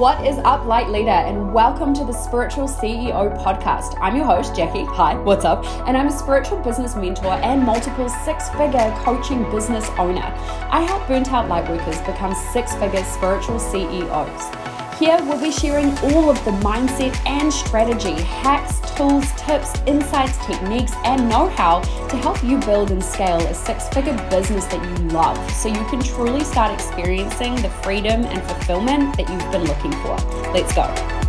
What 0.00 0.26
is 0.26 0.38
up, 0.38 0.64
light 0.64 0.88
leader, 0.88 1.10
and 1.10 1.52
welcome 1.52 1.92
to 1.92 2.04
the 2.06 2.14
Spiritual 2.14 2.66
CEO 2.66 3.36
podcast. 3.44 3.98
I'm 4.00 4.16
your 4.16 4.24
host, 4.24 4.56
Jackie. 4.56 4.86
Hi, 4.86 5.14
what's 5.14 5.44
up? 5.44 5.62
And 5.86 5.94
I'm 5.94 6.06
a 6.06 6.10
spiritual 6.10 6.56
business 6.56 6.96
mentor 6.96 7.34
and 7.34 7.62
multiple 7.62 8.08
six 8.08 8.48
figure 8.48 8.94
coaching 9.04 9.42
business 9.50 9.86
owner. 9.98 10.24
I 10.70 10.80
help 10.88 11.06
burnt 11.06 11.30
out 11.30 11.50
lightworkers 11.50 12.00
become 12.06 12.34
six 12.50 12.74
figure 12.76 13.04
spiritual 13.04 13.58
CEOs. 13.58 14.79
Here 15.00 15.18
we'll 15.22 15.40
be 15.40 15.50
sharing 15.50 15.96
all 16.00 16.28
of 16.28 16.36
the 16.44 16.50
mindset 16.60 17.16
and 17.24 17.50
strategy, 17.50 18.12
hacks, 18.20 18.80
tools, 18.98 19.24
tips, 19.38 19.80
insights, 19.86 20.36
techniques, 20.44 20.92
and 21.06 21.26
know 21.26 21.48
how 21.48 21.80
to 21.80 22.16
help 22.18 22.44
you 22.44 22.58
build 22.58 22.90
and 22.90 23.02
scale 23.02 23.40
a 23.40 23.54
six 23.54 23.88
figure 23.88 24.12
business 24.28 24.66
that 24.66 24.84
you 24.84 25.06
love 25.08 25.38
so 25.52 25.70
you 25.70 25.86
can 25.86 26.02
truly 26.02 26.44
start 26.44 26.74
experiencing 26.74 27.54
the 27.62 27.70
freedom 27.82 28.26
and 28.26 28.42
fulfillment 28.42 29.16
that 29.16 29.30
you've 29.30 29.50
been 29.50 29.64
looking 29.64 29.92
for. 30.02 30.18
Let's 30.52 30.74
go. 30.74 31.19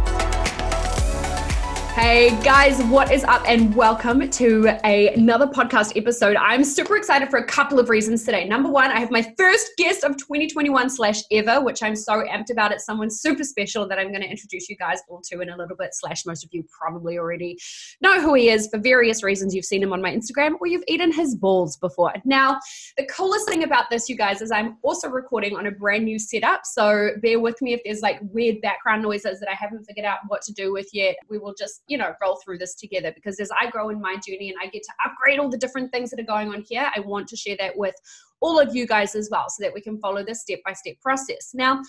Hey 1.94 2.42
guys, 2.42 2.82
what 2.84 3.12
is 3.12 3.26
up? 3.26 3.44
And 3.46 3.76
welcome 3.76 4.30
to 4.30 4.80
a, 4.86 5.14
another 5.14 5.46
podcast 5.46 5.98
episode. 5.98 6.38
I'm 6.38 6.64
super 6.64 6.96
excited 6.96 7.30
for 7.30 7.40
a 7.40 7.46
couple 7.46 7.80
of 7.80 7.90
reasons 7.90 8.24
today. 8.24 8.48
Number 8.48 8.70
one, 8.70 8.90
I 8.92 9.00
have 9.02 9.12
my 9.12 9.22
first 9.38 9.72
guest 9.78 10.06
of 10.06 10.16
2021 10.16 10.90
slash 10.90 11.22
ever, 11.34 11.60
which 11.60 11.84
I'm 11.84 11.98
so 11.98 12.24
amped 12.24 12.50
about. 12.50 12.72
It's 12.72 12.86
someone 12.86 13.10
super 13.10 13.44
special 13.44 13.90
that 13.90 14.00
I'm 14.00 14.08
going 14.08 14.22
to 14.22 14.30
introduce 14.30 14.70
you 14.70 14.78
guys 14.78 15.02
all 15.10 15.20
to 15.26 15.42
in 15.42 15.50
a 15.50 15.58
little 15.58 15.76
bit. 15.76 15.90
Slash, 15.92 16.26
most 16.26 16.46
of 16.46 16.50
you 16.54 16.64
probably 16.72 17.18
already 17.18 17.58
know 18.00 18.22
who 18.22 18.36
he 18.36 18.48
is 18.48 18.70
for 18.72 18.80
various 18.80 19.22
reasons. 19.22 19.54
You've 19.54 19.66
seen 19.66 19.84
him 19.84 19.92
on 19.92 20.02
my 20.02 20.16
Instagram 20.16 20.54
or 20.62 20.68
you've 20.68 20.86
eaten 20.88 21.12
his 21.12 21.36
balls 21.36 21.76
before. 21.76 22.14
Now, 22.24 22.58
the 22.98 23.06
coolest 23.08 23.50
thing 23.50 23.64
about 23.64 23.90
this, 23.90 24.08
you 24.08 24.16
guys, 24.16 24.42
is 24.42 24.50
I'm 24.50 24.78
also 24.82 25.10
recording 25.10 25.58
on 25.58 25.68
a 25.68 25.72
brand 25.72 26.06
new 26.06 26.20
setup. 26.20 26.62
So 26.64 27.10
bear 27.22 27.42
with 27.42 27.62
me 27.62 27.74
if 27.74 27.82
there's 27.84 28.02
like 28.02 28.22
weird 28.32 28.62
background 28.62 29.04
noises 29.04 29.42
that 29.42 29.50
I 29.50 29.56
haven't 29.56 29.84
figured 29.84 30.06
out 30.06 30.20
what 30.30 30.42
to 30.44 30.54
do 30.54 30.72
with 30.72 30.88
yet. 30.94 31.18
We 31.30 31.38
will 31.38 31.54
just 31.54 31.81
you 31.88 31.98
know 31.98 32.14
roll 32.22 32.40
through 32.44 32.58
this 32.58 32.76
together 32.76 33.12
because 33.14 33.40
as 33.40 33.50
i 33.60 33.70
grow 33.70 33.90
in 33.90 34.00
my 34.00 34.16
journey 34.16 34.50
and 34.50 34.58
i 34.62 34.68
get 34.68 34.84
to 34.84 34.94
upgrade 35.06 35.40
all 35.40 35.50
the 35.50 35.58
different 35.58 35.92
things 35.92 36.10
that 36.10 36.20
are 36.20 36.24
going 36.24 36.50
on 36.50 36.64
here 36.68 36.90
i 36.96 37.00
want 37.00 37.28
to 37.28 37.36
share 37.36 37.56
that 37.60 37.78
with 37.78 37.96
all 38.40 38.60
of 38.60 38.76
you 38.76 38.88
guys 38.88 39.16
as 39.16 39.30
well 39.32 39.46
so 39.50 39.64
that 39.64 39.74
we 39.74 39.82
can 39.82 40.00
follow 40.00 40.24
this 40.24 40.42
step 40.42 40.60
by 40.66 40.74
step 40.74 40.96
process 41.02 41.52
now 41.54 41.82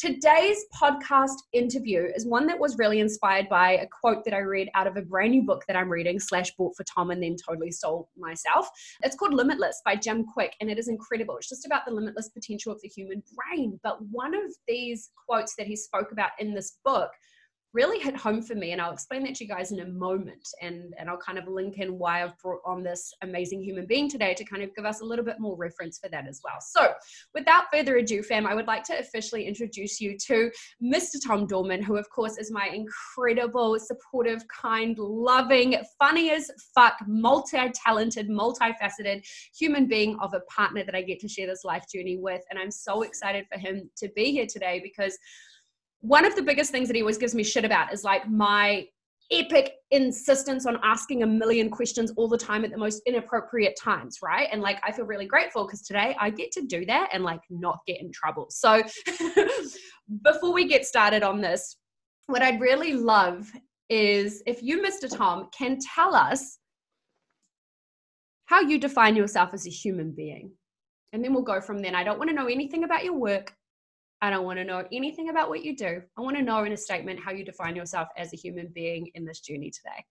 Today's 0.00 0.64
podcast 0.74 1.36
interview 1.52 2.08
is 2.14 2.26
one 2.26 2.46
that 2.46 2.58
was 2.58 2.78
really 2.78 3.00
inspired 3.00 3.50
by 3.50 3.72
a 3.72 3.86
quote 3.86 4.24
that 4.24 4.32
I 4.32 4.38
read 4.38 4.70
out 4.74 4.86
of 4.86 4.96
a 4.96 5.02
brand 5.02 5.32
new 5.32 5.42
book 5.42 5.62
that 5.68 5.76
I'm 5.76 5.90
reading, 5.90 6.18
slash 6.18 6.50
bought 6.56 6.74
for 6.74 6.84
Tom 6.84 7.10
and 7.10 7.22
then 7.22 7.36
totally 7.36 7.70
stole 7.70 8.08
myself. 8.16 8.66
It's 9.02 9.14
called 9.14 9.34
Limitless 9.34 9.82
by 9.84 9.96
Jim 9.96 10.24
Kwik, 10.24 10.52
and 10.62 10.70
it 10.70 10.78
is 10.78 10.88
incredible. 10.88 11.36
It's 11.36 11.50
just 11.50 11.66
about 11.66 11.84
the 11.84 11.92
limitless 11.92 12.30
potential 12.30 12.72
of 12.72 12.80
the 12.80 12.88
human 12.88 13.22
brain. 13.36 13.78
But 13.82 13.98
one 14.10 14.34
of 14.34 14.54
these 14.66 15.10
quotes 15.28 15.54
that 15.56 15.66
he 15.66 15.76
spoke 15.76 16.12
about 16.12 16.30
in 16.38 16.54
this 16.54 16.78
book 16.82 17.10
really 17.72 18.00
hit 18.00 18.16
home 18.16 18.42
for 18.42 18.54
me 18.54 18.72
and 18.72 18.80
i'll 18.80 18.92
explain 18.92 19.22
that 19.22 19.34
to 19.34 19.44
you 19.44 19.48
guys 19.48 19.70
in 19.70 19.80
a 19.80 19.86
moment 19.86 20.48
and 20.60 20.92
and 20.98 21.08
i'll 21.08 21.16
kind 21.16 21.38
of 21.38 21.46
link 21.46 21.78
in 21.78 21.98
why 21.98 22.22
i've 22.22 22.36
brought 22.38 22.60
on 22.64 22.82
this 22.82 23.12
amazing 23.22 23.62
human 23.62 23.86
being 23.86 24.08
today 24.08 24.34
to 24.34 24.44
kind 24.44 24.62
of 24.62 24.74
give 24.74 24.84
us 24.84 25.00
a 25.00 25.04
little 25.04 25.24
bit 25.24 25.38
more 25.38 25.56
reference 25.56 25.98
for 25.98 26.08
that 26.08 26.26
as 26.26 26.40
well. 26.44 26.60
So 26.60 26.92
without 27.34 27.64
further 27.72 27.96
ado 27.98 28.22
fam 28.22 28.46
i 28.46 28.54
would 28.54 28.66
like 28.66 28.82
to 28.84 28.98
officially 28.98 29.46
introduce 29.46 30.00
you 30.00 30.16
to 30.18 30.50
mr 30.82 31.16
tom 31.24 31.46
dorman 31.46 31.82
who 31.82 31.96
of 31.96 32.08
course 32.10 32.38
is 32.38 32.50
my 32.50 32.68
incredible 32.72 33.78
supportive 33.78 34.42
kind 34.48 34.98
loving 34.98 35.76
funny 35.98 36.30
as 36.30 36.50
fuck 36.74 36.94
multi-talented 37.06 38.28
multifaceted 38.28 39.24
human 39.56 39.86
being 39.86 40.16
of 40.20 40.34
a 40.34 40.40
partner 40.40 40.84
that 40.84 40.94
i 40.94 41.02
get 41.02 41.20
to 41.20 41.28
share 41.28 41.46
this 41.46 41.64
life 41.64 41.84
journey 41.92 42.16
with 42.16 42.42
and 42.50 42.58
i'm 42.58 42.70
so 42.70 43.02
excited 43.02 43.46
for 43.52 43.58
him 43.58 43.88
to 43.96 44.08
be 44.16 44.32
here 44.32 44.46
today 44.46 44.80
because 44.82 45.16
one 46.00 46.24
of 46.24 46.34
the 46.34 46.42
biggest 46.42 46.70
things 46.70 46.88
that 46.88 46.96
he 46.96 47.02
always 47.02 47.18
gives 47.18 47.34
me 47.34 47.42
shit 47.42 47.64
about 47.64 47.92
is 47.92 48.04
like 48.04 48.28
my 48.28 48.86
epic 49.32 49.74
insistence 49.92 50.66
on 50.66 50.78
asking 50.82 51.22
a 51.22 51.26
million 51.26 51.70
questions 51.70 52.12
all 52.16 52.28
the 52.28 52.38
time 52.38 52.64
at 52.64 52.70
the 52.70 52.76
most 52.76 53.00
inappropriate 53.06 53.76
times, 53.80 54.18
right? 54.22 54.48
And 54.50 54.60
like 54.60 54.80
I 54.82 54.92
feel 54.92 55.04
really 55.04 55.26
grateful 55.26 55.64
because 55.64 55.82
today 55.82 56.16
I 56.18 56.30
get 56.30 56.50
to 56.52 56.62
do 56.62 56.84
that 56.86 57.10
and 57.12 57.22
like 57.22 57.40
not 57.48 57.78
get 57.86 58.00
in 58.00 58.10
trouble. 58.12 58.46
So 58.50 58.82
before 60.24 60.52
we 60.52 60.66
get 60.66 60.84
started 60.84 61.22
on 61.22 61.40
this, 61.40 61.76
what 62.26 62.42
I'd 62.42 62.60
really 62.60 62.94
love 62.94 63.50
is 63.88 64.42
if 64.46 64.62
you, 64.62 64.82
Mr. 64.82 65.14
Tom, 65.14 65.48
can 65.56 65.78
tell 65.94 66.14
us 66.14 66.58
how 68.46 68.60
you 68.60 68.78
define 68.78 69.14
yourself 69.14 69.50
as 69.52 69.66
a 69.66 69.70
human 69.70 70.12
being. 70.12 70.50
And 71.12 71.24
then 71.24 71.34
we'll 71.34 71.42
go 71.42 71.60
from 71.60 71.80
then. 71.80 71.94
I 71.94 72.04
don't 72.04 72.18
want 72.18 72.30
to 72.30 72.36
know 72.36 72.46
anything 72.46 72.84
about 72.84 73.04
your 73.04 73.14
work. 73.14 73.52
I 74.22 74.28
don't 74.28 74.44
want 74.44 74.58
to 74.58 74.64
know 74.64 74.84
anything 74.92 75.30
about 75.30 75.48
what 75.48 75.64
you 75.64 75.74
do. 75.74 76.02
I 76.16 76.20
want 76.20 76.36
to 76.36 76.42
know 76.42 76.64
in 76.64 76.72
a 76.72 76.76
statement 76.76 77.20
how 77.20 77.32
you 77.32 77.44
define 77.44 77.74
yourself 77.74 78.08
as 78.18 78.32
a 78.34 78.36
human 78.36 78.68
being 78.74 79.10
in 79.14 79.24
this 79.24 79.40
journey 79.40 79.70
today. 79.70 80.04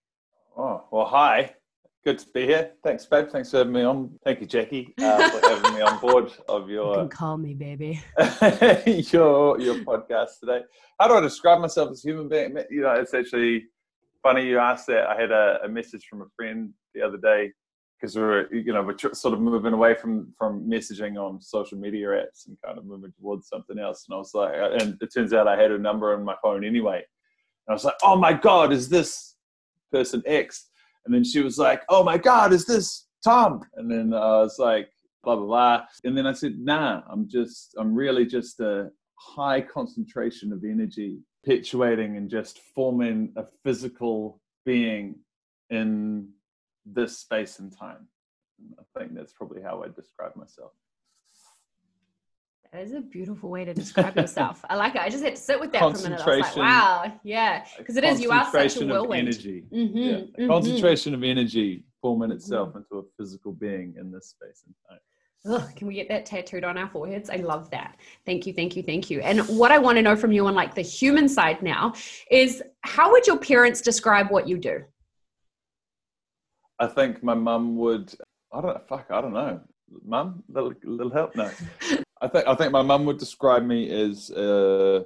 Oh, 0.58 0.84
well, 0.92 1.06
hi. 1.06 1.54
Good 2.04 2.18
to 2.20 2.28
be 2.34 2.46
here. 2.46 2.72
Thanks, 2.84 3.06
babe. 3.06 3.28
Thanks 3.30 3.52
for 3.52 3.58
having 3.58 3.74
me 3.74 3.84
on. 3.84 4.18
Thank 4.24 4.40
you, 4.42 4.48
Jackie, 4.48 4.96
uh, 5.00 5.30
for 5.30 5.48
having 5.50 5.76
me 5.76 5.82
on 5.82 6.00
board 6.00 6.32
of 6.48 6.70
your. 6.70 6.94
You 6.94 7.00
can 7.02 7.10
call 7.10 7.38
me, 7.38 7.54
baby. 7.54 8.02
your 9.12 9.60
your 9.60 9.76
podcast 9.84 10.40
today. 10.40 10.62
How 11.00 11.08
do 11.08 11.16
I 11.16 11.20
describe 11.20 11.60
myself 11.60 11.92
as 11.92 12.04
a 12.04 12.08
human 12.08 12.30
being? 12.30 12.58
You 12.72 12.82
know, 12.82 12.94
it's 12.94 13.14
actually 13.14 13.66
funny 14.24 14.48
you 14.48 14.60
asked 14.60 14.88
that. 14.88 15.08
I 15.08 15.20
had 15.20 15.32
a, 15.32 15.60
a 15.66 15.70
message 15.70 16.08
from 16.10 16.22
a 16.22 16.28
friend 16.38 16.74
the 16.96 17.02
other 17.02 17.18
day 17.18 17.52
because 18.00 18.16
we're 18.16 18.52
you 18.54 18.74
know 18.74 18.82
we're 18.82 18.98
sort 19.14 19.34
of 19.34 19.42
moving 19.42 19.74
away 19.74 19.96
from 19.96 20.34
from 20.38 20.70
messaging 20.70 21.18
on 21.18 21.42
social 21.42 21.78
media 21.78 22.08
apps 22.08 22.48
and 22.48 22.58
kind 22.66 22.78
of 22.78 22.86
moving 22.86 23.12
towards 23.20 23.48
something 23.48 23.80
else. 23.80 24.06
And 24.08 24.16
i 24.16 24.18
was 24.18 24.34
like 24.34 24.54
uh, 24.54 24.72
and 24.80 24.98
it 25.02 25.14
turns 25.14 25.34
out 25.34 25.48
i 25.48 25.60
had 25.60 25.72
a 25.72 25.78
number 25.78 26.14
on 26.14 26.24
my 26.24 26.36
phone 26.42 26.64
anyway. 26.64 26.98
And 26.98 27.72
i 27.72 27.74
was 27.74 27.84
like 27.84 27.96
oh 28.04 28.16
my 28.16 28.34
god 28.34 28.72
is 28.72 28.90
this 28.90 29.36
person 29.92 30.24
x? 30.26 30.70
And 31.06 31.14
then 31.14 31.24
she 31.24 31.42
was 31.42 31.58
like 31.58 31.84
oh 31.90 32.04
my 32.04 32.18
god 32.18 32.54
is 32.54 32.66
this 32.66 33.08
tom? 33.24 33.62
And 33.76 33.90
then 33.90 34.14
i 34.14 34.42
was 34.42 34.58
like 34.60 34.90
blah 35.24 35.36
blah 35.36 35.46
blah. 35.46 35.86
And 36.04 36.18
then 36.18 36.26
i 36.26 36.34
said 36.34 36.58
nah 36.60 37.02
i'm 37.10 37.28
just 37.28 37.76
i'm 37.78 37.94
really 37.94 38.26
just 38.26 38.60
a 38.60 38.90
high 39.16 39.62
concentration 39.62 40.54
of 40.54 40.64
energy 40.64 41.20
perpetuating 41.44 42.18
and 42.18 42.30
just 42.30 42.60
forming 42.76 43.32
a 43.36 43.44
physical 43.64 44.40
being 44.66 45.16
in 45.70 46.30
this 46.94 47.18
space 47.18 47.60
and 47.60 47.76
time. 47.76 48.08
I 48.78 49.00
think 49.00 49.16
that's 49.16 49.34
probably 49.34 49.62
how 49.62 49.84
I 49.84 49.88
describe 49.88 50.36
myself. 50.36 50.72
That 52.72 52.84
is 52.84 52.94
a 52.94 53.02
beautiful 53.02 53.50
way 53.50 53.66
to 53.66 53.74
describe 53.84 54.16
yourself. 54.16 54.64
I 54.70 54.76
like 54.76 54.96
it. 54.96 55.02
I 55.02 55.10
just 55.10 55.24
had 55.24 55.36
to 55.36 55.42
sit 55.42 55.60
with 55.60 55.72
that 55.72 55.80
for 55.80 55.88
a 55.88 56.04
minute. 56.04 56.22
I 56.22 56.38
was 56.38 56.42
like, 56.42 56.56
wow, 56.56 57.12
yeah, 57.24 57.66
because 57.78 57.98
it 57.98 58.04
is. 58.04 58.22
You 58.22 58.32
are 58.32 58.52
such 58.52 58.78
a 58.82 58.86
whirlwind. 58.86 59.28
Energy. 59.28 59.64
Mm-hmm, 59.74 59.98
yeah. 59.98 60.14
mm-hmm. 60.14 60.48
concentration 60.48 61.14
of 61.14 61.24
energy 61.24 61.84
forming 62.02 62.32
itself 62.32 62.70
mm-hmm. 62.70 62.80
into 62.80 62.98
a 62.98 63.04
physical 63.18 63.54
being 63.54 63.96
in 64.00 64.12
this 64.12 64.30
space 64.30 64.64
and 64.66 64.76
time. 64.88 65.00
Ugh, 65.46 65.76
can 65.76 65.88
we 65.88 65.94
get 65.94 66.10
that 66.10 66.26
tattooed 66.26 66.66
on 66.66 66.78
our 66.78 66.90
foreheads? 66.90 67.30
I 67.30 67.38
love 67.38 67.70
that. 67.72 67.96
Thank 68.26 68.46
you, 68.46 68.54
thank 68.54 68.76
you, 68.76 68.84
thank 68.84 69.10
you. 69.10 69.22
And 69.22 69.40
what 69.48 69.72
I 69.72 69.78
want 69.78 69.98
to 69.98 70.02
know 70.02 70.16
from 70.16 70.34
you 70.34 70.46
on 70.48 70.54
like 70.54 70.76
the 70.76 70.82
human 70.82 71.30
side 71.30 71.64
now 71.64 71.94
is 72.30 72.62
how 72.82 73.12
would 73.12 73.26
your 73.26 73.38
parents 73.38 73.80
describe 73.82 74.30
what 74.30 74.48
you 74.48 74.58
do? 74.58 74.84
I 76.80 76.88
think 76.88 77.24
my 77.24 77.34
mum 77.34 77.76
would. 77.78 78.14
I 78.54 78.62
don't 78.62 78.88
fuck. 78.88 79.08
I 79.10 79.22
don't 79.22 79.34
know. 79.34 79.60
Mum, 80.06 80.44
little, 80.48 80.74
little 80.84 81.12
help 81.12 81.36
now. 81.36 81.52
I 82.22 82.28
think 82.28 82.48
I 82.48 82.56
think 82.56 82.72
my 82.72 82.82
mum 82.82 83.06
would 83.06 83.18
describe 83.18 83.64
me 83.64 83.90
as 83.90 84.30
uh, 84.32 85.04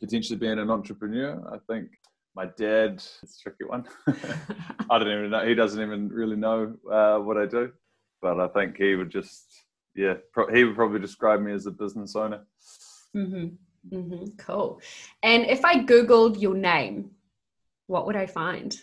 potentially 0.00 0.38
being 0.38 0.58
an 0.58 0.70
entrepreneur. 0.70 1.42
I 1.52 1.58
think 1.72 1.88
my 2.34 2.46
dad. 2.46 3.02
It's 3.22 3.40
a 3.40 3.42
tricky 3.42 3.64
one. 3.64 3.84
I 4.90 4.98
don't 4.98 5.08
even 5.08 5.30
know. 5.30 5.46
He 5.46 5.54
doesn't 5.54 5.80
even 5.80 6.08
really 6.08 6.36
know 6.36 6.74
uh, 6.90 7.18
what 7.18 7.36
I 7.36 7.46
do, 7.46 7.72
but 8.22 8.40
I 8.40 8.48
think 8.48 8.76
he 8.76 8.94
would 8.94 9.10
just 9.10 9.46
yeah. 9.94 10.14
Pro- 10.32 10.52
he 10.52 10.64
would 10.64 10.76
probably 10.76 11.00
describe 11.00 11.40
me 11.40 11.52
as 11.52 11.66
a 11.66 11.70
business 11.70 12.14
owner. 12.16 12.46
Mm-hmm. 13.16 13.96
Mm-hmm. 13.96 14.24
Cool. 14.38 14.80
And 15.22 15.46
if 15.46 15.64
I 15.64 15.84
googled 15.84 16.40
your 16.40 16.54
name, 16.54 17.10
what 17.86 18.06
would 18.06 18.16
I 18.16 18.26
find? 18.26 18.76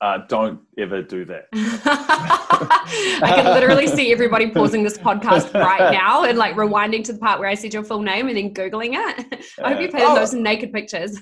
Uh, 0.00 0.18
don't 0.28 0.60
ever 0.78 1.02
do 1.02 1.26
that. 1.26 1.46
I 1.52 3.32
can 3.36 3.44
literally 3.44 3.86
see 3.86 4.10
everybody 4.12 4.50
pausing 4.50 4.82
this 4.82 4.96
podcast 4.96 5.52
right 5.62 5.92
now 5.92 6.24
and 6.24 6.38
like 6.38 6.54
rewinding 6.54 7.04
to 7.04 7.12
the 7.12 7.18
part 7.18 7.38
where 7.38 7.48
I 7.48 7.54
said 7.54 7.74
your 7.74 7.84
full 7.84 8.00
name 8.00 8.28
and 8.28 8.36
then 8.36 8.54
Googling 8.54 8.92
it. 8.94 9.44
I 9.62 9.72
hope 9.72 9.82
you've 9.82 9.92
had 9.92 10.02
oh. 10.02 10.14
those 10.14 10.32
naked 10.32 10.72
pictures. 10.72 11.20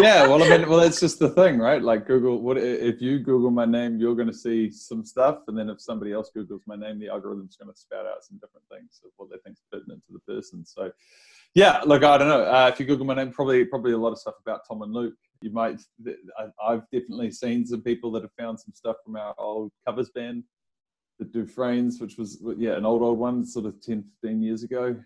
yeah, 0.00 0.28
well, 0.28 0.42
I 0.44 0.48
mean, 0.48 0.68
well, 0.68 0.78
that's 0.78 1.00
just 1.00 1.18
the 1.18 1.30
thing, 1.30 1.58
right? 1.58 1.82
Like 1.82 2.06
Google, 2.06 2.40
what 2.40 2.56
if 2.56 3.02
you 3.02 3.18
Google 3.18 3.50
my 3.50 3.64
name, 3.64 3.98
you're 3.98 4.14
going 4.14 4.28
to 4.28 4.34
see 4.34 4.70
some 4.70 5.04
stuff, 5.04 5.40
and 5.48 5.58
then 5.58 5.68
if 5.68 5.80
somebody 5.80 6.12
else 6.12 6.30
Googles 6.36 6.60
my 6.66 6.76
name, 6.76 7.00
the 7.00 7.08
algorithm's 7.08 7.56
going 7.56 7.72
to 7.72 7.78
spout 7.78 8.06
out 8.06 8.24
some 8.24 8.38
different 8.38 8.66
things 8.70 9.00
of 9.04 9.10
what 9.16 9.28
they 9.30 9.36
think's 9.44 9.62
pertinent 9.72 10.02
to 10.06 10.12
the 10.12 10.20
person. 10.20 10.64
So, 10.64 10.92
yeah, 11.54 11.80
look, 11.84 12.04
I 12.04 12.16
don't 12.16 12.28
know. 12.28 12.42
Uh, 12.42 12.70
if 12.72 12.78
you 12.78 12.86
Google 12.86 13.06
my 13.06 13.14
name, 13.14 13.32
probably 13.32 13.64
probably 13.64 13.92
a 13.92 13.98
lot 13.98 14.12
of 14.12 14.18
stuff 14.18 14.34
about 14.40 14.60
Tom 14.68 14.82
and 14.82 14.92
Luke 14.92 15.14
you 15.44 15.50
might 15.52 15.80
i've 16.66 16.88
definitely 16.90 17.30
seen 17.30 17.66
some 17.66 17.82
people 17.82 18.10
that 18.10 18.22
have 18.22 18.32
found 18.38 18.58
some 18.58 18.72
stuff 18.72 18.96
from 19.04 19.16
our 19.16 19.34
old 19.38 19.70
covers 19.86 20.08
band 20.10 20.42
the 21.18 21.24
dufresnes 21.26 22.00
which 22.00 22.16
was 22.16 22.42
yeah 22.56 22.72
an 22.76 22.86
old 22.86 23.02
old 23.02 23.18
one 23.18 23.44
sort 23.44 23.66
of 23.66 23.80
10 23.80 24.02
15 24.22 24.42
years 24.42 24.62
ago. 24.62 24.96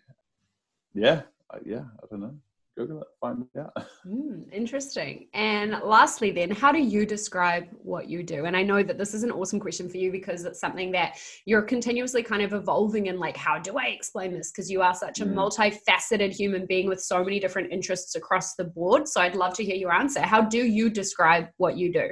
Yeah 0.95 1.23
yeah 1.65 1.85
i 2.03 2.07
don't 2.11 2.21
know 2.21 2.37
google 2.79 3.03
it 3.03 3.09
find 3.21 3.45
out. 3.59 3.73
Mm, 4.07 4.51
interesting. 4.53 5.29
And 5.35 5.73
lastly, 5.85 6.31
then, 6.31 6.51
how 6.51 6.73
do 6.73 6.79
you 6.79 7.05
describe 7.05 7.65
what 7.83 8.09
you 8.09 8.23
do? 8.23 8.47
And 8.47 8.57
I 8.57 8.63
know 8.63 8.83
that 8.83 8.97
this 8.97 9.13
is 9.13 9.23
an 9.23 9.31
awesome 9.31 9.61
question 9.61 9.89
for 9.89 9.99
you 9.99 10.11
because 10.11 10.45
it's 10.45 10.61
something 10.61 10.93
that 10.93 11.19
you're 11.45 11.63
continuously 11.63 12.23
kind 12.23 12.41
of 12.41 12.55
evolving 12.55 13.07
in. 13.07 13.19
Like, 13.19 13.37
how 13.37 13.59
do 13.59 13.77
I 13.77 13.87
explain 13.87 14.33
this? 14.33 14.51
Because 14.51 14.71
you 14.71 14.81
are 14.81 14.95
such 14.95 15.21
a 15.21 15.27
mm. 15.27 15.35
multifaceted 15.35 16.33
human 16.33 16.65
being 16.65 16.89
with 16.89 17.03
so 17.03 17.23
many 17.23 17.39
different 17.39 17.71
interests 17.71 18.15
across 18.15 18.55
the 18.55 18.65
board. 18.65 19.09
So 19.09 19.21
I'd 19.21 19.37
love 19.37 19.53
to 19.55 19.65
hear 19.65 19.77
your 19.77 19.93
answer. 19.93 20.23
How 20.23 20.41
do 20.41 20.65
you 20.65 20.89
describe 20.89 21.49
what 21.59 21.77
you 21.77 21.93
do? 21.93 22.09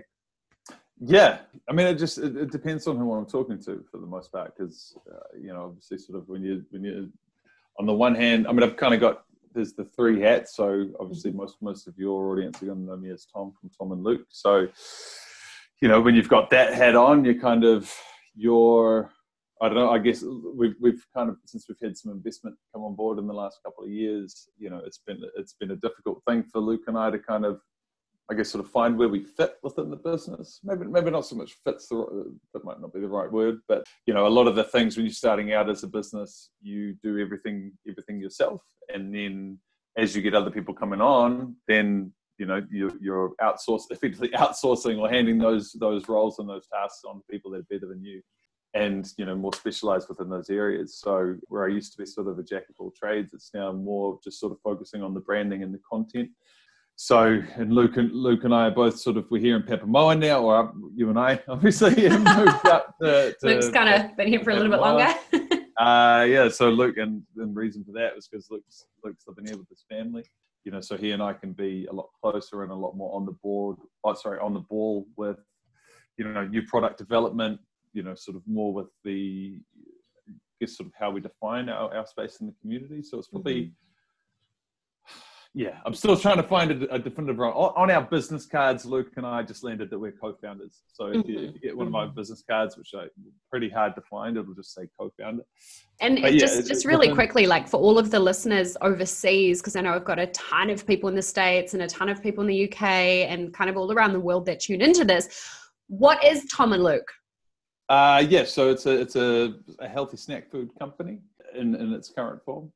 Yeah, 1.00 1.38
I 1.68 1.72
mean, 1.72 1.86
it 1.86 1.94
just 1.94 2.18
it, 2.18 2.36
it 2.36 2.50
depends 2.50 2.86
on 2.86 2.96
who 2.96 3.14
I'm 3.14 3.26
talking 3.26 3.58
to 3.60 3.84
for 3.90 3.98
the 3.98 4.06
most 4.06 4.32
part, 4.32 4.54
because 4.56 4.98
uh, 5.10 5.38
you 5.40 5.52
know, 5.52 5.66
obviously, 5.66 5.98
sort 5.98 6.18
of 6.18 6.28
when 6.28 6.42
you 6.42 6.64
when 6.70 6.84
you 6.84 7.10
on 7.78 7.86
the 7.86 7.92
one 7.92 8.14
hand, 8.14 8.46
I 8.46 8.52
mean, 8.52 8.62
I've 8.62 8.76
kind 8.76 8.94
of 8.94 9.00
got 9.00 9.25
there's 9.56 9.72
the 9.72 9.84
three 9.84 10.20
hats. 10.20 10.54
So 10.54 10.86
obviously, 11.00 11.30
mm-hmm. 11.30 11.40
most 11.40 11.56
most 11.60 11.88
of 11.88 11.98
your 11.98 12.30
audience 12.30 12.62
are 12.62 12.66
going 12.66 12.78
to 12.78 12.84
know 12.84 12.96
me 12.96 13.10
as 13.10 13.26
Tom 13.26 13.52
from 13.58 13.70
Tom 13.76 13.92
and 13.92 14.04
Luke. 14.04 14.26
So 14.30 14.68
you 15.82 15.88
know, 15.88 16.00
when 16.00 16.14
you've 16.14 16.28
got 16.28 16.50
that 16.50 16.74
hat 16.74 16.94
on, 16.94 17.24
you're 17.24 17.40
kind 17.40 17.64
of 17.64 17.92
you're 18.34 19.10
I 19.60 19.68
don't 19.68 19.76
know. 19.76 19.90
I 19.90 19.98
guess 19.98 20.22
we've 20.54 20.74
we've 20.80 21.04
kind 21.14 21.30
of 21.30 21.36
since 21.46 21.66
we've 21.68 21.80
had 21.82 21.96
some 21.96 22.12
investment 22.12 22.56
come 22.72 22.82
on 22.82 22.94
board 22.94 23.18
in 23.18 23.26
the 23.26 23.34
last 23.34 23.58
couple 23.64 23.84
of 23.84 23.90
years. 23.90 24.48
You 24.58 24.70
know, 24.70 24.82
it's 24.84 25.00
been 25.06 25.20
it's 25.36 25.54
been 25.54 25.72
a 25.72 25.76
difficult 25.76 26.22
thing 26.28 26.44
for 26.44 26.60
Luke 26.60 26.82
and 26.86 26.98
I 26.98 27.10
to 27.10 27.18
kind 27.18 27.44
of 27.44 27.60
I 28.30 28.34
guess 28.34 28.50
sort 28.50 28.64
of 28.64 28.70
find 28.70 28.98
where 28.98 29.08
we 29.08 29.22
fit 29.22 29.54
within 29.62 29.88
the 29.88 29.96
business. 29.96 30.60
Maybe 30.64 30.84
maybe 30.84 31.10
not 31.10 31.26
so 31.26 31.36
much 31.36 31.54
fits 31.64 31.88
the 31.88 32.34
that 32.54 32.64
might 32.64 32.80
not 32.80 32.92
be 32.92 33.00
the 33.00 33.08
right 33.08 33.30
word, 33.30 33.58
but 33.68 33.84
you 34.06 34.14
know 34.14 34.26
a 34.26 34.28
lot 34.28 34.48
of 34.48 34.56
the 34.56 34.64
things 34.64 34.96
when 34.96 35.06
you're 35.06 35.12
starting 35.12 35.52
out 35.52 35.70
as 35.70 35.84
a 35.84 35.88
business, 35.88 36.50
you 36.60 36.96
do 37.02 37.18
everything 37.18 37.72
everything 37.88 38.20
yourself, 38.20 38.62
and 38.92 39.14
then 39.14 39.58
as 39.96 40.14
you 40.14 40.22
get 40.22 40.34
other 40.34 40.50
people 40.50 40.74
coming 40.74 41.00
on, 41.00 41.56
then 41.68 42.12
you 42.38 42.46
know 42.46 42.62
you're, 42.70 42.92
you're 43.00 43.32
outsource 43.40 43.82
effectively 43.90 44.28
outsourcing 44.30 44.98
or 44.98 45.08
handing 45.08 45.38
those 45.38 45.72
those 45.80 46.08
roles 46.08 46.38
and 46.38 46.48
those 46.48 46.66
tasks 46.72 47.02
on 47.06 47.16
to 47.16 47.24
people 47.30 47.50
that 47.50 47.60
are 47.60 47.66
better 47.70 47.86
than 47.86 48.02
you 48.02 48.20
and 48.74 49.12
you 49.16 49.24
know 49.24 49.34
more 49.34 49.54
specialized 49.54 50.08
within 50.08 50.28
those 50.28 50.50
areas 50.50 50.98
so 50.98 51.34
where 51.48 51.64
i 51.64 51.68
used 51.68 51.92
to 51.92 51.98
be 51.98 52.04
sort 52.04 52.26
of 52.26 52.38
a 52.38 52.42
jack 52.42 52.64
of 52.68 52.74
all 52.78 52.90
trades 52.90 53.32
it's 53.32 53.50
now 53.54 53.72
more 53.72 54.18
just 54.22 54.38
sort 54.38 54.52
of 54.52 54.58
focusing 54.60 55.02
on 55.02 55.14
the 55.14 55.20
branding 55.20 55.62
and 55.62 55.72
the 55.72 55.80
content 55.90 56.28
so 56.96 57.42
and 57.56 57.72
Luke 57.74 57.98
and 57.98 58.10
Luke 58.10 58.44
and 58.44 58.54
I 58.54 58.68
are 58.68 58.70
both 58.70 58.98
sort 58.98 59.18
of 59.18 59.30
we're 59.30 59.40
here 59.40 59.56
in 59.56 59.62
Papamoa 59.62 60.18
now, 60.18 60.42
or 60.42 60.72
you 60.94 61.10
and 61.10 61.18
I 61.18 61.42
obviously 61.48 62.08
have 62.08 62.22
moved 62.22 62.66
up 62.66 62.94
to, 63.02 63.36
to 63.38 63.46
Luke's 63.46 63.68
kind 63.68 63.90
of 63.90 64.16
been 64.16 64.28
here 64.28 64.42
for 64.42 64.50
a 64.50 64.56
little 64.56 64.70
bit 64.70 64.80
longer. 64.80 65.14
uh, 65.78 66.24
yeah, 66.26 66.48
so 66.48 66.70
Luke 66.70 66.96
and 66.96 67.22
the 67.34 67.44
reason 67.44 67.84
for 67.84 67.92
that 67.92 68.16
was 68.16 68.28
because 68.28 68.50
Luke's 68.50 68.86
Luke's 69.04 69.24
living 69.28 69.44
here 69.44 69.58
with 69.58 69.68
his 69.68 69.84
family. 69.90 70.24
You 70.64 70.72
know, 70.72 70.80
so 70.80 70.96
he 70.96 71.12
and 71.12 71.22
I 71.22 71.34
can 71.34 71.52
be 71.52 71.86
a 71.90 71.92
lot 71.92 72.08
closer 72.20 72.62
and 72.62 72.72
a 72.72 72.74
lot 72.74 72.96
more 72.96 73.14
on 73.14 73.26
the 73.26 73.36
board. 73.42 73.76
Oh, 74.02 74.14
sorry, 74.14 74.40
on 74.40 74.54
the 74.54 74.60
ball 74.60 75.06
with 75.18 75.36
you 76.16 76.26
know 76.26 76.46
new 76.46 76.62
product 76.62 76.96
development. 76.96 77.60
You 77.92 78.04
know, 78.04 78.14
sort 78.14 78.38
of 78.38 78.42
more 78.46 78.72
with 78.72 78.88
the 79.04 79.60
I 80.26 80.32
guess 80.60 80.78
sort 80.78 80.86
of 80.86 80.94
how 80.98 81.10
we 81.10 81.20
define 81.20 81.68
our, 81.68 81.94
our 81.94 82.06
space 82.06 82.38
in 82.40 82.46
the 82.46 82.54
community. 82.62 83.02
So 83.02 83.18
it's 83.18 83.28
probably. 83.28 83.54
Mm-hmm 83.64 83.85
yeah, 85.58 85.78
I'm 85.86 85.94
still 85.94 86.18
trying 86.18 86.36
to 86.36 86.42
find 86.42 86.70
a, 86.70 86.94
a 86.94 86.98
definitive 86.98 87.38
role. 87.38 87.72
On 87.76 87.90
our 87.90 88.02
business 88.02 88.44
cards, 88.44 88.84
Luke 88.84 89.12
and 89.16 89.26
I 89.26 89.42
just 89.42 89.64
landed 89.64 89.88
that 89.88 89.98
we're 89.98 90.12
co-founders. 90.12 90.82
So 90.92 91.06
if 91.06 91.26
you, 91.26 91.38
if 91.38 91.54
you 91.54 91.60
get 91.60 91.74
one 91.74 91.86
of 91.86 91.92
my 91.94 92.04
mm-hmm. 92.04 92.14
business 92.14 92.44
cards, 92.46 92.76
which 92.76 92.92
are 92.92 93.08
pretty 93.50 93.70
hard 93.70 93.94
to 93.94 94.02
find, 94.02 94.36
it'll 94.36 94.52
just 94.52 94.74
say 94.74 94.86
co-founder. 95.00 95.44
And 96.02 96.20
but 96.20 96.34
just, 96.34 96.56
yeah, 96.56 96.68
just 96.68 96.84
really 96.84 97.10
quickly, 97.10 97.46
like 97.46 97.68
for 97.68 97.78
all 97.78 97.98
of 97.98 98.10
the 98.10 98.20
listeners 98.20 98.76
overseas, 98.82 99.62
because 99.62 99.76
I 99.76 99.80
know 99.80 99.94
I've 99.94 100.04
got 100.04 100.18
a 100.18 100.26
ton 100.26 100.68
of 100.68 100.86
people 100.86 101.08
in 101.08 101.14
the 101.14 101.22
States 101.22 101.72
and 101.72 101.82
a 101.82 101.86
ton 101.86 102.10
of 102.10 102.22
people 102.22 102.42
in 102.42 102.48
the 102.48 102.70
UK 102.70 102.82
and 102.82 103.54
kind 103.54 103.70
of 103.70 103.78
all 103.78 103.90
around 103.90 104.12
the 104.12 104.20
world 104.20 104.44
that 104.44 104.60
tune 104.60 104.82
into 104.82 105.06
this. 105.06 105.48
What 105.88 106.22
is 106.22 106.44
Tom 106.54 106.74
and 106.74 106.84
Luke? 106.84 107.10
Uh, 107.88 108.22
yeah, 108.28 108.44
so 108.44 108.68
it's 108.68 108.84
a 108.84 109.00
it's 109.00 109.16
a, 109.16 109.54
a 109.78 109.88
healthy 109.88 110.18
snack 110.18 110.50
food 110.50 110.68
company 110.78 111.20
in, 111.54 111.74
in 111.76 111.94
its 111.94 112.10
current 112.10 112.44
form. 112.44 112.70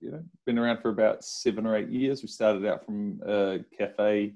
You 0.00 0.12
know, 0.12 0.22
been 0.46 0.58
around 0.58 0.80
for 0.80 0.88
about 0.88 1.24
seven 1.24 1.66
or 1.66 1.76
eight 1.76 1.90
years. 1.90 2.22
We 2.22 2.28
started 2.28 2.64
out 2.66 2.84
from 2.84 3.20
a 3.26 3.58
cafe 3.76 4.32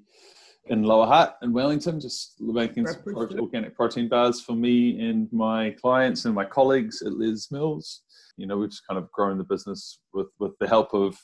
in 0.67 0.83
Lower 0.83 1.07
Hutt 1.07 1.39
in 1.43 1.53
Wellington, 1.53 2.01
just 2.01 2.35
making 2.41 2.87
organic 3.15 3.75
protein 3.75 4.09
bars 4.09 4.41
for 4.41 4.53
me 4.53 5.01
and 5.01 5.31
my 5.33 5.71
clients 5.71 6.25
and 6.25 6.35
my 6.35 6.45
colleagues 6.45 7.03
at 7.03 7.15
Les 7.15 7.51
Mills. 7.51 8.03
You 8.37 8.47
know, 8.47 8.59
we've 8.59 8.71
just 8.71 8.87
kind 8.87 8.99
of 8.99 9.11
grown 9.13 9.39
the 9.39 9.45
business 9.45 10.01
with, 10.13 10.29
with 10.39 10.53
the 10.59 10.69
help 10.69 10.93
of 10.93 11.19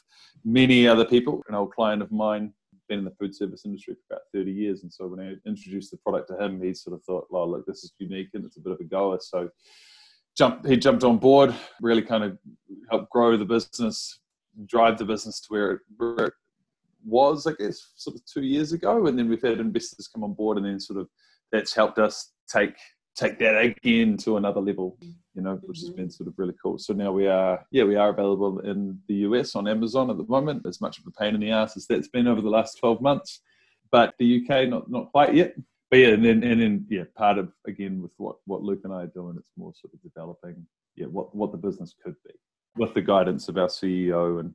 many 0.44 0.86
other 0.86 1.04
people. 1.04 1.42
An 1.48 1.54
old 1.54 1.72
client 1.74 2.02
of 2.02 2.12
mine 2.12 2.52
been 2.88 2.98
in 3.00 3.04
the 3.04 3.12
food 3.12 3.34
service 3.34 3.62
industry 3.64 3.94
for 3.94 4.14
about 4.14 4.22
30 4.34 4.50
years. 4.50 4.82
And 4.82 4.92
so 4.92 5.06
when 5.06 5.20
I 5.20 5.34
introduced 5.48 5.90
the 5.90 5.96
product 5.98 6.28
to 6.28 6.42
him, 6.42 6.62
he 6.62 6.74
sort 6.74 6.94
of 6.94 7.04
thought, 7.04 7.26
well, 7.30 7.50
look, 7.50 7.64
this 7.66 7.84
is 7.84 7.92
unique 7.98 8.28
and 8.34 8.44
it's 8.44 8.56
a 8.56 8.60
bit 8.60 8.72
of 8.72 8.80
a 8.80 8.84
goer. 8.84 9.18
So 9.20 9.48
jumped, 10.36 10.66
he 10.66 10.76
jumped 10.76 11.04
on 11.04 11.18
board, 11.18 11.54
really 11.80 12.02
kind 12.02 12.24
of 12.24 12.38
helped 12.90 13.10
grow 13.10 13.36
the 13.36 13.44
business, 13.44 14.20
drive 14.66 14.98
the 14.98 15.04
business 15.04 15.40
to 15.40 15.46
where 15.48 15.70
it, 15.72 15.80
where 15.96 16.26
it 16.26 16.32
was, 17.04 17.46
I 17.46 17.52
guess, 17.52 17.92
sort 17.96 18.16
of 18.16 18.22
two 18.26 18.42
years 18.42 18.72
ago. 18.72 19.06
And 19.06 19.18
then 19.18 19.28
we've 19.28 19.42
had 19.42 19.60
investors 19.60 20.08
come 20.08 20.24
on 20.24 20.34
board, 20.34 20.56
and 20.58 20.66
then 20.66 20.80
sort 20.80 21.00
of 21.00 21.08
that's 21.52 21.74
helped 21.74 21.98
us 21.98 22.32
take 22.52 22.76
take 23.16 23.38
that 23.38 23.60
again 23.60 24.16
to 24.16 24.36
another 24.36 24.60
level, 24.60 24.96
you 25.34 25.42
know, 25.42 25.58
which 25.62 25.80
has 25.80 25.88
mm-hmm. 25.88 26.02
been 26.02 26.10
sort 26.10 26.28
of 26.28 26.34
really 26.36 26.54
cool. 26.62 26.78
So 26.78 26.94
now 26.94 27.12
we 27.12 27.26
are, 27.26 27.66
yeah, 27.72 27.84
we 27.84 27.96
are 27.96 28.10
available 28.10 28.60
in 28.60 28.98
the 29.08 29.14
US 29.14 29.56
on 29.56 29.66
Amazon 29.66 30.10
at 30.10 30.16
the 30.16 30.26
moment. 30.28 30.64
As 30.64 30.80
much 30.80 30.98
of 30.98 31.06
a 31.06 31.10
pain 31.10 31.34
in 31.34 31.40
the 31.40 31.50
ass 31.50 31.76
as 31.76 31.86
that's 31.86 32.08
been 32.08 32.28
over 32.28 32.40
the 32.40 32.48
last 32.48 32.78
12 32.78 33.02
months, 33.02 33.40
but 33.90 34.14
the 34.18 34.40
UK 34.40 34.68
not 34.68 34.90
not 34.90 35.10
quite 35.10 35.34
yet 35.34 35.54
but 35.90 35.98
yeah, 35.98 36.08
and 36.08 36.24
then 36.24 36.42
and 36.44 36.62
then 36.62 36.86
yeah, 36.88 37.02
part 37.16 37.38
of 37.38 37.52
again 37.66 38.00
with 38.00 38.12
what 38.16 38.36
what 38.46 38.62
Luke 38.62 38.82
and 38.84 38.92
I 38.92 39.02
are 39.02 39.06
doing, 39.08 39.34
it's 39.36 39.50
more 39.56 39.72
sort 39.74 39.92
of 39.92 40.02
developing 40.02 40.64
yeah 40.94 41.06
what 41.06 41.34
what 41.34 41.50
the 41.50 41.58
business 41.58 41.94
could 42.02 42.14
be 42.24 42.32
with 42.76 42.94
the 42.94 43.02
guidance 43.02 43.48
of 43.48 43.56
our 43.58 43.68
CEO 43.68 44.40
and 44.40 44.54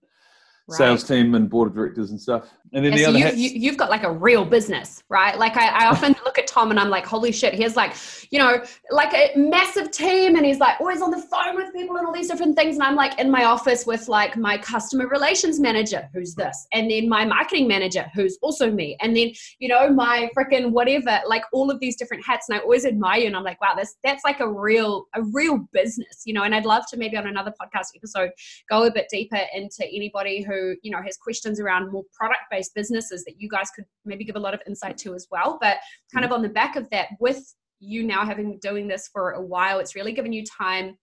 right. 0.67 0.77
sales 0.77 1.03
team 1.03 1.35
and 1.35 1.49
board 1.49 1.69
of 1.69 1.75
directors 1.75 2.11
and 2.11 2.19
stuff. 2.19 2.49
And 2.73 2.83
then 2.83 2.93
the 2.93 3.05
other 3.05 3.17
you, 3.17 3.49
you, 3.49 3.69
have 3.69 3.77
got 3.77 3.89
like 3.89 4.03
a 4.03 4.11
real 4.11 4.43
business, 4.43 5.01
right? 5.07 5.37
Like 5.37 5.55
I, 5.55 5.67
I 5.67 5.85
often 5.87 6.13
look 6.25 6.37
at 6.37 6.47
Tom 6.47 6.71
and 6.71 6.79
I'm 6.79 6.89
like, 6.89 7.05
holy 7.05 7.31
shit, 7.31 7.53
he's 7.53 7.75
like, 7.75 7.95
you 8.31 8.39
know, 8.39 8.61
like 8.91 9.13
a 9.13 9.31
massive 9.37 9.91
team 9.91 10.35
and 10.35 10.45
he's 10.45 10.59
like 10.59 10.81
always 10.81 11.01
on 11.01 11.11
the 11.11 11.21
phone 11.21 11.55
with 11.55 11.71
people 11.73 11.95
and 11.97 12.05
all 12.05 12.13
these 12.13 12.27
different 12.27 12.57
things. 12.57 12.75
And 12.75 12.83
I'm 12.83 12.95
like 12.95 13.17
in 13.19 13.31
my 13.31 13.45
office 13.45 13.85
with 13.85 14.09
like 14.09 14.35
my 14.35 14.57
customer 14.57 15.07
relations 15.07 15.59
manager, 15.59 16.09
who's 16.13 16.35
this, 16.35 16.67
and 16.73 16.89
then 16.89 17.07
my 17.07 17.23
marketing 17.23 17.67
manager, 17.67 18.09
who's 18.13 18.37
also 18.41 18.71
me, 18.71 18.97
and 18.99 19.15
then 19.15 19.31
you 19.59 19.69
know 19.69 19.89
my 19.89 20.29
freaking 20.37 20.71
whatever, 20.71 21.21
like 21.27 21.43
all 21.53 21.71
of 21.71 21.79
these 21.79 21.95
different 21.95 22.25
hats. 22.25 22.49
And 22.49 22.57
I 22.57 22.61
always 22.61 22.85
admire 22.85 23.19
you, 23.19 23.27
and 23.27 23.37
I'm 23.37 23.43
like, 23.43 23.61
wow, 23.61 23.73
that's 23.75 23.95
that's 24.03 24.23
like 24.25 24.39
a 24.39 24.51
real 24.51 25.05
a 25.13 25.21
real 25.23 25.59
business, 25.71 26.23
you 26.25 26.33
know. 26.33 26.43
And 26.43 26.53
I'd 26.53 26.65
love 26.65 26.83
to 26.89 26.97
maybe 26.97 27.15
on 27.15 27.27
another 27.27 27.51
podcast 27.51 27.89
episode 27.95 28.31
go 28.69 28.83
a 28.83 28.91
bit 28.91 29.07
deeper 29.09 29.39
into 29.53 29.85
anybody 29.85 30.41
who 30.41 30.54
who 30.55 30.75
you 30.81 30.91
know 30.91 31.01
has 31.01 31.17
questions 31.17 31.59
around 31.59 31.91
more 31.91 32.03
product 32.13 32.41
based 32.49 32.73
businesses 32.75 33.23
that 33.25 33.35
you 33.37 33.49
guys 33.49 33.69
could 33.75 33.85
maybe 34.05 34.23
give 34.23 34.35
a 34.35 34.39
lot 34.39 34.53
of 34.53 34.61
insight 34.67 34.97
to 34.99 35.13
as 35.13 35.27
well. 35.31 35.57
But 35.61 35.77
kind 36.13 36.23
of 36.23 36.29
mm-hmm. 36.29 36.35
on 36.35 36.41
the 36.41 36.49
back 36.49 36.75
of 36.75 36.89
that 36.91 37.09
with 37.19 37.43
you 37.79 38.03
now 38.03 38.25
having 38.25 38.57
doing 38.61 38.87
this 38.87 39.09
for 39.11 39.31
a 39.31 39.41
while 39.41 39.79
it's 39.79 39.95
really 39.95 40.13
given 40.13 40.31
you 40.31 40.43
time 40.45 40.97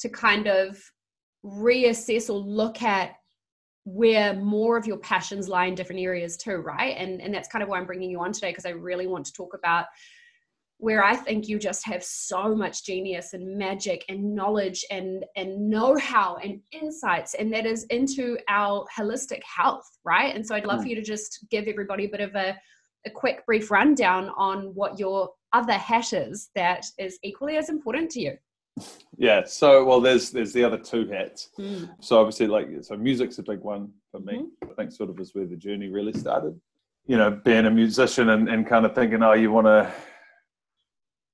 to 0.00 0.08
kind 0.08 0.46
of 0.46 0.78
reassess 1.44 2.30
or 2.30 2.38
look 2.38 2.82
at 2.82 3.14
where 3.84 4.34
more 4.34 4.76
of 4.76 4.86
your 4.86 4.96
passions 4.98 5.48
lie 5.48 5.66
in 5.66 5.74
different 5.74 6.00
areas 6.00 6.36
too 6.36 6.56
right? 6.56 6.96
And 6.96 7.20
and 7.20 7.34
that's 7.34 7.48
kind 7.48 7.62
of 7.62 7.68
why 7.68 7.78
i'm 7.78 7.86
bringing 7.86 8.10
you 8.10 8.20
on 8.20 8.32
today 8.32 8.50
because 8.50 8.66
i 8.66 8.70
really 8.70 9.06
want 9.06 9.26
to 9.26 9.32
talk 9.32 9.54
about 9.54 9.86
where 10.82 11.04
I 11.04 11.14
think 11.14 11.48
you 11.48 11.60
just 11.60 11.86
have 11.86 12.02
so 12.02 12.56
much 12.56 12.84
genius 12.84 13.34
and 13.34 13.56
magic 13.56 14.04
and 14.08 14.34
knowledge 14.34 14.84
and 14.90 15.24
and 15.36 15.70
know-how 15.70 16.38
and 16.42 16.58
insights 16.72 17.34
and 17.34 17.54
that 17.54 17.66
is 17.66 17.84
into 17.84 18.36
our 18.48 18.84
holistic 18.98 19.42
health, 19.44 19.88
right? 20.04 20.34
And 20.34 20.44
so 20.44 20.56
I'd 20.56 20.66
love 20.66 20.80
mm. 20.80 20.82
for 20.82 20.88
you 20.88 20.96
to 20.96 21.02
just 21.02 21.46
give 21.52 21.68
everybody 21.68 22.06
a 22.06 22.08
bit 22.08 22.20
of 22.20 22.34
a, 22.34 22.58
a 23.06 23.10
quick 23.10 23.46
brief 23.46 23.70
rundown 23.70 24.32
on 24.36 24.74
what 24.74 24.98
your 24.98 25.30
other 25.52 25.74
hat 25.74 26.12
is 26.12 26.50
that 26.56 26.84
is 26.98 27.16
equally 27.22 27.56
as 27.58 27.68
important 27.68 28.10
to 28.10 28.20
you. 28.20 28.36
Yeah, 29.16 29.44
so 29.44 29.84
well 29.84 30.00
there's 30.00 30.32
there's 30.32 30.52
the 30.52 30.64
other 30.64 30.78
two 30.78 31.06
hats. 31.06 31.50
Mm. 31.60 31.90
So 32.00 32.18
obviously 32.18 32.48
like 32.48 32.66
so 32.80 32.96
music's 32.96 33.38
a 33.38 33.44
big 33.44 33.60
one 33.60 33.92
for 34.10 34.18
me. 34.18 34.34
Mm-hmm. 34.34 34.72
I 34.72 34.74
think 34.74 34.90
sort 34.90 35.10
of 35.10 35.20
is 35.20 35.32
where 35.32 35.46
the 35.46 35.54
journey 35.54 35.90
really 35.90 36.12
started. 36.12 36.60
You 37.06 37.18
know, 37.18 37.30
being 37.30 37.66
a 37.66 37.70
musician 37.70 38.30
and, 38.30 38.48
and 38.48 38.66
kind 38.66 38.84
of 38.84 38.96
thinking, 38.96 39.22
oh, 39.22 39.32
you 39.32 39.52
want 39.52 39.66
to 39.66 39.92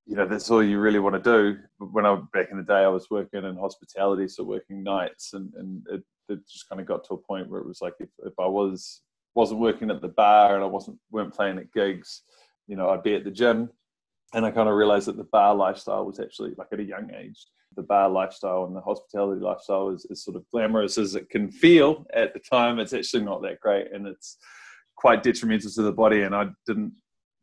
you 0.08 0.16
know 0.16 0.26
that's 0.26 0.50
all 0.50 0.62
you 0.62 0.80
really 0.80 0.98
want 0.98 1.22
to 1.22 1.30
do. 1.30 1.58
When 1.78 2.06
I 2.06 2.18
back 2.32 2.48
in 2.50 2.56
the 2.56 2.62
day, 2.62 2.82
I 2.82 2.88
was 2.88 3.10
working 3.10 3.44
in 3.44 3.56
hospitality, 3.56 4.26
so 4.26 4.42
working 4.42 4.82
nights, 4.82 5.34
and 5.34 5.52
and 5.54 5.86
it, 5.90 6.02
it 6.30 6.48
just 6.48 6.66
kind 6.66 6.80
of 6.80 6.86
got 6.86 7.04
to 7.04 7.14
a 7.14 7.18
point 7.18 7.50
where 7.50 7.60
it 7.60 7.66
was 7.66 7.82
like 7.82 7.92
if, 8.00 8.08
if 8.24 8.32
I 8.40 8.46
was 8.46 9.02
wasn't 9.34 9.60
working 9.60 9.90
at 9.90 10.00
the 10.00 10.08
bar 10.08 10.54
and 10.54 10.64
I 10.64 10.66
wasn't 10.66 10.98
weren't 11.10 11.34
playing 11.34 11.58
at 11.58 11.72
gigs, 11.74 12.22
you 12.66 12.74
know, 12.74 12.88
I'd 12.88 13.02
be 13.02 13.16
at 13.16 13.24
the 13.24 13.30
gym, 13.30 13.68
and 14.32 14.46
I 14.46 14.50
kind 14.50 14.70
of 14.70 14.76
realized 14.76 15.08
that 15.08 15.18
the 15.18 15.24
bar 15.24 15.54
lifestyle 15.54 16.06
was 16.06 16.20
actually 16.20 16.54
like 16.56 16.68
at 16.72 16.80
a 16.80 16.84
young 16.84 17.10
age. 17.14 17.46
The 17.76 17.82
bar 17.82 18.08
lifestyle 18.08 18.64
and 18.64 18.74
the 18.74 18.80
hospitality 18.80 19.42
lifestyle 19.42 19.90
is, 19.90 20.06
is 20.08 20.24
sort 20.24 20.38
of 20.38 20.50
glamorous 20.50 20.96
as 20.96 21.16
it 21.16 21.28
can 21.28 21.50
feel 21.50 22.06
at 22.14 22.32
the 22.32 22.40
time. 22.40 22.78
It's 22.78 22.94
actually 22.94 23.24
not 23.24 23.42
that 23.42 23.60
great, 23.60 23.92
and 23.92 24.06
it's 24.06 24.38
quite 24.96 25.22
detrimental 25.22 25.70
to 25.70 25.82
the 25.82 25.92
body. 25.92 26.22
And 26.22 26.34
I 26.34 26.46
didn't 26.66 26.94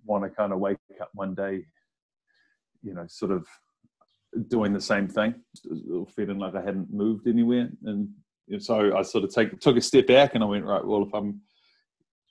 want 0.03 0.23
to 0.23 0.31
kind 0.31 0.51
of 0.51 0.57
wake 0.57 0.77
up 0.99 1.11
one 1.13 1.35
day, 1.35 1.65
you 2.85 2.93
know, 2.93 3.05
sort 3.07 3.31
of 3.31 3.45
doing 4.47 4.73
the 4.73 4.81
same 4.81 5.07
thing, 5.07 5.35
feeling 6.15 6.39
like 6.39 6.55
I 6.55 6.61
hadn't 6.61 6.93
moved 6.93 7.27
anywhere. 7.27 7.69
And 7.83 8.09
so 8.59 8.95
I 8.95 9.01
sort 9.01 9.23
of 9.23 9.33
take, 9.33 9.59
took 9.59 9.77
a 9.77 9.81
step 9.81 10.07
back, 10.07 10.35
and 10.35 10.43
I 10.43 10.47
went 10.47 10.65
right. 10.65 10.85
Well, 10.85 11.03
if 11.03 11.13
I'm 11.13 11.41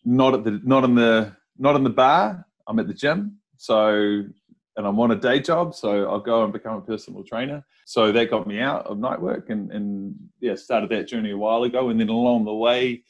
not 0.05 0.35
at 0.35 0.45
the 0.45 0.61
not 0.63 0.85
in 0.85 0.95
the 0.95 1.35
not 1.59 1.77
in 1.77 1.85
the 1.85 1.91
bar, 1.91 2.47
I'm 2.69 2.79
at 2.79 2.87
the 2.87 2.95
gym. 2.95 3.39
So 3.57 4.25
and 4.77 4.87
I'm 4.87 4.99
on 4.99 5.13
a 5.13 5.17
day 5.17 5.41
job, 5.41 5.75
so 5.75 6.09
I'll 6.09 6.21
go 6.21 6.43
and 6.43 6.53
become 6.53 6.77
a 6.77 6.81
personal 6.81 7.23
trainer. 7.23 7.65
So 7.87 8.11
that 8.11 8.31
got 8.31 8.47
me 8.47 8.61
out 8.61 8.87
of 8.87 8.99
night 8.99 9.21
work 9.21 9.51
and, 9.51 9.71
and 9.71 10.15
yeah, 10.41 10.57
started 10.57 10.91
that 10.91 11.07
journey 11.07 11.31
a 11.31 11.39
while 11.39 11.63
ago. 11.63 11.91
And 11.91 12.01
then 12.01 12.09
along 12.09 12.45
the 12.45 12.55
way, 12.55 13.05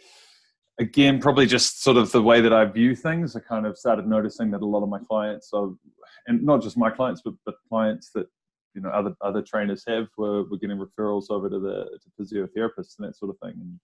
again, 0.79 1.21
probably 1.21 1.47
just 1.47 1.83
sort 1.83 1.97
of 1.97 2.13
the 2.13 2.23
way 2.23 2.43
that 2.43 2.53
I 2.53 2.67
view 2.67 2.95
things, 2.95 3.35
I 3.35 3.41
kind 3.41 3.65
of 3.65 3.79
started 3.79 4.07
noticing 4.07 4.51
that 4.51 4.61
a 4.61 4.67
lot 4.67 4.83
of 4.83 4.91
my 4.91 4.99
clients 4.99 5.53
are, 5.55 5.71
and 6.27 6.43
not 6.43 6.63
just 6.63 6.77
my 6.77 6.91
clients, 6.91 7.23
but, 7.25 7.35
but 7.45 7.57
clients 7.69 8.11
that 8.15 8.27
you 8.75 8.83
know 8.83 8.91
other 8.91 9.15
other 9.21 9.43
trainers 9.43 9.85
have 9.87 10.09
were, 10.17 10.45
were 10.45 10.59
getting 10.59 10.79
referrals 10.79 11.31
over 11.31 11.49
to 11.49 11.59
the 11.59 11.99
to 12.03 12.11
physiotherapists 12.21 12.99
and 12.99 13.09
that 13.09 13.17
sort 13.17 13.31
of 13.31 13.39
thing. 13.39 13.59
And 13.61 13.81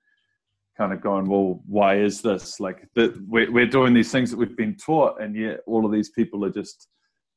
kind 0.78 0.92
of 0.92 1.02
going, 1.02 1.28
well, 1.28 1.60
why 1.66 1.96
is 1.96 2.22
this? 2.22 2.58
Like, 2.58 2.88
that 2.94 3.14
we're, 3.28 3.50
we're 3.52 3.66
doing 3.66 3.92
these 3.92 4.10
things 4.10 4.30
that 4.30 4.38
we've 4.38 4.56
been 4.56 4.76
taught, 4.76 5.20
and 5.20 5.36
yet 5.36 5.60
all 5.66 5.84
of 5.84 5.92
these 5.92 6.10
people 6.10 6.44
are 6.44 6.50
just 6.50 6.88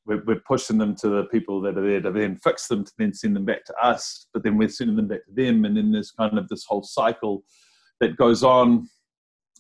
we're, 0.05 0.24
we're, 0.25 0.41
pushing 0.48 0.77
them 0.77 0.95
to 0.98 1.10
the 1.10 1.24
people 1.25 1.62
that 1.62 1.77
are 1.77 1.88
there 1.88 2.01
to 2.01 2.12
then 2.12 2.36
fix 2.38 2.67
them 2.67 2.83
to 2.83 2.91
then 2.98 3.13
send 3.13 3.36
them 3.36 3.45
back 3.45 3.63
to 3.65 3.74
us 3.81 4.27
but 4.33 4.43
then 4.43 4.57
we're 4.57 4.67
sending 4.67 4.98
them 4.98 5.07
back 5.07 5.25
to 5.25 5.31
them 5.33 5.63
and 5.63 5.77
then 5.77 5.93
there's 5.93 6.12
kind 6.12 6.38
of 6.38 6.48
this 6.50 6.65
whole 6.65 6.83
cycle 6.83 7.43
that 8.01 8.17
goes 8.17 8.43
on 8.43 8.86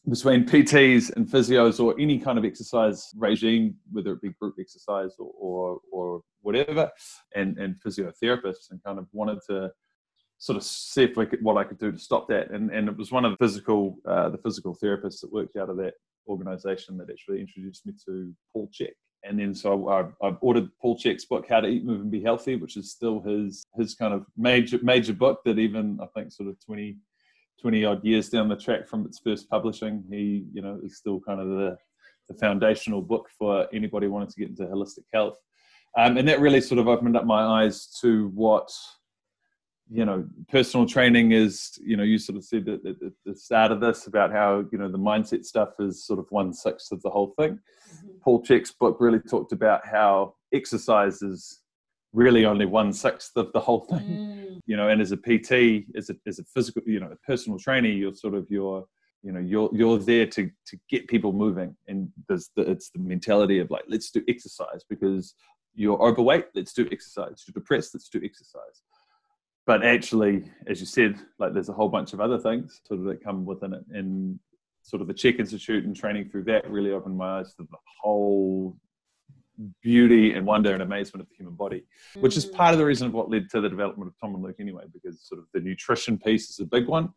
between 0.09 0.45
PTs 0.45 1.15
and 1.15 1.27
physios 1.27 1.79
or 1.79 1.99
any 1.99 2.19
kind 2.19 2.37
of 2.37 2.45
exercise 2.45 3.09
regime, 3.15 3.75
whether 3.91 4.11
it 4.11 4.21
be 4.21 4.29
group 4.39 4.55
exercise 4.59 5.11
or, 5.17 5.31
or, 5.39 5.79
or 5.91 6.21
whatever, 6.41 6.91
and, 7.35 7.57
and 7.57 7.75
physiotherapists, 7.85 8.71
and 8.71 8.83
kind 8.83 8.99
of 8.99 9.07
wanted 9.13 9.39
to 9.49 9.71
sort 10.39 10.57
of 10.57 10.63
see 10.63 11.03
if 11.03 11.15
we 11.15 11.25
could, 11.25 11.41
what 11.41 11.57
I 11.57 11.63
could 11.63 11.79
do 11.79 11.91
to 11.91 11.97
stop 11.97 12.27
that. 12.27 12.51
And, 12.51 12.69
and 12.71 12.89
it 12.89 12.97
was 12.97 13.11
one 13.11 13.23
of 13.23 13.31
the 13.31 13.37
physical, 13.37 13.95
uh, 14.05 14.29
the 14.29 14.37
physical 14.39 14.75
therapists 14.75 15.21
that 15.21 15.31
worked 15.31 15.55
out 15.55 15.69
of 15.69 15.77
that 15.77 15.93
organization 16.27 16.97
that 16.97 17.09
actually 17.09 17.39
introduced 17.39 17.85
me 17.85 17.93
to 18.05 18.33
Paul 18.51 18.69
Chek 18.73 18.93
and 19.23 19.39
then 19.39 19.55
so 19.55 19.89
I, 19.89 20.01
I 20.25 20.35
ordered 20.41 20.69
Paul 20.81 20.97
Chek's 20.97 21.25
book, 21.25 21.45
How 21.47 21.61
to 21.61 21.67
Eat, 21.67 21.85
Move, 21.85 22.01
and 22.01 22.11
Be 22.11 22.21
Healthy, 22.21 22.57
which 22.57 22.77
is 22.77 22.91
still 22.91 23.21
his 23.21 23.63
his 23.75 23.95
kind 23.95 24.13
of 24.13 24.25
major 24.37 24.79
major 24.83 25.13
book 25.13 25.41
that 25.45 25.59
even 25.59 25.97
I 26.01 26.07
think 26.07 26.31
sort 26.31 26.49
of 26.49 26.57
20, 26.65 26.97
20 27.63 27.85
odd 27.85 28.03
years 28.03 28.27
down 28.27 28.49
the 28.49 28.57
track 28.57 28.89
from 28.89 29.05
its 29.05 29.19
first 29.19 29.49
publishing, 29.49 30.03
he 30.09 30.45
you 30.53 30.61
know 30.61 30.81
is 30.83 30.97
still 30.97 31.21
kind 31.21 31.39
of 31.39 31.47
the 31.47 31.77
the 32.27 32.33
foundational 32.35 33.01
book 33.01 33.29
for 33.39 33.67
anybody 33.73 34.07
wanting 34.07 34.27
to 34.27 34.39
get 34.39 34.49
into 34.49 34.63
holistic 34.63 35.05
health. 35.13 35.37
Um, 35.97 36.17
and 36.17 36.27
that 36.27 36.41
really 36.41 36.59
sort 36.59 36.79
of 36.79 36.89
opened 36.89 37.15
up 37.15 37.25
my 37.25 37.41
eyes 37.41 37.87
to 38.01 38.27
what 38.35 38.69
you 39.89 40.03
know 40.03 40.25
personal 40.49 40.85
training 40.85 41.31
is 41.31 41.79
you 41.81 41.95
know 41.95 42.03
you 42.03 42.17
sort 42.17 42.37
of 42.37 42.43
said 42.43 42.67
at, 42.67 42.81
the 42.83 43.35
start 43.35 43.71
of 43.71 43.79
this 43.79 44.07
about 44.07 44.31
how 44.31 44.65
you 44.71 44.77
know 44.77 44.89
the 44.89 44.97
mindset 44.97 45.45
stuff 45.45 45.69
is 45.79 46.05
sort 46.05 46.19
of 46.19 46.25
one 46.29 46.53
sixth 46.53 46.91
of 46.91 47.01
the 47.01 47.09
whole 47.09 47.33
thing 47.37 47.51
mm-hmm. 47.51 48.07
paul 48.23 48.41
chek's 48.41 48.71
book 48.71 48.97
really 49.01 49.19
talked 49.19 49.51
about 49.51 49.85
how 49.85 50.33
exercise 50.53 51.21
is 51.21 51.62
really 52.13 52.45
only 52.45 52.65
one 52.65 52.93
sixth 52.93 53.31
of 53.35 53.51
the 53.53 53.59
whole 53.59 53.81
thing 53.89 53.99
mm. 53.99 54.59
you 54.65 54.77
know 54.77 54.89
and 54.89 55.01
as 55.01 55.11
a 55.11 55.17
pt 55.17 55.85
as 55.97 56.09
a, 56.09 56.15
as 56.27 56.39
a 56.39 56.43
physical 56.45 56.81
you 56.85 56.99
know 56.99 57.11
a 57.11 57.15
personal 57.27 57.59
trainer 57.59 57.89
you're 57.89 58.13
sort 58.13 58.33
of 58.33 58.45
your 58.49 58.85
you 59.23 59.31
know 59.31 59.39
you're 59.39 59.69
you're 59.73 59.97
there 59.97 60.27
to 60.27 60.51
to 60.67 60.77
get 60.89 61.07
people 61.07 61.31
moving. 61.31 61.75
And 61.87 62.09
there's 62.27 62.49
the, 62.55 62.69
it's 62.69 62.89
the 62.89 62.99
mentality 62.99 63.59
of 63.59 63.71
like 63.71 63.85
let's 63.87 64.11
do 64.11 64.21
exercise 64.27 64.83
because 64.87 65.33
you're 65.73 65.99
overweight 66.01 66.45
let's 66.53 66.73
do 66.73 66.87
exercise. 66.91 67.43
You're 67.47 67.53
depressed 67.53 67.95
let's 67.95 68.09
do 68.09 68.21
exercise. 68.23 68.83
But 69.65 69.85
actually, 69.85 70.51
as 70.67 70.81
you 70.81 70.85
said, 70.85 71.15
like 71.39 71.53
there's 71.53 71.69
a 71.69 71.73
whole 71.73 71.87
bunch 71.87 72.11
of 72.11 72.19
other 72.19 72.37
things 72.37 72.81
sort 72.85 72.99
of 72.99 73.05
that 73.07 73.23
come 73.23 73.45
within 73.45 73.73
it, 73.73 73.85
and 73.91 74.37
sort 74.81 75.01
of 75.01 75.07
the 75.07 75.13
Chek 75.13 75.39
Institute 75.39 75.85
and 75.85 75.95
training 75.95 76.29
through 76.29 76.43
that 76.43 76.69
really 76.69 76.91
opened 76.91 77.17
my 77.17 77.39
eyes 77.39 77.55
to 77.55 77.63
the 77.63 77.77
whole 78.01 78.77
beauty 79.81 80.33
and 80.33 80.45
wonder 80.45 80.73
and 80.73 80.81
amazement 80.81 81.21
of 81.21 81.29
the 81.29 81.35
human 81.35 81.55
body, 81.55 81.83
which 82.19 82.37
is 82.37 82.45
mm. 82.45 82.53
part 82.53 82.73
of 82.73 82.79
the 82.79 82.85
reason 82.85 83.07
of 83.07 83.13
what 83.13 83.29
led 83.29 83.49
to 83.49 83.61
the 83.61 83.69
development 83.69 84.07
of 84.07 84.15
Tom 84.19 84.35
and 84.35 84.43
Luke 84.43 84.55
anyway, 84.59 84.83
because 84.91 85.21
sort 85.27 85.39
of 85.39 85.45
the 85.53 85.59
nutrition 85.59 86.17
piece 86.17 86.49
is 86.49 86.59
a 86.59 86.65
big 86.65 86.87
one. 86.87 87.09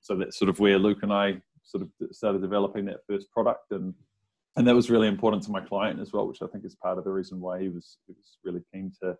So 0.00 0.16
that's 0.16 0.38
sort 0.38 0.48
of 0.48 0.60
where 0.60 0.78
Luke 0.78 1.02
and 1.02 1.12
I 1.12 1.40
sort 1.62 1.82
of 1.82 1.90
started 2.12 2.42
developing 2.42 2.84
that 2.86 3.04
first 3.08 3.30
product 3.30 3.72
and 3.72 3.94
and 4.56 4.66
that 4.66 4.74
was 4.74 4.88
really 4.88 5.06
important 5.06 5.42
to 5.42 5.50
my 5.50 5.60
client 5.60 6.00
as 6.00 6.14
well, 6.14 6.26
which 6.26 6.40
I 6.40 6.46
think 6.46 6.64
is 6.64 6.74
part 6.76 6.96
of 6.96 7.04
the 7.04 7.10
reason 7.10 7.40
why 7.40 7.60
he 7.60 7.68
was 7.68 7.98
he 8.06 8.14
was 8.14 8.38
really 8.44 8.62
keen 8.72 8.92
to 9.02 9.16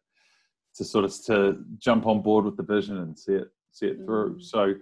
to 0.76 0.84
sort 0.84 1.04
of 1.04 1.14
to 1.26 1.58
jump 1.78 2.06
on 2.06 2.22
board 2.22 2.44
with 2.44 2.56
the 2.56 2.62
vision 2.62 2.98
and 2.98 3.18
see 3.18 3.34
it 3.34 3.48
see 3.70 3.86
it 3.86 3.98
through. 4.04 4.36
Mm. 4.36 4.42
So 4.42 4.74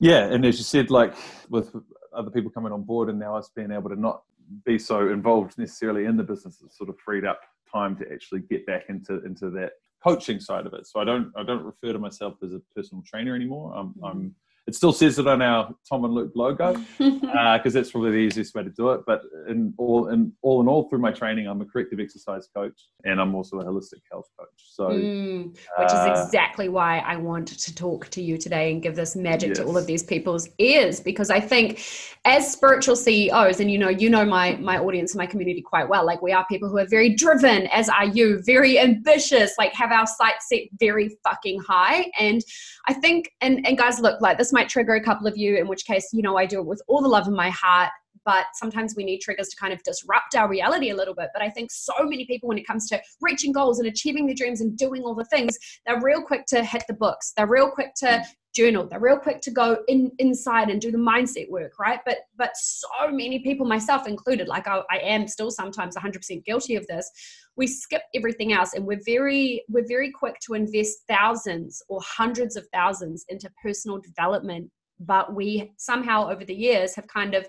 yeah, 0.00 0.24
and 0.24 0.44
as 0.44 0.58
you 0.58 0.64
said, 0.64 0.90
like 0.90 1.14
with 1.48 1.72
other 2.14 2.30
people 2.30 2.50
coming 2.50 2.72
on 2.72 2.82
board 2.82 3.08
and 3.08 3.18
now 3.18 3.36
us 3.36 3.50
being 3.54 3.70
able 3.70 3.88
to 3.88 3.98
not 3.98 4.22
be 4.64 4.78
so 4.78 5.08
involved 5.08 5.58
necessarily 5.58 6.04
in 6.04 6.16
the 6.16 6.22
business, 6.22 6.62
it's 6.64 6.76
sort 6.76 6.90
of 6.90 6.96
freed 6.98 7.24
up 7.24 7.40
time 7.70 7.96
to 7.96 8.12
actually 8.12 8.40
get 8.40 8.66
back 8.66 8.84
into 8.88 9.24
into 9.24 9.50
that 9.50 9.72
coaching 10.02 10.40
side 10.40 10.66
of 10.66 10.74
it. 10.74 10.86
So 10.86 11.00
I 11.00 11.04
don't 11.04 11.32
I 11.36 11.42
don't 11.42 11.64
refer 11.64 11.92
to 11.92 11.98
myself 11.98 12.34
as 12.42 12.52
a 12.52 12.60
personal 12.74 13.02
trainer 13.06 13.34
anymore. 13.34 13.72
I'm, 13.74 13.88
mm-hmm. 13.88 14.04
I'm 14.04 14.34
it 14.66 14.76
still 14.76 14.92
says 14.92 15.18
it 15.18 15.26
on 15.26 15.42
our 15.42 15.74
Tom 15.88 16.04
and 16.04 16.14
Luke 16.14 16.32
logo 16.36 16.74
because 16.98 17.22
uh, 17.36 17.58
that's 17.70 17.90
probably 17.90 18.12
the 18.12 18.18
easiest 18.18 18.54
way 18.54 18.62
to 18.62 18.70
do 18.70 18.90
it. 18.90 19.00
But 19.06 19.22
in 19.48 19.74
all, 19.76 20.08
in 20.08 20.32
all 20.42 20.60
in 20.60 20.68
all, 20.68 20.88
through 20.88 21.00
my 21.00 21.10
training, 21.10 21.48
I'm 21.48 21.60
a 21.60 21.64
corrective 21.64 21.98
exercise 21.98 22.48
coach 22.54 22.80
and 23.04 23.20
I'm 23.20 23.34
also 23.34 23.58
a 23.58 23.64
holistic 23.64 24.02
health 24.10 24.28
coach. 24.38 24.48
So, 24.56 24.88
mm, 24.88 25.50
which 25.50 25.90
uh, 25.90 26.12
is 26.12 26.26
exactly 26.26 26.68
why 26.68 26.98
I 26.98 27.16
want 27.16 27.48
to 27.48 27.74
talk 27.74 28.08
to 28.10 28.22
you 28.22 28.38
today 28.38 28.72
and 28.72 28.80
give 28.80 28.94
this 28.94 29.16
magic 29.16 29.48
yes. 29.48 29.58
to 29.58 29.64
all 29.64 29.76
of 29.76 29.86
these 29.86 30.04
people's 30.04 30.48
ears 30.58 31.00
because 31.00 31.30
I 31.30 31.40
think 31.40 31.84
as 32.24 32.50
spiritual 32.50 32.94
CEOs, 32.94 33.58
and 33.58 33.70
you 33.70 33.78
know, 33.78 33.88
you 33.88 34.08
know 34.08 34.24
my 34.24 34.56
my 34.56 34.78
audience 34.78 35.12
and 35.12 35.18
my 35.18 35.26
community 35.26 35.60
quite 35.60 35.88
well. 35.88 36.06
Like 36.06 36.22
we 36.22 36.32
are 36.32 36.46
people 36.46 36.68
who 36.68 36.78
are 36.78 36.86
very 36.86 37.14
driven, 37.14 37.66
as 37.68 37.88
are 37.88 38.06
you, 38.06 38.40
very 38.44 38.78
ambitious, 38.78 39.54
like 39.58 39.72
have 39.74 39.90
our 39.90 40.06
sights 40.06 40.48
set 40.48 40.62
very 40.78 41.16
fucking 41.24 41.60
high. 41.60 42.10
And 42.18 42.40
I 42.86 42.94
think, 42.94 43.32
and 43.40 43.66
and 43.66 43.76
guys, 43.76 43.98
look, 43.98 44.20
like 44.20 44.38
this 44.38 44.52
might 44.52 44.61
trigger 44.68 44.94
a 44.94 45.02
couple 45.02 45.26
of 45.26 45.36
you, 45.36 45.56
in 45.56 45.68
which 45.68 45.84
case, 45.84 46.08
you 46.12 46.22
know, 46.22 46.36
I 46.36 46.46
do 46.46 46.60
it 46.60 46.66
with 46.66 46.82
all 46.88 47.02
the 47.02 47.08
love 47.08 47.26
in 47.26 47.34
my 47.34 47.50
heart. 47.50 47.90
But 48.24 48.46
sometimes 48.54 48.94
we 48.94 49.02
need 49.02 49.20
triggers 49.20 49.48
to 49.48 49.56
kind 49.56 49.72
of 49.72 49.82
disrupt 49.82 50.36
our 50.36 50.48
reality 50.48 50.90
a 50.90 50.96
little 50.96 51.14
bit. 51.14 51.30
But 51.32 51.42
I 51.42 51.50
think 51.50 51.72
so 51.72 51.92
many 52.02 52.24
people, 52.24 52.48
when 52.48 52.58
it 52.58 52.66
comes 52.66 52.88
to 52.90 53.02
reaching 53.20 53.50
goals 53.50 53.80
and 53.80 53.88
achieving 53.88 54.26
their 54.26 54.36
dreams 54.36 54.60
and 54.60 54.76
doing 54.76 55.02
all 55.02 55.16
the 55.16 55.24
things, 55.24 55.58
they're 55.86 56.00
real 56.00 56.22
quick 56.22 56.46
to 56.48 56.62
hit 56.62 56.84
the 56.86 56.94
books. 56.94 57.32
They're 57.36 57.48
real 57.48 57.70
quick 57.70 57.94
to 57.96 58.24
journal. 58.52 58.86
They're 58.86 59.00
real 59.00 59.18
quick 59.18 59.40
to 59.42 59.50
go 59.50 59.78
in 59.88 60.12
inside 60.18 60.68
and 60.68 60.80
do 60.80 60.90
the 60.90 60.98
mindset 60.98 61.48
work 61.50 61.72
right? 61.78 62.00
But 62.04 62.18
but 62.36 62.56
so 62.56 62.88
many 63.10 63.40
people 63.40 63.66
myself 63.66 64.06
included 64.06 64.48
like 64.48 64.66
i, 64.68 64.82
I 64.90 64.98
am 64.98 65.26
still 65.26 65.50
sometimes 65.50 65.96
100% 65.96 66.44
guilty 66.44 66.76
of 66.76 66.86
this. 66.86 67.10
We 67.56 67.66
skip 67.66 68.02
everything 68.14 68.52
else 68.52 68.74
and 68.74 68.86
we're 68.86 69.00
very 69.04 69.64
we're 69.68 69.86
very 69.86 70.10
quick 70.10 70.36
to 70.46 70.54
invest 70.54 70.98
thousands 71.08 71.82
or 71.88 72.00
hundreds 72.02 72.56
of 72.56 72.66
thousands 72.72 73.24
into 73.28 73.50
personal 73.62 73.98
development. 73.98 74.70
But 75.00 75.34
we 75.34 75.72
somehow 75.78 76.30
over 76.30 76.44
the 76.44 76.54
years 76.54 76.94
have 76.94 77.06
kind 77.08 77.34
of 77.34 77.46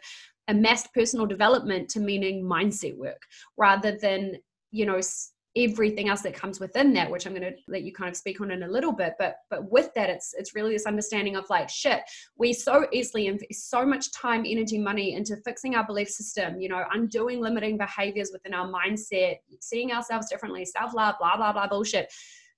amassed 0.47 0.93
personal 0.93 1.25
development 1.25 1.89
to 1.89 1.99
meaning 1.99 2.43
mindset 2.43 2.97
work 2.97 3.21
rather 3.57 3.97
than 3.97 4.37
you 4.71 4.85
know 4.85 4.99
everything 5.55 6.09
else 6.09 6.21
that 6.21 6.33
comes 6.33 6.59
within 6.59 6.93
that 6.93 7.09
which 7.09 7.27
i'm 7.27 7.33
going 7.33 7.41
to 7.43 7.55
let 7.67 7.83
you 7.83 7.93
kind 7.93 8.09
of 8.09 8.17
speak 8.17 8.41
on 8.41 8.49
in 8.49 8.63
a 8.63 8.67
little 8.67 8.91
bit 8.91 9.13
but 9.19 9.35
but 9.49 9.69
with 9.71 9.93
that 9.93 10.09
it's 10.09 10.33
it's 10.37 10.55
really 10.55 10.73
this 10.73 10.85
understanding 10.85 11.35
of 11.35 11.45
like 11.49 11.69
shit 11.69 12.01
we 12.37 12.51
so 12.51 12.87
easily 12.91 13.27
invest 13.27 13.69
so 13.69 13.85
much 13.85 14.11
time 14.11 14.43
energy 14.47 14.79
money 14.79 15.13
into 15.13 15.37
fixing 15.45 15.75
our 15.75 15.85
belief 15.85 16.09
system 16.09 16.59
you 16.59 16.67
know 16.67 16.83
undoing 16.93 17.39
limiting 17.39 17.77
behaviors 17.77 18.31
within 18.33 18.53
our 18.53 18.67
mindset 18.67 19.37
seeing 19.61 19.91
ourselves 19.91 20.27
differently 20.27 20.65
self 20.65 20.93
love 20.93 21.15
blah 21.19 21.37
blah 21.37 21.53
blah 21.53 21.67
bullshit 21.67 22.11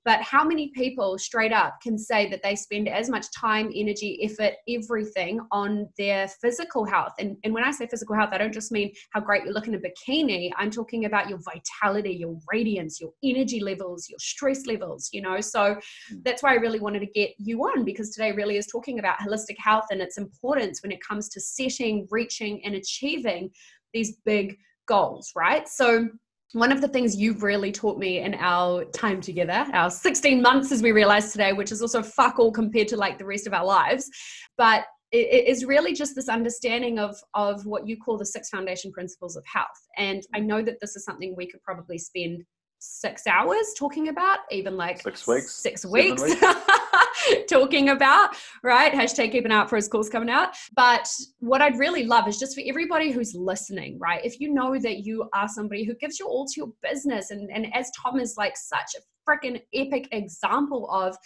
but 0.06 0.22
how 0.22 0.44
many 0.44 0.70
people 0.70 1.18
straight 1.18 1.52
up 1.52 1.82
can 1.82 1.98
say 1.98 2.30
that 2.30 2.44
they 2.44 2.56
spend 2.56 2.88
as 2.88 3.10
much 3.10 3.26
time, 3.36 3.72
energy, 3.76 4.20
effort, 4.22 4.54
everything 4.70 5.42
on 5.52 5.90
their 5.98 6.28
physical 6.28 6.86
health? 6.86 7.14
And, 7.18 7.36
and 7.44 7.56
when 7.56 7.64
I 7.64 7.72
say 7.72 7.88
physical 7.88 8.16
health, 8.16 8.30
I 8.32 8.38
don't 8.38 8.54
just 8.54 8.72
mean 8.72 8.94
how 9.10 9.20
great 9.20 9.46
you 9.46 9.52
look 9.52 9.68
in 9.68 9.74
a 9.74 9.80
bikini. 9.80 10.52
I'm 10.58 10.70
talking 10.70 11.06
about 11.06 11.28
your 11.28 11.40
vitality, 11.40 12.12
your 12.12 12.38
radiance, 12.52 13.02
your 13.02 13.10
energy 13.24 13.60
levels, 13.60 14.08
your 14.08 14.20
stress 14.20 14.68
levels, 14.68 15.10
you 15.12 15.24
know? 15.24 15.42
So 15.42 15.76
hmm. 16.10 16.18
that's 16.24 16.44
why 16.44 16.52
I 16.52 16.58
really 16.58 16.80
wanted 16.80 17.00
to 17.00 17.08
get 17.08 17.32
you 17.40 17.60
on 17.62 17.84
because 17.84 18.12
today 18.12 18.32
really 18.32 18.58
is 18.58 18.68
talking 18.68 19.00
about 19.00 19.18
holistic 19.18 19.58
health 19.58 19.86
and 19.90 20.02
its 20.02 20.20
importance 20.20 20.84
when 20.84 20.92
it 20.92 21.00
comes 21.02 21.30
to 21.30 21.42
setting, 21.42 22.08
reaching, 22.12 22.64
and 22.64 22.76
achieving 22.76 23.50
these 23.92 24.18
big 24.24 24.56
goals, 24.88 25.32
right? 25.36 25.68
So 25.68 26.10
one 26.56 26.72
of 26.72 26.80
the 26.80 26.88
things 26.88 27.18
you've 27.18 27.44
really 27.44 27.70
taught 27.70 27.98
me 27.98 28.20
in 28.20 28.34
our 28.36 28.86
time 28.86 29.20
together, 29.20 29.68
our 29.74 29.92
16 29.92 30.42
months 30.42 30.72
as 30.72 30.82
we 30.82 30.94
realize 30.94 31.34
today, 31.34 31.52
which 31.52 31.70
is 31.70 31.82
also 31.82 32.02
fuck 32.02 32.40
all 32.40 32.50
compared 32.50 32.88
to 32.88 32.96
like 32.96 33.18
the 33.18 33.26
rest 33.26 33.46
of 33.46 33.54
our 33.54 33.66
lives, 33.66 34.10
but 34.58 34.86
it 35.12 35.48
is 35.48 35.66
really 35.66 35.94
just 35.94 36.16
this 36.16 36.30
understanding 36.30 36.98
of 36.98 37.16
of 37.36 37.66
what 37.66 37.88
you 37.88 37.98
call 37.98 38.18
the 38.18 38.26
six 38.26 38.50
foundation 38.50 38.92
principles 38.92 39.36
of 39.36 39.44
health. 39.46 39.68
And 39.98 40.24
I 40.34 40.40
know 40.40 40.62
that 40.62 40.78
this 40.82 40.96
is 40.96 41.04
something 41.04 41.36
we 41.36 41.48
could 41.48 41.62
probably 41.62 41.98
spend 41.98 42.44
six 42.79 43.25
hours 43.27 43.74
talking 43.77 44.10
about, 44.10 44.39
even 44.51 44.77
like 44.77 45.01
six 45.01 45.27
weeks, 45.27 45.55
six 45.55 45.86
weeks, 45.86 46.22
weeks. 46.22 46.41
talking 47.50 47.89
about, 47.89 48.36
right? 48.63 48.91
Hashtag 48.91 49.32
keep 49.32 49.46
an 49.46 49.51
eye 49.51 49.58
out 49.58 49.70
for 49.70 49.75
his 49.75 49.88
calls 49.88 50.10
coming 50.10 50.29
out. 50.29 50.55
But 50.75 51.12
what 51.39 51.62
I'd 51.62 51.79
really 51.79 52.05
love 52.05 52.27
is 52.27 52.38
just 52.38 52.55
for 52.55 52.63
everybody 52.65 53.12
who's 53.12 53.34
listening, 53.34 53.98
right? 54.00 54.24
If 54.24 54.39
you 54.39 54.53
know 54.53 54.77
that 54.79 55.05
you 55.05 55.29
are 55.34 55.48
somebody 55.48 55.84
who 55.86 55.96
gives 55.96 56.20
your 56.20 56.29
all 56.29 56.46
to 56.46 56.53
your 56.58 56.72
business, 56.82 57.32
and, 57.32 57.50
and 57.51 57.74
as 57.74 57.91
Tom 57.91 58.20
is 58.20 58.36
like 58.38 58.55
such 58.58 58.96
a 58.98 59.29
freaking 59.29 59.62
epic 59.74 60.08
example 60.12 60.89
of, 60.91 61.17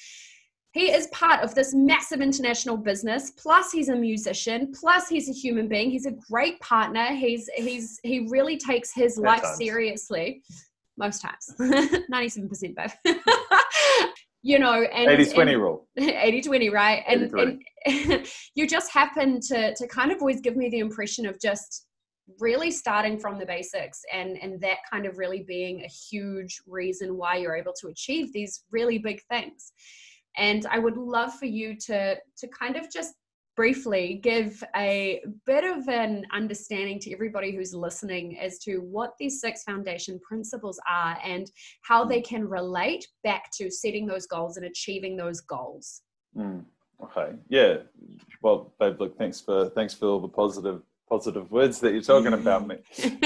he 0.72 0.92
is 0.92 1.08
part 1.08 1.42
of 1.42 1.56
this 1.56 1.74
massive 1.74 2.22
international 2.22 2.78
business 2.78 3.32
plus 3.32 3.72
he's 3.72 3.90
a 3.90 3.96
musician 3.96 4.72
plus 4.80 5.10
he's 5.10 5.28
a 5.28 5.34
human 5.34 5.68
being 5.68 5.90
he's 5.90 6.06
a 6.06 6.14
great 6.30 6.60
partner 6.60 7.08
he's 7.08 7.50
he's 7.56 8.00
he 8.04 8.28
really 8.30 8.56
takes 8.56 8.94
his 8.94 9.18
life 9.18 9.44
seriously 9.56 10.44
most 11.00 11.22
times. 11.22 11.56
97% 12.12 12.76
babe. 12.76 13.16
You 14.42 14.58
know 14.58 14.84
and 14.84 15.12
80 15.12 15.34
20 15.34 15.56
rule. 15.56 15.88
80 15.98 16.42
20 16.44 16.70
right? 16.70 17.04
And, 17.10 17.30
and 17.86 18.26
you 18.56 18.68
just 18.68 18.90
happen 18.90 19.42
to 19.42 19.76
to 19.76 19.88
kind 19.88 20.14
of 20.14 20.20
always 20.22 20.40
give 20.40 20.56
me 20.56 20.70
the 20.70 20.80
impression 20.80 21.26
of 21.26 21.38
just 21.42 21.88
really 22.40 22.72
starting 22.72 23.20
from 23.20 23.38
the 23.38 23.46
basics 23.46 24.02
and 24.14 24.38
and 24.42 24.62
that 24.62 24.78
kind 24.90 25.06
of 25.06 25.18
really 25.18 25.44
being 25.46 25.82
a 25.82 25.90
huge 25.90 26.62
reason 26.68 27.18
why 27.18 27.36
you're 27.36 27.58
able 27.58 27.74
to 27.82 27.88
achieve 27.88 28.32
these 28.32 28.64
really 28.72 28.98
big 28.98 29.22
things. 29.30 29.74
And 30.38 30.66
i 30.72 30.80
would 30.80 30.96
love 30.96 31.34
for 31.34 31.48
you 31.48 31.76
to 31.88 32.16
to 32.16 32.48
kind 32.48 32.78
of 32.78 32.90
just 32.90 33.16
briefly 33.60 34.22
give 34.24 34.64
a 34.78 35.22
bit 35.46 35.66
of 35.66 35.90
an 35.90 36.26
understanding 36.32 36.98
to 36.98 37.12
everybody 37.12 37.54
who's 37.54 37.74
listening 37.74 38.40
as 38.40 38.58
to 38.58 38.78
what 38.78 39.12
these 39.20 39.42
six 39.42 39.64
foundation 39.64 40.18
principles 40.22 40.80
are 40.90 41.18
and 41.26 41.52
how 41.82 42.06
they 42.06 42.22
can 42.22 42.48
relate 42.48 43.06
back 43.22 43.52
to 43.52 43.70
setting 43.70 44.08
those 44.08 44.26
goals 44.28 44.56
and 44.56 44.66
achieving 44.66 45.18
those 45.18 45.42
goals. 45.42 46.04
Mm, 46.38 46.64
okay. 47.04 47.36
Yeah. 47.50 47.80
Well, 48.42 48.72
babe, 48.80 48.96
look, 48.98 49.18
thanks 49.18 49.42
for 49.42 49.70
thanks 49.72 49.94
for 49.94 50.06
all 50.06 50.22
the 50.22 50.30
positive 50.30 50.82
positive 51.10 51.52
words 51.52 51.82
that 51.82 51.92
you're 51.92 52.02
talking 52.02 52.32
about 52.42 52.66
me. 52.66 52.76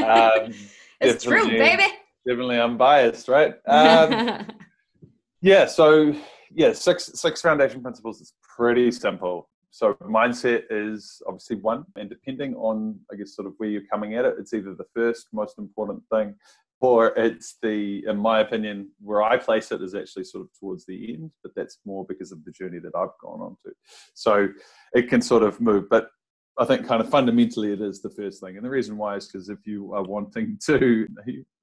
Um, 0.02 0.52
it's 1.00 1.25
true, 1.25 1.48
baby. 1.48 1.84
Definitely 2.28 2.60
unbiased, 2.60 3.28
right? 3.28 3.54
Um, 3.68 4.48
yeah. 5.42 5.68
So 5.68 6.16
yeah, 6.52 6.74
six 6.74 7.12
six 7.13 7.40
foundation 7.40 7.84
principles 7.84 8.20
is 8.20 8.34
pretty 8.58 8.90
simple 8.90 9.48
so 9.74 9.96
mindset 10.03 10.65
is 10.70 11.20
obviously 11.27 11.56
one 11.56 11.84
and 11.96 12.08
depending 12.08 12.53
on 12.56 12.98
i 13.12 13.15
guess 13.15 13.36
sort 13.36 13.48
of 13.48 13.53
where 13.58 13.70
you're 13.70 13.92
coming 13.92 14.13
at 14.15 14.24
it 14.24 14.36
it's 14.38 14.53
either 14.53 14.75
the 14.75 14.86
first 14.94 15.27
most 15.34 15.58
important 15.58 16.01
thing 16.12 16.36
or 16.80 17.08
it's 17.18 17.56
the 17.63 18.06
in 18.08 18.18
my 18.18 18.42
opinion 18.42 18.89
where 19.01 19.24
i 19.24 19.36
place 19.36 19.72
it 19.72 19.82
is 19.82 19.96
actually 19.96 20.24
sort 20.24 20.44
of 20.44 20.50
towards 20.60 20.86
the 20.86 21.13
end 21.13 21.32
but 21.42 21.53
that's 21.56 21.80
more 21.86 22.06
because 22.06 22.32
of 22.32 22.44
the 22.46 22.51
journey 22.51 22.77
that 22.77 22.96
i've 22.96 23.18
gone 23.20 23.42
on 23.42 23.58
to. 23.63 23.72
So 24.13 24.48
it 24.94 25.10
can 25.10 25.22
sort 25.22 25.44
of 25.44 25.60
move 25.60 25.89
but 25.89 26.10
I 26.58 26.66
think 26.66 26.86
kind 26.86 27.02
of 27.02 27.10
fundamentally 27.10 27.74
it 27.74 27.82
is 27.82 28.02
the 28.02 28.12
first 28.12 28.40
thing. 28.40 28.58
And 28.58 28.66
the 28.66 28.70
reason 28.70 28.96
why 28.96 29.16
is 29.16 29.28
because 29.28 29.50
if 29.50 29.66
you 29.66 29.94
are 29.94 30.04
wanting 30.04 30.60
to 30.66 31.08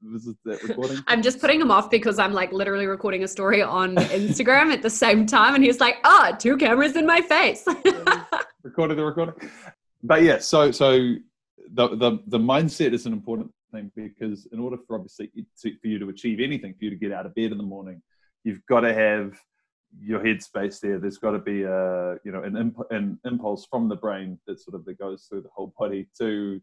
visit 0.03 0.37
that 0.45 0.63
recording. 0.65 0.99
I'm 1.07 1.23
just 1.23 1.41
putting 1.41 1.61
him 1.61 1.71
off 1.71 1.91
because 1.91 2.19
I'm 2.19 2.33
like 2.33 2.53
literally 2.53 2.87
recording 2.87 3.23
a 3.23 3.29
story 3.29 3.63
on 3.63 3.97
Instagram 3.97 4.73
at 4.73 4.83
the 4.83 4.91
same 4.91 5.27
time. 5.27 5.55
And 5.55 5.63
he's 5.63 5.81
like, 5.81 5.99
ah, 6.05 6.31
oh, 6.33 6.37
two 6.37 6.57
cameras 6.57 6.97
in 6.97 7.07
my 7.07 7.21
face. 7.21 7.65
recording 8.63 8.97
the 8.97 9.05
recording. 9.05 9.35
But 10.03 10.23
yeah, 10.23 10.39
so 10.39 10.71
so 10.71 11.15
the, 11.73 11.89
the 11.97 12.19
the 12.27 12.39
mindset 12.39 12.93
is 12.93 13.07
an 13.07 13.13
important 13.13 13.53
thing 13.73 13.93
because 13.95 14.47
in 14.53 14.59
order 14.59 14.77
for 14.87 14.97
obviously 14.97 15.31
to, 15.61 15.77
for 15.79 15.87
you 15.87 15.99
to 15.99 16.09
achieve 16.09 16.41
anything, 16.41 16.75
for 16.75 16.85
you 16.85 16.91
to 16.91 16.97
get 16.97 17.13
out 17.13 17.27
of 17.27 17.35
bed 17.35 17.53
in 17.53 17.59
the 17.59 17.65
morning, 17.65 18.03
you've 18.45 18.65
got 18.67 18.81
to 18.81 18.93
have 18.93 19.39
your 19.99 20.21
headspace 20.21 20.81
there. 20.81 20.99
There's 20.99 21.19
got 21.19 21.33
to 21.33 21.39
be 21.39 21.63
a 21.63 22.17
you 22.25 22.33
know 22.33 22.43
an, 22.43 22.57
imp- 22.57 22.91
an 22.91 23.19
impulse 23.25 23.67
from 23.69 23.89
the 23.89 23.97
brain 23.97 24.39
that 24.47 24.61
sort 24.61 24.75
of 24.75 24.85
that 24.85 24.99
goes 24.99 25.25
through 25.25 25.43
the 25.43 25.51
whole 25.55 25.73
body 25.79 26.09
to 26.19 26.61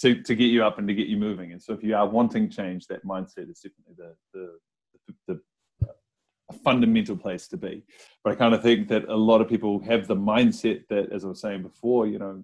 to 0.00 0.22
to 0.22 0.34
get 0.34 0.46
you 0.46 0.64
up 0.64 0.78
and 0.78 0.88
to 0.88 0.94
get 0.94 1.08
you 1.08 1.16
moving. 1.16 1.52
And 1.52 1.62
so 1.62 1.72
if 1.72 1.82
you 1.82 1.94
are 1.94 2.08
wanting 2.08 2.48
change, 2.50 2.86
that 2.86 3.04
mindset 3.04 3.50
is 3.50 3.60
definitely 3.60 3.94
the 3.96 4.14
the, 4.32 4.58
the, 5.06 5.14
the 5.28 5.40
a 6.50 6.52
fundamental 6.52 7.16
place 7.16 7.48
to 7.48 7.56
be. 7.56 7.82
But 8.24 8.32
I 8.32 8.36
kind 8.36 8.54
of 8.54 8.62
think 8.62 8.88
that 8.88 9.08
a 9.08 9.16
lot 9.16 9.40
of 9.40 9.48
people 9.48 9.80
have 9.84 10.06
the 10.06 10.16
mindset 10.16 10.86
that, 10.88 11.12
as 11.12 11.24
I 11.24 11.28
was 11.28 11.40
saying 11.40 11.62
before, 11.62 12.06
you 12.06 12.18
know, 12.18 12.42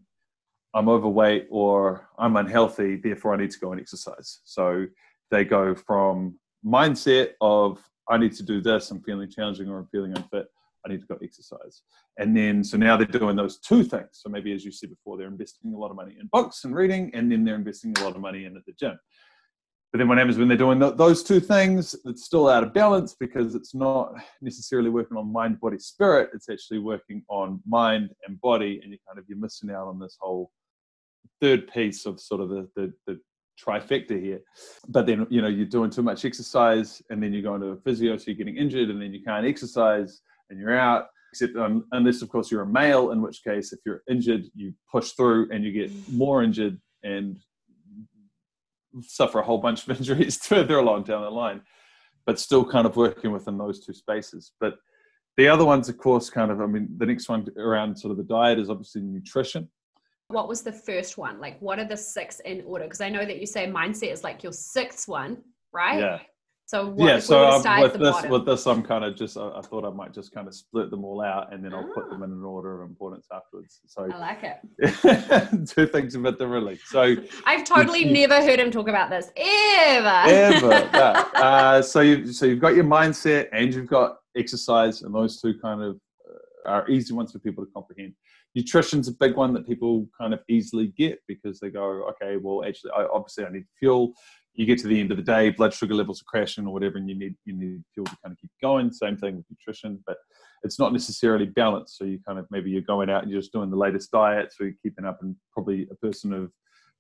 I'm 0.74 0.88
overweight 0.88 1.48
or 1.50 2.08
I'm 2.18 2.36
unhealthy, 2.36 2.96
therefore 2.96 3.34
I 3.34 3.38
need 3.38 3.50
to 3.50 3.58
go 3.58 3.72
and 3.72 3.80
exercise. 3.80 4.40
So 4.44 4.86
they 5.30 5.44
go 5.44 5.74
from 5.74 6.38
mindset 6.64 7.30
of 7.40 7.82
I 8.08 8.18
need 8.18 8.32
to 8.34 8.42
do 8.42 8.60
this, 8.60 8.90
I'm 8.90 9.02
feeling 9.02 9.30
challenging 9.30 9.68
or 9.68 9.78
I'm 9.78 9.86
feeling 9.86 10.16
unfit, 10.16 10.46
I 10.84 10.90
need 10.90 11.00
to 11.00 11.06
go 11.06 11.18
exercise. 11.22 11.82
And 12.18 12.36
then, 12.36 12.62
so 12.62 12.76
now 12.76 12.96
they're 12.96 13.06
doing 13.06 13.36
those 13.36 13.58
two 13.58 13.82
things. 13.82 14.08
So 14.12 14.28
maybe, 14.28 14.52
as 14.52 14.64
you 14.64 14.70
said 14.70 14.90
before, 14.90 15.16
they're 15.16 15.26
investing 15.26 15.74
a 15.74 15.76
lot 15.76 15.90
of 15.90 15.96
money 15.96 16.16
in 16.20 16.28
books 16.32 16.64
and 16.64 16.74
reading, 16.74 17.10
and 17.14 17.30
then 17.30 17.44
they're 17.44 17.56
investing 17.56 17.94
a 17.98 18.04
lot 18.04 18.14
of 18.14 18.20
money 18.20 18.44
in 18.44 18.56
at 18.56 18.64
the 18.66 18.72
gym. 18.78 18.98
But 19.92 19.98
then 19.98 20.08
what 20.08 20.18
happens 20.18 20.36
when 20.36 20.48
they're 20.48 20.56
doing 20.56 20.78
those 20.78 21.22
two 21.22 21.40
things, 21.40 21.96
it's 22.04 22.24
still 22.24 22.48
out 22.48 22.62
of 22.62 22.74
balance 22.74 23.16
because 23.18 23.54
it's 23.54 23.74
not 23.74 24.12
necessarily 24.42 24.90
working 24.90 25.16
on 25.16 25.32
mind, 25.32 25.60
body, 25.60 25.78
spirit. 25.78 26.30
It's 26.34 26.48
actually 26.48 26.80
working 26.80 27.22
on 27.28 27.60
mind 27.66 28.10
and 28.26 28.40
body, 28.40 28.80
and 28.82 28.92
you 28.92 28.98
kind 29.06 29.18
of 29.18 29.24
you're 29.28 29.38
missing 29.38 29.70
out 29.70 29.86
on 29.88 29.98
this 29.98 30.16
whole 30.20 30.50
third 31.40 31.72
piece 31.72 32.04
of 32.04 32.20
sort 32.20 32.40
of 32.40 32.48
the, 32.50 32.68
the, 32.76 32.92
the 33.06 33.20
trifecta 33.56 34.20
here. 34.20 34.40
But 34.88 35.06
then, 35.06 35.26
you 35.30 35.42
know, 35.42 35.48
you're 35.48 35.66
doing 35.66 35.90
too 35.90 36.02
much 36.02 36.24
exercise 36.24 37.02
and 37.10 37.22
then 37.22 37.32
you're 37.32 37.42
going 37.42 37.60
to 37.60 37.68
a 37.68 37.76
physio, 37.76 38.16
so 38.16 38.24
you're 38.26 38.36
getting 38.36 38.56
injured 38.56 38.90
and 38.90 39.00
then 39.00 39.12
you 39.12 39.22
can't 39.22 39.46
exercise 39.46 40.20
and 40.50 40.58
you're 40.58 40.76
out. 40.76 41.06
Except 41.32 41.56
um, 41.56 41.84
unless, 41.92 42.22
of 42.22 42.28
course, 42.28 42.50
you're 42.50 42.62
a 42.62 42.66
male, 42.66 43.10
in 43.10 43.20
which 43.20 43.42
case, 43.42 43.72
if 43.72 43.80
you're 43.84 44.02
injured, 44.08 44.44
you 44.54 44.72
push 44.90 45.10
through 45.12 45.48
and 45.50 45.64
you 45.64 45.72
get 45.72 45.90
more 46.10 46.42
injured 46.42 46.80
and 47.02 47.38
suffer 49.02 49.40
a 49.40 49.44
whole 49.44 49.58
bunch 49.58 49.86
of 49.86 49.96
injuries 49.98 50.36
further 50.38 50.78
along 50.78 51.04
down 51.04 51.22
the 51.22 51.30
line. 51.30 51.60
But 52.24 52.40
still 52.40 52.64
kind 52.64 52.86
of 52.86 52.96
working 52.96 53.32
within 53.32 53.58
those 53.58 53.84
two 53.84 53.92
spaces. 53.92 54.52
But 54.60 54.76
the 55.36 55.48
other 55.48 55.64
ones, 55.64 55.88
of 55.88 55.98
course, 55.98 56.30
kind 56.30 56.50
of, 56.50 56.60
I 56.60 56.66
mean, 56.66 56.88
the 56.96 57.06
next 57.06 57.28
one 57.28 57.46
around 57.58 57.98
sort 57.98 58.12
of 58.12 58.16
the 58.16 58.24
diet 58.24 58.58
is 58.58 58.70
obviously 58.70 59.02
nutrition 59.02 59.68
what 60.28 60.48
was 60.48 60.62
the 60.62 60.72
first 60.72 61.18
one? 61.18 61.40
Like, 61.40 61.60
what 61.60 61.78
are 61.78 61.84
the 61.84 61.96
six 61.96 62.40
in 62.40 62.62
order? 62.66 62.84
Because 62.84 63.00
I 63.00 63.08
know 63.08 63.24
that 63.24 63.38
you 63.38 63.46
say 63.46 63.66
mindset 63.66 64.12
is 64.12 64.24
like 64.24 64.42
your 64.42 64.52
sixth 64.52 65.08
one, 65.08 65.38
right? 65.72 66.00
Yeah. 66.00 66.18
So 66.68 66.88
what, 66.88 67.06
yeah, 67.06 67.18
so 67.20 67.44
um, 67.44 67.80
with 67.80 67.92
this, 67.92 68.10
bottom? 68.10 68.30
with 68.32 68.44
this, 68.44 68.66
I'm 68.66 68.82
kind 68.82 69.04
of 69.04 69.14
just 69.14 69.36
I, 69.36 69.50
I, 69.54 69.60
thought 69.60 69.84
I 69.84 69.90
might 69.90 70.12
just 70.12 70.32
kind 70.32 70.48
of 70.48 70.54
split 70.54 70.90
them 70.90 71.04
all 71.04 71.22
out, 71.22 71.52
and 71.52 71.64
then 71.64 71.72
I'll 71.72 71.88
put 71.94 72.10
them 72.10 72.22
ah. 72.22 72.24
in 72.24 72.32
an 72.32 72.42
order 72.42 72.82
of 72.82 72.90
importance 72.90 73.28
afterwards. 73.32 73.78
So 73.86 74.08
I 74.12 74.18
like 74.18 74.42
it. 74.42 75.68
two 75.68 75.86
things 75.86 76.16
a 76.16 76.18
bit 76.18 76.40
differently. 76.40 76.80
So 76.86 77.14
I've 77.46 77.62
totally 77.62 78.04
you, 78.04 78.12
never 78.12 78.42
heard 78.42 78.58
him 78.58 78.72
talk 78.72 78.88
about 78.88 79.10
this 79.10 79.30
ever. 79.36 80.22
Ever. 80.26 80.90
uh, 81.36 81.82
so 81.82 82.00
you 82.00 82.32
so 82.32 82.46
you've 82.46 82.60
got 82.60 82.74
your 82.74 82.84
mindset 82.84 83.46
and 83.52 83.72
you've 83.72 83.86
got 83.86 84.16
exercise, 84.36 85.02
and 85.02 85.14
those 85.14 85.40
two 85.40 85.54
kind 85.62 85.80
of 85.80 86.00
are 86.66 86.88
easy 86.88 87.14
ones 87.14 87.32
for 87.32 87.38
people 87.38 87.64
to 87.64 87.70
comprehend 87.72 88.14
nutrition's 88.56 89.06
a 89.06 89.12
big 89.12 89.36
one 89.36 89.52
that 89.52 89.68
people 89.68 90.08
kind 90.18 90.32
of 90.32 90.40
easily 90.48 90.88
get 90.96 91.20
because 91.28 91.60
they 91.60 91.68
go, 91.68 92.08
okay, 92.08 92.38
well, 92.38 92.66
actually, 92.66 92.90
I, 92.96 93.04
obviously, 93.12 93.44
I 93.44 93.52
need 93.52 93.66
fuel. 93.78 94.14
You 94.54 94.64
get 94.64 94.78
to 94.78 94.88
the 94.88 94.98
end 94.98 95.10
of 95.10 95.18
the 95.18 95.22
day, 95.22 95.50
blood 95.50 95.74
sugar 95.74 95.94
levels 95.94 96.22
are 96.22 96.24
crashing 96.26 96.66
or 96.66 96.72
whatever, 96.72 96.96
and 96.96 97.08
you 97.08 97.14
need 97.14 97.34
you 97.44 97.52
need 97.52 97.84
fuel 97.92 98.06
to 98.06 98.16
kind 98.24 98.32
of 98.32 98.38
keep 98.38 98.50
going. 98.62 98.90
Same 98.90 99.18
thing 99.18 99.36
with 99.36 99.44
nutrition, 99.50 100.02
but 100.06 100.16
it's 100.62 100.78
not 100.78 100.94
necessarily 100.94 101.44
balanced. 101.44 101.98
So 101.98 102.04
you 102.04 102.18
kind 102.26 102.38
of 102.38 102.46
maybe 102.50 102.70
you're 102.70 102.80
going 102.80 103.10
out 103.10 103.22
and 103.22 103.30
you're 103.30 103.42
just 103.42 103.52
doing 103.52 103.70
the 103.70 103.76
latest 103.76 104.10
diet, 104.10 104.50
so 104.52 104.64
you're 104.64 104.72
keeping 104.82 105.04
up, 105.04 105.18
and 105.20 105.36
probably 105.52 105.86
a 105.90 105.94
person 105.96 106.32
of 106.32 106.50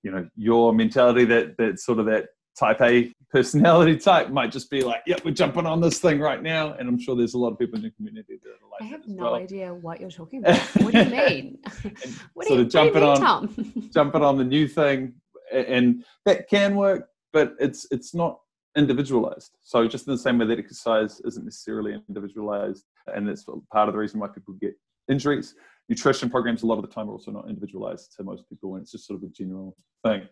you 0.02 0.10
know 0.10 0.28
your 0.36 0.74
mentality 0.74 1.24
that 1.24 1.56
that 1.56 1.80
sort 1.80 1.98
of 1.98 2.04
that 2.06 2.26
type 2.58 2.80
A 2.80 3.12
personality 3.30 3.96
type 3.96 4.30
might 4.30 4.50
just 4.50 4.70
be 4.70 4.82
like, 4.82 5.02
"Yep, 5.06 5.24
we're 5.24 5.34
jumping 5.34 5.66
on 5.66 5.80
this 5.80 5.98
thing 5.98 6.20
right 6.20 6.42
now." 6.42 6.72
And 6.74 6.88
I'm 6.88 6.98
sure 6.98 7.16
there's 7.16 7.34
a 7.34 7.38
lot 7.38 7.52
of 7.52 7.58
people 7.58 7.76
in 7.76 7.82
the 7.82 7.90
community 7.90 8.38
that 8.42 8.50
are 8.50 8.70
like. 8.70 8.82
I 8.82 8.84
have 8.84 9.06
no 9.06 9.24
well. 9.24 9.34
idea 9.34 9.74
what 9.74 10.00
you're 10.00 10.10
talking 10.10 10.40
about. 10.40 10.58
What 10.82 10.92
do 10.92 10.98
you 10.98 11.04
mean? 11.26 11.58
what 12.34 12.48
do 12.48 12.54
you, 12.54 12.64
jumping 12.64 13.02
do 13.02 13.06
you 13.06 13.14
mean, 13.14 13.24
on, 13.24 13.90
jumping 13.94 14.22
on 14.22 14.38
the 14.38 14.44
new 14.44 14.66
thing, 14.66 15.14
and 15.52 16.04
that 16.24 16.48
can 16.48 16.76
work, 16.76 17.08
but 17.32 17.54
it's 17.58 17.86
it's 17.90 18.14
not 18.14 18.40
individualized. 18.76 19.56
So 19.62 19.86
just 19.88 20.06
in 20.06 20.12
the 20.12 20.18
same 20.18 20.38
way 20.38 20.46
that 20.46 20.58
exercise 20.58 21.20
isn't 21.20 21.44
necessarily 21.44 22.00
individualized, 22.08 22.84
and 23.14 23.28
that's 23.28 23.44
part 23.72 23.88
of 23.88 23.94
the 23.94 23.98
reason 23.98 24.20
why 24.20 24.28
people 24.28 24.54
get 24.54 24.74
injuries 25.08 25.54
nutrition 25.88 26.28
programs 26.28 26.62
a 26.62 26.66
lot 26.66 26.76
of 26.76 26.82
the 26.82 26.92
time 26.92 27.08
are 27.08 27.12
also 27.12 27.30
not 27.30 27.48
individualized 27.48 28.14
to 28.16 28.24
most 28.24 28.48
people 28.48 28.74
and 28.74 28.82
it's 28.82 28.92
just 28.92 29.06
sort 29.06 29.22
of 29.22 29.28
a 29.28 29.32
general 29.32 29.76
thing 30.04 30.22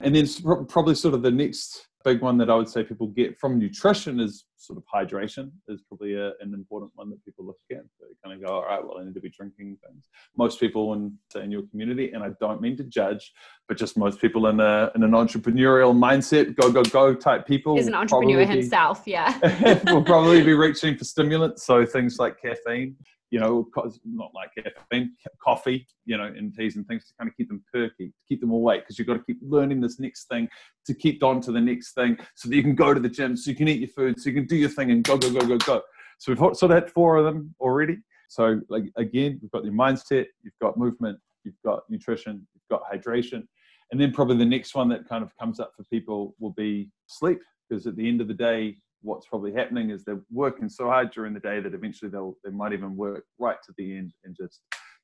and 0.00 0.14
then 0.14 0.26
probably 0.68 0.94
sort 0.94 1.14
of 1.14 1.22
the 1.22 1.30
next 1.30 1.88
big 2.04 2.22
one 2.22 2.38
that 2.38 2.48
I 2.48 2.54
would 2.54 2.68
say 2.68 2.82
people 2.82 3.08
get 3.08 3.38
from 3.38 3.58
nutrition 3.58 4.20
is 4.20 4.46
sort 4.56 4.78
of 4.78 4.84
hydration 4.92 5.50
is 5.68 5.82
probably 5.82 6.14
a, 6.14 6.28
an 6.40 6.54
important 6.54 6.92
one 6.94 7.10
that 7.10 7.24
people 7.24 7.44
look 7.44 7.58
at. 7.70 7.82
They 8.00 8.06
kind 8.24 8.34
of 8.34 8.46
go, 8.46 8.54
all 8.54 8.64
right, 8.64 8.82
well, 8.82 8.98
I 8.98 9.04
need 9.04 9.14
to 9.14 9.20
be 9.20 9.30
drinking 9.30 9.76
things. 9.86 10.08
Most 10.36 10.60
people 10.60 10.94
in, 10.94 11.16
in 11.36 11.50
your 11.50 11.62
community, 11.70 12.12
and 12.12 12.22
I 12.22 12.30
don't 12.40 12.60
mean 12.60 12.76
to 12.78 12.84
judge, 12.84 13.32
but 13.66 13.76
just 13.76 13.96
most 13.96 14.20
people 14.20 14.46
in, 14.48 14.60
a, 14.60 14.90
in 14.94 15.02
an 15.02 15.12
entrepreneurial 15.12 15.94
mindset, 15.94 16.56
go, 16.56 16.70
go, 16.70 16.82
go 16.82 17.14
type 17.14 17.46
people. 17.46 17.76
He's 17.76 17.86
an 17.86 17.94
entrepreneur 17.94 18.44
himself, 18.44 19.02
yeah. 19.06 19.38
will 19.92 20.04
probably 20.04 20.42
be 20.42 20.54
reaching 20.54 20.96
for 20.96 21.04
stimulants. 21.04 21.64
So 21.64 21.84
things 21.84 22.18
like 22.18 22.40
caffeine, 22.40 22.96
you 23.30 23.38
know, 23.38 23.68
not 24.04 24.30
like 24.34 24.50
caffeine, 24.54 25.12
coffee, 25.42 25.86
you 26.06 26.16
know, 26.16 26.24
and 26.24 26.54
teas 26.54 26.76
and 26.76 26.86
things 26.86 27.06
to 27.06 27.12
kind 27.18 27.28
of 27.28 27.36
keep 27.36 27.48
them 27.48 27.62
perky, 27.72 28.06
to 28.06 28.12
keep 28.28 28.40
them 28.40 28.50
awake, 28.50 28.82
because 28.82 28.98
you've 28.98 29.08
got 29.08 29.14
to 29.14 29.24
keep 29.24 29.38
learning 29.42 29.80
this 29.80 30.00
next 30.00 30.28
thing 30.28 30.48
to 30.86 30.94
keep 30.94 31.22
on 31.22 31.40
to 31.42 31.52
the 31.52 31.60
next 31.60 31.92
thing 31.92 32.16
so 32.34 32.48
that 32.48 32.56
you 32.56 32.62
can 32.62 32.74
go 32.74 32.94
to 32.94 33.00
the 33.00 33.08
gym, 33.08 33.36
so 33.36 33.50
you 33.50 33.56
can 33.56 33.68
eat 33.68 33.80
your 33.80 33.88
food, 33.88 34.18
so 34.18 34.30
you 34.30 34.34
can 34.34 34.46
do 34.46 34.56
your 34.56 34.70
thing 34.70 34.90
and 34.90 35.04
go, 35.04 35.18
go, 35.18 35.30
go, 35.30 35.46
go, 35.46 35.58
go. 35.58 35.82
So 36.18 36.32
we've 36.32 36.38
sort 36.38 36.62
of 36.62 36.70
had 36.70 36.90
four 36.90 37.16
of 37.16 37.24
them 37.24 37.54
already. 37.60 37.98
So 38.28 38.60
like 38.68 38.84
again, 38.96 39.38
we've 39.40 39.50
got 39.50 39.64
your 39.64 39.74
mindset, 39.74 40.26
you've 40.42 40.58
got 40.60 40.76
movement, 40.76 41.18
you've 41.44 41.60
got 41.64 41.82
nutrition, 41.88 42.46
you've 42.54 42.78
got 42.78 42.82
hydration. 42.90 43.44
And 43.90 44.00
then 44.00 44.12
probably 44.12 44.36
the 44.36 44.44
next 44.44 44.74
one 44.74 44.88
that 44.90 45.08
kind 45.08 45.22
of 45.22 45.36
comes 45.38 45.60
up 45.60 45.72
for 45.76 45.84
people 45.84 46.34
will 46.38 46.52
be 46.52 46.90
sleep, 47.06 47.40
because 47.68 47.86
at 47.86 47.96
the 47.96 48.08
end 48.08 48.20
of 48.20 48.28
the 48.28 48.34
day, 48.34 48.76
what's 49.02 49.26
probably 49.26 49.52
happening 49.52 49.90
is 49.90 50.04
they're 50.04 50.22
working 50.30 50.68
so 50.68 50.86
hard 50.86 51.10
during 51.12 51.34
the 51.34 51.40
day 51.40 51.60
that 51.60 51.74
eventually 51.74 52.10
they'll 52.10 52.34
they 52.44 52.50
might 52.50 52.72
even 52.72 52.96
work 52.96 53.24
right 53.38 53.58
to 53.64 53.72
the 53.76 53.96
end 53.96 54.12
and 54.24 54.36
just 54.36 54.60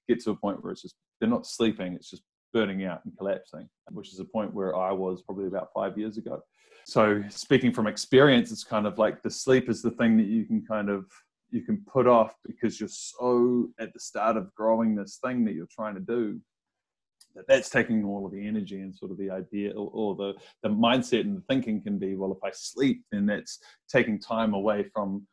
get 0.09 0.21
to 0.21 0.31
a 0.31 0.37
point 0.37 0.63
where 0.63 0.73
it's 0.73 0.83
just 0.83 0.97
they're 1.21 1.29
not 1.29 1.47
sleeping 1.47 1.95
it's 1.95 2.11
just 2.11 2.23
burning 2.53 2.85
out 2.85 3.01
and 3.05 3.17
collapsing 3.17 3.69
which 3.91 4.13
is 4.13 4.21
a 4.21 4.25
point 4.25 4.53
where 4.55 4.77
i 4.77 4.93
was 4.93 5.23
probably 5.23 5.47
about 5.47 5.69
five 5.75 5.99
years 5.99 6.19
ago. 6.19 6.41
So 6.87 7.23
speaking 7.31 7.73
from 7.73 7.87
experience 7.87 8.53
it's 8.53 8.65
kind 8.65 8.87
of 8.87 8.99
like 8.99 9.23
the 9.23 9.31
sleep 9.31 9.71
is 9.71 9.81
the 9.81 9.93
thing 9.93 10.17
that 10.19 10.27
you 10.27 10.45
can 10.45 10.65
kind 10.67 10.91
of 10.91 11.07
you 11.51 11.63
can 11.63 11.83
put 11.91 12.07
off 12.07 12.35
because 12.45 12.79
you're 12.79 12.89
so 12.89 13.69
at 13.79 13.93
the 13.93 14.01
start 14.01 14.37
of 14.37 14.53
growing 14.55 14.95
this 14.95 15.19
thing 15.25 15.45
that 15.45 15.55
you're 15.55 15.69
trying 15.75 15.95
to 15.95 16.01
do 16.01 16.41
that's 17.49 17.71
taking 17.71 18.05
all 18.05 18.27
of 18.27 18.33
the 18.33 18.47
energy 18.47 18.81
and 18.81 18.95
sort 18.95 19.11
of 19.11 19.19
the 19.19 19.31
idea 19.31 19.71
or, 19.73 19.91
or, 19.93 20.17
the, 20.17 20.35
the 20.63 20.69
mindset 20.69 21.23
and 21.23 21.37
the 21.37 21.43
thinking 21.49 21.83
can 21.83 21.99
be 21.99 22.15
well 22.15 22.33
if 22.33 22.39
i 22.45 22.51
sleep 22.53 23.03
then 23.13 23.27
that's 23.27 23.59
taking 23.89 24.19
time 24.19 24.55
away 24.55 24.85
from 24.93 25.27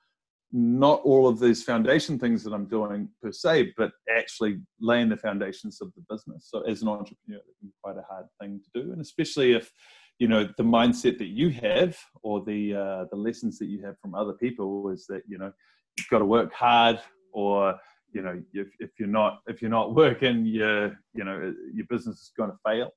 not 0.53 1.01
all 1.03 1.27
of 1.27 1.39
these 1.39 1.63
foundation 1.63 2.19
things 2.19 2.43
that 2.43 2.53
i'm 2.53 2.65
doing 2.65 3.07
per 3.21 3.31
se 3.31 3.73
but 3.77 3.91
actually 4.17 4.59
laying 4.79 5.09
the 5.09 5.17
foundations 5.17 5.79
of 5.81 5.91
the 5.95 6.03
business. 6.13 6.49
So 6.49 6.61
as 6.61 6.81
an 6.81 6.89
entrepreneur 6.89 7.39
it 7.39 7.55
can 7.59 7.69
be 7.69 7.73
quite 7.81 7.97
a 7.97 8.05
hard 8.09 8.25
thing 8.41 8.59
to 8.63 8.81
do 8.81 8.91
and 8.91 9.01
especially 9.01 9.53
if 9.53 9.71
you 10.19 10.27
know 10.27 10.47
the 10.57 10.63
mindset 10.63 11.17
that 11.17 11.29
you 11.29 11.49
have 11.49 11.97
or 12.21 12.43
the 12.43 12.75
uh, 12.75 13.05
the 13.11 13.17
lessons 13.17 13.57
that 13.59 13.67
you 13.67 13.83
have 13.85 13.97
from 13.99 14.13
other 14.13 14.33
people 14.33 14.89
is 14.89 15.05
that 15.07 15.23
you 15.27 15.37
know 15.37 15.51
you've 15.97 16.07
got 16.09 16.19
to 16.19 16.25
work 16.25 16.53
hard 16.53 16.99
or 17.33 17.75
you 18.11 18.21
know 18.21 18.41
if, 18.53 18.67
if 18.79 18.91
you're 18.99 19.07
not 19.07 19.39
if 19.47 19.61
you're 19.61 19.71
not 19.71 19.95
working 20.03 20.45
your 20.45 20.87
you 21.13 21.23
know 21.23 21.53
your 21.73 21.85
business 21.89 22.17
is 22.17 22.31
going 22.37 22.51
to 22.51 22.57
fail. 22.65 22.89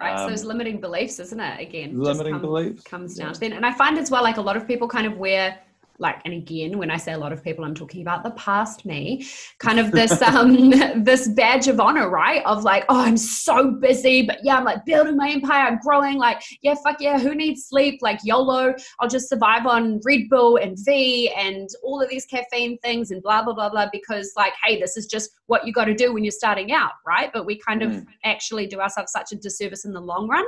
Right 0.00 0.16
um, 0.16 0.26
so 0.26 0.30
those 0.30 0.44
limiting 0.44 0.80
beliefs 0.80 1.20
isn't 1.20 1.40
it? 1.40 1.60
Again 1.60 1.98
limiting 1.98 2.32
come, 2.32 2.42
beliefs 2.42 2.82
comes 2.82 3.14
down 3.14 3.28
yeah. 3.28 3.32
to 3.32 3.40
that. 3.40 3.52
And 3.52 3.66
i 3.66 3.72
find 3.72 3.98
as 3.98 4.10
well 4.10 4.22
like 4.22 4.38
a 4.38 4.42
lot 4.42 4.56
of 4.56 4.66
people 4.66 4.88
kind 4.88 5.06
of 5.06 5.16
wear 5.18 5.58
like 5.98 6.20
and 6.24 6.34
again 6.34 6.76
when 6.76 6.90
i 6.90 6.96
say 6.96 7.12
a 7.12 7.18
lot 7.18 7.32
of 7.32 7.42
people 7.42 7.64
i'm 7.64 7.74
talking 7.74 8.02
about 8.02 8.22
the 8.24 8.30
past 8.32 8.84
me 8.84 9.24
kind 9.58 9.78
of 9.78 9.92
this 9.92 10.20
um 10.22 10.70
this 11.04 11.28
badge 11.28 11.68
of 11.68 11.80
honor 11.80 12.08
right 12.08 12.44
of 12.46 12.64
like 12.64 12.84
oh 12.88 13.00
i'm 13.00 13.16
so 13.16 13.70
busy 13.70 14.22
but 14.22 14.38
yeah 14.42 14.56
i'm 14.56 14.64
like 14.64 14.84
building 14.84 15.16
my 15.16 15.30
empire 15.30 15.66
i'm 15.66 15.78
growing 15.78 16.18
like 16.18 16.42
yeah 16.62 16.74
fuck 16.82 16.96
yeah 17.00 17.18
who 17.18 17.34
needs 17.34 17.66
sleep 17.66 18.00
like 18.02 18.18
yolo 18.24 18.74
i'll 19.00 19.08
just 19.08 19.28
survive 19.28 19.66
on 19.66 20.00
red 20.04 20.22
bull 20.28 20.56
and 20.56 20.76
v 20.84 21.32
and 21.36 21.68
all 21.82 22.02
of 22.02 22.08
these 22.08 22.26
caffeine 22.26 22.76
things 22.78 23.10
and 23.10 23.22
blah 23.22 23.42
blah 23.42 23.54
blah 23.54 23.70
blah 23.70 23.86
because 23.92 24.32
like 24.36 24.52
hey 24.64 24.80
this 24.80 24.96
is 24.96 25.06
just 25.06 25.30
what 25.46 25.66
you 25.66 25.72
got 25.72 25.84
to 25.84 25.94
do 25.94 26.12
when 26.12 26.24
you're 26.24 26.30
starting 26.30 26.72
out 26.72 26.92
right 27.06 27.30
but 27.32 27.46
we 27.46 27.58
kind 27.58 27.82
of 27.82 27.92
mm. 27.92 28.06
actually 28.24 28.66
do 28.66 28.80
ourselves 28.80 29.12
such 29.12 29.32
a 29.32 29.36
disservice 29.36 29.84
in 29.84 29.92
the 29.92 30.00
long 30.00 30.28
run 30.28 30.44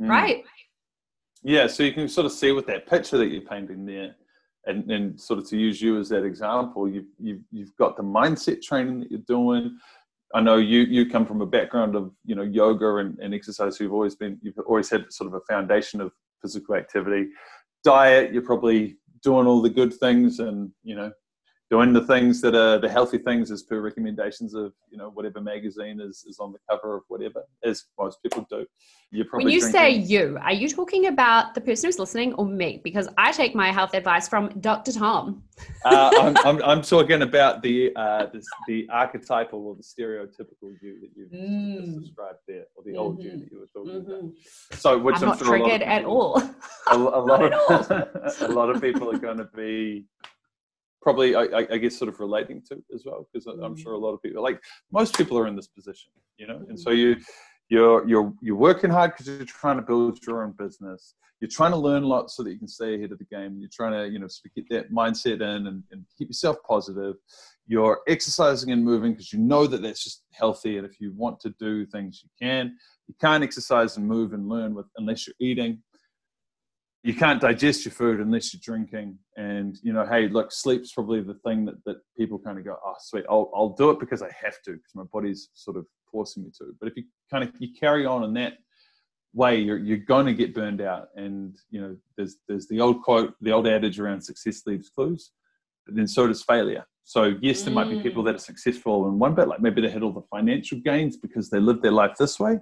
mm. 0.00 0.08
right 0.08 0.44
yeah 1.44 1.66
so 1.66 1.82
you 1.84 1.92
can 1.92 2.08
sort 2.08 2.26
of 2.26 2.32
see 2.32 2.50
with 2.50 2.66
that 2.66 2.86
picture 2.86 3.16
that 3.16 3.28
you're 3.28 3.42
painting 3.42 3.86
there 3.86 4.16
and, 4.68 4.90
and 4.90 5.20
sort 5.20 5.38
of 5.38 5.48
to 5.48 5.56
use 5.56 5.80
you 5.82 5.98
as 5.98 6.08
that 6.10 6.24
example, 6.24 6.88
you've, 6.88 7.06
you've, 7.18 7.40
you've 7.50 7.76
got 7.76 7.96
the 7.96 8.02
mindset 8.02 8.62
training 8.62 9.00
that 9.00 9.10
you're 9.10 9.20
doing. 9.26 9.78
I 10.34 10.40
know 10.40 10.56
you, 10.56 10.80
you 10.80 11.08
come 11.08 11.26
from 11.26 11.40
a 11.40 11.46
background 11.46 11.96
of, 11.96 12.12
you 12.24 12.34
know, 12.34 12.42
yoga 12.42 12.96
and, 12.96 13.18
and 13.18 13.34
exercise. 13.34 13.80
You've 13.80 13.94
always 13.94 14.14
been, 14.14 14.38
you've 14.42 14.58
always 14.66 14.90
had 14.90 15.10
sort 15.10 15.28
of 15.28 15.34
a 15.34 15.40
foundation 15.52 16.00
of 16.00 16.12
physical 16.42 16.74
activity. 16.74 17.28
Diet, 17.82 18.32
you're 18.32 18.42
probably 18.42 18.98
doing 19.22 19.46
all 19.46 19.62
the 19.62 19.70
good 19.70 19.94
things 19.94 20.38
and, 20.38 20.70
you 20.84 20.94
know, 20.94 21.10
doing 21.70 21.92
the 21.92 22.04
things 22.04 22.40
that 22.40 22.54
are 22.54 22.78
the 22.78 22.88
healthy 22.88 23.18
things 23.18 23.50
as 23.50 23.62
per 23.62 23.80
recommendations 23.80 24.54
of 24.54 24.72
you 24.90 24.96
know 24.96 25.10
whatever 25.10 25.40
magazine 25.40 26.00
is, 26.00 26.24
is 26.26 26.38
on 26.38 26.52
the 26.52 26.58
cover 26.70 26.96
of 26.96 27.02
whatever 27.08 27.42
as 27.64 27.84
most 27.98 28.22
people 28.22 28.46
do 28.50 28.66
you're 29.10 29.24
probably 29.26 29.46
when 29.46 29.54
you 29.54 29.60
drinking. 29.60 29.80
say 29.80 29.90
you 29.90 30.38
are 30.42 30.52
you 30.52 30.68
talking 30.68 31.06
about 31.06 31.54
the 31.54 31.60
person 31.60 31.88
who's 31.88 31.98
listening 31.98 32.32
or 32.34 32.46
me 32.46 32.80
because 32.82 33.08
i 33.18 33.30
take 33.32 33.54
my 33.54 33.70
health 33.70 33.94
advice 33.94 34.28
from 34.28 34.48
dr 34.60 34.90
tom 34.92 35.42
uh, 35.84 36.10
I'm, 36.20 36.36
I'm, 36.38 36.62
I'm, 36.62 36.82
talking 36.82 37.22
about 37.22 37.62
the 37.62 37.92
uh, 37.96 38.26
this, 38.32 38.46
the 38.68 38.88
archetypal 38.90 39.66
or 39.66 39.74
the 39.74 39.82
stereotypical 39.82 40.72
you 40.80 41.00
that 41.00 41.10
you've 41.16 41.30
mm. 41.30 42.00
described 42.00 42.38
there 42.46 42.64
or 42.76 42.84
the 42.84 42.90
mm-hmm. 42.90 42.98
old 42.98 43.22
you 43.22 43.30
mm-hmm. 43.30 43.40
that 43.40 43.52
you 43.52 43.58
were 43.60 43.66
talking 43.66 44.02
mm-hmm. 44.02 44.10
about 44.10 44.32
so 44.72 44.98
which 44.98 45.16
i'm, 45.16 45.22
I'm 45.22 45.28
not 45.30 45.38
sure 45.38 45.48
triggered 45.48 45.82
at 45.82 46.04
all 46.04 46.38
a, 46.38 46.96
a 46.96 46.96
lot 46.96 47.42
of 47.42 47.90
a 48.40 48.48
lot 48.48 48.70
of 48.70 48.80
people 48.80 49.10
are 49.10 49.18
going 49.18 49.38
to 49.38 49.48
be 49.56 50.06
probably 51.08 51.34
I, 51.34 51.66
I, 51.74 51.78
guess 51.78 51.96
sort 51.96 52.10
of 52.12 52.20
relating 52.20 52.62
to 52.68 52.74
as 52.94 53.02
well 53.06 53.26
because 53.32 53.46
i'm 53.46 53.76
sure 53.76 53.94
a 53.94 53.98
mm. 53.98 54.02
lot 54.02 54.14
of 54.16 54.22
people 54.22 54.42
like 54.42 54.58
most 54.92 55.16
people 55.16 55.38
are 55.38 55.46
in 55.46 55.56
this 55.56 55.68
position 55.68 56.10
you 56.38 56.46
know? 56.46 56.64
And 56.68 56.78
so 56.78 56.90
you 56.90 57.16
you're 57.68 58.08
you're 58.08 58.32
you're 58.40 58.56
working 58.56 58.90
hard 58.90 59.12
because 59.12 59.26
you're 59.26 59.44
trying 59.44 59.76
to 59.76 59.82
build 59.82 60.18
your 60.26 60.42
own 60.42 60.54
business. 60.58 61.14
You're 61.40 61.50
trying 61.50 61.70
to 61.72 61.76
learn 61.76 62.02
a 62.02 62.06
lot 62.06 62.30
so 62.30 62.42
that 62.42 62.50
you 62.50 62.58
can 62.58 62.66
stay 62.66 62.96
ahead 62.96 63.12
of 63.12 63.18
the 63.18 63.24
game. 63.24 63.58
You're 63.60 63.70
trying 63.72 63.92
to 63.92 64.10
you 64.10 64.18
know 64.18 64.28
get 64.56 64.68
that 64.70 64.92
mindset 64.92 65.42
in 65.42 65.66
and, 65.66 65.82
and 65.90 66.04
keep 66.16 66.28
yourself 66.28 66.56
positive. 66.66 67.16
You're 67.66 68.00
exercising 68.08 68.72
and 68.72 68.82
moving 68.82 69.12
because 69.12 69.32
you 69.32 69.38
know 69.38 69.66
that 69.66 69.82
that's 69.82 70.02
just 70.02 70.22
healthy 70.32 70.78
and 70.78 70.86
if 70.86 71.00
you 71.00 71.12
want 71.14 71.38
to 71.40 71.54
do 71.60 71.84
things 71.86 72.22
you 72.24 72.30
can. 72.40 72.76
You 73.08 73.14
can't 73.20 73.44
exercise 73.44 73.96
and 73.96 74.06
move 74.06 74.32
and 74.32 74.48
learn 74.48 74.74
with 74.74 74.86
unless 74.96 75.26
you're 75.26 75.36
eating 75.40 75.82
you 77.02 77.14
can't 77.14 77.40
digest 77.40 77.84
your 77.84 77.92
food 77.92 78.20
unless 78.20 78.52
you're 78.52 78.60
drinking. 78.62 79.18
And 79.36 79.76
you 79.82 79.92
know, 79.92 80.06
hey, 80.06 80.28
look, 80.28 80.50
sleep's 80.52 80.92
probably 80.92 81.20
the 81.22 81.34
thing 81.34 81.64
that, 81.66 81.82
that 81.84 81.98
people 82.16 82.38
kind 82.38 82.58
of 82.58 82.64
go, 82.64 82.76
oh, 82.84 82.94
sweet, 83.00 83.24
I'll 83.30 83.50
I'll 83.54 83.70
do 83.70 83.90
it 83.90 84.00
because 84.00 84.22
I 84.22 84.30
have 84.42 84.60
to 84.64 84.72
because 84.72 84.94
my 84.94 85.04
body's 85.12 85.48
sort 85.54 85.76
of 85.76 85.86
forcing 86.10 86.44
me 86.44 86.50
to. 86.58 86.74
But 86.80 86.88
if 86.88 86.96
you 86.96 87.04
kind 87.30 87.44
of 87.44 87.50
you 87.58 87.68
carry 87.78 88.04
on 88.04 88.24
in 88.24 88.34
that 88.34 88.54
way, 89.32 89.58
you're 89.60 89.78
you're 89.78 89.98
going 89.98 90.26
to 90.26 90.34
get 90.34 90.54
burned 90.54 90.80
out. 90.80 91.08
And 91.14 91.56
you 91.70 91.80
know, 91.80 91.96
there's 92.16 92.36
there's 92.48 92.66
the 92.66 92.80
old 92.80 93.02
quote, 93.02 93.34
the 93.40 93.52
old 93.52 93.68
adage 93.68 94.00
around 94.00 94.22
success 94.22 94.62
leaves 94.66 94.90
clues, 94.90 95.30
but 95.86 95.94
then 95.94 96.08
so 96.08 96.26
does 96.26 96.42
failure. 96.42 96.84
So 97.04 97.36
yes, 97.40 97.62
there 97.62 97.72
might 97.72 97.88
be 97.88 98.02
people 98.02 98.22
mm. 98.22 98.26
that 98.26 98.34
are 98.34 98.38
successful 98.38 99.08
in 99.08 99.18
one 99.18 99.34
bit, 99.34 99.48
like 99.48 99.60
maybe 99.60 99.80
they 99.80 99.88
had 99.88 100.02
all 100.02 100.12
the 100.12 100.26
financial 100.30 100.78
gains 100.80 101.16
because 101.16 101.48
they 101.48 101.58
lived 101.58 101.82
their 101.82 101.92
life 101.92 102.16
this 102.18 102.38
way 102.38 102.58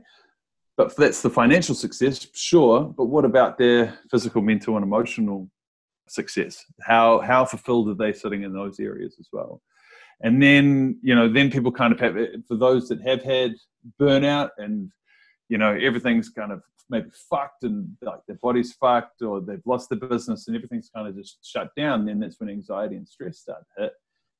but 0.77 0.95
that's 0.97 1.23
the 1.23 1.31
financial 1.31 1.75
success, 1.75 2.27
sure. 2.35 2.85
But 2.85 3.07
what 3.07 3.25
about 3.25 3.59
their 3.59 3.99
physical, 4.11 4.43
mental, 4.43 4.77
and 4.77 4.85
emotional 4.85 5.51
success? 6.09 6.65
How 6.83 7.21
how 7.21 7.45
fulfilled 7.45 7.89
are 7.89 7.95
they 7.95 8.12
sitting 8.12 8.43
in 8.43 8.53
those 8.53 8.79
areas 8.79 9.17
as 9.19 9.29
well? 9.33 9.62
And 10.23 10.43
then 10.43 10.99
you 11.03 11.15
know, 11.15 11.29
then 11.33 11.51
people 11.51 11.73
kind 11.73 11.93
of 11.93 12.01
have 12.01 12.17
for 12.47 12.57
those 12.57 12.89
that 12.89 13.01
have 13.03 13.23
had 13.23 13.55
burnout 14.01 14.51
and 14.59 14.91
you 15.49 15.59
know 15.59 15.73
everything's 15.81 16.29
kind 16.29 16.53
of 16.53 16.61
maybe 16.89 17.09
fucked 17.31 17.65
and 17.65 17.89
like 18.03 18.21
their 18.27 18.39
body's 18.43 18.73
fucked 18.75 19.23
or 19.23 19.41
they've 19.41 19.67
lost 19.67 19.89
their 19.89 19.99
business 19.99 20.47
and 20.47 20.57
everything's 20.57 20.91
kind 20.95 21.09
of 21.09 21.17
just 21.17 21.39
shut 21.45 21.71
down. 21.77 22.05
Then 22.05 22.21
that's 22.21 22.39
when 22.39 22.49
anxiety 22.49 22.97
and 22.97 23.09
stress 23.09 23.39
start 23.39 23.65
to 23.77 23.85
hit. 23.85 23.93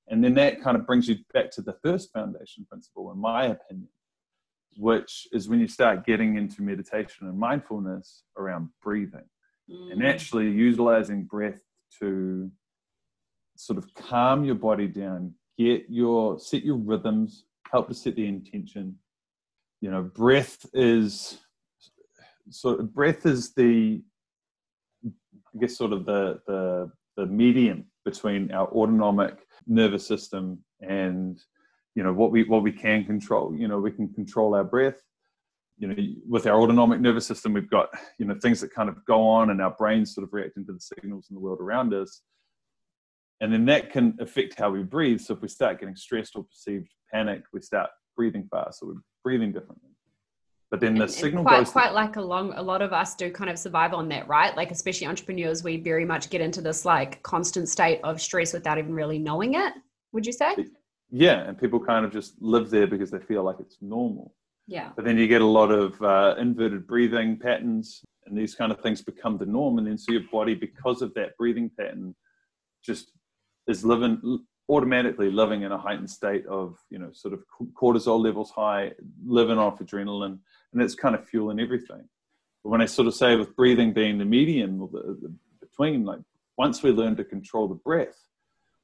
And 0.09 0.23
then 0.23 0.35
that 0.35 0.63
kind 0.63 0.77
of 0.77 0.87
brings 0.87 1.09
you 1.09 1.17
back 1.35 1.51
to 1.53 1.63
the 1.63 1.77
first 1.83 2.13
foundation 2.13 2.65
principle, 2.69 3.11
in 3.11 3.19
my 3.19 3.47
opinion, 3.47 3.89
which 4.79 5.27
is 5.33 5.49
when 5.49 5.61
you 5.61 5.69
start 5.69 6.07
getting 6.07 6.37
into 6.37 6.63
meditation 6.63 7.29
and 7.29 7.39
mindfulness 7.39 8.23
around 8.39 8.69
breathing 8.83 9.25
mm. 9.71 9.93
and 9.93 10.07
actually 10.07 10.51
utilizing 10.51 11.25
breath 11.25 11.61
to 11.99 12.51
sort 13.57 13.79
of 13.79 13.93
calm 13.95 14.45
your 14.45 14.55
body 14.55 14.87
down, 14.87 15.35
get 15.59 15.87
your 15.89 16.39
set 16.39 16.65
your 16.65 16.77
rhythms, 16.77 17.45
help 17.71 17.89
to 17.89 17.95
set 17.95 18.17
the 18.17 18.27
intention. 18.27 18.97
You 19.81 19.91
know, 19.91 20.03
breath 20.03 20.65
is 20.73 21.39
sort 22.51 22.81
of 22.81 22.95
breath 22.95 23.27
is 23.27 23.55
the 23.55 24.03
I 25.07 25.59
guess 25.61 25.77
sort 25.77 25.93
of 25.93 26.05
the 26.05 26.41
the 26.47 26.91
the 27.17 27.27
medium 27.27 27.87
between 28.05 28.53
our 28.53 28.69
autonomic 28.69 29.47
nervous 29.67 30.07
system 30.07 30.59
and 30.81 31.41
you 31.97 32.05
know 32.05 32.13
what 32.13 32.31
we 32.31 32.45
what 32.45 32.63
we 32.63 32.71
can 32.71 33.05
control 33.05 33.53
you 33.57 33.67
know 33.67 33.81
we 33.81 33.91
can 33.91 34.09
control 34.15 34.55
our 34.55 34.65
breath 34.65 35.03
you 35.79 35.89
know, 35.89 35.97
with 36.27 36.47
our 36.47 36.59
autonomic 36.61 37.01
nervous 37.01 37.27
system, 37.27 37.53
we've 37.53 37.71
got, 37.71 37.91
you 38.19 38.25
know, 38.25 38.35
things 38.41 38.61
that 38.61 38.73
kind 38.73 38.89
of 38.89 39.05
go 39.05 39.27
on 39.27 39.51
and 39.51 39.61
our 39.61 39.73
brains 39.73 40.15
sort 40.15 40.27
of 40.27 40.33
reacting 40.33 40.65
to 40.67 40.73
the 40.73 40.81
signals 40.81 41.27
in 41.29 41.35
the 41.35 41.41
world 41.41 41.61
around 41.61 41.93
us. 41.93 42.23
And 43.41 43.53
then 43.53 43.67
that 43.67 43.91
can 43.93 44.17
affect 44.19 44.59
how 44.59 44.71
we 44.71 44.83
breathe. 44.83 45.21
So 45.21 45.35
if 45.35 45.43
we 45.43 45.49
start 45.49 45.79
getting 45.79 45.97
stressed 45.97 46.35
or 46.35 46.45
perceived 46.45 46.89
panic, 47.13 47.43
we 47.53 47.61
start 47.61 47.91
breathing 48.17 48.49
fast, 48.51 48.81
so 48.81 48.87
we're 48.87 49.03
breathing 49.23 49.53
differently. 49.53 49.91
But 50.71 50.81
then 50.81 50.95
the 50.95 51.03
and, 51.03 51.13
signal 51.13 51.41
and 51.41 51.49
quite, 51.49 51.59
goes 51.59 51.71
quite 51.71 51.93
like 51.93 52.17
along 52.17 52.55
a 52.55 52.63
lot 52.63 52.81
of 52.81 52.93
us 52.93 53.15
do 53.15 53.31
kind 53.31 53.51
of 53.51 53.59
survive 53.59 53.93
on 53.93 54.09
that, 54.09 54.27
right? 54.27 54.57
Like 54.57 54.71
especially 54.71 55.07
entrepreneurs, 55.07 55.63
we 55.63 55.77
very 55.77 56.07
much 56.07 56.31
get 56.31 56.41
into 56.41 56.63
this 56.63 56.87
like 56.87 57.23
constant 57.23 57.69
state 57.69 58.01
of 58.03 58.21
stress 58.21 58.55
without 58.55 58.79
even 58.79 58.95
really 58.95 59.19
knowing 59.19 59.55
it. 59.55 59.75
Would 60.13 60.27
you 60.27 60.33
say? 60.33 60.57
Yeah, 61.11 61.43
and 61.43 61.59
people 61.59 61.79
kind 61.79 62.05
of 62.05 62.13
just 62.13 62.41
live 62.41 62.71
there 62.71 62.87
because 62.87 63.11
they 63.11 63.21
feel 63.21 63.43
like 63.43 63.57
it's 63.61 63.79
normal. 63.81 64.35
Yeah. 64.67 64.91
But 64.97 65.05
then 65.05 65.17
you 65.17 65.29
get 65.29 65.43
a 65.43 65.47
lot 65.47 65.71
of 65.71 66.01
uh, 66.03 66.35
inverted 66.39 66.87
breathing 66.87 67.39
patterns, 67.39 68.03
and 68.27 68.37
these 68.37 68.55
kind 68.55 68.73
of 68.73 68.81
things 68.81 69.03
become 69.03 69.39
the 69.39 69.47
norm. 69.47 69.79
And 69.79 69.87
then 69.87 69.99
so 69.99 70.13
your 70.13 70.23
body, 70.33 70.55
because 70.55 71.03
of 71.03 71.15
that 71.15 71.37
breathing 71.37 71.71
pattern, 71.79 72.15
just 72.85 73.13
is 73.69 73.85
living 73.85 74.41
automatically 74.69 75.31
living 75.31 75.63
in 75.63 75.71
a 75.71 75.79
heightened 75.79 76.11
state 76.11 76.45
of 76.47 76.77
you 76.91 76.99
know 76.99 77.11
sort 77.13 77.35
of 77.35 77.45
cortisol 77.81 78.23
levels 78.23 78.51
high, 78.51 78.93
living 79.25 79.59
off 79.59 79.79
adrenaline, 79.79 80.39
and 80.73 80.83
that's 80.83 80.95
kind 80.95 81.15
of 81.15 81.27
fueling 81.29 81.61
everything. 81.61 82.09
But 82.65 82.71
when 82.71 82.81
I 82.81 82.87
sort 82.87 83.07
of 83.07 83.15
say 83.15 83.37
with 83.37 83.55
breathing 83.55 83.93
being 83.93 84.19
the 84.19 84.25
medium 84.25 84.79
the, 84.79 85.17
the, 85.23 85.35
between, 85.61 86.05
like 86.05 86.21
once 86.59 86.83
we 86.83 86.91
learn 86.91 87.17
to 87.17 87.25
control 87.25 87.69
the 87.69 87.75
breath, 87.75 88.17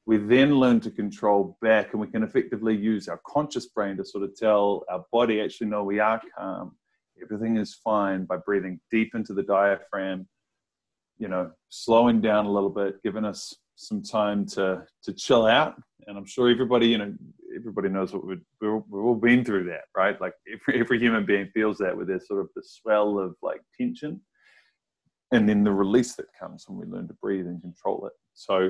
we 0.05 0.17
then 0.17 0.55
learn 0.55 0.79
to 0.81 0.91
control 0.91 1.57
back 1.61 1.93
and 1.93 2.01
we 2.01 2.07
can 2.07 2.23
effectively 2.23 2.75
use 2.75 3.07
our 3.07 3.21
conscious 3.25 3.67
brain 3.67 3.97
to 3.97 4.05
sort 4.05 4.23
of 4.23 4.35
tell 4.35 4.83
our 4.89 5.03
body 5.11 5.41
actually 5.41 5.67
no 5.67 5.83
we 5.83 5.99
are 5.99 6.21
calm. 6.37 6.75
Everything 7.21 7.57
is 7.57 7.75
fine 7.75 8.25
by 8.25 8.37
breathing 8.37 8.79
deep 8.91 9.15
into 9.15 9.33
the 9.33 9.43
diaphragm 9.43 10.27
you 11.19 11.27
know 11.27 11.51
slowing 11.69 12.19
down 12.19 12.45
a 12.45 12.51
little 12.51 12.69
bit 12.69 13.01
giving 13.03 13.23
us 13.25 13.53
some 13.75 14.01
time 14.01 14.45
to 14.45 14.85
to 15.03 15.13
chill 15.13 15.45
out. 15.45 15.75
And 16.05 16.17
i'm 16.17 16.25
sure 16.25 16.49
everybody 16.49 16.87
you 16.87 16.97
know 16.97 17.13
everybody 17.55 17.87
knows 17.87 18.13
what 18.13 18.25
we 18.25 18.35
we've, 18.61 18.81
we've 18.89 19.03
all 19.03 19.15
been 19.15 19.45
through 19.45 19.65
that 19.65 19.85
right? 19.95 20.19
Like 20.19 20.33
every, 20.51 20.81
every 20.81 20.99
human 20.99 21.25
being 21.25 21.47
feels 21.53 21.77
that 21.77 21.95
with 21.95 22.07
there's 22.07 22.27
sort 22.27 22.41
of 22.41 22.49
the 22.55 22.63
swell 22.65 23.19
of 23.19 23.35
like 23.41 23.61
tension 23.79 24.19
and 25.31 25.49
then 25.49 25.63
the 25.63 25.71
release 25.71 26.15
that 26.15 26.27
comes 26.39 26.65
when 26.67 26.77
we 26.77 26.85
learn 26.85 27.07
to 27.07 27.13
breathe 27.15 27.47
and 27.47 27.61
control 27.61 28.05
it. 28.05 28.13
So 28.35 28.69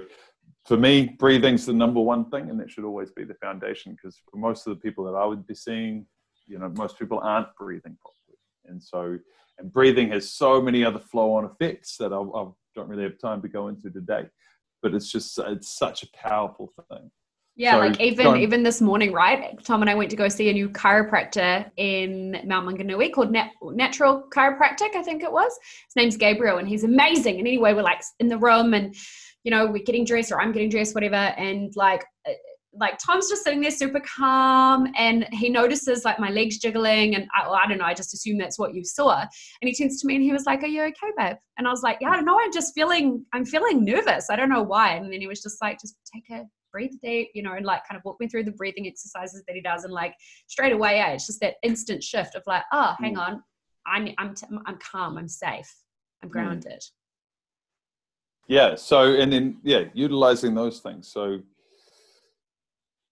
for 0.65 0.77
me, 0.77 1.15
breathing's 1.19 1.65
the 1.65 1.73
number 1.73 1.99
one 1.99 2.29
thing, 2.29 2.49
and 2.49 2.59
that 2.59 2.71
should 2.71 2.85
always 2.85 3.11
be 3.11 3.23
the 3.25 3.35
foundation. 3.35 3.93
Because 3.93 4.21
for 4.29 4.37
most 4.37 4.65
of 4.65 4.75
the 4.75 4.79
people 4.79 5.03
that 5.05 5.17
I 5.17 5.25
would 5.25 5.45
be 5.45 5.55
seeing, 5.55 6.05
you 6.47 6.57
know, 6.57 6.69
most 6.69 6.97
people 6.97 7.19
aren't 7.19 7.53
breathing 7.57 7.97
properly, 8.01 8.39
and 8.65 8.81
so 8.81 9.17
and 9.59 9.71
breathing 9.71 10.09
has 10.11 10.31
so 10.31 10.61
many 10.61 10.83
other 10.83 10.99
flow-on 10.99 11.45
effects 11.45 11.97
that 11.97 12.11
I, 12.11 12.17
I 12.17 12.47
don't 12.75 12.87
really 12.87 13.03
have 13.03 13.19
time 13.19 13.41
to 13.41 13.47
go 13.47 13.67
into 13.67 13.89
today. 13.89 14.23
But 14.81 14.93
it's 14.93 15.11
just 15.11 15.37
it's 15.39 15.77
such 15.77 16.03
a 16.03 16.07
powerful 16.13 16.73
thing. 16.89 17.11
Yeah, 17.55 17.73
so 17.73 17.79
like 17.79 18.01
even 18.01 18.37
even 18.37 18.63
this 18.63 18.81
morning, 18.81 19.11
right? 19.11 19.63
Tom 19.63 19.81
and 19.81 19.89
I 19.89 19.93
went 19.93 20.09
to 20.09 20.15
go 20.15 20.27
see 20.27 20.49
a 20.49 20.53
new 20.53 20.69
chiropractor 20.69 21.69
in 21.77 22.41
Mount 22.45 22.67
Maunganui 22.67 23.13
called 23.13 23.31
Nat- 23.31 23.51
Natural 23.61 24.23
Chiropractic, 24.33 24.95
I 24.95 25.03
think 25.03 25.21
it 25.21 25.31
was. 25.31 25.51
His 25.87 25.95
name's 25.95 26.17
Gabriel, 26.17 26.57
and 26.57 26.67
he's 26.67 26.83
amazing. 26.83 27.37
And 27.37 27.47
anyway, 27.47 27.73
we're 27.73 27.83
like 27.83 28.01
in 28.19 28.27
the 28.27 28.39
room, 28.39 28.73
and 28.73 28.95
you 29.43 29.51
know, 29.51 29.65
we're 29.67 29.83
getting 29.83 30.05
dressed 30.05 30.31
or 30.31 30.41
I'm 30.41 30.51
getting 30.51 30.69
dressed, 30.69 30.95
whatever. 30.95 31.15
And 31.15 31.73
like, 31.75 32.05
uh, 32.27 32.33
like 32.75 32.97
Tom's 32.97 33.29
just 33.29 33.43
sitting 33.43 33.61
there 33.61 33.71
super 33.71 34.01
calm 34.01 34.91
and 34.97 35.27
he 35.31 35.49
notices 35.49 36.03
like 36.05 36.19
my 36.19 36.29
legs 36.29 36.57
jiggling 36.57 37.15
and 37.15 37.27
I, 37.35 37.47
well, 37.47 37.59
I 37.63 37.67
don't 37.67 37.77
know, 37.77 37.85
I 37.85 37.93
just 37.93 38.13
assume 38.13 38.37
that's 38.37 38.57
what 38.57 38.73
you 38.73 38.83
saw. 38.83 39.19
And 39.21 39.29
he 39.69 39.75
turns 39.75 40.01
to 40.01 40.07
me 40.07 40.15
and 40.15 40.23
he 40.23 40.31
was 40.31 40.45
like, 40.45 40.63
are 40.63 40.67
you 40.67 40.81
okay, 40.83 41.11
babe? 41.17 41.35
And 41.57 41.67
I 41.67 41.71
was 41.71 41.83
like, 41.83 41.97
yeah, 42.01 42.09
I 42.09 42.15
don't 42.15 42.25
know. 42.25 42.39
I'm 42.39 42.51
just 42.51 42.73
feeling, 42.73 43.25
I'm 43.33 43.45
feeling 43.45 43.85
nervous. 43.85 44.29
I 44.29 44.35
don't 44.35 44.49
know 44.49 44.63
why. 44.63 44.95
And 44.95 45.11
then 45.11 45.21
he 45.21 45.27
was 45.27 45.41
just 45.41 45.61
like, 45.61 45.79
just 45.79 45.95
take 46.13 46.23
a 46.31 46.45
breathe 46.71 46.93
deep, 47.03 47.29
you 47.35 47.43
know, 47.43 47.53
and 47.53 47.65
like 47.65 47.87
kind 47.87 47.97
of 47.97 48.05
walk 48.05 48.19
me 48.19 48.27
through 48.27 48.45
the 48.45 48.51
breathing 48.51 48.87
exercises 48.87 49.43
that 49.47 49.55
he 49.55 49.61
does. 49.61 49.83
And 49.83 49.93
like 49.93 50.15
straight 50.47 50.73
away, 50.73 50.97
yeah, 50.97 51.09
it's 51.09 51.27
just 51.27 51.41
that 51.41 51.55
instant 51.61 52.03
shift 52.03 52.33
of 52.33 52.41
like, 52.47 52.63
oh, 52.71 52.95
hang 52.99 53.15
mm. 53.15 53.27
on. 53.27 53.43
I'm, 53.85 54.09
I'm, 54.17 54.33
t- 54.33 54.47
I'm 54.65 54.77
calm. 54.77 55.17
I'm 55.17 55.27
safe. 55.27 55.71
I'm 56.23 56.29
mm. 56.29 56.31
grounded. 56.31 56.79
Mm 56.79 57.02
yeah 58.47 58.75
so 58.75 59.13
and 59.13 59.31
then 59.33 59.57
yeah 59.63 59.85
utilizing 59.93 60.53
those 60.55 60.79
things. 60.79 61.07
So 61.07 61.39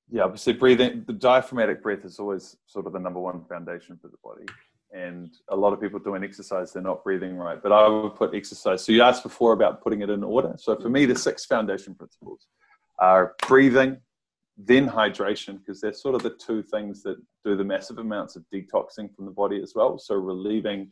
yeah 0.10 0.24
obviously 0.24 0.54
breathing 0.54 1.04
the 1.08 1.14
diaphragmatic 1.14 1.82
breath 1.82 2.06
is 2.06 2.20
always 2.20 2.58
sort 2.66 2.88
of 2.88 2.94
the 2.94 3.00
number 3.00 3.20
one 3.20 3.44
foundation 3.46 3.98
for 4.02 4.08
the 4.08 4.18
body. 4.24 4.46
And 4.94 5.34
a 5.50 5.56
lot 5.56 5.72
of 5.72 5.80
people 5.80 6.00
doing 6.00 6.24
exercise 6.24 6.74
they're 6.74 6.84
not 6.84 7.04
breathing 7.04 7.38
right. 7.38 7.62
But 7.62 7.72
i 7.72 7.88
would 7.88 8.16
put 8.16 8.36
exercise 8.36 8.84
so 8.84 8.92
you 8.92 9.02
asked 9.02 9.24
before 9.24 9.54
about 9.54 9.82
putting 9.82 10.02
it 10.02 10.10
in 10.10 10.24
order. 10.24 10.56
So 10.58 10.76
for 10.76 10.90
me 10.90 11.06
the 11.06 11.16
six 11.16 11.46
foundation 11.46 11.96
principles 11.96 12.48
are 13.00 13.36
breathing 13.48 13.98
then 14.58 14.88
hydration 14.88 15.60
because 15.60 15.82
they're 15.82 15.94
sort 15.94 16.16
of 16.16 16.24
the 16.24 16.32
two 16.46 16.62
things 16.64 17.02
that 17.04 17.18
do 17.44 17.56
the 17.56 17.64
massive 17.64 17.98
amounts 17.98 18.36
of 18.36 18.44
detoxing 18.54 19.14
from 19.16 19.26
the 19.26 19.32
body 19.32 19.62
as 19.62 19.74
well. 19.76 19.98
So 19.98 20.16
relieving 20.16 20.92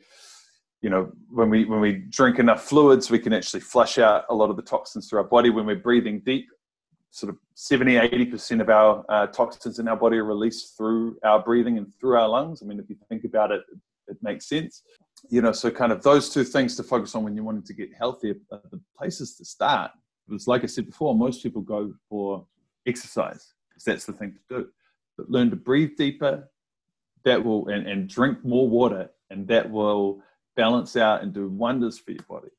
you 0.82 0.90
know 0.90 1.12
when 1.30 1.50
we 1.50 1.66
when 1.66 1.82
we 1.82 1.94
drink 2.10 2.40
enough 2.40 2.64
fluids 2.64 3.12
we 3.12 3.20
can 3.20 3.34
actually 3.34 3.60
flush 3.60 3.98
out 3.98 4.26
a 4.30 4.36
lot 4.36 4.50
of 4.50 4.56
the 4.56 4.62
toxins 4.62 5.10
through 5.10 5.20
our 5.20 5.26
body. 5.26 5.50
When 5.50 5.66
we're 5.66 5.76
breathing 5.76 6.22
deep 6.26 6.48
sort 7.12 7.32
of 7.32 7.40
70 7.56 7.96
80% 7.96 8.62
of 8.62 8.70
our 8.70 9.04
uh, 9.10 9.28
toxins 9.28 9.80
in 9.80 9.88
our 9.88 9.98
body 9.98 10.18
are 10.18 10.26
released 10.26 10.78
through 10.78 11.18
our 11.24 11.42
breathing 11.42 11.80
and 11.80 11.88
through 12.00 12.18
our 12.18 12.28
lungs. 12.28 12.62
I 12.62 12.66
mean 12.66 12.80
if 12.80 12.90
you 12.90 12.96
think 13.10 13.24
about 13.24 13.52
it 13.52 13.62
it 14.08 14.18
makes 14.22 14.48
sense. 14.48 14.84
You 15.30 15.42
know 15.42 15.52
so 15.52 15.70
kind 15.70 15.92
of 15.92 16.02
those 16.02 16.30
two 16.30 16.44
things 16.44 16.76
to 16.78 16.84
focus 16.84 17.16
on 17.16 17.24
when 17.24 17.36
you're 17.36 17.46
wanting 17.46 17.64
to 17.64 17.74
get 17.74 17.94
healthier 17.94 18.36
are 18.52 18.62
the 18.72 18.80
places 18.98 19.36
to 19.36 19.46
start. 19.46 19.92
It's 20.32 20.48
like 20.48 20.64
i 20.64 20.68
said 20.68 20.86
before 20.86 21.16
most 21.16 21.42
people 21.42 21.62
go 21.62 21.92
for 22.08 22.46
exercise 22.86 23.54
because 23.70 23.84
that's 23.84 24.06
the 24.06 24.14
thing 24.14 24.34
to 24.34 24.58
do. 24.58 24.68
But 25.18 25.30
learn 25.30 25.50
to 25.50 25.56
breathe 25.56 25.98
deeper. 25.98 26.50
That 27.26 27.44
will 27.44 27.68
and, 27.68 27.86
and 27.86 28.08
drink 28.08 28.46
more 28.46 28.70
water 28.70 29.10
and 29.30 29.48
that 29.48 29.70
will 29.70 30.22
balance 30.60 30.98
out 30.98 31.24
and 31.24 31.32
do 31.32 31.48
wonders 31.48 31.98
for 31.98 32.12
your 32.12 32.26
body. 32.28 32.50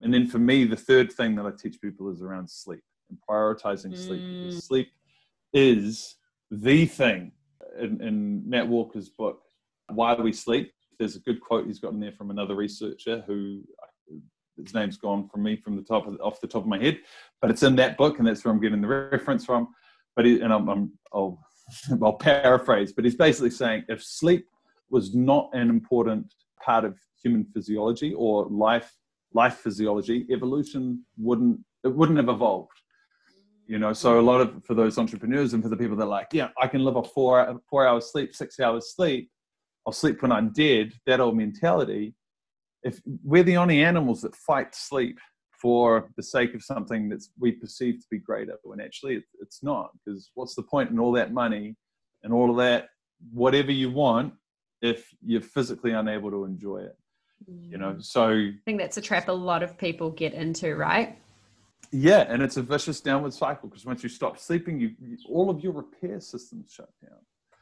And 0.00 0.14
then 0.14 0.26
for 0.26 0.38
me, 0.38 0.64
the 0.64 0.76
third 0.76 1.12
thing 1.12 1.36
that 1.36 1.44
I 1.44 1.50
teach 1.50 1.78
people 1.78 2.10
is 2.10 2.22
around 2.22 2.48
sleep 2.48 2.82
and 3.10 3.18
prioritizing 3.28 3.92
mm. 3.92 3.98
sleep. 3.98 4.22
Because 4.22 4.64
sleep 4.64 4.88
is 5.52 6.16
the 6.50 6.86
thing. 6.86 7.32
In, 7.78 8.00
in 8.00 8.48
Matt 8.48 8.66
Walker's 8.66 9.10
book, 9.10 9.42
Why 9.90 10.14
We 10.14 10.32
Sleep, 10.32 10.72
there's 10.98 11.16
a 11.16 11.20
good 11.20 11.42
quote 11.42 11.66
he's 11.66 11.78
got 11.78 11.92
in 11.92 12.00
there 12.00 12.12
from 12.12 12.30
another 12.30 12.54
researcher 12.54 13.22
who 13.26 13.62
his 14.56 14.72
name's 14.72 14.96
gone 14.96 15.28
from 15.28 15.42
me 15.42 15.56
from 15.56 15.76
the 15.76 15.82
top 15.82 16.06
of, 16.06 16.18
off 16.22 16.40
the 16.40 16.46
top 16.46 16.62
of 16.62 16.68
my 16.68 16.78
head, 16.78 16.98
but 17.42 17.50
it's 17.50 17.62
in 17.62 17.76
that 17.76 17.96
book, 17.98 18.18
and 18.18 18.26
that's 18.26 18.42
where 18.44 18.52
I'm 18.52 18.60
getting 18.60 18.80
the 18.80 18.88
reference 18.88 19.44
from. 19.44 19.68
But 20.16 20.24
he, 20.24 20.40
and 20.40 20.52
I'm, 20.52 20.68
I'm 20.68 20.92
I'll, 21.12 21.38
I'll 22.02 22.14
paraphrase, 22.14 22.92
but 22.92 23.04
he's 23.04 23.14
basically 23.14 23.50
saying 23.50 23.84
if 23.88 24.02
sleep 24.02 24.46
was 24.90 25.14
not 25.14 25.50
an 25.52 25.70
important 25.70 26.34
part 26.64 26.84
of 26.84 26.98
human 27.22 27.44
physiology 27.44 28.14
or 28.14 28.46
life 28.46 28.92
life 29.32 29.56
physiology, 29.58 30.26
evolution 30.30 31.04
wouldn't 31.16 31.60
it 31.84 31.94
wouldn't 31.94 32.18
have 32.18 32.28
evolved. 32.28 32.72
You 33.66 33.78
know, 33.78 33.92
so 33.92 34.18
a 34.18 34.20
lot 34.20 34.40
of 34.40 34.64
for 34.64 34.74
those 34.74 34.98
entrepreneurs 34.98 35.54
and 35.54 35.62
for 35.62 35.68
the 35.68 35.76
people 35.76 35.96
that 35.96 36.04
are 36.04 36.08
like, 36.08 36.28
yeah, 36.32 36.48
I 36.60 36.66
can 36.66 36.84
live 36.84 36.96
a 36.96 37.04
four 37.04 37.60
four 37.68 37.86
hours 37.86 38.10
sleep, 38.10 38.34
six 38.34 38.58
hours 38.58 38.94
sleep, 38.94 39.30
I'll 39.86 39.92
sleep 39.92 40.22
when 40.22 40.32
I'm 40.32 40.52
dead. 40.52 40.92
That 41.06 41.20
old 41.20 41.36
mentality. 41.36 42.14
If 42.82 43.00
we're 43.24 43.42
the 43.42 43.58
only 43.58 43.84
animals 43.84 44.22
that 44.22 44.34
fight 44.34 44.74
sleep 44.74 45.18
for 45.60 46.10
the 46.16 46.22
sake 46.22 46.54
of 46.54 46.62
something 46.62 47.08
that 47.10 47.22
we 47.38 47.52
perceive 47.52 47.98
to 48.00 48.06
be 48.10 48.18
greater, 48.18 48.54
when 48.64 48.80
actually 48.80 49.22
it's 49.40 49.62
not. 49.62 49.90
Because 50.04 50.30
what's 50.34 50.54
the 50.54 50.62
point 50.62 50.90
in 50.90 50.98
all 50.98 51.12
that 51.12 51.32
money 51.32 51.76
and 52.22 52.32
all 52.32 52.50
of 52.50 52.56
that, 52.56 52.88
whatever 53.32 53.70
you 53.70 53.90
want, 53.90 54.32
if 54.82 55.14
you're 55.24 55.40
physically 55.40 55.92
unable 55.92 56.30
to 56.30 56.44
enjoy 56.44 56.78
it? 56.78 56.96
you 57.48 57.78
know 57.78 57.92
mm. 57.92 58.04
so 58.04 58.28
i 58.28 58.52
think 58.64 58.78
that's 58.78 58.96
a 58.96 59.00
trap 59.00 59.28
a 59.28 59.32
lot 59.32 59.62
of 59.62 59.76
people 59.78 60.10
get 60.10 60.34
into 60.34 60.74
right 60.74 61.18
yeah 61.90 62.26
and 62.28 62.42
it's 62.42 62.56
a 62.56 62.62
vicious 62.62 63.00
downward 63.00 63.32
cycle 63.32 63.68
because 63.68 63.84
once 63.84 64.02
you 64.02 64.08
stop 64.08 64.38
sleeping 64.38 64.78
you, 64.78 64.90
you, 65.00 65.16
all 65.28 65.50
of 65.50 65.62
your 65.62 65.72
repair 65.72 66.20
systems 66.20 66.72
shut 66.72 66.90
down 67.02 67.18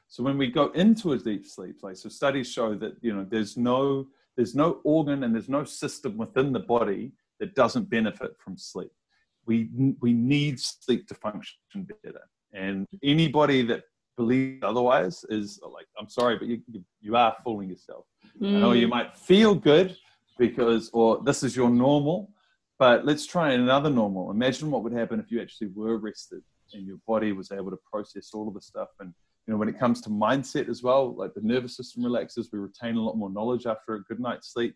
so 0.08 0.22
when 0.22 0.36
we 0.36 0.48
go 0.48 0.68
into 0.68 1.12
a 1.12 1.18
deep 1.18 1.46
sleep 1.46 1.80
place 1.80 2.02
so 2.02 2.08
studies 2.08 2.50
show 2.50 2.74
that 2.74 2.94
you 3.00 3.14
know 3.14 3.26
there's 3.28 3.56
no 3.56 4.06
there's 4.36 4.54
no 4.54 4.80
organ 4.84 5.24
and 5.24 5.34
there's 5.34 5.48
no 5.48 5.64
system 5.64 6.16
within 6.16 6.52
the 6.52 6.60
body 6.60 7.12
that 7.40 7.54
doesn't 7.54 7.88
benefit 7.88 8.32
from 8.38 8.56
sleep 8.56 8.90
we 9.46 9.70
we 10.00 10.12
need 10.12 10.58
sleep 10.58 11.06
to 11.06 11.14
function 11.14 11.56
better 12.02 12.20
and 12.52 12.86
anybody 13.02 13.62
that 13.62 13.84
believes 14.22 14.62
otherwise 14.62 15.24
is 15.30 15.60
like 15.76 15.88
i'm 15.98 16.10
sorry 16.18 16.36
but 16.40 16.46
you 16.50 16.56
you, 16.72 16.80
you 17.00 17.16
are 17.16 17.34
fooling 17.44 17.68
yourself 17.70 18.04
Mm. 18.40 18.56
I 18.56 18.60
know 18.60 18.72
you 18.72 18.86
mm. 18.86 18.90
might 18.90 19.16
feel 19.16 19.54
good 19.54 19.96
because, 20.38 20.90
or 20.92 21.22
this 21.24 21.42
is 21.42 21.56
your 21.56 21.70
normal, 21.70 22.30
but 22.78 23.04
let's 23.04 23.26
try 23.26 23.52
another 23.52 23.90
normal. 23.90 24.30
Imagine 24.30 24.70
what 24.70 24.82
would 24.84 24.92
happen 24.92 25.18
if 25.18 25.30
you 25.30 25.40
actually 25.40 25.68
were 25.74 25.98
rested 25.98 26.42
and 26.72 26.86
your 26.86 26.98
body 27.06 27.32
was 27.32 27.50
able 27.50 27.70
to 27.70 27.78
process 27.90 28.30
all 28.34 28.46
of 28.46 28.54
the 28.54 28.60
stuff 28.60 28.88
and, 29.00 29.12
you 29.46 29.54
know, 29.54 29.58
when 29.58 29.68
it 29.68 29.78
comes 29.78 30.00
to 30.02 30.10
mindset 30.10 30.68
as 30.68 30.82
well, 30.82 31.16
like 31.16 31.32
the 31.34 31.40
nervous 31.40 31.76
system 31.76 32.04
relaxes, 32.04 32.50
we 32.52 32.58
retain 32.58 32.96
a 32.96 33.02
lot 33.02 33.16
more 33.16 33.30
knowledge 33.30 33.66
after 33.66 33.94
a 33.94 34.02
good 34.04 34.20
night's 34.20 34.52
sleep. 34.52 34.74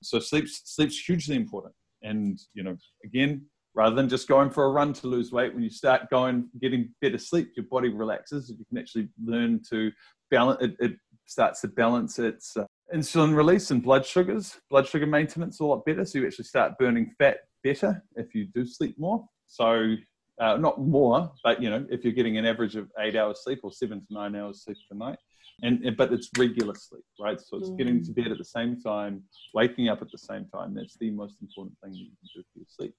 So 0.00 0.20
sleep 0.20 0.46
sleep's 0.48 0.98
hugely 0.98 1.34
important. 1.34 1.74
And 2.02 2.38
you 2.54 2.62
know, 2.62 2.76
again, 3.04 3.46
rather 3.74 3.94
than 3.94 4.08
just 4.08 4.28
going 4.28 4.50
for 4.50 4.64
a 4.64 4.70
run 4.70 4.92
to 4.94 5.06
lose 5.06 5.32
weight, 5.32 5.54
when 5.54 5.62
you 5.62 5.70
start 5.70 6.10
going 6.10 6.48
getting 6.60 6.92
better 7.00 7.18
sleep, 7.18 7.52
your 7.56 7.66
body 7.70 7.88
relaxes. 7.88 8.50
You 8.50 8.64
can 8.66 8.78
actually 8.78 9.08
learn 9.24 9.60
to 9.70 9.90
balance. 10.30 10.62
It, 10.62 10.76
it 10.80 10.92
starts 11.26 11.60
to 11.62 11.68
balance 11.68 12.18
its 12.18 12.56
uh, 12.56 12.64
insulin 12.94 13.34
release 13.34 13.70
and 13.70 13.82
blood 13.82 14.04
sugars, 14.04 14.58
blood 14.70 14.86
sugar 14.86 15.06
maintenance 15.06 15.60
a 15.60 15.64
lot 15.64 15.84
better. 15.84 16.04
So 16.04 16.18
you 16.18 16.26
actually 16.26 16.44
start 16.44 16.78
burning 16.78 17.12
fat 17.18 17.38
better 17.64 18.02
if 18.16 18.34
you 18.34 18.46
do 18.54 18.66
sleep 18.66 18.98
more. 18.98 19.24
So 19.46 19.94
uh, 20.40 20.56
not 20.56 20.80
more, 20.80 21.32
but 21.44 21.62
you 21.62 21.70
know, 21.70 21.86
if 21.90 22.04
you're 22.04 22.12
getting 22.12 22.38
an 22.38 22.46
average 22.46 22.76
of 22.76 22.88
eight 22.98 23.16
hours 23.16 23.40
sleep 23.44 23.60
or 23.62 23.72
seven 23.72 24.00
to 24.00 24.06
nine 24.10 24.34
hours 24.34 24.64
sleep 24.64 24.78
per 24.90 24.96
night, 24.96 25.18
and 25.62 25.96
but 25.96 26.12
it's 26.12 26.28
regular 26.36 26.74
sleep, 26.74 27.04
right? 27.20 27.40
So 27.40 27.58
it's 27.58 27.70
mm. 27.70 27.78
getting 27.78 28.04
to 28.04 28.10
mm. 28.10 28.16
bed 28.16 28.32
at 28.32 28.38
the 28.38 28.44
same 28.44 28.80
time, 28.80 29.22
waking 29.54 29.88
up 29.88 30.02
at 30.02 30.10
the 30.10 30.18
same 30.18 30.46
time. 30.46 30.74
That's 30.74 30.96
the 30.96 31.10
most 31.10 31.36
important 31.40 31.76
thing 31.82 31.92
that 31.92 31.98
you 31.98 32.06
can 32.06 32.28
do 32.34 32.42
for 32.52 32.58
your 32.58 32.66
sleep 32.68 32.94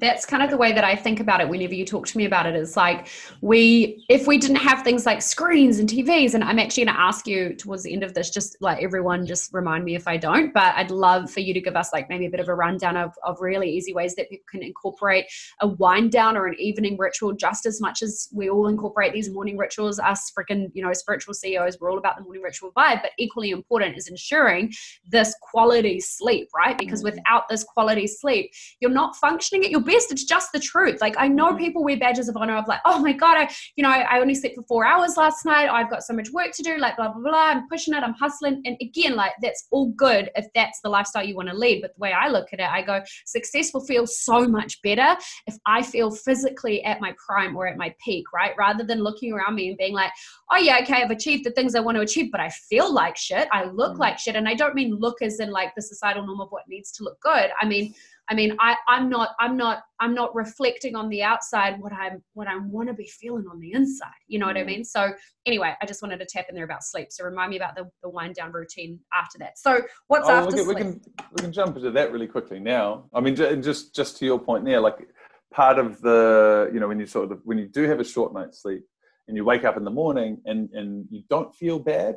that's 0.00 0.24
kind 0.24 0.42
of 0.42 0.48
the 0.48 0.56
way 0.56 0.72
that 0.72 0.84
I 0.84 0.96
think 0.96 1.20
about 1.20 1.40
it 1.40 1.48
whenever 1.48 1.74
you 1.74 1.84
talk 1.84 2.06
to 2.06 2.16
me 2.16 2.24
about 2.24 2.46
it, 2.46 2.54
it 2.54 2.58
is 2.58 2.76
like 2.76 3.08
we 3.42 4.04
if 4.08 4.26
we 4.26 4.38
didn't 4.38 4.56
have 4.56 4.82
things 4.82 5.04
like 5.04 5.20
screens 5.20 5.78
and 5.78 5.88
TVs 5.88 6.34
and 6.34 6.42
I'm 6.42 6.58
actually 6.58 6.86
going 6.86 6.96
to 6.96 7.00
ask 7.00 7.26
you 7.26 7.54
towards 7.54 7.82
the 7.82 7.92
end 7.92 8.02
of 8.02 8.14
this 8.14 8.30
just 8.30 8.56
like 8.60 8.82
everyone 8.82 9.26
just 9.26 9.52
remind 9.52 9.84
me 9.84 9.94
if 9.94 10.08
I 10.08 10.16
don't 10.16 10.52
but 10.54 10.74
I'd 10.76 10.90
love 10.90 11.30
for 11.30 11.40
you 11.40 11.52
to 11.52 11.60
give 11.60 11.76
us 11.76 11.92
like 11.92 12.08
maybe 12.08 12.26
a 12.26 12.30
bit 12.30 12.40
of 12.40 12.48
a 12.48 12.54
rundown 12.54 12.96
of, 12.96 13.12
of 13.24 13.40
really 13.40 13.70
easy 13.70 13.92
ways 13.92 14.14
that 14.14 14.30
people 14.30 14.46
can 14.50 14.62
incorporate 14.62 15.26
a 15.60 15.66
wind 15.66 16.10
down 16.10 16.36
or 16.36 16.46
an 16.46 16.58
evening 16.58 16.96
ritual 16.96 17.32
just 17.32 17.66
as 17.66 17.80
much 17.80 18.02
as 18.02 18.28
we 18.32 18.48
all 18.48 18.68
incorporate 18.68 19.12
these 19.12 19.30
morning 19.30 19.58
rituals 19.58 19.98
us 19.98 20.32
freaking 20.36 20.70
you 20.72 20.82
know 20.82 20.92
spiritual 20.92 21.34
CEOs 21.34 21.78
we're 21.80 21.90
all 21.90 21.98
about 22.02 22.16
the 22.16 22.22
morning 22.22 22.42
ritual 22.42 22.72
vibe 22.72 23.00
but 23.00 23.12
equally 23.18 23.50
important 23.50 23.96
is 23.96 24.08
ensuring 24.08 24.72
this 25.06 25.34
quality 25.40 26.00
sleep 26.00 26.48
right 26.54 26.76
because 26.76 27.02
mm. 27.02 27.04
without 27.04 27.48
this 27.48 27.64
quality 27.64 28.06
sleep 28.06 28.50
you're 28.80 28.90
not 28.90 29.16
functioning 29.16 29.64
at 29.64 29.70
your 29.70 29.80
best. 29.80 30.10
It's 30.10 30.24
just 30.24 30.52
the 30.52 30.58
truth. 30.58 31.00
Like 31.00 31.14
I 31.16 31.28
know 31.28 31.48
mm-hmm. 31.48 31.58
people 31.58 31.84
wear 31.84 31.96
badges 31.96 32.28
of 32.28 32.36
honor 32.36 32.56
of 32.56 32.66
like, 32.66 32.80
oh 32.84 32.98
my 32.98 33.12
God, 33.12 33.36
I, 33.36 33.50
you 33.76 33.82
know, 33.82 33.90
I, 33.90 34.20
only 34.20 34.34
slept 34.34 34.56
for 34.56 34.62
four 34.62 34.84
hours 34.84 35.16
last 35.16 35.44
night. 35.44 35.68
I've 35.68 35.90
got 35.90 36.02
so 36.02 36.12
much 36.12 36.30
work 36.30 36.52
to 36.52 36.62
do, 36.62 36.78
like 36.78 36.96
blah, 36.96 37.12
blah, 37.12 37.22
blah. 37.22 37.50
I'm 37.50 37.68
pushing 37.68 37.94
it, 37.94 38.02
I'm 38.02 38.14
hustling. 38.14 38.62
And 38.64 38.76
again, 38.80 39.16
like 39.16 39.32
that's 39.40 39.66
all 39.70 39.90
good 39.92 40.30
if 40.36 40.46
that's 40.54 40.80
the 40.82 40.88
lifestyle 40.88 41.24
you 41.24 41.36
want 41.36 41.48
to 41.48 41.56
lead. 41.56 41.82
But 41.82 41.94
the 41.94 42.00
way 42.00 42.12
I 42.12 42.28
look 42.28 42.48
at 42.52 42.60
it, 42.60 42.68
I 42.68 42.82
go, 42.82 43.00
successful 43.26 43.84
feels 43.84 44.18
so 44.20 44.46
much 44.46 44.80
better 44.82 45.16
if 45.46 45.56
I 45.66 45.82
feel 45.82 46.10
physically 46.10 46.82
at 46.84 47.00
my 47.00 47.14
prime 47.24 47.56
or 47.56 47.66
at 47.66 47.76
my 47.76 47.94
peak, 48.04 48.24
right? 48.32 48.52
Rather 48.58 48.84
than 48.84 49.02
looking 49.02 49.32
around 49.32 49.54
me 49.54 49.68
and 49.68 49.78
being 49.78 49.94
like, 49.94 50.12
oh 50.50 50.58
yeah, 50.58 50.78
okay, 50.82 51.02
I've 51.02 51.10
achieved 51.10 51.44
the 51.44 51.50
things 51.50 51.74
I 51.74 51.80
want 51.80 51.91
to 51.96 52.02
achieve, 52.02 52.30
but 52.30 52.40
I 52.40 52.48
feel 52.48 52.92
like 52.92 53.16
shit. 53.16 53.48
I 53.52 53.64
look 53.64 53.92
mm-hmm. 53.92 54.00
like 54.00 54.18
shit. 54.18 54.36
And 54.36 54.48
I 54.48 54.54
don't 54.54 54.74
mean 54.74 54.94
look 54.94 55.22
as 55.22 55.40
in 55.40 55.50
like 55.50 55.74
the 55.74 55.82
societal 55.82 56.26
norm 56.26 56.40
of 56.40 56.48
what 56.50 56.62
needs 56.68 56.92
to 56.92 57.04
look 57.04 57.20
good. 57.20 57.50
I 57.60 57.66
mean, 57.66 57.94
I 58.28 58.34
mean, 58.34 58.56
I, 58.60 58.76
I'm 58.86 59.08
not, 59.08 59.30
I'm 59.40 59.56
not, 59.56 59.82
I'm 59.98 60.14
not 60.14 60.34
reflecting 60.34 60.94
on 60.94 61.08
the 61.08 61.22
outside 61.22 61.80
what 61.80 61.92
I'm, 61.92 62.22
what 62.34 62.46
I 62.46 62.56
want 62.56 62.88
to 62.88 62.94
be 62.94 63.06
feeling 63.06 63.46
on 63.50 63.58
the 63.58 63.72
inside. 63.72 64.08
You 64.28 64.38
know 64.38 64.46
what 64.46 64.56
I 64.56 64.62
mean? 64.62 64.84
So 64.84 65.12
anyway, 65.44 65.74
I 65.82 65.86
just 65.86 66.02
wanted 66.02 66.18
to 66.20 66.26
tap 66.26 66.46
in 66.48 66.54
there 66.54 66.64
about 66.64 66.84
sleep. 66.84 67.08
So 67.10 67.24
remind 67.24 67.50
me 67.50 67.56
about 67.56 67.74
the, 67.74 67.90
the 68.02 68.08
wind 68.08 68.36
down 68.36 68.52
routine 68.52 69.00
after 69.12 69.38
that. 69.38 69.58
So 69.58 69.82
what's 70.06 70.28
oh, 70.28 70.32
after 70.32 70.64
we 70.64 70.74
can, 70.74 70.92
sleep? 70.92 71.06
We 71.16 71.24
can, 71.24 71.26
we 71.32 71.42
can 71.42 71.52
jump 71.52 71.76
into 71.76 71.90
that 71.90 72.12
really 72.12 72.28
quickly 72.28 72.60
now. 72.60 73.04
I 73.12 73.20
mean, 73.20 73.34
just, 73.34 73.94
just 73.94 74.18
to 74.18 74.24
your 74.24 74.38
point 74.38 74.64
there, 74.64 74.80
like 74.80 75.08
part 75.52 75.80
of 75.80 76.00
the, 76.00 76.70
you 76.72 76.78
know, 76.78 76.88
when 76.88 77.00
you 77.00 77.06
sort 77.06 77.32
of, 77.32 77.40
when 77.44 77.58
you 77.58 77.66
do 77.66 77.82
have 77.88 77.98
a 77.98 78.04
short 78.04 78.32
night's 78.32 78.62
sleep 78.62 78.84
and 79.28 79.36
you 79.36 79.44
wake 79.44 79.64
up 79.64 79.76
in 79.76 79.84
the 79.84 79.90
morning 79.90 80.40
and, 80.44 80.68
and 80.72 81.06
you 81.10 81.22
don't 81.30 81.54
feel 81.54 81.78
bad, 81.78 82.16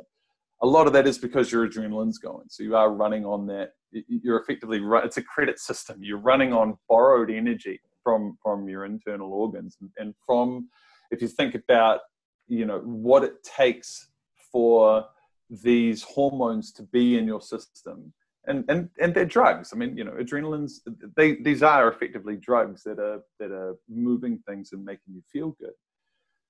a 0.62 0.66
lot 0.66 0.86
of 0.86 0.92
that 0.94 1.06
is 1.06 1.18
because 1.18 1.52
your 1.52 1.68
adrenaline's 1.68 2.18
going. 2.18 2.46
So 2.48 2.62
you 2.62 2.76
are 2.76 2.92
running 2.92 3.24
on 3.24 3.46
that 3.48 3.72
you're 4.08 4.38
effectively 4.38 4.80
it's 5.04 5.16
a 5.16 5.22
credit 5.22 5.58
system. 5.58 5.98
You're 6.00 6.18
running 6.18 6.52
on 6.52 6.78
borrowed 6.88 7.30
energy 7.30 7.80
from 8.02 8.36
from 8.42 8.68
your 8.68 8.84
internal 8.84 9.32
organs. 9.32 9.76
And 9.98 10.14
from 10.24 10.68
if 11.10 11.22
you 11.22 11.28
think 11.28 11.54
about 11.54 12.00
you 12.48 12.66
know 12.66 12.78
what 12.80 13.24
it 13.24 13.42
takes 13.42 14.08
for 14.52 15.04
these 15.50 16.02
hormones 16.02 16.72
to 16.72 16.82
be 16.82 17.18
in 17.18 17.26
your 17.26 17.40
system 17.40 18.12
and 18.46 18.64
and 18.68 18.88
and 19.00 19.14
they're 19.14 19.24
drugs. 19.24 19.70
I 19.72 19.76
mean 19.76 19.96
you 19.96 20.04
know 20.04 20.12
adrenalines 20.12 20.80
they 21.16 21.36
these 21.36 21.62
are 21.62 21.88
effectively 21.88 22.36
drugs 22.36 22.82
that 22.84 22.98
are 22.98 23.20
that 23.38 23.50
are 23.50 23.76
moving 23.88 24.38
things 24.48 24.72
and 24.72 24.84
making 24.84 25.14
you 25.14 25.22
feel 25.32 25.56
good 25.60 25.74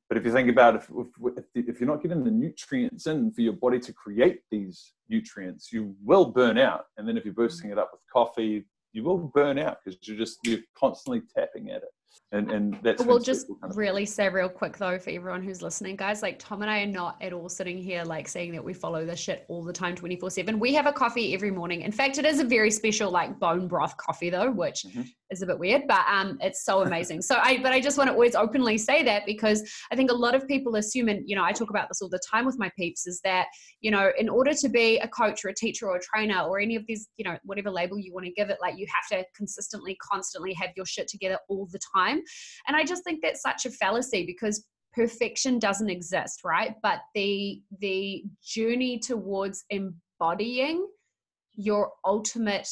but 0.09 0.16
if 0.16 0.25
you 0.25 0.33
think 0.33 0.49
about 0.49 0.77
if, 0.77 0.88
if, 1.37 1.45
if 1.55 1.81
you're 1.81 1.88
not 1.88 2.03
getting 2.03 2.25
the 2.25 2.31
nutrients 2.31 3.07
in 3.07 3.33
for 3.33 3.40
your 3.40 3.55
body 3.55 3.81
to 3.81 3.92
create 3.92 4.40
these 4.51 4.92
nutrients, 5.09 5.73
you 5.73 5.97
will 6.05 6.27
burn 6.27 6.59
out. 6.59 6.87
And 6.97 7.09
then 7.09 7.16
if 7.16 7.25
you're 7.25 7.35
boosting 7.35 7.71
it 7.71 7.79
up 7.79 7.90
with 7.92 8.01
coffee, 8.12 8.64
you 8.92 9.03
will 9.03 9.19
burn 9.19 9.59
out 9.59 9.79
because 9.85 9.99
you're 10.07 10.16
just 10.16 10.38
you're 10.45 10.61
constantly 10.79 11.23
tapping 11.35 11.71
at 11.71 11.83
it 11.83 11.90
and 12.33 12.50
and 12.50 12.79
that's 12.83 13.05
we'll 13.05 13.18
just 13.18 13.46
kind 13.46 13.70
of 13.70 13.76
really 13.76 14.05
say 14.05 14.29
real 14.29 14.48
quick 14.48 14.76
though 14.76 14.98
for 14.98 15.11
everyone 15.11 15.42
who's 15.42 15.62
listening 15.62 15.96
guys 15.96 16.22
like 16.22 16.38
tom 16.38 16.62
and 16.62 16.70
i 16.70 16.83
are 16.83 16.87
not 16.87 17.16
at 17.20 17.33
all 17.33 17.48
sitting 17.48 17.79
here 17.79 18.02
like 18.05 18.26
saying 18.26 18.52
that 18.52 18.62
we 18.62 18.74
follow 18.74 19.07
this 19.07 19.20
shit 19.20 19.44
all 19.48 19.62
the 19.62 19.72
time 19.72 19.94
24 19.94 20.31
7 20.31 20.59
we 20.59 20.74
have 20.74 20.87
a 20.87 20.92
coffee 20.92 21.35
every 21.35 21.50
morning. 21.50 21.83
In 21.83 21.92
fact 21.92 22.18
it 22.18 22.24
is 22.24 22.40
a 22.40 22.44
very 22.44 22.70
special 22.70 23.11
like 23.11 23.38
bone 23.38 23.68
broth 23.68 23.96
coffee 23.96 24.31
though 24.31 24.50
which 24.50 24.85
mm-hmm. 24.87 25.02
is 25.31 25.42
a 25.42 25.46
bit 25.46 25.59
weird 25.59 25.83
but 25.87 26.05
um 26.11 26.38
it's 26.40 26.64
so 26.64 26.83
amazing. 26.83 27.22
So 27.22 27.37
i 27.37 27.59
but 27.59 27.72
i 27.72 27.81
just 27.81 27.98
want 27.98 28.09
to 28.09 28.14
always 28.14 28.35
openly 28.35 28.79
say 28.79 29.02
that 29.05 29.24
because 29.26 29.62
i 29.92 29.96
think 29.96 30.11
a 30.11 30.14
lot 30.14 30.35
of 30.35 30.46
people 30.48 30.76
assume 30.76 31.09
and 31.09 31.22
you 31.26 31.37
know 31.37 31.44
i 31.44 31.52
talk 31.52 31.70
about 31.70 31.88
this 31.88 32.02
all 32.02 32.09
the 32.09 32.20
time 32.31 32.44
with 32.44 32.59
my 32.59 32.70
peeps 32.79 33.07
is 33.07 33.20
that 33.24 33.46
you 33.81 33.90
know 33.90 34.11
in 34.18 34.29
order 34.29 34.52
to 34.55 34.68
be 34.68 34.98
a 34.98 35.09
coach 35.09 35.44
or 35.44 35.48
a 35.48 35.55
teacher 35.55 35.88
or 35.88 35.96
a 35.96 36.00
trainer 36.00 36.40
or 36.40 36.59
any 36.59 36.76
of 36.76 36.85
these 36.87 37.09
you 37.16 37.24
know 37.24 37.37
whatever 37.44 37.70
label 37.70 37.98
you 37.98 38.12
want 38.12 38.26
to 38.26 38.33
give 38.33 38.50
it 38.50 38.59
like 38.61 38.79
you 38.79 38.87
have 38.94 39.18
to 39.18 39.24
consistently 39.35 39.96
constantly 40.00 40.52
have 40.55 40.70
your 40.76 40.87
shit 40.87 41.09
together 41.09 41.38
all 41.48 41.68
the 41.72 41.81
time 41.94 42.06
and 42.11 42.77
I 42.77 42.85
just 42.85 43.05
think 43.05 43.21
that's 43.23 43.42
such 43.42 43.66
a 43.66 43.71
fallacy 43.71 44.25
because 44.27 44.64
perfection 44.92 45.59
doesn't 45.59 45.90
exist, 45.90 46.40
right? 46.45 46.75
But 46.83 47.01
the 47.14 47.62
the 47.81 48.25
journey 48.42 48.99
towards 48.99 49.64
embodying 49.71 50.87
your 51.55 51.92
ultimate 52.05 52.69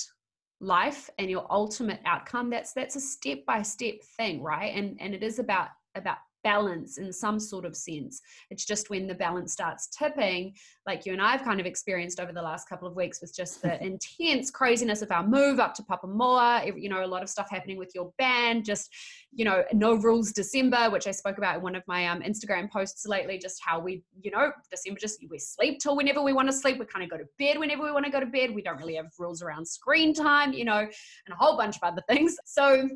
life 0.61 1.11
and 1.19 1.31
your 1.31 1.47
ultimate 1.51 2.01
outcome 2.07 2.49
that's 2.49 2.73
that's 2.73 2.97
a 2.97 3.01
step 3.01 3.39
by 3.47 3.61
step 3.61 3.95
thing 4.17 4.43
right 4.43 4.73
and 4.75 4.97
and 5.01 5.15
it 5.15 5.23
is 5.23 5.39
about 5.39 5.69
about 5.95 6.19
balance 6.45 6.99
in 6.99 7.13
some 7.13 7.41
sort 7.41 7.65
of 7.65 7.75
sense. 7.75 8.21
It's 8.51 8.65
just 8.65 8.91
when 8.91 9.09
the 9.09 9.15
balance 9.15 9.53
starts 9.53 9.89
tipping, 9.89 10.55
like 10.87 11.07
you 11.07 11.13
and 11.13 11.23
I 11.23 11.33
have 11.33 11.43
kind 11.43 11.59
of 11.59 11.67
experienced 11.67 12.21
over 12.21 12.33
the 12.33 12.43
last 12.43 12.69
couple 12.69 12.87
of 12.87 12.95
weeks 12.95 13.21
with 13.21 13.35
just 13.35 13.63
the 13.63 13.83
intense 13.85 14.51
craziness 14.51 15.03
of 15.03 15.11
our 15.11 15.27
move 15.27 15.59
up 15.59 15.75
to 15.75 15.83
Papamoa, 15.83 16.81
you 16.81 16.89
know, 16.89 17.05
a 17.05 17.07
lot 17.07 17.23
of 17.23 17.29
stuff 17.29 17.49
happening 17.51 17.79
with 17.79 17.91
your 17.95 18.13
band, 18.19 18.65
just, 18.65 18.91
you 19.33 19.45
know, 19.45 19.65
no 19.73 19.95
rules 19.95 20.33
December, 20.33 20.91
which 20.91 21.07
I 21.07 21.11
spoke 21.11 21.39
about 21.39 21.57
in 21.57 21.63
one 21.63 21.75
of 21.75 21.83
my 21.89 22.07
um, 22.07 22.21
Instagram 22.21 22.71
posts 22.71 23.07
lately, 23.07 23.39
just 23.39 23.61
how 23.65 23.81
we, 23.81 24.03
you 24.21 24.31
know, 24.31 24.53
December 24.71 25.01
just, 25.01 25.19
we 25.31 25.39
sleep 25.39 25.81
till 25.81 25.97
whenever 25.97 26.23
we 26.23 26.33
want 26.33 26.49
to 26.49 26.53
sleep. 26.53 26.79
We 26.79 26.85
kind 26.85 27.05
of 27.05 27.11
go 27.11 27.17
to 27.17 27.25
bed 27.39 27.59
whenever 27.59 27.83
we 27.83 27.93
want 27.93 28.05
to 28.05 28.13
go 28.13 28.21
to 28.21 28.27
bed. 28.27 28.55
We 28.55 28.63
don't 28.63 28.77
really 28.77 28.97
have 28.97 29.07
rules 29.19 29.43
around 29.43 29.67
screen 29.67 30.13
time, 30.13 30.53
you 30.53 30.65
know, 30.65 30.79
and 30.79 31.33
a 31.33 31.37
whole 31.37 31.57
bunch 31.57 31.77
of 31.77 31.83
other 31.83 32.03
things. 32.09 32.37
So 32.45 32.89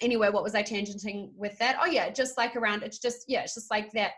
anyway, 0.00 0.30
what 0.30 0.42
was 0.42 0.54
I 0.54 0.62
tangenting 0.62 1.30
with 1.36 1.58
that? 1.58 1.78
Oh 1.80 1.86
yeah, 1.86 2.10
just 2.10 2.36
like 2.36 2.56
around, 2.56 2.82
it's 2.82 2.98
just, 2.98 3.24
yeah, 3.28 3.42
it's 3.42 3.54
just 3.54 3.70
like 3.70 3.92
that, 3.92 4.12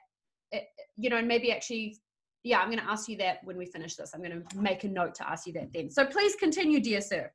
it, 0.52 0.64
you 0.96 1.10
know, 1.10 1.16
and 1.16 1.28
maybe 1.28 1.52
actually, 1.52 1.98
yeah, 2.42 2.60
I'm 2.60 2.68
going 2.68 2.78
to 2.78 2.90
ask 2.90 3.08
you 3.08 3.16
that 3.18 3.38
when 3.44 3.56
we 3.56 3.66
finish 3.66 3.96
this. 3.96 4.12
I'm 4.14 4.22
going 4.22 4.42
to 4.42 4.58
make 4.58 4.84
a 4.84 4.88
note 4.88 5.14
to 5.16 5.28
ask 5.28 5.46
you 5.46 5.52
that 5.54 5.72
then. 5.72 5.90
So 5.90 6.06
please 6.06 6.34
continue, 6.36 6.80
dear 6.80 7.00
sir. 7.00 7.30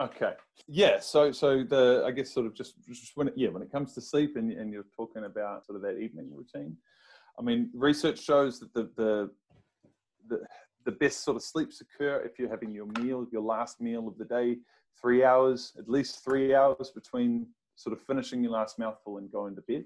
Okay. 0.00 0.32
Yeah. 0.66 0.98
So, 1.00 1.30
so 1.32 1.62
the 1.62 2.04
I 2.06 2.10
guess 2.10 2.32
sort 2.32 2.46
of 2.46 2.54
just, 2.54 2.74
just 2.88 3.12
when 3.16 3.28
it, 3.28 3.34
yeah 3.36 3.48
when 3.48 3.62
it 3.62 3.70
comes 3.70 3.92
to 3.94 4.00
sleep 4.00 4.36
and 4.36 4.50
and 4.52 4.72
you're 4.72 4.86
talking 4.96 5.24
about 5.24 5.66
sort 5.66 5.76
of 5.76 5.82
that 5.82 5.98
evening 5.98 6.30
routine, 6.32 6.76
I 7.38 7.42
mean 7.42 7.70
research 7.74 8.22
shows 8.22 8.60
that 8.60 8.72
the 8.72 8.88
the 8.96 9.30
the, 10.28 10.40
the 10.86 10.92
best 10.92 11.24
sort 11.24 11.36
of 11.36 11.42
sleeps 11.42 11.82
occur 11.82 12.22
if 12.24 12.38
you're 12.38 12.48
having 12.48 12.72
your 12.72 12.86
meal, 12.98 13.26
your 13.30 13.42
last 13.42 13.80
meal 13.80 14.08
of 14.08 14.16
the 14.16 14.24
day, 14.24 14.58
three 14.98 15.24
hours, 15.24 15.72
at 15.78 15.88
least 15.88 16.24
three 16.24 16.54
hours 16.54 16.92
between 16.94 17.46
sort 17.80 17.96
of 17.96 18.02
finishing 18.02 18.42
your 18.42 18.52
last 18.52 18.78
mouthful 18.78 19.18
and 19.18 19.32
going 19.32 19.56
to 19.56 19.62
bed. 19.62 19.84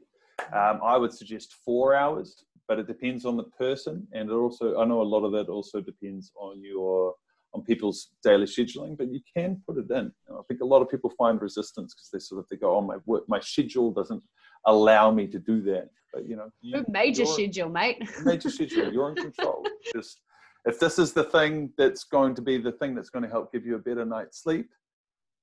Um, 0.52 0.80
I 0.82 0.96
would 0.96 1.12
suggest 1.12 1.54
four 1.64 1.94
hours, 1.94 2.44
but 2.66 2.78
it 2.80 2.88
depends 2.88 3.24
on 3.24 3.36
the 3.36 3.44
person, 3.44 4.06
and 4.12 4.28
it 4.28 4.32
also 4.32 4.80
I 4.80 4.84
know 4.84 5.00
a 5.00 5.12
lot 5.14 5.24
of 5.24 5.32
that 5.32 5.48
also 5.48 5.80
depends 5.80 6.32
on 6.36 6.62
your 6.62 7.14
on 7.54 7.62
people's 7.62 8.08
daily 8.24 8.46
scheduling, 8.46 8.98
but 8.98 9.12
you 9.12 9.20
can 9.36 9.62
put 9.64 9.78
it 9.78 9.88
in. 9.90 10.10
I 10.28 10.40
think 10.48 10.60
a 10.60 10.64
lot 10.64 10.82
of 10.82 10.90
people 10.90 11.10
find 11.16 11.40
resistance 11.40 11.94
because 11.94 12.10
they 12.12 12.18
sort 12.18 12.40
of 12.40 12.48
they 12.48 12.56
go, 12.56 12.76
"Oh, 12.76 12.80
my 12.80 12.96
work, 13.06 13.24
my 13.28 13.38
schedule 13.38 13.92
doesn't 13.92 14.24
allow 14.66 15.12
me 15.12 15.28
to 15.28 15.38
do 15.38 15.62
that." 15.62 15.88
But 16.12 16.28
you 16.28 16.34
know, 16.34 16.50
you, 16.60 16.84
major 16.88 17.26
schedule, 17.26 17.68
mate. 17.68 18.02
major 18.24 18.50
schedule. 18.50 18.92
You're 18.92 19.10
in 19.10 19.16
control. 19.16 19.64
Just 19.94 20.20
if 20.64 20.80
this 20.80 20.98
is 20.98 21.12
the 21.12 21.24
thing 21.24 21.70
that's 21.78 22.04
going 22.04 22.34
to 22.34 22.42
be 22.42 22.58
the 22.58 22.72
thing 22.72 22.96
that's 22.96 23.10
going 23.10 23.22
to 23.22 23.30
help 23.30 23.52
give 23.52 23.64
you 23.64 23.76
a 23.76 23.78
better 23.78 24.04
night's 24.04 24.42
sleep, 24.42 24.68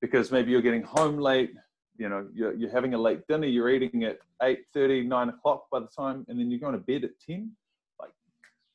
because 0.02 0.32
maybe 0.32 0.52
you're 0.52 0.62
getting 0.62 0.84
home 0.84 1.18
late, 1.18 1.52
you 2.02 2.10
know 2.10 2.28
you're, 2.34 2.54
you're 2.54 2.72
having 2.72 2.94
a 2.96 2.98
late 2.98 3.22
dinner 3.28 3.46
you're 3.46 3.70
eating 3.70 4.04
at 4.04 4.18
8 4.42 4.60
30 4.74 5.04
9 5.04 5.30
o'clock 5.30 5.66
by 5.72 5.80
the 5.80 5.92
time 5.96 6.26
and 6.28 6.40
then 6.40 6.50
you're 6.50 6.60
going 6.60 6.74
to 6.74 6.80
bed 6.80 7.04
at 7.04 7.12
10 7.20 7.52
like 8.00 8.12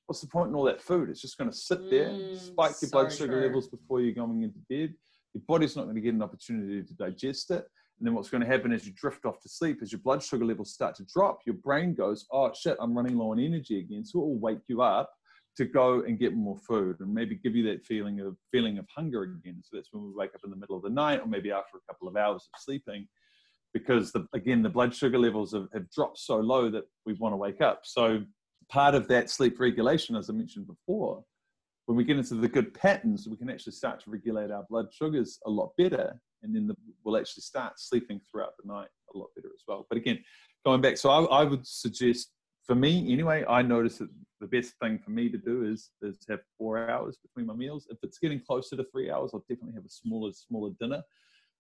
what's 0.07 0.21
the 0.21 0.29
point 0.29 0.51
in 0.51 0.55
all 0.55 0.65
that 0.65 0.81
food? 0.81 1.11
It's 1.11 1.21
just 1.21 1.37
going 1.37 1.51
to 1.51 1.57
sit 1.57 1.91
there, 1.91 2.11
Mm, 2.11 2.39
spike 2.39 2.75
your 2.81 2.91
blood 2.91 3.13
sugar 3.13 3.33
true. 3.33 3.47
levels 3.47 3.69
before 3.69 4.01
you're 4.01 4.15
going 4.15 4.43
into 4.43 4.61
bed. 4.71 4.95
Your 5.35 5.43
body's 5.49 5.77
not 5.77 5.85
going 5.85 5.97
to 5.97 6.01
get 6.01 6.15
an 6.15 6.23
opportunity 6.23 6.83
to 6.83 6.95
digest 6.95 7.51
it. 7.51 7.67
And 7.99 8.07
then 8.07 8.15
what's 8.15 8.31
going 8.31 8.43
to 8.43 8.47
happen 8.47 8.73
as 8.73 8.87
you 8.87 8.93
drift 8.93 9.25
off 9.25 9.41
to 9.41 9.49
sleep, 9.49 9.79
as 9.83 9.91
your 9.91 10.01
blood 10.01 10.23
sugar 10.23 10.45
levels 10.45 10.73
start 10.73 10.95
to 10.97 11.05
drop, 11.13 11.41
your 11.47 11.57
brain 11.57 11.95
goes, 11.95 12.27
oh 12.31 12.53
shit, 12.55 12.77
I'm 12.79 12.97
running 12.97 13.17
low 13.17 13.33
on 13.33 13.41
energy 13.41 13.81
again. 13.81 14.05
So 14.05 14.21
it 14.21 14.27
will 14.27 14.39
wake 14.39 14.61
you 14.69 14.83
up 14.83 15.11
to 15.57 15.65
go 15.65 16.03
and 16.03 16.19
get 16.19 16.35
more 16.35 16.57
food 16.57 16.97
and 17.01 17.13
maybe 17.13 17.35
give 17.35 17.57
you 17.57 17.63
that 17.65 17.85
feeling 17.85 18.21
of 18.21 18.37
feeling 18.53 18.79
of 18.79 18.87
hunger 18.95 19.23
again. 19.23 19.61
So 19.63 19.77
that's 19.77 19.93
when 19.93 20.05
we 20.05 20.13
wake 20.15 20.35
up 20.35 20.43
in 20.45 20.51
the 20.51 20.57
middle 20.57 20.77
of 20.77 20.83
the 20.83 20.91
night 20.91 21.21
or 21.21 21.27
maybe 21.27 21.51
after 21.51 21.79
a 21.79 21.93
couple 21.93 22.09
of 22.09 22.17
hours 22.17 22.49
of 22.53 22.61
sleeping, 22.61 23.09
because 23.73 24.13
the, 24.13 24.27
again 24.35 24.63
the 24.63 24.69
blood 24.69 24.95
sugar 24.95 25.19
levels 25.19 25.53
have, 25.53 25.69
have 25.73 25.91
dropped 25.91 26.19
so 26.19 26.37
low 26.37 26.71
that 26.71 26.85
we 27.07 27.15
want 27.15 27.33
to 27.33 27.37
wake 27.37 27.61
up. 27.61 27.81
So 27.85 28.23
part 28.69 28.95
of 28.95 29.09
that 29.09 29.31
sleep 29.31 29.59
regulation, 29.59 30.17
as 30.17 30.29
I 30.29 30.35
mentioned 30.35 30.67
before, 30.67 31.25
when 31.87 31.97
we 31.97 32.05
get 32.05 32.19
into 32.19 32.35
the 32.35 32.49
good 32.49 32.75
patterns, 32.75 33.29
we 33.29 33.37
can 33.37 33.49
actually 33.49 33.73
start 33.73 34.01
to 34.01 34.11
regulate 34.11 34.51
our 34.51 34.67
blood 34.69 34.87
sugars 34.93 35.39
a 35.47 35.51
lot 35.51 35.71
better, 35.79 36.21
and 36.43 36.55
then 36.55 36.67
the, 36.67 36.75
we'll 37.05 37.17
actually 37.17 37.43
start 37.43 37.75
sleeping 37.79 38.21
throughout 38.29 38.55
the 38.61 38.71
night 38.71 38.89
a 39.15 39.19
lot 39.19 39.29
better 39.37 39.49
as 39.55 39.63
well. 39.69 39.87
But 39.89 39.99
again, 39.99 40.19
going 40.65 40.81
back, 40.81 40.97
so 40.97 41.11
I, 41.11 41.43
I 41.43 41.45
would 41.45 41.65
suggest 41.65 42.33
for 42.67 42.75
me 42.75 43.13
anyway, 43.13 43.45
I 43.49 43.63
notice 43.63 43.99
that 43.99 44.09
the 44.41 44.47
best 44.47 44.75
thing 44.83 44.99
for 44.99 45.11
me 45.11 45.29
to 45.29 45.39
do 45.39 45.65
is 45.65 45.91
is 46.03 46.19
have 46.29 46.41
four 46.59 46.91
hours 46.91 47.17
between 47.23 47.47
my 47.47 47.55
meals. 47.55 47.87
If 47.91 47.99
it's 48.03 48.19
getting 48.19 48.41
closer 48.41 48.77
to 48.77 48.85
three 48.93 49.11
hours, 49.11 49.31
I'll 49.33 49.45
definitely 49.49 49.75
have 49.75 49.85
a 49.85 49.91
smaller 49.91 50.33
smaller 50.33 50.73
dinner 50.81 51.03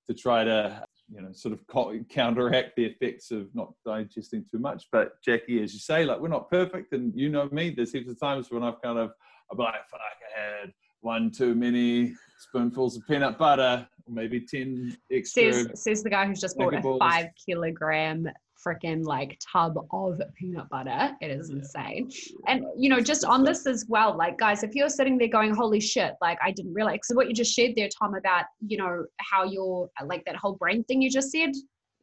to 0.08 0.14
try 0.14 0.44
to 0.44 0.84
you 1.08 1.22
know 1.22 1.32
sort 1.32 1.54
of 1.54 2.06
counteract 2.08 2.76
the 2.76 2.84
effects 2.84 3.30
of 3.30 3.54
not 3.54 3.72
digesting 3.84 4.44
too 4.50 4.58
much. 4.58 4.86
But 4.90 5.22
Jackie, 5.24 5.62
as 5.62 5.72
you 5.72 5.80
say, 5.80 6.04
like 6.04 6.20
we're 6.20 6.28
not 6.28 6.50
perfect, 6.50 6.92
and 6.92 7.12
you 7.14 7.28
know 7.28 7.48
me. 7.52 7.70
There's 7.70 7.92
heaps 7.92 8.10
of 8.10 8.20
times 8.20 8.50
when 8.50 8.62
I've 8.62 8.80
kind 8.82 8.98
of 8.98 9.12
I'm 9.50 9.58
like, 9.58 9.74
fuck, 9.88 10.00
I 10.00 10.40
had 10.40 10.72
one 11.00 11.30
too 11.30 11.54
many 11.54 12.14
spoonfuls 12.38 12.96
of 12.96 13.06
peanut 13.06 13.38
butter, 13.38 13.86
or 14.06 14.12
maybe 14.12 14.40
ten 14.40 14.96
extra. 15.10 15.52
Says 15.52 15.82
says 15.82 16.02
the 16.02 16.10
guy 16.10 16.26
who's 16.26 16.40
just 16.40 16.58
bought 16.58 16.74
a 16.74 16.98
five 16.98 17.28
kilogram 17.46 18.28
freaking 18.66 19.04
like 19.04 19.38
tub 19.52 19.74
of 19.92 20.20
peanut 20.34 20.68
butter. 20.68 21.16
It 21.20 21.30
is 21.30 21.50
Yeah. 21.50 21.58
insane. 21.58 22.10
And 22.46 22.64
you 22.76 22.88
know, 22.88 23.00
just 23.00 23.24
on 23.24 23.44
this 23.44 23.66
as 23.66 23.84
well, 23.88 24.16
like 24.16 24.38
guys, 24.38 24.62
if 24.62 24.74
you're 24.74 24.88
sitting 24.88 25.18
there 25.18 25.28
going, 25.28 25.54
"Holy 25.54 25.80
shit!" 25.80 26.14
Like 26.20 26.38
I 26.42 26.50
didn't 26.50 26.74
realize. 26.74 27.00
So 27.04 27.14
what 27.14 27.28
you 27.28 27.34
just 27.34 27.54
shared 27.54 27.74
there, 27.76 27.88
Tom, 27.88 28.14
about 28.14 28.46
you 28.66 28.76
know 28.76 29.04
how 29.18 29.44
you're 29.44 29.88
like 30.04 30.24
that 30.24 30.36
whole 30.36 30.54
brain 30.54 30.82
thing 30.84 31.02
you 31.02 31.10
just 31.10 31.30
said. 31.30 31.52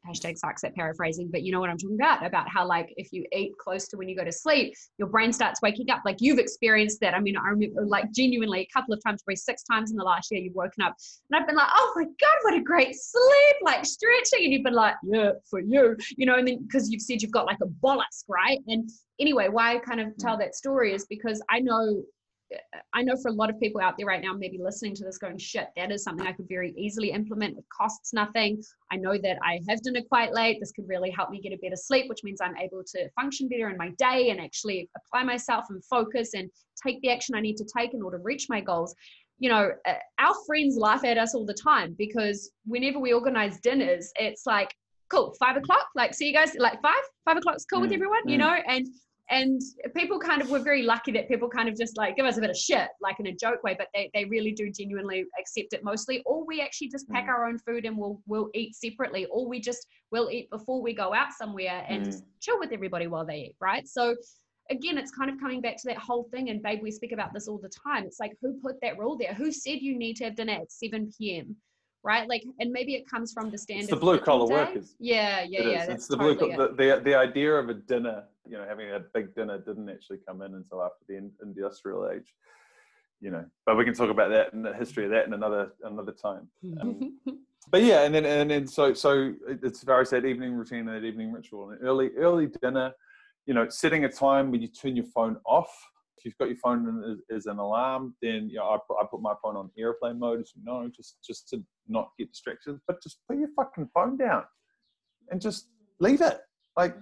Hashtag 0.07 0.37
sucks 0.37 0.63
at 0.63 0.75
paraphrasing, 0.75 1.29
but 1.31 1.43
you 1.43 1.51
know 1.51 1.59
what 1.59 1.69
I'm 1.69 1.77
talking 1.77 1.95
about. 1.95 2.25
About 2.25 2.49
how 2.49 2.67
like 2.67 2.93
if 2.97 3.13
you 3.13 3.25
eat 3.31 3.53
close 3.57 3.87
to 3.89 3.97
when 3.97 4.09
you 4.09 4.17
go 4.17 4.25
to 4.25 4.31
sleep, 4.31 4.73
your 4.97 5.07
brain 5.07 5.31
starts 5.31 5.61
waking 5.61 5.89
up. 5.89 6.01
Like 6.05 6.17
you've 6.19 6.39
experienced 6.39 6.99
that. 7.01 7.13
I 7.13 7.19
mean, 7.19 7.37
I 7.37 7.49
remember 7.49 7.85
like 7.85 8.11
genuinely 8.11 8.61
a 8.61 8.67
couple 8.73 8.93
of 8.93 9.01
times, 9.03 9.23
probably 9.23 9.37
six 9.37 9.63
times 9.63 9.91
in 9.91 9.97
the 9.97 10.03
last 10.03 10.29
year, 10.31 10.41
you've 10.41 10.55
woken 10.55 10.83
up 10.83 10.95
and 11.29 11.39
I've 11.39 11.47
been 11.47 11.55
like, 11.55 11.69
oh 11.73 11.93
my 11.95 12.03
God, 12.03 12.37
what 12.41 12.53
a 12.53 12.61
great 12.61 12.95
sleep, 12.95 13.55
like 13.63 13.85
stretching. 13.85 14.43
And 14.43 14.53
you've 14.53 14.63
been 14.63 14.73
like, 14.73 14.95
yeah, 15.03 15.31
for 15.49 15.59
you, 15.59 15.95
you 16.17 16.25
know, 16.25 16.35
and 16.35 16.47
then 16.47 16.63
because 16.63 16.89
you've 16.89 17.01
said 17.01 17.21
you've 17.21 17.31
got 17.31 17.45
like 17.45 17.59
a 17.61 17.67
bolus, 17.67 18.25
right? 18.27 18.59
And 18.67 18.89
anyway, 19.19 19.47
why 19.49 19.75
I 19.75 19.79
kind 19.79 20.01
of 20.01 20.07
mm. 20.07 20.17
tell 20.17 20.37
that 20.37 20.55
story 20.55 20.93
is 20.93 21.05
because 21.05 21.41
I 21.49 21.59
know. 21.59 22.03
I 22.93 23.01
know 23.01 23.15
for 23.21 23.29
a 23.29 23.33
lot 23.33 23.49
of 23.49 23.59
people 23.59 23.81
out 23.81 23.95
there 23.97 24.05
right 24.05 24.21
now, 24.21 24.33
maybe 24.33 24.57
listening 24.57 24.95
to 24.95 25.03
this 25.03 25.17
going, 25.17 25.37
shit, 25.37 25.67
that 25.75 25.91
is 25.91 26.03
something 26.03 26.25
I 26.25 26.33
could 26.33 26.47
very 26.47 26.73
easily 26.77 27.11
implement. 27.11 27.57
It 27.57 27.65
costs 27.75 28.13
nothing. 28.13 28.61
I 28.91 28.97
know 28.97 29.17
that 29.17 29.37
I 29.43 29.59
have 29.69 29.81
dinner 29.81 30.01
quite 30.07 30.33
late. 30.33 30.57
This 30.59 30.71
could 30.71 30.87
really 30.87 31.09
help 31.09 31.29
me 31.29 31.41
get 31.41 31.53
a 31.53 31.57
better 31.57 31.75
sleep, 31.75 32.09
which 32.09 32.23
means 32.23 32.41
I'm 32.41 32.57
able 32.57 32.83
to 32.95 33.09
function 33.11 33.47
better 33.47 33.69
in 33.69 33.77
my 33.77 33.89
day 33.97 34.29
and 34.29 34.39
actually 34.39 34.89
apply 34.97 35.23
myself 35.23 35.65
and 35.69 35.83
focus 35.85 36.33
and 36.33 36.49
take 36.85 37.01
the 37.01 37.11
action 37.11 37.35
I 37.35 37.41
need 37.41 37.57
to 37.57 37.65
take 37.77 37.93
in 37.93 38.01
order 38.01 38.17
to 38.17 38.23
reach 38.23 38.47
my 38.49 38.61
goals 38.61 38.95
you 39.39 39.49
know, 39.49 39.71
uh, 39.85 39.93
our 40.19 40.33
friends 40.45 40.77
laugh 40.77 41.03
at 41.03 41.17
us 41.17 41.35
all 41.35 41.45
the 41.45 41.53
time 41.53 41.95
because 41.97 42.51
whenever 42.65 42.99
we 42.99 43.11
organize 43.11 43.59
dinners, 43.59 44.11
it's 44.15 44.45
like, 44.45 44.73
cool, 45.09 45.35
five 45.39 45.57
o'clock, 45.57 45.87
like, 45.95 46.13
see 46.13 46.27
you 46.27 46.33
guys, 46.33 46.55
like 46.57 46.81
five, 46.81 47.03
five 47.25 47.37
o'clock's 47.37 47.65
cool 47.65 47.81
with 47.81 47.91
Mm, 47.91 47.95
everyone, 47.95 48.21
you 48.25 48.37
mm. 48.37 48.39
know, 48.39 48.57
and 48.67 48.87
and 49.29 49.61
people 49.95 50.19
kind 50.19 50.41
of 50.41 50.49
we're 50.49 50.59
very 50.59 50.83
lucky 50.83 51.11
that 51.11 51.27
people 51.29 51.47
kind 51.49 51.69
of 51.69 51.75
just 51.77 51.97
like 51.97 52.15
give 52.15 52.25
us 52.25 52.37
a 52.37 52.41
bit 52.41 52.49
of 52.49 52.57
shit 52.57 52.89
like 53.01 53.19
in 53.19 53.27
a 53.27 53.31
joke 53.33 53.63
way 53.63 53.73
but 53.77 53.87
they, 53.93 54.09
they 54.13 54.25
really 54.25 54.51
do 54.51 54.69
genuinely 54.69 55.23
accept 55.39 55.73
it 55.73 55.83
mostly 55.83 56.21
or 56.25 56.45
we 56.45 56.61
actually 56.61 56.89
just 56.89 57.07
pack 57.09 57.25
Mm. 57.25 57.29
our 57.29 57.45
own 57.47 57.57
food 57.57 57.85
and 57.85 57.97
we'll 57.97 58.21
we'll 58.27 58.49
eat 58.53 58.75
separately 58.75 59.25
or 59.31 59.47
we 59.47 59.61
just 59.61 59.87
will 60.11 60.29
eat 60.29 60.49
before 60.49 60.81
we 60.81 60.93
go 60.93 61.13
out 61.13 61.31
somewhere 61.31 61.85
and 61.87 62.03
Mm. 62.03 62.05
just 62.05 62.23
chill 62.41 62.59
with 62.59 62.71
everybody 62.73 63.07
while 63.07 63.25
they 63.25 63.37
eat 63.37 63.55
right 63.61 63.87
so 63.87 64.15
again, 64.69 64.97
it's 64.97 65.11
kind 65.11 65.29
of 65.29 65.37
coming 65.41 65.59
back 65.59 65.75
to 65.75 65.83
that 65.87 65.97
whole 65.97 66.23
thing. 66.31 66.49
And 66.49 66.63
babe, 66.63 66.79
we 66.81 66.89
speak 66.89 67.11
about 67.11 67.33
this 67.33 67.49
all 67.49 67.57
the 67.57 67.69
time. 67.69 68.05
It's 68.05 68.21
like, 68.21 68.31
who 68.41 68.53
put 68.61 68.79
that 68.81 68.97
rule 68.97 69.17
there? 69.17 69.33
Who 69.33 69.51
said 69.51 69.79
you 69.81 69.97
need 69.97 70.15
to 70.17 70.23
have 70.23 70.37
dinner 70.37 70.53
at 70.53 70.71
7 70.71 71.11
p.m.? 71.17 71.57
Right? 72.01 72.29
Like, 72.29 72.45
and 72.61 72.71
maybe 72.71 72.95
it 72.95 73.03
comes 73.05 73.33
from 73.33 73.51
the 73.51 73.57
standard. 73.57 73.89
the 73.89 73.97
blue 73.97 74.19
collar 74.19 74.47
workers. 74.49 74.95
Yeah, 75.01 75.43
yeah, 75.47 75.59
It 75.59 75.67
yeah. 75.67 75.91
It's 75.91 76.07
the 76.07 76.15
totally 76.15 76.53
blue. 76.55 76.63
it. 76.63 76.77
The, 76.77 76.95
the 76.95 77.01
the 77.03 77.13
idea 77.15 77.53
of 77.55 77.67
a 77.67 77.73
dinner, 77.73 78.23
you 78.45 78.57
know, 78.57 78.65
having 78.67 78.89
a 78.89 78.99
big 79.13 79.33
dinner 79.35 79.57
didn't 79.57 79.89
actually 79.89 80.19
come 80.27 80.41
in 80.41 80.53
until 80.55 80.83
after 80.83 81.05
the 81.07 81.29
industrial 81.41 82.09
age. 82.13 82.33
You 83.21 83.31
know, 83.31 83.45
but 83.65 83.77
we 83.77 83.85
can 83.85 83.93
talk 83.93 84.09
about 84.09 84.31
that 84.31 84.51
and 84.51 84.65
the 84.65 84.73
history 84.73 85.05
of 85.05 85.11
that 85.11 85.25
in 85.25 85.33
another 85.33 85.71
another 85.83 86.11
time. 86.11 86.49
Um, 86.81 87.17
but 87.71 87.83
yeah, 87.83 88.03
and 88.03 88.13
then 88.13 88.25
and 88.25 88.51
then 88.51 88.67
so 88.67 88.93
so 88.93 89.33
it's 89.47 89.83
very 89.83 90.03
that 90.05 90.25
evening 90.25 90.53
routine 90.53 90.89
and 90.89 90.89
that 90.89 91.07
evening 91.07 91.31
ritual. 91.31 91.69
and 91.69 91.81
early 91.81 92.09
early 92.17 92.47
dinner, 92.61 92.91
you 93.45 93.53
know, 93.53 93.69
setting 93.69 94.03
a 94.03 94.09
time 94.09 94.51
when 94.51 94.61
you 94.61 94.67
turn 94.67 94.95
your 94.95 95.05
phone 95.05 95.37
off. 95.45 95.71
If 96.17 96.25
you've 96.25 96.37
got 96.37 96.49
your 96.49 96.57
phone 96.57 97.17
as 97.33 97.45
an 97.45 97.59
alarm, 97.59 98.15
then 98.21 98.49
you 98.49 98.57
know 98.57 98.65
I 98.65 98.77
put, 98.87 98.97
I 99.01 99.05
put 99.09 99.21
my 99.21 99.35
phone 99.41 99.55
on 99.55 99.69
airplane 99.77 100.19
mode, 100.19 100.41
as 100.41 100.51
you 100.55 100.61
know, 100.65 100.89
just 100.93 101.17
just 101.25 101.47
to 101.49 101.63
not 101.87 102.09
get 102.19 102.29
distracted. 102.29 102.77
But 102.87 103.01
just 103.01 103.19
put 103.29 103.37
your 103.37 103.49
fucking 103.55 103.89
phone 103.93 104.17
down 104.17 104.43
and 105.29 105.39
just 105.39 105.69
leave 105.99 106.19
it. 106.21 106.39
Like 106.75 106.95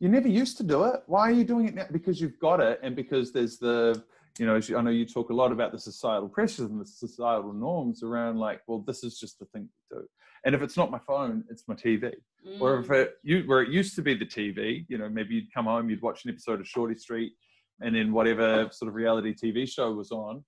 you 0.00 0.08
never 0.08 0.28
used 0.28 0.56
to 0.58 0.62
do 0.62 0.84
it. 0.84 1.00
Why 1.06 1.22
are 1.28 1.32
you 1.32 1.44
doing 1.44 1.68
it 1.68 1.74
now? 1.74 1.86
Because 1.90 2.20
you've 2.20 2.38
got 2.38 2.60
it, 2.60 2.80
and 2.82 2.94
because 2.94 3.32
there's 3.32 3.58
the, 3.58 4.02
you 4.38 4.46
know, 4.46 4.56
as 4.56 4.68
you- 4.68 4.76
I 4.76 4.82
know 4.82 4.90
you 4.90 5.06
talk 5.06 5.30
a 5.30 5.34
lot 5.34 5.52
about 5.52 5.72
the 5.72 5.78
societal 5.78 6.28
pressures 6.28 6.70
and 6.70 6.80
the 6.80 6.86
societal 6.86 7.52
norms 7.52 8.02
around 8.02 8.38
like, 8.38 8.60
well, 8.66 8.80
this 8.80 9.02
is 9.02 9.18
just 9.18 9.38
the 9.38 9.46
thing 9.46 9.68
to 9.90 9.98
do. 10.00 10.06
And 10.44 10.54
if 10.54 10.62
it's 10.62 10.76
not 10.76 10.90
my 10.90 10.98
phone, 10.98 11.44
it's 11.50 11.66
my 11.66 11.74
TV. 11.74 12.12
Or 12.60 12.78
if 12.78 12.86
Mm. 12.88 12.94
it, 13.02 13.16
you, 13.22 13.42
where 13.46 13.62
it 13.62 13.70
used 13.70 13.94
to 13.96 14.02
be 14.02 14.14
the 14.14 14.26
TV, 14.26 14.84
you 14.88 14.98
know, 14.98 15.08
maybe 15.08 15.34
you'd 15.34 15.52
come 15.52 15.64
home, 15.64 15.88
you'd 15.90 16.02
watch 16.02 16.24
an 16.24 16.30
episode 16.30 16.60
of 16.60 16.68
Shorty 16.68 16.94
Street, 16.96 17.32
and 17.80 17.94
then 17.96 18.12
whatever 18.12 18.68
sort 18.70 18.88
of 18.88 18.94
reality 18.94 19.34
TV 19.34 19.66
show 19.66 19.92
was 19.92 20.12
on. 20.12 20.44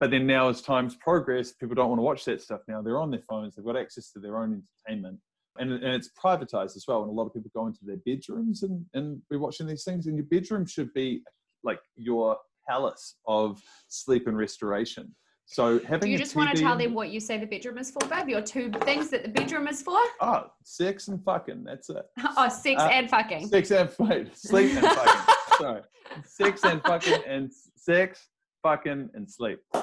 But 0.00 0.10
then 0.10 0.26
now, 0.26 0.48
as 0.48 0.60
times 0.60 0.96
progress, 0.96 1.52
people 1.52 1.74
don't 1.74 1.88
want 1.88 1.98
to 1.98 2.04
watch 2.04 2.24
that 2.26 2.42
stuff 2.42 2.60
now. 2.68 2.82
They're 2.82 3.00
on 3.00 3.10
their 3.10 3.22
phones. 3.22 3.54
They've 3.56 3.64
got 3.64 3.76
access 3.76 4.10
to 4.12 4.20
their 4.20 4.36
own 4.38 4.62
entertainment 4.86 5.18
and, 5.58 5.72
and 5.72 5.94
it's 5.94 6.10
privatized 6.22 6.76
as 6.76 6.84
well. 6.86 7.02
And 7.02 7.10
a 7.10 7.14
lot 7.14 7.26
of 7.26 7.34
people 7.34 7.50
go 7.54 7.66
into 7.66 7.80
their 7.82 7.98
bedrooms 8.04 8.62
and, 8.62 8.84
and 8.94 9.20
be 9.30 9.36
watching 9.36 9.66
these 9.66 9.84
things. 9.84 10.06
And 10.06 10.16
your 10.16 10.26
bedroom 10.26 10.66
should 10.66 10.92
be 10.94 11.22
like 11.64 11.80
your 11.96 12.36
palace 12.68 13.16
of 13.26 13.60
sleep 13.88 14.26
and 14.26 14.36
restoration. 14.36 15.14
So 15.50 15.78
having 15.80 16.00
Do 16.00 16.10
you 16.10 16.18
just 16.18 16.36
want 16.36 16.54
to 16.54 16.62
tell 16.62 16.76
them 16.76 16.92
what 16.92 17.08
you 17.08 17.20
say 17.20 17.38
the 17.38 17.46
bedroom 17.46 17.78
is 17.78 17.90
for, 17.90 18.06
babe? 18.06 18.28
Your 18.28 18.42
two 18.42 18.70
things 18.82 19.08
that 19.08 19.22
the 19.22 19.30
bedroom 19.30 19.66
is 19.66 19.80
for? 19.80 19.98
Oh, 20.20 20.44
sex 20.62 21.08
and 21.08 21.24
fucking. 21.24 21.64
That's 21.64 21.88
it. 21.88 22.04
Oh, 22.36 22.48
sex 22.50 22.82
Uh, 22.82 22.90
and 22.92 23.08
fucking. 23.08 23.48
Sex 23.48 23.70
and 23.70 23.88
wait, 23.98 24.36
sleep 24.36 24.72
and 24.72 24.86
fucking. 24.86 25.34
Sorry, 25.58 25.82
sex 26.26 26.64
and 26.64 26.82
fucking 26.82 27.22
and 27.26 27.50
sex, 27.76 28.28
fucking 28.62 29.10
and 29.14 29.30
sleep. 29.30 29.60
Uh, 29.74 29.82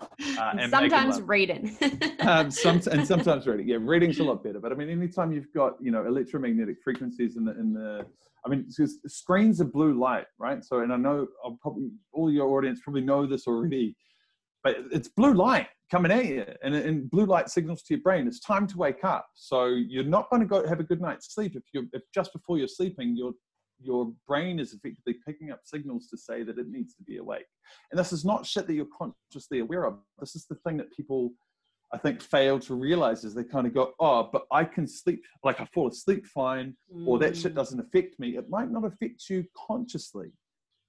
And 0.59 0.71
sometimes 0.71 1.21
reading. 1.21 1.77
um, 2.19 2.51
some, 2.51 2.81
and 2.91 3.07
sometimes 3.07 3.47
reading. 3.47 3.67
Yeah, 3.67 3.77
reading's 3.79 4.19
a 4.19 4.23
lot 4.23 4.43
better. 4.43 4.59
But 4.59 4.71
I 4.71 4.75
mean, 4.75 4.89
anytime 4.89 5.31
you've 5.31 5.51
got 5.53 5.75
you 5.81 5.91
know 5.91 6.05
electromagnetic 6.05 6.77
frequencies 6.83 7.37
in 7.37 7.45
the 7.45 7.51
in 7.51 7.73
the, 7.73 8.05
I 8.45 8.49
mean, 8.49 8.65
screens 8.69 9.61
are 9.61 9.65
blue 9.65 9.99
light, 9.99 10.27
right? 10.39 10.63
So, 10.63 10.79
and 10.79 10.93
I 10.93 10.97
know 10.97 11.27
I'll 11.43 11.57
probably 11.61 11.89
all 12.13 12.31
your 12.31 12.57
audience 12.57 12.79
probably 12.83 13.01
know 13.01 13.25
this 13.25 13.47
already, 13.47 13.95
but 14.63 14.77
it's 14.91 15.09
blue 15.09 15.33
light 15.33 15.67
coming 15.91 16.11
at 16.11 16.25
you, 16.25 16.45
and, 16.63 16.73
and 16.73 17.09
blue 17.11 17.25
light 17.25 17.49
signals 17.49 17.83
to 17.83 17.93
your 17.93 18.01
brain 18.01 18.27
it's 18.27 18.39
time 18.39 18.67
to 18.67 18.77
wake 18.77 19.03
up. 19.03 19.27
So 19.35 19.65
you're 19.65 20.03
not 20.03 20.29
going 20.29 20.41
to 20.41 20.47
go 20.47 20.67
have 20.67 20.79
a 20.79 20.83
good 20.83 21.01
night's 21.01 21.33
sleep 21.33 21.55
if 21.55 21.63
you 21.73 21.87
if 21.93 22.01
just 22.13 22.33
before 22.33 22.57
you're 22.57 22.67
sleeping 22.67 23.15
your 23.15 23.33
your 23.79 24.13
brain 24.27 24.59
is 24.59 24.73
effectively 24.73 25.15
picking 25.25 25.51
up 25.51 25.61
signals 25.63 26.07
to 26.07 26.17
say 26.17 26.43
that 26.43 26.57
it 26.57 26.67
needs 26.69 26.95
to 26.95 27.03
be 27.03 27.17
awake. 27.17 27.45
And 27.91 27.99
this 27.99 28.13
is 28.13 28.23
not 28.25 28.45
shit 28.45 28.67
that 28.67 28.73
you're 28.73 28.87
consciously 28.97 29.59
aware 29.59 29.85
of. 29.85 29.97
This 30.19 30.35
is 30.35 30.45
the 30.47 30.55
thing 30.55 30.77
that 30.77 30.91
people 30.95 31.31
I 31.93 31.97
think 31.97 32.21
fail 32.21 32.59
to 32.61 32.73
realize 32.75 33.23
is 33.23 33.33
they 33.35 33.43
kind 33.43 33.67
of 33.67 33.73
go, 33.73 33.93
oh, 33.99 34.29
but 34.33 34.47
I 34.51 34.65
can 34.65 34.87
sleep, 34.87 35.23
like 35.43 35.61
I 35.61 35.65
fall 35.65 35.87
asleep 35.87 36.25
fine, 36.25 36.75
or 37.05 37.19
that 37.19 37.33
Mm. 37.33 37.41
shit 37.41 37.55
doesn't 37.55 37.79
affect 37.79 38.19
me. 38.19 38.37
It 38.37 38.49
might 38.49 38.71
not 38.71 38.85
affect 38.85 39.29
you 39.29 39.45
consciously, 39.55 40.31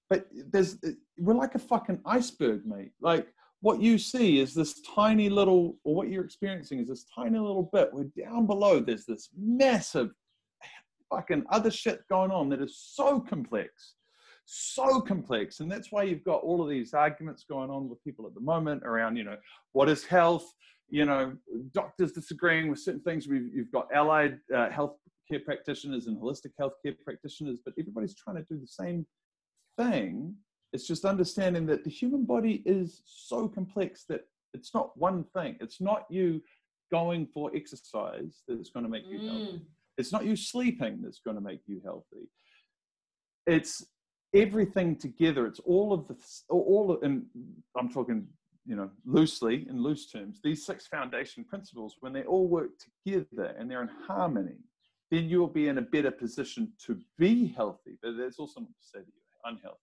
but 0.08 0.26
there's, 0.32 0.78
we're 1.18 1.34
like 1.34 1.54
a 1.54 1.58
fucking 1.60 2.00
iceberg, 2.06 2.64
mate. 2.66 2.92
Like 3.00 3.28
what 3.60 3.80
you 3.80 3.98
see 3.98 4.40
is 4.40 4.54
this 4.54 4.80
tiny 4.82 5.28
little, 5.28 5.76
or 5.84 5.94
what 5.94 6.08
you're 6.08 6.24
experiencing 6.24 6.80
is 6.80 6.88
this 6.88 7.04
tiny 7.14 7.38
little 7.38 7.68
bit 7.72 7.92
where 7.92 8.06
down 8.18 8.46
below 8.46 8.80
there's 8.80 9.04
this 9.04 9.28
massive 9.36 10.10
fucking 11.10 11.44
other 11.50 11.70
shit 11.70 12.00
going 12.08 12.30
on 12.30 12.48
that 12.50 12.60
is 12.62 12.78
so 12.94 13.20
complex. 13.20 13.94
so 14.46 15.00
complex. 15.00 15.60
And 15.60 15.70
that's 15.70 15.90
why 15.90 16.04
you've 16.04 16.24
got 16.24 16.42
all 16.42 16.62
of 16.62 16.68
these 16.68 16.94
arguments 16.94 17.44
going 17.48 17.70
on 17.70 17.88
with 17.88 18.02
people 18.04 18.26
at 18.26 18.34
the 18.34 18.40
moment 18.40 18.84
around, 18.84 19.16
you 19.16 19.24
know, 19.24 19.36
what 19.72 19.88
is 19.88 20.04
health? 20.04 20.46
You 20.88 21.04
know, 21.04 21.36
doctors 21.72 22.12
disagreeing 22.12 22.70
with 22.70 22.78
certain 22.78 23.00
things. 23.00 23.26
We've, 23.26 23.52
you've 23.52 23.72
got 23.72 23.88
allied 23.92 24.38
uh, 24.54 24.70
health 24.70 24.96
care 25.28 25.40
practitioners 25.40 26.06
and 26.06 26.16
holistic 26.16 26.52
healthcare 26.60 26.94
practitioners, 27.04 27.58
but 27.64 27.74
everybody's 27.78 28.14
trying 28.14 28.36
to 28.36 28.46
do 28.48 28.60
the 28.60 28.68
same 28.68 29.04
thing. 29.76 30.36
It's 30.72 30.86
just 30.86 31.04
understanding 31.04 31.66
that 31.66 31.82
the 31.82 31.90
human 31.90 32.24
body 32.24 32.62
is 32.64 33.02
so 33.04 33.48
complex 33.48 34.04
that 34.08 34.22
it's 34.54 34.72
not 34.74 34.96
one 34.96 35.24
thing. 35.34 35.56
It's 35.60 35.80
not 35.80 36.04
you 36.08 36.40
going 36.92 37.26
for 37.34 37.50
exercise 37.54 38.42
that's 38.46 38.70
going 38.70 38.84
to 38.84 38.90
make 38.90 39.06
you 39.08 39.18
mm. 39.18 39.28
healthy. 39.28 39.60
It's 39.98 40.12
not 40.12 40.24
you 40.24 40.36
sleeping 40.36 41.00
that's 41.02 41.20
going 41.20 41.36
to 41.36 41.42
make 41.42 41.60
you 41.66 41.80
healthy. 41.84 42.28
It's 43.46 43.86
everything 44.34 44.96
together. 44.96 45.46
It's 45.46 45.60
all 45.60 45.92
of 45.92 46.06
the 46.08 46.16
all 46.48 46.90
of, 46.92 47.02
and 47.02 47.24
I'm 47.78 47.88
talking 47.88 48.26
you 48.66 48.76
know 48.76 48.90
loosely 49.04 49.66
in 49.68 49.82
loose 49.82 50.10
terms. 50.10 50.40
These 50.42 50.66
six 50.66 50.86
foundation 50.86 51.44
principles, 51.44 51.96
when 52.00 52.12
they 52.12 52.24
all 52.24 52.48
work 52.48 52.70
together 53.04 53.54
and 53.58 53.70
they're 53.70 53.82
in 53.82 53.90
harmony, 54.06 54.58
then 55.10 55.28
you'll 55.28 55.48
be 55.48 55.68
in 55.68 55.78
a 55.78 55.82
better 55.82 56.10
position 56.10 56.72
to 56.86 56.98
be 57.18 57.48
healthy. 57.56 57.98
But 58.02 58.16
there's 58.16 58.38
also 58.38 58.60
not 58.60 58.68
to 58.68 58.86
say 58.86 58.98
that 58.98 59.06
you're 59.06 59.52
unhealthy. 59.52 59.80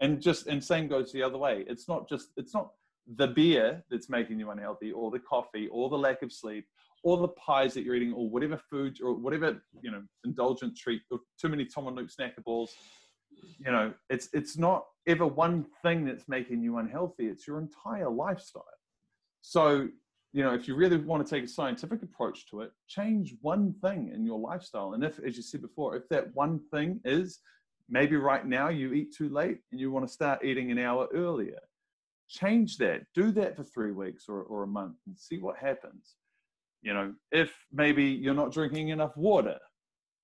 And 0.00 0.22
just 0.22 0.46
and 0.46 0.62
same 0.62 0.88
goes 0.88 1.12
the 1.12 1.22
other 1.22 1.38
way. 1.38 1.64
It's 1.66 1.88
not 1.88 2.08
just 2.08 2.28
it's 2.36 2.54
not 2.54 2.70
the 3.16 3.26
beer 3.26 3.82
that's 3.90 4.08
making 4.08 4.38
you 4.38 4.50
unhealthy, 4.50 4.92
or 4.92 5.10
the 5.10 5.18
coffee, 5.18 5.68
or 5.68 5.88
the 5.88 5.98
lack 5.98 6.22
of 6.22 6.32
sleep, 6.32 6.66
or 7.02 7.18
the 7.18 7.28
pies 7.28 7.74
that 7.74 7.82
you're 7.82 7.94
eating, 7.94 8.12
or 8.12 8.28
whatever 8.28 8.60
food, 8.70 8.98
or 9.02 9.14
whatever 9.14 9.62
you 9.82 9.90
know, 9.90 10.02
indulgent 10.24 10.76
treat, 10.76 11.02
or 11.10 11.20
too 11.40 11.48
many 11.48 11.64
Tom 11.64 11.86
and 11.86 11.96
Luke 11.96 12.10
snackables. 12.10 12.70
You 13.58 13.72
know, 13.72 13.94
it's 14.08 14.28
it's 14.32 14.58
not 14.58 14.84
ever 15.06 15.26
one 15.26 15.66
thing 15.82 16.04
that's 16.04 16.28
making 16.28 16.62
you 16.62 16.78
unhealthy. 16.78 17.26
It's 17.26 17.46
your 17.46 17.58
entire 17.58 18.10
lifestyle. 18.10 18.64
So, 19.42 19.88
you 20.32 20.42
know, 20.42 20.52
if 20.52 20.68
you 20.68 20.74
really 20.74 20.98
want 20.98 21.26
to 21.26 21.34
take 21.34 21.44
a 21.44 21.48
scientific 21.48 22.02
approach 22.02 22.48
to 22.50 22.60
it, 22.60 22.72
change 22.86 23.34
one 23.40 23.74
thing 23.82 24.12
in 24.14 24.26
your 24.26 24.38
lifestyle. 24.38 24.92
And 24.92 25.02
if, 25.02 25.18
as 25.20 25.36
you 25.36 25.42
said 25.42 25.62
before, 25.62 25.96
if 25.96 26.08
that 26.10 26.34
one 26.34 26.60
thing 26.70 27.00
is 27.04 27.40
maybe 27.88 28.16
right 28.16 28.46
now 28.46 28.68
you 28.68 28.92
eat 28.92 29.14
too 29.14 29.28
late 29.28 29.58
and 29.72 29.80
you 29.80 29.90
want 29.90 30.06
to 30.06 30.12
start 30.12 30.44
eating 30.44 30.70
an 30.70 30.78
hour 30.78 31.08
earlier 31.12 31.58
change 32.28 32.78
that 32.78 33.02
do 33.12 33.32
that 33.32 33.56
for 33.56 33.64
three 33.64 33.90
weeks 33.90 34.26
or, 34.28 34.42
or 34.42 34.62
a 34.62 34.66
month 34.66 34.96
and 35.06 35.18
see 35.18 35.38
what 35.38 35.56
happens 35.56 36.14
you 36.82 36.94
know 36.94 37.12
if 37.32 37.52
maybe 37.72 38.04
you're 38.04 38.34
not 38.34 38.52
drinking 38.52 38.88
enough 38.88 39.16
water. 39.16 39.58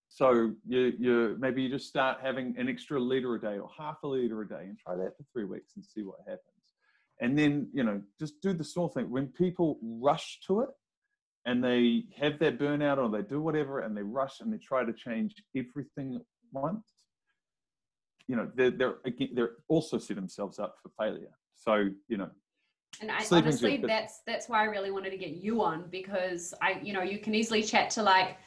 So 0.09 0.53
you 0.67 0.93
you 0.99 1.37
maybe 1.39 1.63
you 1.63 1.69
just 1.69 1.89
start 1.89 2.19
having 2.23 2.55
an 2.59 2.69
extra 2.69 2.99
liter 3.01 3.35
a 3.35 3.41
day 3.41 3.59
or 3.59 3.69
half 3.77 3.97
a 4.05 4.07
liter 4.07 4.43
a 4.43 4.49
day 4.49 4.63
and 4.63 4.79
try 4.79 4.95
that 4.97 5.17
for 5.17 5.25
three 5.33 5.45
weeks 5.45 5.73
and 5.77 5.85
see 5.85 6.03
what 6.03 6.19
happens. 6.21 6.41
And 7.21 7.39
then 7.39 7.69
you 7.73 7.83
know 7.83 8.01
just 8.19 8.41
do 8.41 8.53
the 8.53 8.65
small 8.65 8.89
thing. 8.89 9.11
When 9.11 9.29
people 9.29 9.79
rush 9.83 10.41
to 10.47 10.61
it 10.61 10.71
and 11.45 11.63
they 11.63 12.05
have 12.19 12.39
their 12.39 12.53
burnout 12.53 12.99
or 12.99 13.11
they 13.11 13.27
do 13.27 13.41
whatever 13.41 13.81
and 13.81 13.97
they 13.97 14.03
rush 14.03 14.41
and 14.41 14.53
they 14.53 14.59
try 14.59 14.85
to 14.85 14.93
change 14.93 15.35
everything 15.55 16.17
at 16.17 16.23
once 16.53 16.97
you 18.29 18.37
know 18.37 18.51
they're 18.55 18.71
they're, 18.71 18.95
again, 19.05 19.31
they're 19.35 19.57
also 19.69 19.99
set 19.99 20.17
themselves 20.17 20.59
up 20.59 20.77
for 20.83 20.91
failure. 20.99 21.31
So, 21.55 21.89
you 22.09 22.17
know, 22.17 22.31
and 23.01 23.11
I, 23.11 23.25
honestly, 23.31 23.77
that's 23.77 24.21
that's 24.27 24.49
why 24.49 24.61
I 24.61 24.65
really 24.65 24.91
wanted 24.91 25.11
to 25.11 25.17
get 25.17 25.31
you 25.31 25.63
on 25.63 25.85
because 25.91 26.55
I, 26.63 26.81
you 26.83 26.93
know, 26.93 27.03
you 27.03 27.19
can 27.19 27.35
easily 27.35 27.63
chat 27.63 27.91
to 27.91 28.03
like, 28.03 28.39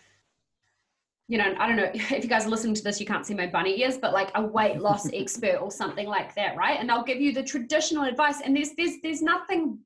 you 1.28 1.38
know, 1.38 1.54
I 1.60 1.68
don't 1.68 1.76
know 1.76 1.92
if 1.94 2.24
you 2.24 2.30
guys 2.30 2.46
are 2.46 2.50
listening 2.50 2.74
to 2.76 2.84
this, 2.84 3.00
you 3.00 3.06
can't 3.06 3.26
see 3.26 3.34
my 3.34 3.48
bunny 3.48 3.80
ears, 3.82 3.98
but 3.98 4.14
like 4.14 4.32
a 4.36 4.44
weight 4.44 4.80
loss 4.80 5.08
expert 5.14 5.58
or 5.62 5.72
something 5.72 6.08
like 6.08 6.34
that, 6.36 6.58
right? 6.58 6.80
And 6.80 6.90
they'll 6.90 7.04
give 7.04 7.22
you 7.22 7.32
the 7.32 7.44
traditional 7.44 8.04
advice, 8.04 8.42
and 8.42 8.56
there's 8.56 8.72
there's 8.76 8.96
there's 9.04 9.22
nothing 9.22 9.80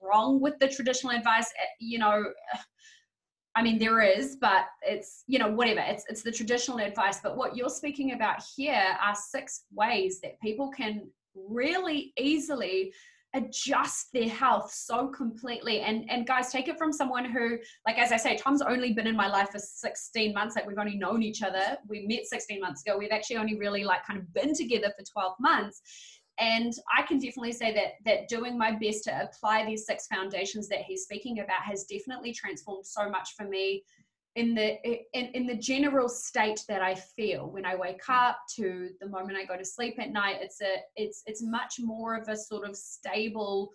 wrong 0.00 0.40
with 0.40 0.58
the 0.60 0.68
traditional 0.68 1.12
advice, 1.16 1.50
eh, 1.58 1.66
you 1.80 1.98
know. 1.98 2.24
I 3.56 3.64
mean, 3.64 3.80
there 3.80 4.00
is, 4.00 4.36
but 4.40 4.66
it's 4.80 5.24
you 5.26 5.40
know 5.40 5.50
whatever. 5.50 5.80
It's 5.80 6.04
it's 6.08 6.22
the 6.22 6.30
traditional 6.30 6.78
advice. 6.78 7.18
But 7.20 7.36
what 7.36 7.56
you're 7.56 7.68
speaking 7.68 8.12
about 8.12 8.40
here 8.56 8.96
are 9.02 9.14
six 9.16 9.64
ways 9.72 10.20
that 10.20 10.40
people 10.40 10.70
can 10.70 11.10
really 11.34 12.12
easily 12.16 12.92
adjust 13.34 14.12
their 14.12 14.28
health 14.28 14.72
so 14.72 15.08
completely. 15.08 15.80
And 15.80 16.10
and 16.10 16.26
guys 16.26 16.50
take 16.50 16.68
it 16.68 16.78
from 16.78 16.92
someone 16.92 17.24
who 17.24 17.58
like 17.86 17.98
as 17.98 18.12
i 18.12 18.16
say 18.16 18.36
tom's 18.36 18.62
only 18.62 18.92
been 18.92 19.06
in 19.06 19.16
my 19.16 19.28
life 19.28 19.50
for 19.50 19.58
16 19.58 20.34
months 20.34 20.56
like 20.56 20.66
we've 20.66 20.78
only 20.78 20.96
known 20.96 21.22
each 21.22 21.42
other. 21.42 21.78
We 21.88 22.06
met 22.06 22.24
16 22.24 22.60
months 22.60 22.82
ago. 22.82 22.98
We've 22.98 23.12
actually 23.12 23.36
only 23.36 23.56
really 23.56 23.84
like 23.84 24.04
kind 24.04 24.18
of 24.18 24.32
been 24.32 24.54
together 24.54 24.92
for 24.96 25.04
12 25.04 25.34
months. 25.40 25.80
And 26.38 26.72
i 26.96 27.02
can 27.02 27.18
definitely 27.18 27.52
say 27.52 27.72
that 27.74 27.92
that 28.06 28.28
doing 28.28 28.56
my 28.56 28.72
best 28.72 29.04
to 29.04 29.22
apply 29.22 29.66
these 29.66 29.84
six 29.84 30.06
foundations 30.06 30.68
that 30.68 30.80
he's 30.80 31.02
speaking 31.02 31.40
about 31.40 31.62
has 31.62 31.84
definitely 31.84 32.32
transformed 32.32 32.86
so 32.86 33.10
much 33.10 33.30
for 33.36 33.46
me 33.46 33.84
in 34.36 34.54
the 34.54 34.78
in, 35.12 35.26
in 35.34 35.46
the 35.46 35.56
general 35.56 36.08
state 36.08 36.64
that 36.68 36.82
I 36.82 36.94
feel 36.94 37.50
when 37.50 37.66
I 37.66 37.74
wake 37.74 38.08
up 38.08 38.38
to 38.56 38.90
the 39.00 39.08
moment 39.08 39.36
I 39.36 39.44
go 39.44 39.56
to 39.56 39.64
sleep 39.64 39.98
at 39.98 40.12
night 40.12 40.36
it's 40.40 40.60
a 40.60 40.76
it's 40.94 41.22
it's 41.26 41.42
much 41.42 41.74
more 41.80 42.14
of 42.14 42.28
a 42.28 42.36
sort 42.36 42.68
of 42.68 42.76
stable 42.76 43.72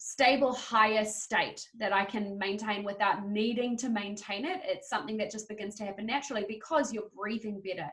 stable 0.00 0.52
higher 0.54 1.04
state 1.04 1.68
that 1.76 1.92
I 1.92 2.04
can 2.04 2.38
maintain 2.38 2.84
without 2.84 3.28
needing 3.28 3.76
to 3.78 3.88
maintain 3.88 4.44
it. 4.44 4.60
It's 4.62 4.88
something 4.88 5.16
that 5.16 5.28
just 5.28 5.48
begins 5.48 5.74
to 5.74 5.84
happen 5.84 6.06
naturally 6.06 6.44
because 6.46 6.92
you're 6.92 7.10
breathing 7.16 7.60
better 7.64 7.90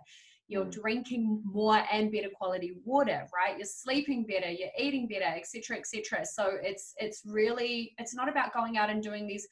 you're 0.47 0.65
mm. 0.65 0.71
drinking 0.71 1.41
more 1.43 1.83
and 1.91 2.11
better 2.11 2.29
quality 2.35 2.73
water 2.83 3.27
right? 3.33 3.57
You're 3.57 3.65
sleeping 3.65 4.25
better 4.25 4.49
you're 4.49 4.69
eating 4.77 5.07
better 5.07 5.25
etc 5.25 5.77
etc 5.77 6.25
so 6.25 6.51
it's 6.61 6.93
it's 6.97 7.21
really 7.25 7.93
it's 7.97 8.15
not 8.15 8.29
about 8.29 8.53
going 8.53 8.77
out 8.77 8.89
and 8.89 9.01
doing 9.01 9.27
these 9.27 9.47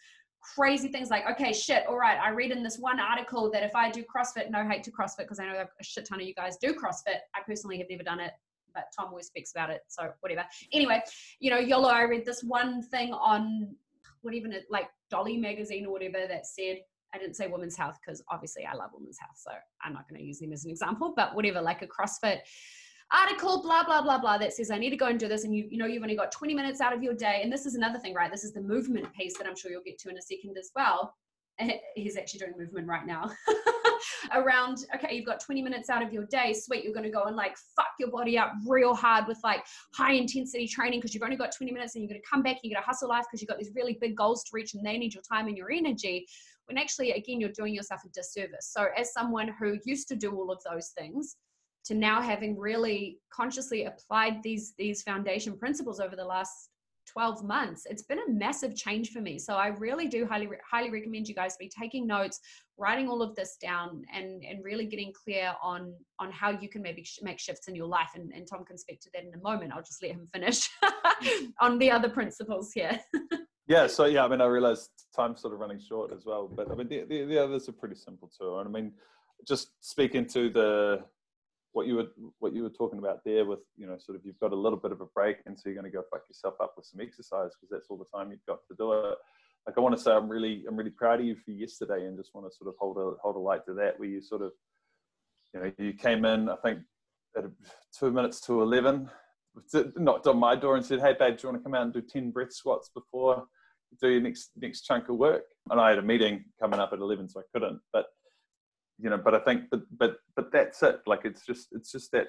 crazy 0.56 0.88
things 0.88 1.10
like, 1.10 1.30
okay, 1.30 1.54
shit, 1.54 1.86
all 1.88 1.98
right, 1.98 2.18
I 2.20 2.30
read 2.30 2.52
in 2.52 2.64
this 2.64 2.78
one 2.78 3.00
article 3.00 3.50
that 3.52 3.64
if 3.64 3.76
I 3.76 3.90
do 3.90 4.04
CrossFit, 4.04 4.50
no 4.50 4.68
hate 4.68 4.84
to 4.84 4.92
CrossFit 4.92 5.20
because 5.20 5.40
I 5.40 5.46
know 5.46 5.66
a 5.80 5.84
shit 5.84 6.06
ton 6.06 6.20
of 6.20 6.28
you 6.28 6.34
guys 6.34 6.58
do 6.58 6.74
CrossFit. 6.74 7.20
I 7.36 7.42
personally 7.46 7.78
have 7.78 7.88
never 7.90 8.04
done 8.04 8.20
it, 8.20 8.32
but 8.74 8.86
Tom 8.98 9.08
always 9.10 9.28
speaks 9.28 9.52
about 9.52 9.70
it, 9.70 9.82
so 9.88 10.10
whatever. 10.20 10.46
Anyway, 10.72 11.02
you 11.40 11.50
know, 11.50 11.60
YOLO, 11.60 11.90
I 11.90 12.04
read 12.04 12.26
this 12.26 12.44
one 12.44 12.82
thing 12.82 13.14
on 13.14 13.76
what 14.22 14.34
even 14.34 14.54
like 14.70 14.90
Dolly 15.10 15.38
magazine 15.38 15.86
or 15.86 15.92
whatever 15.92 16.26
that 16.28 16.46
said, 16.46 16.80
I 17.14 17.20
didn't 17.20 17.36
say 17.36 17.48
women's 17.48 17.78
health 17.78 18.00
because 18.04 18.24
obviously 18.30 18.66
I 18.66 18.74
love 18.74 18.90
women's 18.94 19.20
health, 19.20 19.38
so 19.38 19.52
I'm 19.84 19.94
not 19.94 20.10
going 20.10 20.20
to 20.20 20.26
use 20.26 20.40
them 20.40 20.52
as 20.52 20.66
an 20.66 20.72
example, 20.72 21.14
but 21.16 21.36
whatever, 21.36 21.62
like 21.62 21.82
a 21.82 21.88
CrossFit 21.88 22.40
article, 23.14 23.62
blah, 23.62 23.84
blah, 23.84 24.02
blah, 24.02 24.18
blah, 24.18 24.38
that 24.38 24.54
says, 24.54 24.72
I 24.72 24.78
need 24.78 24.90
to 24.90 24.98
go 24.98 25.08
and 25.08 25.20
do 25.20 25.28
this. 25.28 25.44
And 25.44 25.56
you, 25.56 25.68
you 25.70 25.78
know, 25.78 25.86
you've 25.86 26.04
only 26.04 26.16
got 26.16 26.32
20 26.32 26.54
minutes 26.54 26.82
out 26.82 26.94
of 26.94 27.04
your 27.04 27.14
day. 27.14 27.42
And 27.44 27.52
this 27.52 27.66
is 27.66 27.76
another 27.76 28.00
thing, 28.00 28.14
right? 28.14 28.32
This 28.32 28.44
is 28.44 28.54
the 28.54 28.62
movement 28.62 29.12
piece 29.14 29.38
that 29.38 29.48
I'm 29.48 29.56
sure 29.56 29.72
you'll 29.72 29.84
get 29.84 30.00
to 30.00 30.10
in 30.10 30.18
a 30.18 30.22
second 30.22 30.58
as 30.58 30.72
well. 30.76 31.14
He's 31.96 32.18
actually 32.18 32.40
doing 32.40 32.54
movement 32.58 32.88
right 32.88 33.06
now. 33.06 33.30
Around, 34.34 34.86
okay, 34.96 35.16
you've 35.16 35.26
got 35.26 35.40
20 35.40 35.62
minutes 35.62 35.90
out 35.90 36.02
of 36.02 36.12
your 36.12 36.26
day. 36.26 36.54
Sweet, 36.54 36.84
you're 36.84 36.94
going 36.94 37.06
to 37.06 37.12
go 37.12 37.26
and 37.26 37.36
like 37.36 37.56
fuck 37.76 37.90
your 38.00 38.10
body 38.10 38.38
up 38.38 38.54
real 38.68 38.96
hard 38.96 39.28
with 39.28 39.38
like 39.44 39.64
high 39.94 40.14
intensity 40.14 40.68
training 40.68 41.00
because 41.00 41.14
you've 41.14 41.24
only 41.24 41.36
got 41.36 41.56
20 41.56 41.72
minutes 41.72 41.96
and 41.96 42.04
you're 42.04 42.10
going 42.10 42.20
to 42.20 42.28
come 42.28 42.42
back. 42.42 42.54
and 42.54 42.60
You're 42.64 42.76
going 42.76 42.84
to 42.84 42.88
hustle 42.88 43.10
life 43.10 43.26
because 43.30 43.42
you've 43.42 43.50
got 43.50 43.60
these 43.60 43.72
really 43.76 43.98
big 44.02 44.16
goals 44.16 44.44
to 44.46 44.50
reach 44.54 44.74
and 44.74 44.84
they 44.84 44.98
need 44.98 45.14
your 45.14 45.24
time 45.24 45.48
and 45.48 45.56
your 45.56 45.72
energy. 45.72 46.26
When 46.66 46.78
actually, 46.78 47.12
again, 47.12 47.40
you're 47.40 47.52
doing 47.52 47.76
yourself 47.76 48.02
a 48.06 48.10
disservice. 48.10 48.72
So, 48.72 48.88
as 48.98 49.14
someone 49.14 49.50
who 49.60 49.78
used 49.86 50.08
to 50.08 50.16
do 50.16 50.32
all 50.36 50.50
of 50.50 50.60
those 50.70 50.90
things, 50.98 51.36
to 51.86 51.94
now 51.94 52.22
having 52.22 52.58
really 52.58 53.20
consciously 53.32 53.86
applied 53.86 54.42
these 54.44 54.74
these 54.78 55.02
foundation 55.02 55.58
principles 55.58 56.00
over 56.00 56.16
the 56.16 56.26
last 56.26 56.70
12 57.12 57.44
months. 57.44 57.86
It's 57.90 58.04
been 58.04 58.20
a 58.20 58.32
massive 58.32 58.76
change 58.76 59.12
for 59.12 59.22
me. 59.22 59.38
So 59.38 59.56
i 59.56 59.68
really 59.68 60.08
do 60.08 60.26
highly 60.26 60.48
highly 60.70 60.90
recommend 60.90 61.28
you 61.28 61.36
guys 61.36 61.58
be 61.58 61.70
taking 61.70 62.08
notes 62.08 62.40
writing 62.78 63.08
all 63.08 63.22
of 63.22 63.36
this 63.36 63.58
down 63.62 64.04
and 64.14 64.44
and 64.44 64.64
really 64.64 64.86
getting 64.86 65.12
clear 65.14 65.54
on 65.62 65.94
on 66.20 66.32
how 66.32 66.50
you 66.50 66.70
can 66.70 66.82
maybe 66.82 67.04
sh- 67.04 67.20
make 67.22 67.40
shifts 67.40 67.68
in 67.68 67.76
your 67.76 67.88
life. 67.88 68.10
And, 68.16 68.32
and 68.34 68.48
tom 68.48 68.66
can 68.66 68.78
speak 68.78 69.02
to 69.02 69.10
that 69.14 69.24
in 69.24 69.34
a 69.34 69.42
moment. 69.42 69.74
I'll 69.74 69.84
just 69.84 70.02
let 70.02 70.12
him 70.12 70.28
finish 70.34 70.70
on 71.62 71.78
the 71.78 71.92
other 71.92 72.10
principles 72.10 72.72
here. 72.74 73.00
Yeah 73.66 73.88
so 73.88 74.04
yeah 74.04 74.26
i 74.26 74.28
mean 74.28 74.42
i 74.42 74.46
realize 74.46 74.90
time's 75.16 75.40
sort 75.42 75.54
of 75.54 75.60
running 75.62 75.80
short 75.80 76.12
as 76.12 76.26
well 76.26 76.52
but 76.54 76.70
i 76.70 76.76
mean 76.76 76.90
the, 76.90 77.06
the, 77.06 77.24
the 77.24 77.42
others 77.42 77.70
are 77.70 77.72
pretty 77.72 77.96
simple 77.96 78.30
too. 78.38 78.58
And 78.60 78.68
i 78.68 78.72
mean 78.72 78.92
just 79.48 79.70
speaking 79.80 80.26
to 80.28 80.50
the 80.50 81.06
what 81.74 81.88
you 81.88 81.96
were 81.96 82.08
what 82.40 82.54
you 82.54 82.64
were 82.64 82.70
talking 82.70 83.00
about 83.00 83.20
there 83.26 83.46
with 83.46 83.60
you 83.76 83.86
know 83.86 83.98
sort 84.00 84.18
of 84.18 84.26
you've 84.26 84.40
got 84.40 84.54
a 84.54 84.56
little 84.56 84.78
bit 84.78 84.92
of 84.92 85.02
a 85.02 85.06
break 85.08 85.38
and 85.46 85.60
so 85.60 85.70
you're 85.70 85.80
going 85.80 85.92
to 85.92 85.96
go 85.96 86.04
fuck 86.10 86.22
yourself 86.30 86.54
up 86.62 86.74
with 86.78 86.86
some 86.86 87.02
exercise 87.02 87.52
because 87.54 87.70
that's 87.70 87.88
all 87.90 87.98
the 87.98 88.18
time 88.18 88.32
you've 88.32 88.46
got 88.48 88.60
to 88.68 88.76
do 88.78 88.94
it. 88.94 89.18
Like 89.68 89.78
i 89.78 89.82
want 89.82 89.96
to 89.96 90.02
say 90.02 90.12
i'm 90.12 90.30
really 90.30 90.64
i'm 90.68 90.76
really 90.76 90.92
proud 90.92 91.20
of 91.20 91.26
you 91.26 91.36
for 91.36 91.52
yesterday 91.52 92.06
and 92.06 92.18
just 92.18 92.34
want 92.34 92.50
to 92.50 92.56
sort 92.56 92.70
of 92.70 92.76
hold 92.80 92.98
a 92.98 93.16
hold 93.22 93.36
a 93.36 93.40
light 93.40 93.66
to 93.66 93.74
that 93.76 94.00
where 94.00 94.10
you 94.10 94.22
sort 94.22 94.42
of 94.42 94.52
you 95.54 95.60
know 95.60 95.72
you 95.78 95.94
came 95.94 96.26
in 96.26 96.50
i 96.50 96.56
think 96.58 96.80
at 97.38 97.46
two 97.98 98.12
minutes 98.12 98.40
to 98.42 98.62
11 98.62 99.10
knocked 99.96 100.28
on 100.28 100.38
my 100.38 100.56
door 100.56 100.76
and 100.76 100.86
said 100.86 101.00
hey 101.00 101.16
babe 101.18 101.38
do 101.38 101.48
you 101.48 101.50
want 101.52 101.60
to 101.60 101.64
come 101.64 101.76
out 101.76 101.84
and 101.84 101.94
do 101.94 102.02
10 102.02 102.32
breath 102.32 102.54
squats 102.54 102.90
before 102.94 103.46
do 104.02 104.10
your 104.10 104.22
next 104.22 104.50
next 104.60 104.82
chunk 104.82 105.08
of 105.10 105.18
work? 105.18 105.44
And 105.70 105.80
i 105.80 105.90
had 105.90 106.00
a 106.00 106.04
meeting 106.04 106.44
coming 106.60 106.80
up 106.80 106.94
at 106.94 107.00
11 107.00 107.30
so 107.30 107.40
i 107.40 107.44
couldn't 107.54 107.80
but 107.94 108.08
you 109.00 109.10
know 109.10 109.18
but 109.18 109.34
i 109.34 109.40
think 109.40 109.64
but 109.72 109.82
but 109.98 110.18
but 110.36 110.52
that's 110.52 110.84
it 110.84 111.00
like 111.08 111.22
it's 111.24 111.46
just 111.46 111.68
it's 111.72 111.92
just 111.92 112.12
that 112.12 112.28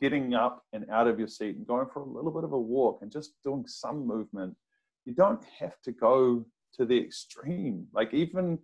getting 0.00 0.34
up 0.34 0.62
and 0.72 0.86
out 0.90 1.06
of 1.06 1.18
your 1.18 1.28
seat 1.28 1.56
and 1.56 1.66
going 1.66 1.86
for 1.92 2.00
a 2.00 2.08
little 2.08 2.30
bit 2.30 2.44
of 2.44 2.52
a 2.52 2.58
walk 2.58 2.98
and 3.02 3.10
just 3.10 3.34
doing 3.42 3.64
some 3.66 4.06
movement. 4.06 4.54
You 5.04 5.14
don't 5.14 5.42
have 5.58 5.80
to 5.84 5.92
go 5.92 6.44
to 6.74 6.84
the 6.84 6.98
extreme. 6.98 7.86
Like 7.92 8.12
even 8.12 8.58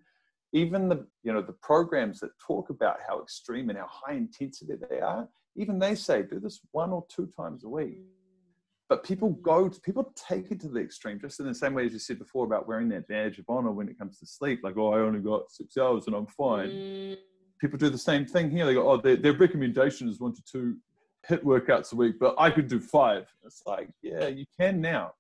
even 0.53 0.89
the 0.89 1.07
you 1.23 1.33
know 1.33 1.43
the 1.43 1.53
programs 1.53 2.21
that 2.21 2.31
talk 2.39 2.71
about 2.71 2.99
how 3.09 3.23
extreme 3.23 3.71
and 3.71 3.79
how 3.79 3.89
high 3.89 4.15
intensity 4.15 4.75
they 4.91 5.01
are, 5.01 5.29
even 5.57 5.79
they 5.79 5.95
say 5.95 6.23
do 6.23 6.39
this 6.39 6.61
one 6.73 6.91
or 6.91 7.05
two 7.09 7.29
times 7.37 7.65
a 7.65 7.69
week. 7.69 7.99
But 8.91 9.03
people 9.03 9.31
go 9.31 9.69
to, 9.71 9.81
people 9.81 10.13
take 10.15 10.51
it 10.51 10.61
to 10.61 10.69
the 10.69 10.81
extreme, 10.81 11.19
just 11.19 11.41
in 11.41 11.47
the 11.47 11.55
same 11.55 11.73
way 11.73 11.87
as 11.87 11.95
you 11.95 11.99
said 11.99 12.19
before 12.19 12.45
about 12.45 12.69
wearing 12.69 12.91
that 12.91 13.09
badge 13.09 13.39
of 13.39 13.47
honor 13.49 13.73
when 13.73 13.89
it 13.89 13.99
comes 13.99 14.19
to 14.19 14.27
sleep. 14.27 14.61
Like, 14.63 14.77
oh, 14.77 14.93
I 14.93 14.99
only 14.99 15.21
got 15.21 15.51
six 15.51 15.79
hours 15.79 16.07
and 16.07 16.15
I'm 16.15 16.27
fine. 16.27 16.69
Mm. 16.69 17.17
People 17.61 17.79
do 17.79 17.89
the 17.89 17.99
same 17.99 18.27
thing 18.27 18.51
here. 18.51 18.67
They 18.67 18.75
go, 18.75 18.91
oh, 18.91 18.97
their, 18.97 19.17
their 19.17 19.33
recommendation 19.33 20.09
is 20.09 20.21
one 20.21 20.35
to 20.35 20.43
two 20.43 20.77
HIIT 21.29 21.43
workouts 21.43 21.93
a 21.93 21.97
week, 21.97 22.17
but 22.21 22.35
I 22.39 22.51
could 22.51 22.69
do 22.69 22.81
five. 22.81 23.27
It's 23.45 23.63
like, 23.67 23.89
yeah, 24.03 24.27
you 24.27 24.45
can 24.59 24.81
now. 24.81 25.13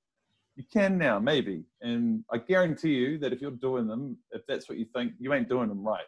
You 0.56 0.64
can 0.72 0.98
now, 0.98 1.18
maybe. 1.18 1.64
And 1.80 2.24
I 2.30 2.38
guarantee 2.38 2.94
you 2.94 3.18
that 3.18 3.32
if 3.32 3.40
you're 3.40 3.50
doing 3.50 3.86
them, 3.86 4.18
if 4.30 4.42
that's 4.46 4.68
what 4.68 4.78
you 4.78 4.84
think, 4.94 5.14
you 5.18 5.32
ain't 5.32 5.48
doing 5.48 5.68
them 5.68 5.82
right. 5.82 6.04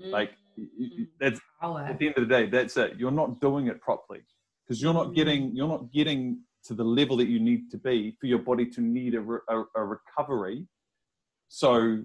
Mm. 0.00 0.10
Like, 0.10 0.32
you, 0.56 1.06
that's 1.18 1.40
at 1.62 1.98
the 1.98 2.08
end 2.08 2.18
of 2.18 2.28
the 2.28 2.34
day, 2.34 2.46
that's 2.46 2.76
it. 2.76 2.94
You're 2.98 3.10
not 3.10 3.40
doing 3.40 3.68
it 3.68 3.80
properly 3.80 4.20
because 4.64 4.82
you're 4.82 4.94
not 4.94 5.08
mm. 5.08 5.14
getting, 5.14 5.56
you're 5.56 5.68
not 5.68 5.90
getting 5.92 6.40
to 6.64 6.74
the 6.74 6.84
level 6.84 7.16
that 7.16 7.28
you 7.28 7.40
need 7.40 7.70
to 7.70 7.78
be 7.78 8.14
for 8.20 8.26
your 8.26 8.38
body 8.38 8.66
to 8.66 8.80
need 8.80 9.14
a, 9.14 9.20
a, 9.48 9.64
a 9.74 9.84
recovery. 9.84 10.66
So 11.48 12.04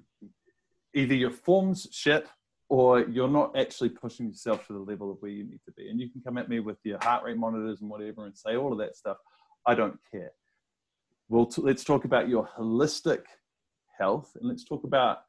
either 0.95 1.14
your 1.14 1.32
form's 1.32 1.88
shit 1.91 2.26
or 2.70 3.01
you're 3.01 3.30
not 3.30 3.57
actually 3.57 3.89
pushing 3.89 4.28
yourself 4.28 4.68
to 4.68 4.74
the 4.74 4.80
level 4.80 5.11
of 5.11 5.18
where 5.20 5.32
you 5.32 5.43
need 5.43 5.61
to 5.65 5.72
be. 5.72 5.89
And 5.89 5.99
you 5.99 6.09
can 6.09 6.22
come 6.22 6.38
at 6.38 6.49
me 6.49 6.59
with 6.59 6.78
your 6.84 6.97
heart 7.01 7.24
rate 7.24 7.38
monitors 7.38 7.82
and 7.82 7.89
whatever 7.89 8.26
and 8.26 8.38
say 8.38 8.55
all 8.57 8.72
of 8.74 8.80
that 8.80 8.95
stuff. 8.95 9.18
I 9.65 9.76
don't 9.76 9.97
care. 10.11 10.32
Well, 11.30 11.45
t- 11.45 11.61
let's 11.61 11.84
talk 11.84 12.05
about 12.05 12.28
your 12.30 12.49
holistic 12.57 13.24
health 13.97 14.32
and 14.36 14.47
let's 14.47 14.65
talk 14.65 14.84
about 14.84 15.20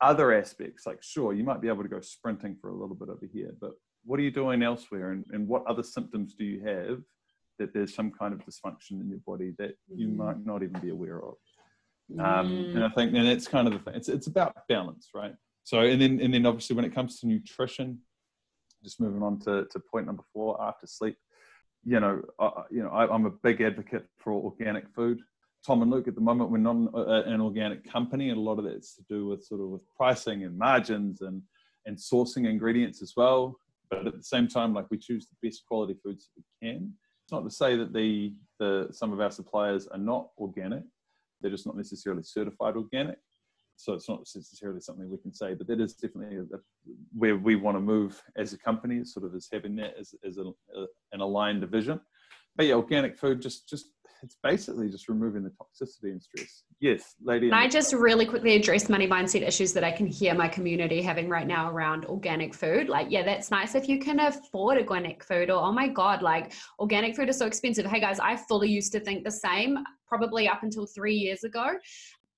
other 0.00 0.32
aspects. 0.32 0.86
Like, 0.86 1.02
sure, 1.02 1.32
you 1.32 1.44
might 1.44 1.62
be 1.62 1.68
able 1.68 1.82
to 1.82 1.88
go 1.88 2.00
sprinting 2.00 2.56
for 2.60 2.68
a 2.68 2.74
little 2.74 2.96
bit 2.96 3.08
over 3.08 3.26
here, 3.32 3.54
but 3.60 3.72
what 4.04 4.20
are 4.20 4.22
you 4.22 4.30
doing 4.30 4.62
elsewhere? 4.62 5.12
And, 5.12 5.24
and 5.32 5.48
what 5.48 5.66
other 5.66 5.82
symptoms 5.82 6.34
do 6.34 6.44
you 6.44 6.62
have 6.66 7.00
that 7.58 7.72
there's 7.72 7.94
some 7.94 8.10
kind 8.10 8.34
of 8.34 8.40
dysfunction 8.40 9.00
in 9.00 9.08
your 9.08 9.20
body 9.26 9.54
that 9.58 9.76
you 9.94 10.08
mm. 10.08 10.16
might 10.16 10.44
not 10.44 10.62
even 10.62 10.80
be 10.80 10.90
aware 10.90 11.22
of. 11.22 11.34
Um, 12.18 12.48
mm. 12.50 12.74
And 12.74 12.84
I 12.84 12.88
think, 12.90 13.14
and 13.14 13.26
it's 13.26 13.48
kind 13.48 13.66
of 13.66 13.72
the 13.72 13.78
thing. 13.78 13.94
It's 13.94 14.08
it's 14.08 14.26
about 14.26 14.54
balance, 14.68 15.08
right? 15.14 15.34
So, 15.64 15.80
and 15.80 16.00
then 16.00 16.20
and 16.20 16.32
then 16.32 16.46
obviously 16.46 16.76
when 16.76 16.84
it 16.84 16.94
comes 16.94 17.20
to 17.20 17.26
nutrition, 17.26 17.98
just 18.82 19.00
moving 19.00 19.22
on 19.22 19.40
to, 19.40 19.66
to 19.70 19.80
point 19.80 20.06
number 20.06 20.22
four, 20.32 20.62
after 20.62 20.86
sleep. 20.86 21.16
You 21.84 22.00
know, 22.00 22.22
uh, 22.38 22.62
you 22.70 22.82
know, 22.82 22.90
I, 22.90 23.12
am 23.14 23.26
a 23.26 23.30
big 23.30 23.60
advocate 23.60 24.06
for 24.16 24.32
organic 24.32 24.88
food. 24.94 25.20
Tom 25.66 25.82
and 25.82 25.90
Luke, 25.90 26.08
at 26.08 26.14
the 26.14 26.20
moment, 26.20 26.50
we're 26.50 26.58
not 26.58 26.76
an 26.94 27.40
organic 27.40 27.90
company, 27.90 28.28
and 28.28 28.38
a 28.38 28.40
lot 28.40 28.58
of 28.58 28.64
that's 28.64 28.94
to 28.96 29.02
do 29.08 29.26
with 29.26 29.44
sort 29.44 29.60
of 29.60 29.68
with 29.68 29.82
pricing 29.96 30.44
and 30.44 30.56
margins 30.56 31.22
and 31.22 31.42
and 31.86 31.96
sourcing 31.96 32.48
ingredients 32.48 33.02
as 33.02 33.14
well. 33.16 33.58
But 33.90 34.06
at 34.06 34.16
the 34.16 34.22
same 34.22 34.48
time, 34.48 34.74
like 34.74 34.86
we 34.90 34.98
choose 34.98 35.26
the 35.26 35.46
best 35.46 35.64
quality 35.66 35.96
foods 36.02 36.30
we 36.36 36.42
can. 36.62 36.92
It's 37.24 37.32
not 37.32 37.44
to 37.44 37.50
say 37.50 37.76
that 37.76 37.92
the, 37.92 38.34
the 38.58 38.88
some 38.90 39.12
of 39.12 39.20
our 39.20 39.30
suppliers 39.30 39.86
are 39.88 39.98
not 39.98 40.30
organic. 40.38 40.82
They're 41.40 41.50
just 41.50 41.66
not 41.66 41.76
necessarily 41.76 42.22
certified 42.22 42.76
organic. 42.76 43.18
So 43.76 43.92
it's 43.92 44.08
not 44.08 44.20
necessarily 44.20 44.80
something 44.80 45.10
we 45.10 45.18
can 45.18 45.32
say, 45.32 45.54
but 45.54 45.66
that 45.66 45.80
is 45.80 45.94
definitely 45.94 46.36
a, 46.36 46.42
a, 46.42 46.60
where 47.16 47.36
we 47.36 47.56
want 47.56 47.76
to 47.76 47.80
move 47.80 48.22
as 48.36 48.52
a 48.52 48.58
company, 48.58 49.04
sort 49.04 49.26
of 49.26 49.34
as 49.34 49.48
having 49.52 49.76
that 49.76 49.94
as, 49.98 50.14
as 50.24 50.38
a, 50.38 50.52
an 51.12 51.20
aligned 51.20 51.64
vision. 51.68 52.00
But 52.56 52.66
yeah, 52.66 52.74
organic 52.74 53.18
food 53.18 53.42
just 53.42 53.68
just 53.68 53.86
it's 54.24 54.36
basically 54.42 54.88
just 54.88 55.08
removing 55.08 55.44
the 55.44 55.50
toxicity 55.50 56.10
and 56.10 56.22
stress. 56.22 56.62
Yes, 56.80 57.14
lady. 57.22 57.50
Can 57.50 57.58
I 57.58 57.68
just 57.68 57.92
really 57.92 58.24
quickly 58.24 58.56
address 58.56 58.88
money 58.88 59.06
mindset 59.06 59.46
issues 59.46 59.74
that 59.74 59.84
I 59.84 59.90
can 59.90 60.06
hear 60.06 60.34
my 60.34 60.48
community 60.48 61.02
having 61.02 61.28
right 61.28 61.46
now 61.46 61.70
around 61.70 62.06
organic 62.06 62.54
food? 62.54 62.88
Like, 62.88 63.08
yeah, 63.10 63.22
that's 63.22 63.50
nice 63.50 63.74
if 63.74 63.86
you 63.86 63.98
can 63.98 64.20
afford 64.20 64.78
organic 64.78 65.22
food, 65.22 65.50
or 65.50 65.62
oh 65.62 65.72
my 65.72 65.88
God, 65.88 66.22
like 66.22 66.52
organic 66.78 67.14
food 67.14 67.28
is 67.28 67.38
so 67.38 67.46
expensive. 67.46 67.84
Hey 67.84 68.00
guys, 68.00 68.18
I 68.18 68.36
fully 68.36 68.70
used 68.70 68.92
to 68.92 69.00
think 69.00 69.24
the 69.24 69.30
same 69.30 69.78
probably 70.06 70.48
up 70.48 70.62
until 70.62 70.86
three 70.86 71.14
years 71.14 71.44
ago 71.44 71.74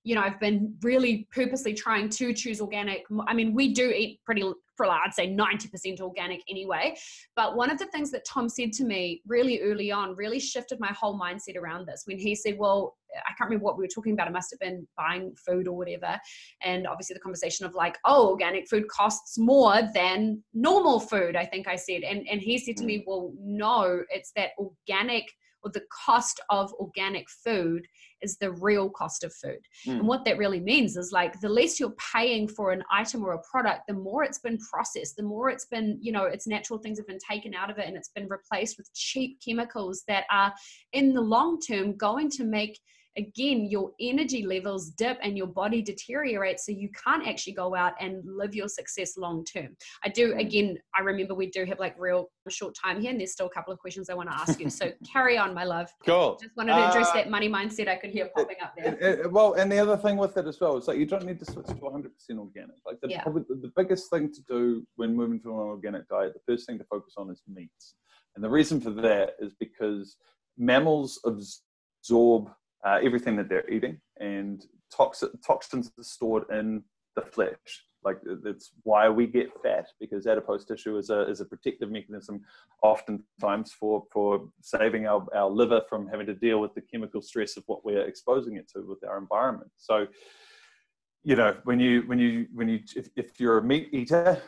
you 0.06 0.14
know, 0.14 0.20
I've 0.20 0.38
been 0.38 0.72
really 0.82 1.26
purposely 1.32 1.74
trying 1.74 2.08
to 2.10 2.32
choose 2.32 2.60
organic. 2.60 3.02
I 3.26 3.34
mean, 3.34 3.52
we 3.54 3.74
do 3.74 3.90
eat 3.90 4.20
pretty, 4.24 4.48
for 4.76 4.86
I'd 4.86 5.12
say 5.12 5.28
90% 5.28 6.00
organic 6.00 6.42
anyway. 6.48 6.96
But 7.34 7.56
one 7.56 7.70
of 7.70 7.78
the 7.78 7.86
things 7.86 8.12
that 8.12 8.24
Tom 8.24 8.48
said 8.48 8.70
to 8.74 8.84
me 8.84 9.20
really 9.26 9.60
early 9.62 9.90
on 9.90 10.14
really 10.14 10.38
shifted 10.38 10.78
my 10.78 10.92
whole 10.92 11.18
mindset 11.18 11.56
around 11.56 11.88
this 11.88 12.04
when 12.04 12.20
he 12.20 12.36
said, 12.36 12.56
Well, 12.56 12.94
I 13.16 13.32
can't 13.36 13.50
remember 13.50 13.64
what 13.64 13.78
we 13.78 13.82
were 13.82 13.88
talking 13.92 14.12
about. 14.12 14.28
It 14.28 14.32
must 14.32 14.52
have 14.52 14.60
been 14.60 14.86
buying 14.96 15.34
food 15.44 15.66
or 15.66 15.76
whatever. 15.76 16.20
And 16.62 16.86
obviously, 16.86 17.14
the 17.14 17.20
conversation 17.20 17.66
of 17.66 17.74
like, 17.74 17.98
oh, 18.04 18.30
organic 18.30 18.68
food 18.68 18.86
costs 18.86 19.36
more 19.36 19.82
than 19.92 20.44
normal 20.54 21.00
food, 21.00 21.34
I 21.34 21.46
think 21.46 21.66
I 21.66 21.74
said. 21.74 22.02
And, 22.02 22.24
and 22.30 22.40
he 22.40 22.58
said 22.58 22.76
to 22.76 22.84
me, 22.84 22.98
mm. 22.98 23.04
Well, 23.08 23.32
no, 23.40 24.04
it's 24.10 24.30
that 24.36 24.50
organic 24.56 25.24
or 25.66 25.70
the 25.72 25.84
cost 26.06 26.40
of 26.48 26.72
organic 26.74 27.26
food 27.44 27.86
is 28.22 28.38
the 28.38 28.52
real 28.52 28.88
cost 28.88 29.24
of 29.24 29.34
food. 29.34 29.58
Mm. 29.86 29.98
And 29.98 30.06
what 30.06 30.24
that 30.24 30.38
really 30.38 30.60
means 30.60 30.96
is 30.96 31.12
like 31.12 31.38
the 31.40 31.48
less 31.48 31.78
you're 31.78 31.94
paying 32.14 32.48
for 32.48 32.70
an 32.70 32.82
item 32.90 33.24
or 33.24 33.32
a 33.32 33.42
product, 33.50 33.82
the 33.88 33.94
more 33.94 34.24
it's 34.24 34.38
been 34.38 34.58
processed, 34.58 35.16
the 35.16 35.22
more 35.22 35.50
it's 35.50 35.66
been, 35.66 35.98
you 36.00 36.12
know, 36.12 36.24
its 36.24 36.46
natural 36.46 36.78
things 36.78 36.98
have 36.98 37.06
been 37.06 37.18
taken 37.30 37.52
out 37.54 37.70
of 37.70 37.78
it 37.78 37.86
and 37.86 37.96
it's 37.96 38.10
been 38.10 38.28
replaced 38.28 38.78
with 38.78 38.92
cheap 38.94 39.38
chemicals 39.46 40.04
that 40.08 40.24
are 40.30 40.52
in 40.92 41.12
the 41.12 41.20
long 41.20 41.58
term 41.60 41.96
going 41.96 42.30
to 42.30 42.44
make 42.44 42.78
again 43.16 43.64
your 43.64 43.92
energy 44.00 44.44
levels 44.44 44.90
dip 44.90 45.18
and 45.22 45.36
your 45.36 45.46
body 45.46 45.82
deteriorates 45.82 46.66
so 46.66 46.72
you 46.72 46.88
can't 47.04 47.26
actually 47.26 47.52
go 47.52 47.74
out 47.74 47.94
and 48.00 48.22
live 48.24 48.54
your 48.54 48.68
success 48.68 49.16
long 49.16 49.44
term. 49.44 49.76
I 50.04 50.08
do 50.08 50.34
mm. 50.34 50.40
again 50.40 50.78
i 50.94 51.00
remember 51.00 51.34
we 51.34 51.50
do 51.50 51.64
have 51.64 51.78
like 51.78 51.94
real 51.98 52.30
short 52.48 52.74
time 52.74 53.00
here 53.00 53.10
and 53.10 53.20
there's 53.20 53.32
still 53.32 53.46
a 53.46 53.50
couple 53.50 53.72
of 53.72 53.78
questions 53.78 54.08
i 54.08 54.14
want 54.14 54.30
to 54.30 54.36
ask 54.36 54.60
you 54.60 54.70
so 54.70 54.90
carry 55.12 55.36
on 55.36 55.54
my 55.54 55.64
love. 55.64 55.88
Cool. 56.04 56.38
Just 56.40 56.56
wanted 56.56 56.74
to 56.74 56.88
address 56.88 57.08
uh, 57.10 57.14
that 57.14 57.30
money 57.30 57.48
mindset 57.48 57.88
i 57.88 57.96
could 57.96 58.10
hear 58.10 58.28
popping 58.36 58.56
up 58.62 58.74
there. 58.76 58.94
it, 58.94 59.20
it, 59.20 59.32
well 59.32 59.54
and 59.54 59.70
the 59.70 59.78
other 59.78 59.96
thing 59.96 60.16
with 60.16 60.36
it 60.36 60.46
as 60.46 60.60
well 60.60 60.76
is 60.76 60.88
like 60.88 60.98
you 60.98 61.06
don't 61.06 61.24
need 61.24 61.38
to 61.38 61.44
switch 61.44 61.66
to 61.66 61.74
100% 61.74 62.38
organic. 62.38 62.76
Like 62.86 63.00
the, 63.00 63.08
yeah. 63.08 63.22
probably 63.22 63.44
the, 63.48 63.56
the 63.56 63.72
biggest 63.76 64.10
thing 64.10 64.32
to 64.32 64.42
do 64.48 64.86
when 64.96 65.14
moving 65.14 65.40
to 65.40 65.50
an 65.50 65.56
organic 65.56 66.08
diet 66.08 66.34
the 66.34 66.52
first 66.52 66.66
thing 66.66 66.78
to 66.78 66.84
focus 66.84 67.14
on 67.16 67.30
is 67.30 67.42
meats. 67.48 67.94
And 68.34 68.44
the 68.44 68.50
reason 68.50 68.80
for 68.80 68.90
that 68.90 69.34
is 69.40 69.54
because 69.58 70.16
mammals 70.58 71.20
absorb 71.24 72.50
uh, 72.86 73.00
everything 73.02 73.36
that 73.36 73.48
they're 73.48 73.68
eating, 73.68 73.98
and 74.20 74.64
toxin, 74.96 75.30
toxins 75.44 75.90
are 75.98 76.04
stored 76.04 76.44
in 76.50 76.82
the 77.16 77.22
flesh. 77.22 77.84
Like 78.04 78.18
that's 78.44 78.70
why 78.84 79.08
we 79.08 79.26
get 79.26 79.48
fat 79.64 79.88
because 79.98 80.28
adipose 80.28 80.64
tissue 80.64 80.96
is 80.96 81.10
a 81.10 81.28
is 81.28 81.40
a 81.40 81.44
protective 81.44 81.90
mechanism, 81.90 82.42
oftentimes 82.82 83.72
for 83.72 84.04
for 84.12 84.48
saving 84.60 85.08
our, 85.08 85.26
our 85.34 85.50
liver 85.50 85.82
from 85.88 86.06
having 86.06 86.26
to 86.26 86.34
deal 86.34 86.60
with 86.60 86.72
the 86.74 86.82
chemical 86.82 87.20
stress 87.20 87.56
of 87.56 87.64
what 87.66 87.84
we're 87.84 88.06
exposing 88.06 88.54
it 88.56 88.68
to 88.74 88.82
with 88.82 89.02
our 89.02 89.18
environment. 89.18 89.72
So, 89.76 90.06
you 91.24 91.34
know, 91.34 91.56
when 91.64 91.80
you 91.80 92.02
when 92.06 92.20
you 92.20 92.46
when 92.54 92.68
you 92.68 92.78
if, 92.94 93.08
if 93.16 93.40
you're 93.40 93.58
a 93.58 93.64
meat 93.64 93.88
eater, 93.90 94.40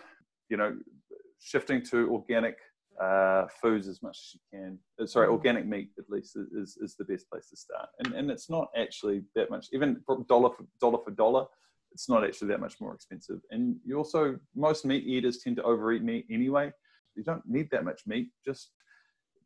you 0.49 0.57
know, 0.57 0.79
shifting 1.41 1.83
to 1.87 2.09
organic 2.13 2.59
uh, 3.01 3.47
foods 3.61 3.89
as 3.89 4.03
much 4.03 4.19
as 4.19 4.35
you 4.35 4.41
can. 4.59 4.79
Uh, 5.01 5.07
sorry, 5.07 5.27
mm-hmm. 5.27 5.35
organic 5.35 5.67
meat 5.67 5.91
at 5.99 6.11
least 6.11 6.37
is, 6.37 6.77
is 6.81 6.97
the 6.97 7.05
best 7.05 7.29
place 7.31 7.49
to 7.51 7.57
start. 7.57 7.89
And, 8.01 8.15
and 8.15 8.31
it's 8.31 8.51
not 8.51 8.69
actually 8.77 9.23
that 9.35 9.51
much, 9.51 9.67
even 9.73 10.01
dollar 10.29 10.51
for 10.51 10.67
dollar 10.81 10.99
for 11.05 11.11
dollar, 11.13 11.47
it's 11.93 12.09
not 12.09 12.25
actually 12.25 12.49
that 12.49 12.61
much 12.61 12.81
more 12.81 12.95
expensive. 12.95 13.41
And 13.51 13.77
you 13.85 13.97
also, 13.97 14.39
most 14.55 14.85
meat 14.85 15.05
eaters 15.05 15.39
tend 15.39 15.57
to 15.57 15.63
overeat 15.63 16.03
meat 16.03 16.27
anyway. 16.31 16.73
You 17.15 17.23
don't 17.23 17.43
need 17.47 17.71
that 17.71 17.85
much 17.85 18.03
meat. 18.07 18.29
Just 18.45 18.71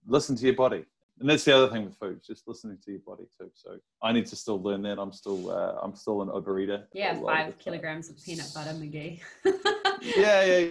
listen 0.06 0.36
to 0.36 0.44
your 0.44 0.56
body. 0.56 0.84
And 1.20 1.28
that's 1.28 1.44
the 1.44 1.54
other 1.54 1.68
thing 1.68 1.84
with 1.84 1.96
food, 1.98 2.20
just 2.26 2.48
listening 2.48 2.78
to 2.84 2.90
your 2.90 3.00
body 3.06 3.24
too. 3.38 3.50
So 3.54 3.76
I 4.02 4.12
need 4.12 4.26
to 4.26 4.36
still 4.36 4.60
learn 4.60 4.82
that. 4.82 4.98
I'm 4.98 5.12
still, 5.12 5.50
uh, 5.50 5.78
I'm 5.82 5.94
still 5.94 6.22
an 6.22 6.28
overeater. 6.28 6.84
Yeah, 6.94 7.20
five 7.20 7.58
kilograms 7.58 8.08
of 8.08 8.16
peanut 8.24 8.50
butter, 8.54 8.70
McGee. 8.70 9.20
yeah, 10.16 10.44
yeah 10.44 10.68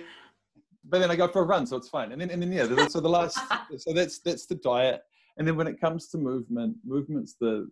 but 0.84 1.00
then 1.00 1.12
I 1.12 1.16
go 1.16 1.28
for 1.28 1.42
a 1.42 1.46
run, 1.46 1.66
so 1.66 1.78
it's 1.78 1.90
fine. 1.90 2.12
And 2.12 2.22
then 2.22 2.30
and 2.30 2.42
then 2.42 2.52
yeah, 2.52 2.88
so 2.88 3.00
the 3.00 3.10
last 3.10 3.40
so 3.78 3.94
that's 3.94 4.20
that's 4.20 4.46
the 4.46 4.56
diet. 4.56 5.02
And 5.38 5.48
then 5.48 5.56
when 5.56 5.68
it 5.68 5.80
comes 5.80 6.10
to 6.10 6.18
movement, 6.18 6.78
movement's 6.86 7.36
the 7.40 7.70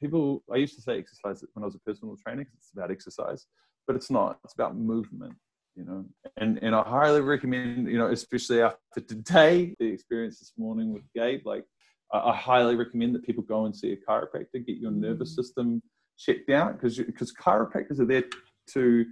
people. 0.00 0.42
I 0.52 0.56
used 0.56 0.76
to 0.76 0.82
say 0.82 0.98
exercise 0.98 1.44
when 1.54 1.62
I 1.62 1.66
was 1.66 1.74
a 1.74 1.80
personal 1.80 2.16
trainer 2.24 2.46
it's 2.56 2.70
about 2.72 2.90
exercise, 2.90 3.46
but 3.86 3.96
it's 3.96 4.10
not. 4.10 4.38
It's 4.44 4.54
about 4.54 4.76
movement. 4.76 5.34
You 5.76 5.84
know, 5.84 6.04
and 6.36 6.58
and 6.62 6.74
I 6.74 6.82
highly 6.82 7.20
recommend. 7.20 7.88
You 7.88 7.98
know, 7.98 8.10
especially 8.10 8.62
after 8.62 9.00
today, 9.00 9.74
the 9.78 9.86
experience 9.86 10.38
this 10.38 10.52
morning 10.56 10.92
with 10.92 11.02
Gabe, 11.14 11.44
like 11.44 11.64
I, 12.12 12.30
I 12.30 12.36
highly 12.36 12.76
recommend 12.76 13.14
that 13.14 13.24
people 13.24 13.42
go 13.42 13.66
and 13.66 13.76
see 13.76 13.92
a 13.92 13.96
chiropractor, 13.96 14.64
get 14.64 14.78
your 14.78 14.92
nervous 14.92 15.32
mm. 15.32 15.36
system 15.36 15.82
checked 16.16 16.50
out 16.50 16.74
because 16.74 16.96
because 16.98 17.32
chiropractors 17.32 17.98
are 17.98 18.06
there 18.06 18.22
to 18.72 19.04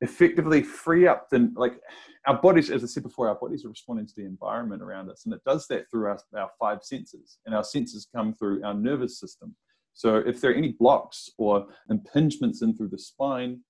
effectively 0.00 0.62
free 0.62 1.06
up 1.06 1.28
the 1.30 1.50
like 1.56 1.80
our 2.26 2.40
bodies 2.40 2.70
as 2.70 2.84
i 2.84 2.86
said 2.86 3.02
before 3.02 3.28
our 3.28 3.34
bodies 3.36 3.64
are 3.64 3.70
responding 3.70 4.06
to 4.06 4.14
the 4.16 4.24
environment 4.24 4.82
around 4.82 5.08
us 5.08 5.24
and 5.24 5.32
it 5.32 5.40
does 5.46 5.66
that 5.68 5.90
through 5.90 6.06
our, 6.06 6.18
our 6.36 6.50
five 6.60 6.82
senses 6.82 7.38
and 7.46 7.54
our 7.54 7.64
senses 7.64 8.06
come 8.14 8.34
through 8.34 8.62
our 8.62 8.74
nervous 8.74 9.18
system. 9.18 9.54
So 9.94 10.16
if 10.16 10.40
there 10.40 10.50
are 10.50 10.54
any 10.54 10.72
blocks 10.72 11.30
or 11.38 11.66
impingements 11.90 12.62
in 12.62 12.76
through 12.76 12.88
the 12.88 12.98
spine 12.98 13.60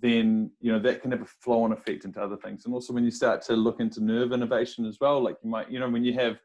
then 0.00 0.50
you 0.60 0.72
know 0.72 0.78
that 0.78 1.00
can 1.02 1.10
have 1.10 1.22
a 1.22 1.26
flow-on 1.26 1.72
effect 1.72 2.04
into 2.04 2.20
other 2.20 2.36
things. 2.36 2.64
And 2.64 2.74
also 2.74 2.92
when 2.92 3.04
you 3.04 3.10
start 3.10 3.40
to 3.42 3.54
look 3.54 3.80
into 3.80 4.02
nerve 4.02 4.32
innervation 4.32 4.86
as 4.86 4.98
well 5.00 5.20
like 5.20 5.36
you 5.42 5.50
might 5.50 5.70
you 5.70 5.80
know 5.80 5.90
when 5.90 6.04
you 6.04 6.14
have 6.14 6.38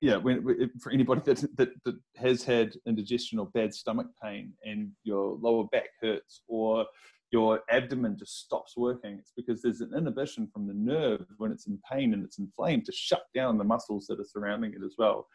yeah 0.00 0.16
when, 0.16 0.70
for 0.80 0.92
anybody 0.92 1.20
that, 1.24 1.56
that, 1.56 1.70
that 1.84 1.96
has 2.16 2.42
had 2.42 2.74
indigestion 2.86 3.38
or 3.38 3.46
bad 3.46 3.74
stomach 3.74 4.06
pain 4.22 4.52
and 4.64 4.90
your 5.04 5.38
lower 5.40 5.64
back 5.72 5.88
hurts 6.00 6.42
or 6.48 6.86
your 7.32 7.60
abdomen 7.70 8.16
just 8.16 8.44
stops 8.44 8.76
working. 8.76 9.18
It's 9.18 9.32
because 9.36 9.62
there's 9.62 9.80
an 9.80 9.92
inhibition 9.96 10.48
from 10.52 10.66
the 10.66 10.74
nerve 10.74 11.24
when 11.38 11.50
it's 11.50 11.66
in 11.66 11.78
pain 11.90 12.14
and 12.14 12.24
it's 12.24 12.38
inflamed 12.38 12.84
to 12.86 12.92
shut 12.92 13.22
down 13.34 13.58
the 13.58 13.64
muscles 13.64 14.06
that 14.06 14.20
are 14.20 14.24
surrounding 14.24 14.72
it 14.74 14.84
as 14.84 14.94
well. 14.96 15.26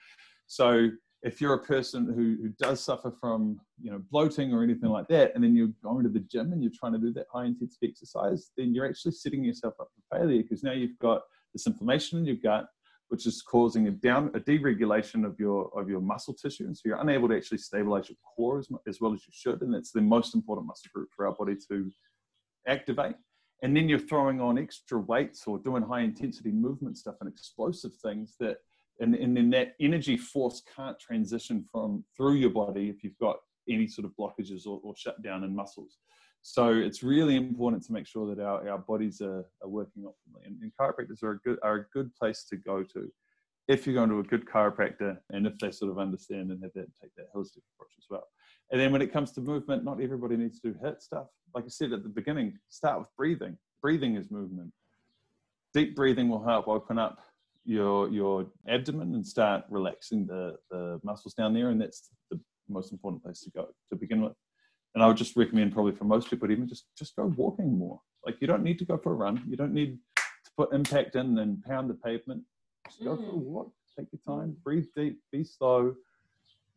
So 0.48 0.90
if 1.24 1.40
you're 1.40 1.54
a 1.54 1.64
person 1.64 2.06
who, 2.06 2.42
who 2.42 2.50
does 2.60 2.84
suffer 2.84 3.14
from 3.20 3.60
you 3.80 3.92
know 3.92 4.02
bloating 4.10 4.54
or 4.54 4.64
anything 4.64 4.90
like 4.90 5.08
that, 5.10 5.34
and 5.36 5.44
then 5.44 5.56
you're 5.56 5.70
going 5.84 6.04
to 6.04 6.10
the 6.10 6.20
gym 6.20 6.52
and 6.52 6.64
you're 6.64 6.72
trying 6.78 6.94
to 6.94 7.00
do 7.00 7.14
that 7.14 7.28
high 7.32 7.46
intensity 7.46 7.88
exercise, 7.88 8.52
then 8.58 8.74
you're 8.74 8.88
actually 8.88 9.12
setting 9.12 9.44
yourself 9.44 9.74
up 9.80 9.90
for 9.94 10.18
failure 10.18 10.42
because 10.42 10.64
now 10.64 10.72
you've 10.72 10.98
got 11.00 11.22
this 11.54 11.68
inflammation 11.68 12.20
in 12.20 12.26
your 12.26 12.38
gut 12.38 12.68
which 13.12 13.28
is 13.28 13.42
causing 13.42 13.90
a 13.90 13.92
down 13.92 14.32
a 14.36 14.40
deregulation 14.40 15.26
of 15.26 15.38
your 15.38 15.70
of 15.78 15.90
your 15.90 16.00
muscle 16.00 16.34
tissue, 16.34 16.64
and 16.64 16.78
so 16.78 16.84
you're 16.86 17.02
unable 17.02 17.28
to 17.28 17.36
actually 17.36 17.58
stabilize 17.58 18.08
your 18.08 18.16
core 18.24 18.60
as, 18.60 18.70
as 18.88 19.02
well 19.02 19.14
as 19.14 19.20
you 19.28 19.34
should, 19.34 19.62
and 19.62 19.74
that's 19.74 19.92
the 19.92 20.00
most 20.00 20.34
important 20.34 20.66
muscle 20.66 20.90
group 20.94 21.10
for 21.14 21.28
our 21.28 21.34
body 21.34 21.58
to 21.70 21.92
activate. 22.66 23.16
And 23.64 23.76
then 23.76 23.90
you're 23.90 24.00
throwing 24.00 24.40
on 24.40 24.58
extra 24.58 24.98
weights 24.98 25.44
or 25.46 25.60
doing 25.60 25.84
high 25.84 26.02
intensity 26.02 26.52
movement 26.52 26.98
stuff 26.98 27.16
and 27.20 27.30
explosive 27.30 27.92
things 27.98 28.36
that, 28.40 28.58
and, 29.02 29.14
and 29.14 29.36
then 29.36 29.50
that 29.50 29.74
energy 29.82 30.16
force 30.16 30.64
can't 30.74 30.98
transition 30.98 31.66
from 31.70 32.06
through 32.16 32.36
your 32.36 32.50
body 32.50 32.90
if 32.90 33.04
you've 33.04 33.18
got 33.20 33.36
any 33.70 33.88
sort 33.88 34.06
of 34.06 34.14
blockages 34.18 34.66
or, 34.66 34.80
or 34.84 34.96
shut 34.96 35.22
down 35.22 35.44
in 35.44 35.54
muscles. 35.54 35.98
So 36.44 36.74
it's 36.74 37.04
really 37.04 37.36
important 37.36 37.84
to 37.86 37.94
make 37.94 38.08
sure 38.08 38.34
that 38.34 38.42
our, 38.42 38.68
our 38.68 38.80
bodies 38.80 39.22
are, 39.22 39.46
are 39.62 39.70
working 39.70 40.04
optimally. 40.04 40.46
And, 40.46 40.58
and 40.62 40.72
chiropractors 40.80 41.24
are 41.24 41.32
a 41.32 41.40
good 41.40 41.60
are 41.62 41.76
a 41.76 41.86
good 41.94 42.14
place 42.16 42.46
to 42.50 42.56
go 42.56 42.84
to 42.84 43.12
if 43.68 43.86
you're 43.86 43.96
going 43.96 44.10
to 44.10 44.20
a 44.20 44.24
good 44.24 44.46
chiropractor 44.46 45.18
and 45.30 45.46
if 45.46 45.58
they 45.60 45.72
sort 45.72 45.92
of 45.92 46.00
understand 46.00 46.52
and 46.52 46.62
have 46.64 46.74
that 46.74 46.88
take 47.02 47.14
that 47.16 47.34
holistic 47.34 47.62
approach 47.76 47.94
as 47.98 48.06
well. 48.10 48.28
And 48.72 48.82
then 48.82 48.92
when 48.92 49.02
it 49.02 49.14
comes 49.14 49.32
to 49.34 49.42
movement, 49.42 49.84
not 49.84 50.02
everybody 50.02 50.36
needs 50.36 50.60
to 50.62 50.72
do 50.72 50.80
HIIT 50.84 51.02
stuff. 51.02 51.28
Like 51.54 51.66
I 51.66 51.70
said 51.70 51.94
at 51.94 52.04
the 52.04 52.10
beginning, 52.10 52.58
start 52.70 53.00
with 53.00 53.10
breathing. 53.18 53.58
Breathing 53.82 54.16
is 54.16 54.32
movement. 54.32 54.72
Deep 55.74 55.96
breathing 55.96 56.28
will 56.28 56.44
help 56.44 56.68
open 56.68 56.98
up 56.98 57.20
your 57.66 58.10
your 58.10 58.48
abdomen 58.68 59.14
and 59.14 59.26
start 59.26 59.64
relaxing 59.70 60.26
the, 60.26 60.56
the 60.72 61.00
muscles 61.04 61.36
down 61.36 61.54
there. 61.54 61.70
And 61.70 61.80
that's 61.80 62.10
the 62.32 62.40
most 62.68 62.92
important 62.92 63.24
place 63.24 63.42
to 63.42 63.52
go 63.52 63.68
to 63.90 63.96
begin 63.96 64.22
with 64.22 64.34
and 64.94 65.04
I 65.04 65.08
would 65.08 65.18
just 65.18 65.36
recommend 65.36 65.74
probably 65.74 65.94
for 65.94 66.04
most 66.04 66.30
people 66.30 66.52
even 66.52 66.68
just 66.68 66.86
just 66.98 67.16
go 67.16 67.26
walking 67.38 67.78
more. 67.78 68.00
Like 68.26 68.38
you 68.42 68.48
don't 68.48 68.64
need 68.64 68.80
to 68.80 68.86
go 68.86 68.98
for 68.98 69.12
a 69.12 69.16
run. 69.16 69.44
You 69.48 69.56
don't 69.56 69.74
need 69.74 69.98
to 70.18 70.52
put 70.58 70.74
impact 70.74 71.16
in 71.16 71.38
and 71.40 71.64
pound 71.64 71.90
the 71.90 71.96
pavement. 71.96 72.44
Just 72.88 73.04
go 73.04 73.16
for 73.16 73.24
a 73.24 73.26
mm. 73.26 73.44
walk. 73.44 73.72
Take 73.98 74.08
your 74.12 74.38
time. 74.38 74.56
Breathe 74.64 74.88
deep. 74.96 75.20
Be 75.32 75.44
slow. 75.44 75.96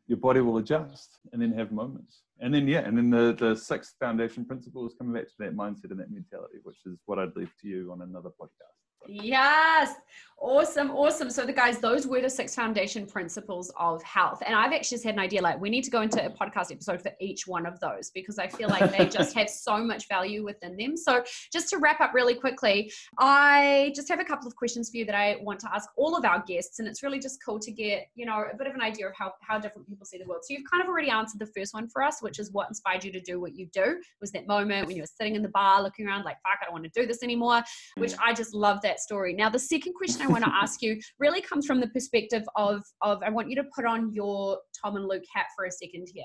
Your 0.07 0.19
body 0.19 0.41
will 0.41 0.59
adjust, 0.59 1.19
and 1.33 1.41
then 1.41 1.53
have 1.53 1.73
moments. 1.73 2.23
And 2.41 2.53
then 2.53 2.69
yeah, 2.69 2.81
and 2.81 2.97
then 2.97 3.11
the 3.11 3.35
the 3.39 3.57
sixth 3.57 3.95
foundation 3.99 4.45
principle 4.45 4.87
is 4.87 4.95
coming 4.99 5.15
back 5.15 5.29
to 5.29 5.35
that 5.41 5.57
mindset 5.57 5.91
and 5.91 6.01
that 6.01 6.11
mentality, 6.11 6.59
which 6.63 6.79
is 6.85 6.99
what 7.07 7.19
I'd 7.19 7.35
leave 7.37 7.53
to 7.63 7.69
you 7.69 7.91
on 7.91 8.03
another 8.03 8.31
podcast. 8.31 8.84
Yes. 9.09 9.95
Awesome. 10.41 10.91
Awesome. 10.91 11.31
So 11.31 11.47
the 11.47 11.53
guys, 11.53 11.79
those 11.79 12.07
were 12.07 12.21
the 12.21 12.29
six 12.29 12.55
foundation 12.55 13.07
principles 13.07 13.73
of 13.79 14.03
health. 14.03 14.43
And 14.45 14.55
I've 14.55 14.73
actually 14.73 14.97
just 14.97 15.05
had 15.05 15.15
an 15.15 15.21
idea 15.21 15.41
like 15.41 15.59
we 15.59 15.71
need 15.71 15.85
to 15.85 15.91
go 15.91 16.03
into 16.03 16.23
a 16.23 16.29
podcast 16.29 16.71
episode 16.71 17.01
for 17.01 17.13
each 17.19 17.47
one 17.47 17.65
of 17.65 17.81
those 17.81 18.11
because 18.11 18.39
I 18.39 18.49
feel 18.49 18.69
like 18.69 18.95
they 18.97 19.07
just 19.07 19.35
have 19.39 19.49
so 19.49 19.79
much 19.79 20.07
value 20.07 20.45
within 20.45 20.77
them. 20.77 20.99
So 20.99 21.25
just 21.51 21.71
to 21.71 21.79
wrap 21.79 22.01
up 22.03 22.13
really 22.13 22.35
quickly, 22.35 22.93
I 23.19 23.93
just 23.97 24.09
have 24.09 24.21
a 24.21 24.25
couple 24.25 24.47
of 24.47 24.55
questions 24.55 24.91
for 24.91 24.99
you 24.99 25.07
that 25.07 25.15
I 25.15 25.37
want 25.41 25.61
to 25.61 25.75
ask 25.75 25.89
all 25.97 26.15
of 26.15 26.27
our 26.27 26.45
guests. 26.47 26.79
And 26.79 26.87
it's 26.87 27.03
really 27.03 27.21
just 27.21 27.43
cool 27.43 27.59
to 27.61 27.71
get, 27.71 28.09
you 28.15 28.27
know, 28.27 28.45
a 28.53 28.57
bit 28.57 28.67
of 28.67 28.75
an 28.75 28.83
idea 28.83 29.07
of 29.09 29.15
how, 29.17 29.33
how 29.41 29.59
different 29.59 29.89
people 29.89 30.05
see 30.05 30.19
the 30.19 30.27
world. 30.27 30.43
So 30.45 30.53
you've 30.53 30.71
kind 30.71 30.83
of 30.83 30.89
already 30.89 31.09
answered 31.09 31.39
the 31.39 31.51
first 31.57 31.73
one 31.73 31.89
for 31.89 32.03
us, 32.03 32.21
which 32.21 32.39
is 32.39 32.53
what 32.53 32.69
inspired 32.69 33.03
you 33.03 33.13
to 33.13 33.21
do 33.21 33.41
what 33.41 33.57
you 33.57 33.67
do 33.73 33.99
was 34.21 34.31
that 34.33 34.47
moment 34.47 34.87
when 34.89 34.97
you 34.97 35.03
were 35.03 35.07
sitting 35.07 35.37
in 35.37 35.43
the 35.43 35.49
bar 35.49 35.83
looking 35.83 36.07
around 36.07 36.25
like, 36.25 36.37
fuck, 36.43 36.59
I 36.61 36.67
don't 36.67 36.75
want 36.75 36.85
to 36.85 37.01
do 37.01 37.07
this 37.07 37.23
anymore, 37.23 37.63
which 37.97 38.13
mm. 38.13 38.19
I 38.23 38.35
just 38.35 38.53
love 38.53 38.83
that 38.83 38.94
that 38.95 39.01
story. 39.01 39.35
Now, 39.35 39.51
the 39.51 39.59
second 39.59 39.95
question 39.95 40.23
I 40.23 40.29
want 40.29 40.45
to 40.45 40.51
ask 40.55 40.81
you 40.81 41.01
really 41.19 41.41
comes 41.41 41.67
from 41.67 41.81
the 41.81 41.89
perspective 41.89 42.45
of, 42.57 42.83
of 43.03 43.23
I 43.23 43.31
want 43.31 43.51
you 43.51 43.57
to 43.57 43.65
put 43.75 43.85
on 43.85 44.13
your 44.13 44.59
Tom 44.81 44.97
and 44.97 45.07
Luke 45.07 45.25
hat 45.35 45.47
for 45.57 45.65
a 45.65 45.71
second 45.71 46.07
here. 46.13 46.25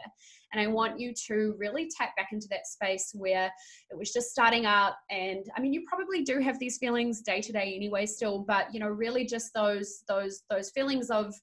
And 0.53 0.61
I 0.61 0.67
want 0.67 0.99
you 0.99 1.13
to 1.27 1.55
really 1.57 1.89
tap 1.97 2.15
back 2.15 2.29
into 2.31 2.47
that 2.49 2.67
space 2.67 3.11
where 3.13 3.51
it 3.89 3.97
was 3.97 4.11
just 4.11 4.29
starting 4.29 4.65
up. 4.65 4.97
And 5.09 5.45
I 5.55 5.61
mean, 5.61 5.73
you 5.73 5.83
probably 5.87 6.23
do 6.23 6.39
have 6.39 6.59
these 6.59 6.77
feelings 6.77 7.21
day 7.21 7.41
to 7.41 7.51
day 7.51 7.73
anyway, 7.75 8.05
still, 8.05 8.45
but 8.47 8.73
you 8.73 8.79
know, 8.79 8.87
really 8.87 9.25
just 9.25 9.51
those, 9.53 10.03
those, 10.07 10.41
those 10.49 10.69
feelings 10.71 11.09
of, 11.09 11.33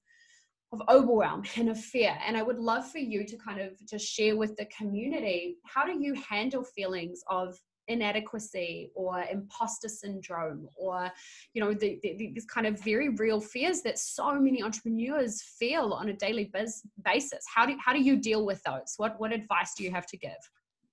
of 0.73 0.83
overwhelm 0.89 1.43
and 1.57 1.69
of 1.69 1.79
fear. 1.79 2.17
And 2.27 2.37
I 2.37 2.43
would 2.43 2.59
love 2.59 2.91
for 2.91 2.99
you 2.99 3.25
to 3.25 3.37
kind 3.37 3.61
of 3.61 3.73
just 3.89 4.07
share 4.07 4.37
with 4.37 4.57
the 4.57 4.67
community 4.77 5.57
how 5.65 5.85
do 5.85 5.99
you 5.99 6.15
handle 6.15 6.65
feelings 6.65 7.23
of 7.31 7.57
inadequacy 7.89 8.91
or 8.95 9.25
imposter 9.31 9.89
syndrome 9.89 10.69
or 10.75 11.11
you 11.55 11.63
know 11.63 11.73
the, 11.73 11.99
the, 12.03 12.33
these 12.35 12.45
kind 12.47 12.67
of 12.67 12.83
very 12.83 13.11
real 13.11 13.41
fears 13.41 13.83
that 13.83 13.99
so 13.99 14.35
many 14.39 14.63
entrepreneurs 14.63 15.43
feel 15.43 15.93
on 15.93 16.09
a 16.09 16.13
daily 16.13 16.51
biz- 16.53 16.83
basis 17.05 17.45
how 17.53 17.65
do, 17.65 17.77
how 17.85 17.93
do 17.93 18.03
you 18.03 18.17
deal 18.17 18.45
with 18.45 18.63
those 18.65 18.95
what 18.97 19.19
what 19.21 19.33
advice 19.33 19.75
do 19.75 19.85
you 19.85 19.91
have 19.91 20.07
to 20.07 20.17
give 20.17 20.37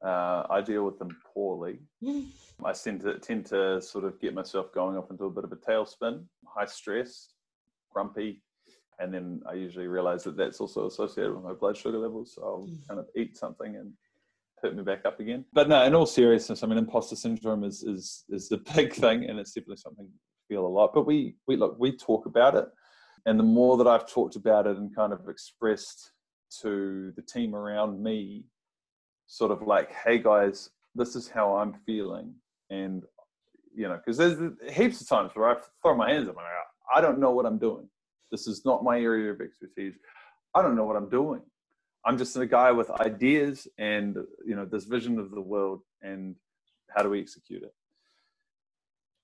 uh, 0.04 0.46
I 0.50 0.60
deal 0.60 0.84
with 0.84 1.00
them 1.00 1.16
poorly. 1.34 1.80
I 2.66 2.74
tend 2.74 3.02
to, 3.02 3.20
tend 3.20 3.46
to 3.48 3.82
sort 3.82 4.04
of 4.04 4.20
get 4.20 4.34
myself 4.34 4.74
going 4.74 4.98
off 4.98 5.10
into 5.10 5.24
a 5.26 5.30
bit 5.30 5.46
of 5.46 5.54
a 5.54 5.56
tailspin, 5.56 6.26
high 6.46 6.66
stress, 6.66 7.30
grumpy, 7.90 8.42
and 9.00 9.14
then 9.14 9.42
I 9.50 9.54
usually 9.54 9.88
realize 9.88 10.24
that 10.26 10.38
that's 10.38 10.60
also 10.60 10.88
associated 10.88 11.34
with 11.34 11.44
my 11.44 11.54
blood 11.54 11.78
sugar 11.78 11.98
levels. 11.98 12.34
So 12.36 12.44
I'll 12.44 12.68
mm. 12.68 12.88
kind 12.88 13.00
of 13.00 13.08
eat 13.16 13.38
something 13.38 13.76
and 13.76 13.94
put 14.64 14.76
me 14.76 14.84
back 14.84 15.06
up 15.06 15.20
again. 15.20 15.44
But 15.54 15.68
no, 15.68 15.84
in 15.84 15.94
all 15.94 16.06
seriousness, 16.06 16.64
I 16.64 16.68
mean, 16.68 16.78
imposter 16.78 17.16
syndrome 17.16 17.64
is 17.64 17.84
is 17.84 18.24
is 18.30 18.50
the 18.50 18.58
big 18.76 18.94
thing, 18.94 19.26
and 19.26 19.40
it's 19.40 19.52
definitely 19.52 19.78
something 19.78 20.06
we 20.06 20.56
feel 20.56 20.66
a 20.66 20.68
lot. 20.68 20.92
But 20.94 21.06
we 21.06 21.36
we 21.48 21.58
look, 21.58 21.76
we 21.80 21.96
talk 21.96 22.26
about 22.26 22.56
it, 22.56 22.66
and 23.26 23.40
the 23.40 23.44
more 23.44 23.78
that 23.78 23.88
I've 23.88 24.10
talked 24.10 24.36
about 24.36 24.66
it 24.66 24.78
and 24.78 24.96
kind 24.96 25.14
of 25.14 25.28
expressed 25.28 26.12
to 26.62 27.12
the 27.16 27.22
team 27.22 27.56
around 27.56 28.02
me, 28.02 28.46
sort 29.28 29.52
of 29.52 29.64
like, 29.64 29.92
hey 29.92 30.20
guys, 30.20 30.70
this 30.96 31.16
is 31.16 31.28
how 31.28 31.58
I'm 31.58 31.74
feeling, 31.86 32.34
and 32.70 33.04
you 33.76 33.88
know, 33.88 33.98
because 33.98 34.18
there's 34.18 34.40
heaps 34.72 35.02
of 35.02 35.10
times 35.10 35.32
where 35.34 35.50
I 35.50 35.56
throw 35.82 35.96
my 35.96 36.12
hands 36.12 36.30
up 36.30 36.38
and 36.38 36.46
I 36.46 37.00
I 37.00 37.02
don't 37.02 37.20
know 37.20 37.32
what 37.32 37.46
I'm 37.46 37.58
doing. 37.58 37.88
This 38.32 38.48
is 38.48 38.64
not 38.66 38.84
my 38.84 39.00
area 39.00 39.32
of 39.32 39.42
expertise. 39.42 39.94
I 40.56 40.62
don't 40.62 40.76
know 40.76 40.86
what 40.86 40.96
I'm 40.96 41.10
doing. 41.10 41.42
I'm 42.06 42.18
just 42.18 42.36
a 42.36 42.46
guy 42.46 42.72
with 42.72 42.90
ideas 42.92 43.68
and 43.78 44.18
you 44.46 44.56
know 44.56 44.66
this 44.66 44.86
vision 44.86 45.20
of 45.20 45.32
the 45.32 45.42
world 45.42 45.82
and 46.02 46.36
how 46.90 47.02
do 47.02 47.10
we 47.10 47.22
execute 47.22 47.64
it. 47.64 47.74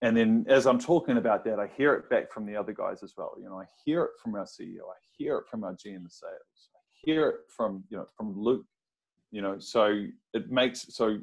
And 0.02 0.16
then 0.16 0.46
as 0.48 0.66
I'm 0.66 0.80
talking 0.80 1.18
about 1.18 1.44
that, 1.44 1.60
I 1.60 1.68
hear 1.76 1.94
it 1.94 2.10
back 2.10 2.32
from 2.32 2.46
the 2.46 2.56
other 2.56 2.72
guys 2.72 3.04
as 3.04 3.14
well. 3.18 3.36
You 3.38 3.50
know, 3.50 3.60
I 3.60 3.66
hear 3.84 4.04
it 4.04 4.12
from 4.24 4.36
our 4.36 4.46
CEO, 4.46 4.84
I 4.88 5.00
hear 5.18 5.38
it 5.40 5.48
from 5.52 5.66
our 5.66 5.74
GM 5.74 6.06
of 6.06 6.12
sales, 6.12 6.70
I 6.74 6.80
hear 7.04 7.28
it 7.30 7.36
from 7.56 7.84
you 7.90 7.98
know 7.98 8.06
from 8.16 8.38
Luke. 8.38 8.66
You 9.32 9.42
know, 9.42 9.60
so 9.60 10.06
it 10.34 10.50
makes 10.50 10.86
so 10.90 11.20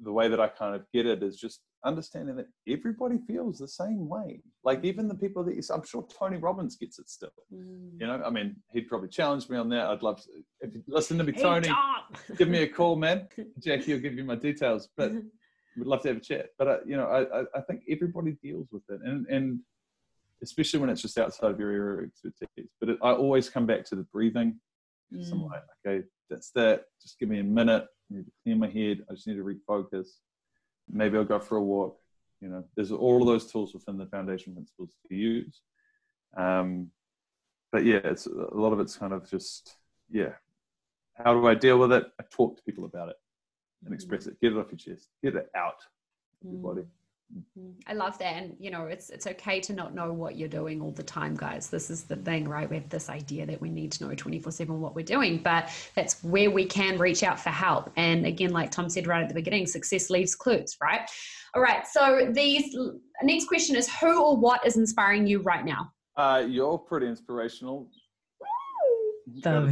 the 0.00 0.12
way 0.12 0.28
that 0.28 0.40
I 0.40 0.48
kind 0.48 0.74
of 0.74 0.84
get 0.92 1.06
it 1.06 1.22
is 1.22 1.36
just 1.36 1.60
understanding 1.86 2.36
that 2.36 2.48
everybody 2.68 3.18
feels 3.26 3.58
the 3.58 3.68
same 3.68 4.08
way. 4.08 4.42
Like 4.64 4.84
even 4.84 5.08
the 5.08 5.14
people 5.14 5.44
that 5.44 5.54
you, 5.54 5.62
I'm 5.72 5.84
sure 5.84 6.06
Tony 6.18 6.36
Robbins 6.36 6.76
gets 6.76 6.98
it 6.98 7.08
still. 7.08 7.30
Mm. 7.54 8.00
You 8.00 8.06
know, 8.06 8.22
I 8.24 8.30
mean, 8.30 8.56
he'd 8.72 8.88
probably 8.88 9.08
challenge 9.08 9.48
me 9.48 9.56
on 9.56 9.68
that. 9.70 9.86
I'd 9.86 10.02
love 10.02 10.22
to, 10.22 10.28
if 10.60 10.74
you 10.74 10.82
listen 10.88 11.16
to 11.18 11.24
me, 11.24 11.32
Tony, 11.32 11.70
give 12.36 12.48
me 12.48 12.62
a 12.62 12.68
call, 12.68 12.96
man. 12.96 13.28
Jackie 13.58 13.94
will 13.94 14.00
give 14.00 14.14
you 14.14 14.24
my 14.24 14.34
details, 14.34 14.88
but 14.96 15.12
we'd 15.76 15.86
love 15.86 16.02
to 16.02 16.08
have 16.08 16.16
a 16.18 16.20
chat. 16.20 16.48
But, 16.58 16.68
uh, 16.68 16.78
you 16.84 16.96
know, 16.96 17.06
I, 17.06 17.58
I 17.58 17.62
think 17.62 17.82
everybody 17.88 18.36
deals 18.42 18.68
with 18.72 18.82
it. 18.88 19.00
And, 19.04 19.26
and 19.28 19.60
especially 20.42 20.80
when 20.80 20.90
it's 20.90 21.02
just 21.02 21.18
outside 21.18 21.52
of 21.52 21.60
your 21.60 21.70
area 21.70 21.98
of 22.02 22.04
expertise. 22.04 22.70
But 22.80 22.90
it, 22.90 22.98
I 23.02 23.12
always 23.12 23.48
come 23.48 23.66
back 23.66 23.84
to 23.86 23.96
the 23.96 24.06
breathing. 24.12 24.58
Mm. 25.14 25.32
I'm 25.32 25.46
like, 25.46 25.62
okay, 25.86 26.04
that's 26.28 26.50
that. 26.50 26.84
Just 27.00 27.18
give 27.18 27.28
me 27.28 27.38
a 27.38 27.44
minute. 27.44 27.86
I 28.10 28.16
need 28.16 28.26
to 28.26 28.32
clear 28.42 28.56
my 28.56 28.68
head. 28.68 29.04
I 29.08 29.14
just 29.14 29.26
need 29.26 29.36
to 29.36 29.44
refocus 29.44 30.08
maybe 30.90 31.16
I'll 31.16 31.24
go 31.24 31.38
for 31.38 31.56
a 31.56 31.62
walk. 31.62 31.98
You 32.40 32.48
know, 32.48 32.64
there's 32.74 32.92
all 32.92 33.22
of 33.22 33.26
those 33.26 33.50
tools 33.50 33.72
within 33.74 33.96
the 33.96 34.06
foundation 34.06 34.54
principles 34.54 34.90
to 35.08 35.14
use. 35.14 35.62
Um, 36.36 36.90
but 37.72 37.84
yeah, 37.84 38.00
it's 38.04 38.26
a 38.26 38.54
lot 38.54 38.72
of 38.72 38.80
it's 38.80 38.96
kind 38.96 39.12
of 39.12 39.28
just 39.28 39.76
yeah. 40.10 40.32
How 41.14 41.32
do 41.32 41.46
I 41.46 41.54
deal 41.54 41.78
with 41.78 41.92
it? 41.92 42.04
I 42.20 42.24
talk 42.30 42.56
to 42.56 42.62
people 42.62 42.84
about 42.84 43.08
it 43.08 43.16
and 43.84 43.94
express 43.94 44.26
it. 44.26 44.40
Get 44.40 44.52
it 44.52 44.58
off 44.58 44.70
your 44.70 44.78
chest. 44.78 45.08
Get 45.22 45.34
it 45.34 45.50
out. 45.56 45.80
Of 46.44 46.52
your 46.52 46.60
body. 46.60 46.82
Mm-hmm. 47.34 47.70
I 47.88 47.92
love 47.94 48.18
that. 48.18 48.34
And 48.34 48.56
you 48.60 48.70
know, 48.70 48.86
it's 48.86 49.10
it's 49.10 49.26
okay 49.26 49.58
to 49.60 49.72
not 49.72 49.94
know 49.94 50.12
what 50.12 50.36
you're 50.36 50.48
doing 50.48 50.80
all 50.80 50.92
the 50.92 51.02
time, 51.02 51.34
guys. 51.34 51.68
This 51.68 51.90
is 51.90 52.04
the 52.04 52.16
thing, 52.16 52.48
right? 52.48 52.68
We 52.68 52.76
have 52.76 52.88
this 52.88 53.08
idea 53.08 53.46
that 53.46 53.60
we 53.60 53.68
need 53.68 53.92
to 53.92 54.06
know 54.06 54.14
24-7 54.14 54.68
what 54.68 54.94
we're 54.94 55.04
doing, 55.04 55.38
but 55.38 55.70
that's 55.94 56.22
where 56.22 56.50
we 56.50 56.64
can 56.64 56.98
reach 56.98 57.22
out 57.22 57.40
for 57.40 57.50
help. 57.50 57.90
And 57.96 58.26
again, 58.26 58.50
like 58.50 58.70
Tom 58.70 58.88
said 58.88 59.06
right 59.06 59.22
at 59.22 59.28
the 59.28 59.34
beginning, 59.34 59.66
success 59.66 60.08
leaves 60.08 60.34
clues, 60.34 60.76
right? 60.80 61.08
All 61.54 61.62
right. 61.62 61.86
So 61.86 62.28
these 62.32 62.76
next 63.22 63.46
question 63.46 63.76
is 63.76 63.92
who 63.98 64.22
or 64.22 64.36
what 64.36 64.64
is 64.64 64.76
inspiring 64.76 65.26
you 65.26 65.40
right 65.40 65.64
now? 65.64 65.90
Uh, 66.16 66.44
you're 66.46 66.78
pretty 66.78 67.06
inspirational. 67.06 67.88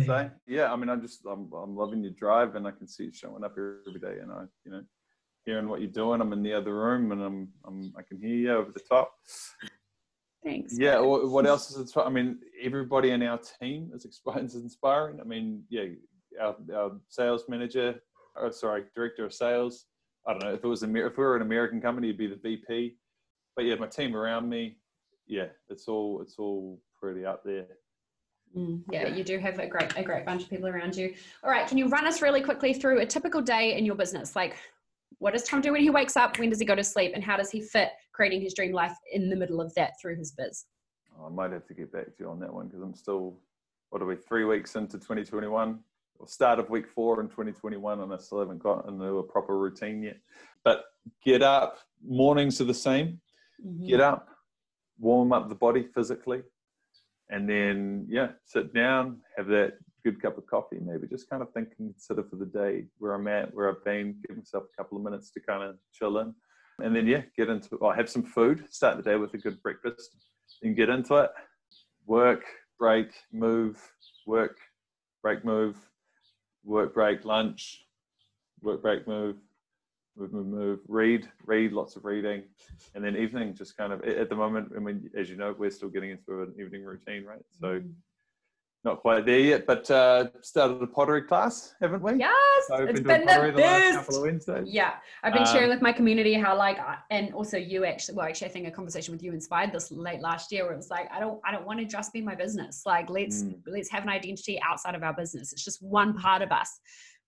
say. 0.06 0.30
Yeah, 0.46 0.72
I 0.72 0.76
mean, 0.76 0.88
I'm 0.88 1.00
just 1.00 1.20
I'm, 1.24 1.50
I'm 1.52 1.76
loving 1.76 2.02
your 2.02 2.12
drive, 2.12 2.56
and 2.56 2.66
I 2.66 2.72
can 2.72 2.88
see 2.88 3.04
it 3.04 3.14
showing 3.14 3.44
up 3.44 3.52
every 3.52 4.00
day. 4.00 4.20
And 4.20 4.32
I, 4.32 4.44
you 4.64 4.72
know, 4.72 4.82
hearing 5.44 5.68
what 5.68 5.80
you're 5.80 5.90
doing. 5.90 6.20
I'm 6.20 6.32
in 6.32 6.42
the 6.42 6.52
other 6.52 6.74
room 6.74 7.12
and 7.12 7.22
I'm, 7.22 7.48
I'm 7.66 7.92
I 7.96 8.02
can 8.02 8.18
hear 8.18 8.34
you 8.34 8.52
over 8.52 8.72
the 8.72 8.80
top. 8.80 9.14
Thanks. 10.44 10.78
Yeah. 10.78 11.00
What 11.00 11.46
else 11.46 11.70
is 11.70 11.90
it? 11.90 11.96
I 11.96 12.10
mean, 12.10 12.38
everybody 12.62 13.10
in 13.10 13.22
our 13.22 13.40
team 13.60 13.90
is 13.94 14.54
inspiring. 14.54 15.20
I 15.20 15.24
mean, 15.24 15.64
yeah, 15.70 15.84
our, 16.40 16.56
our 16.74 16.92
sales 17.08 17.44
manager, 17.48 18.00
oh, 18.36 18.50
sorry, 18.50 18.84
director 18.94 19.24
of 19.24 19.32
sales. 19.32 19.86
I 20.26 20.32
don't 20.32 20.42
know 20.42 20.54
if 20.54 20.64
it 20.64 20.68
was 20.68 20.82
a 20.82 20.86
if 20.86 21.16
we 21.18 21.24
were 21.24 21.36
an 21.36 21.42
American 21.42 21.80
company, 21.80 22.08
it'd 22.08 22.18
be 22.18 22.26
the 22.26 22.36
VP. 22.36 22.96
But 23.56 23.66
yeah, 23.66 23.74
my 23.76 23.86
team 23.86 24.16
around 24.16 24.48
me, 24.48 24.78
yeah, 25.26 25.46
it's 25.68 25.86
all 25.88 26.20
it's 26.22 26.36
all 26.38 26.80
pretty 26.98 27.24
up 27.24 27.42
there. 27.44 27.66
Mm, 28.56 28.82
yeah, 28.90 29.08
you 29.08 29.24
do 29.24 29.38
have 29.38 29.58
a 29.58 29.66
great 29.66 29.96
a 29.96 30.02
great 30.02 30.24
bunch 30.24 30.44
of 30.44 30.50
people 30.50 30.68
around 30.68 30.96
you. 30.96 31.14
All 31.42 31.50
right, 31.50 31.66
can 31.66 31.76
you 31.76 31.88
run 31.88 32.06
us 32.06 32.22
really 32.22 32.40
quickly 32.40 32.72
through 32.72 33.00
a 33.00 33.06
typical 33.06 33.42
day 33.42 33.76
in 33.76 33.84
your 33.84 33.96
business? 33.96 34.34
Like, 34.34 34.56
what 35.18 35.32
does 35.32 35.44
Tom 35.44 35.60
do 35.60 35.72
when 35.72 35.80
he 35.80 35.90
wakes 35.90 36.16
up? 36.16 36.38
When 36.38 36.50
does 36.50 36.58
he 36.58 36.64
go 36.64 36.74
to 36.74 36.84
sleep? 36.84 37.12
And 37.14 37.22
how 37.22 37.36
does 37.36 37.50
he 37.50 37.60
fit 37.60 37.90
creating 38.12 38.40
his 38.40 38.54
dream 38.54 38.72
life 38.72 38.96
in 39.12 39.28
the 39.28 39.36
middle 39.36 39.60
of 39.60 39.74
that 39.74 39.92
through 40.00 40.16
his 40.16 40.32
biz? 40.32 40.66
Oh, 41.18 41.26
I 41.26 41.30
might 41.30 41.52
have 41.52 41.66
to 41.66 41.74
get 41.74 41.92
back 41.92 42.06
to 42.06 42.12
you 42.20 42.30
on 42.30 42.40
that 42.40 42.52
one 42.52 42.66
because 42.66 42.82
I'm 42.82 42.94
still, 42.94 43.38
what 43.90 44.02
are 44.02 44.06
we, 44.06 44.16
three 44.16 44.44
weeks 44.44 44.74
into 44.76 44.98
2021? 44.98 45.78
Or 46.18 46.28
start 46.28 46.58
of 46.58 46.70
week 46.70 46.86
four 46.88 47.20
in 47.20 47.28
2021, 47.28 48.00
and 48.00 48.12
I 48.12 48.16
still 48.18 48.38
haven't 48.38 48.62
got 48.62 48.86
into 48.88 49.18
a 49.18 49.22
proper 49.22 49.58
routine 49.58 50.02
yet. 50.02 50.18
But 50.62 50.84
get 51.24 51.42
up, 51.42 51.78
mornings 52.06 52.60
are 52.60 52.64
the 52.64 52.74
same. 52.74 53.20
Mm-hmm. 53.64 53.86
Get 53.86 54.00
up, 54.00 54.28
warm 54.98 55.32
up 55.32 55.48
the 55.48 55.56
body 55.56 55.82
physically, 55.82 56.42
and 57.30 57.48
then, 57.48 58.06
yeah, 58.08 58.28
sit 58.44 58.72
down, 58.72 59.22
have 59.36 59.48
that 59.48 59.78
good 60.04 60.20
cup 60.20 60.36
of 60.36 60.46
coffee, 60.46 60.78
maybe 60.84 61.08
just 61.08 61.28
kind 61.30 61.42
of 61.42 61.50
thinking 61.52 61.94
sort 61.96 62.18
of 62.18 62.28
for 62.28 62.36
the 62.36 62.46
day 62.46 62.84
where 62.98 63.14
I'm 63.14 63.26
at, 63.26 63.54
where 63.54 63.70
I've 63.70 63.84
been, 63.84 64.16
give 64.26 64.36
myself 64.36 64.64
a 64.64 64.76
couple 64.82 64.98
of 64.98 65.04
minutes 65.04 65.30
to 65.30 65.40
kind 65.40 65.62
of 65.62 65.76
chill 65.92 66.18
in. 66.18 66.34
And 66.80 66.94
then, 66.94 67.06
yeah, 67.06 67.22
get 67.36 67.48
into, 67.48 67.76
or 67.76 67.94
have 67.94 68.10
some 68.10 68.22
food, 68.22 68.64
start 68.70 68.96
the 68.96 69.02
day 69.02 69.16
with 69.16 69.32
a 69.34 69.38
good 69.38 69.62
breakfast, 69.62 70.10
and 70.62 70.76
get 70.76 70.90
into 70.90 71.14
it. 71.16 71.30
Work, 72.06 72.44
break, 72.78 73.12
move, 73.32 73.80
work, 74.26 74.58
break, 75.22 75.44
move, 75.44 75.76
work, 76.64 76.92
break, 76.92 77.24
lunch, 77.24 77.86
work, 78.60 78.82
break, 78.82 79.06
move, 79.06 79.36
move, 80.16 80.32
move, 80.32 80.46
move, 80.46 80.78
read, 80.88 81.28
read, 81.46 81.72
lots 81.72 81.96
of 81.96 82.04
reading. 82.04 82.42
And 82.94 83.04
then 83.04 83.16
evening, 83.16 83.54
just 83.54 83.76
kind 83.76 83.92
of, 83.92 84.02
at 84.02 84.28
the 84.28 84.36
moment, 84.36 84.72
I 84.76 84.80
mean, 84.80 85.08
as 85.16 85.30
you 85.30 85.36
know, 85.36 85.54
we're 85.56 85.70
still 85.70 85.88
getting 85.88 86.10
into 86.10 86.42
an 86.42 86.54
evening 86.58 86.84
routine, 86.84 87.24
right? 87.24 87.42
So, 87.60 87.80
mm 87.80 87.92
not 88.84 89.00
quite 89.00 89.24
there 89.24 89.38
yet, 89.38 89.66
but 89.66 89.90
uh, 89.90 90.26
started 90.42 90.82
a 90.82 90.86
pottery 90.86 91.22
class, 91.22 91.74
haven't 91.80 92.02
we? 92.02 92.18
Yes, 92.18 92.34
so 92.68 92.76
it's 92.84 93.00
been 93.00 93.24
the, 93.24 93.52
the 93.52 93.52
best. 93.56 93.96
couple 93.96 94.16
of 94.16 94.22
Wednesdays. 94.22 94.68
Yeah, 94.68 94.94
I've 95.22 95.32
been 95.32 95.46
um, 95.46 95.52
sharing 95.52 95.70
with 95.70 95.80
my 95.80 95.92
community 95.92 96.34
how 96.34 96.56
like, 96.56 96.78
and 97.10 97.32
also 97.32 97.56
you 97.56 97.84
actually, 97.84 98.16
well, 98.16 98.26
actually, 98.26 98.48
I 98.48 98.50
think 98.50 98.68
a 98.68 98.70
conversation 98.70 99.12
with 99.12 99.22
you 99.22 99.32
inspired 99.32 99.72
this 99.72 99.90
late 99.90 100.20
last 100.20 100.52
year, 100.52 100.64
where 100.64 100.74
it 100.74 100.76
was 100.76 100.90
like, 100.90 101.10
I 101.12 101.20
don't, 101.20 101.40
I 101.44 101.52
don't 101.52 101.66
want 101.66 101.78
to 101.80 101.86
just 101.86 102.12
be 102.12 102.20
my 102.20 102.34
business. 102.34 102.82
Like, 102.84 103.08
let's 103.08 103.42
mm. 103.42 103.56
let's 103.66 103.90
have 103.90 104.02
an 104.02 104.10
identity 104.10 104.60
outside 104.62 104.94
of 104.94 105.02
our 105.02 105.14
business. 105.14 105.52
It's 105.52 105.64
just 105.64 105.82
one 105.82 106.16
part 106.18 106.42
of 106.42 106.52
us, 106.52 106.80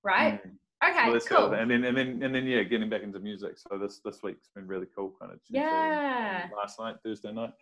right? 0.03 0.45
Mm. 0.45 0.51
Okay, 0.85 1.11
well, 1.11 1.21
cool. 1.21 1.53
And 1.55 1.71
then 1.71 1.85
and 1.85 1.97
then 1.97 2.23
and 2.23 2.35
then 2.35 2.47
yeah, 2.47 2.63
getting 2.63 2.91
back 2.91 3.03
into 3.03 3.19
music. 3.19 3.57
So 3.57 3.79
this 3.79 4.01
this 4.05 4.23
week's 4.23 4.49
been 4.55 4.67
really 4.67 4.87
cool. 4.95 5.15
Kind 5.19 5.33
of 5.33 5.39
Tuesday, 5.43 5.61
yeah. 5.61 6.49
Last 6.57 6.79
night, 6.79 6.97
Thursday 7.05 7.33
night, 7.33 7.53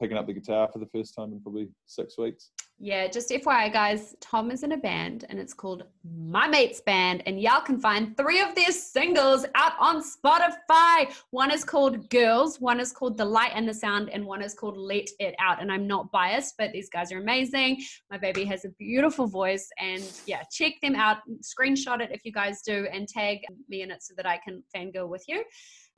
picking 0.00 0.16
up 0.16 0.26
the 0.26 0.32
guitar 0.32 0.68
for 0.72 0.78
the 0.78 0.86
first 0.86 1.14
time 1.14 1.32
in 1.32 1.40
probably 1.40 1.68
six 1.86 2.16
weeks. 2.16 2.50
Yeah, 2.84 3.06
just 3.06 3.30
FYI, 3.30 3.72
guys, 3.72 4.16
Tom 4.20 4.50
is 4.50 4.64
in 4.64 4.72
a 4.72 4.76
band 4.76 5.24
and 5.28 5.38
it's 5.38 5.54
called 5.54 5.84
My 6.18 6.48
Mate's 6.48 6.80
Band. 6.80 7.22
And 7.26 7.40
y'all 7.40 7.60
can 7.60 7.78
find 7.78 8.16
three 8.16 8.40
of 8.40 8.56
their 8.56 8.72
singles 8.72 9.46
out 9.54 9.74
on 9.78 10.02
Spotify. 10.02 11.14
One 11.30 11.52
is 11.52 11.62
called 11.62 12.10
Girls, 12.10 12.60
one 12.60 12.80
is 12.80 12.90
called 12.90 13.16
The 13.16 13.24
Light 13.24 13.52
and 13.54 13.68
the 13.68 13.74
Sound, 13.74 14.10
and 14.10 14.26
one 14.26 14.42
is 14.42 14.54
called 14.54 14.76
Let 14.76 15.08
It 15.20 15.36
Out. 15.38 15.62
And 15.62 15.70
I'm 15.70 15.86
not 15.86 16.10
biased, 16.10 16.56
but 16.58 16.72
these 16.72 16.88
guys 16.88 17.12
are 17.12 17.18
amazing. 17.18 17.80
My 18.10 18.18
baby 18.18 18.44
has 18.46 18.64
a 18.64 18.70
beautiful 18.70 19.28
voice. 19.28 19.68
And 19.78 20.02
yeah, 20.26 20.42
check 20.50 20.72
them 20.82 20.96
out. 20.96 21.18
Screenshot 21.40 22.00
it 22.00 22.10
if 22.10 22.24
you 22.24 22.32
guys 22.32 22.61
do 22.64 22.86
and 22.92 23.08
tag 23.08 23.38
me 23.68 23.82
in 23.82 23.90
it 23.90 24.02
so 24.02 24.14
that 24.16 24.26
I 24.26 24.38
can 24.38 24.62
fangirl 24.74 25.08
with 25.08 25.24
you. 25.28 25.44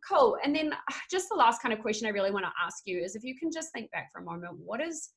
Cool. 0.08 0.36
And 0.44 0.54
then 0.54 0.74
just 1.10 1.28
the 1.28 1.34
last 1.34 1.62
kind 1.62 1.72
of 1.72 1.80
question 1.80 2.06
I 2.06 2.10
really 2.10 2.30
want 2.30 2.44
to 2.44 2.52
ask 2.62 2.82
you 2.84 2.98
is 2.98 3.16
if 3.16 3.24
you 3.24 3.36
can 3.38 3.50
just 3.50 3.72
think 3.72 3.90
back 3.90 4.10
for 4.12 4.20
a 4.20 4.24
moment, 4.24 4.54
what 4.58 4.80
is 4.80 5.10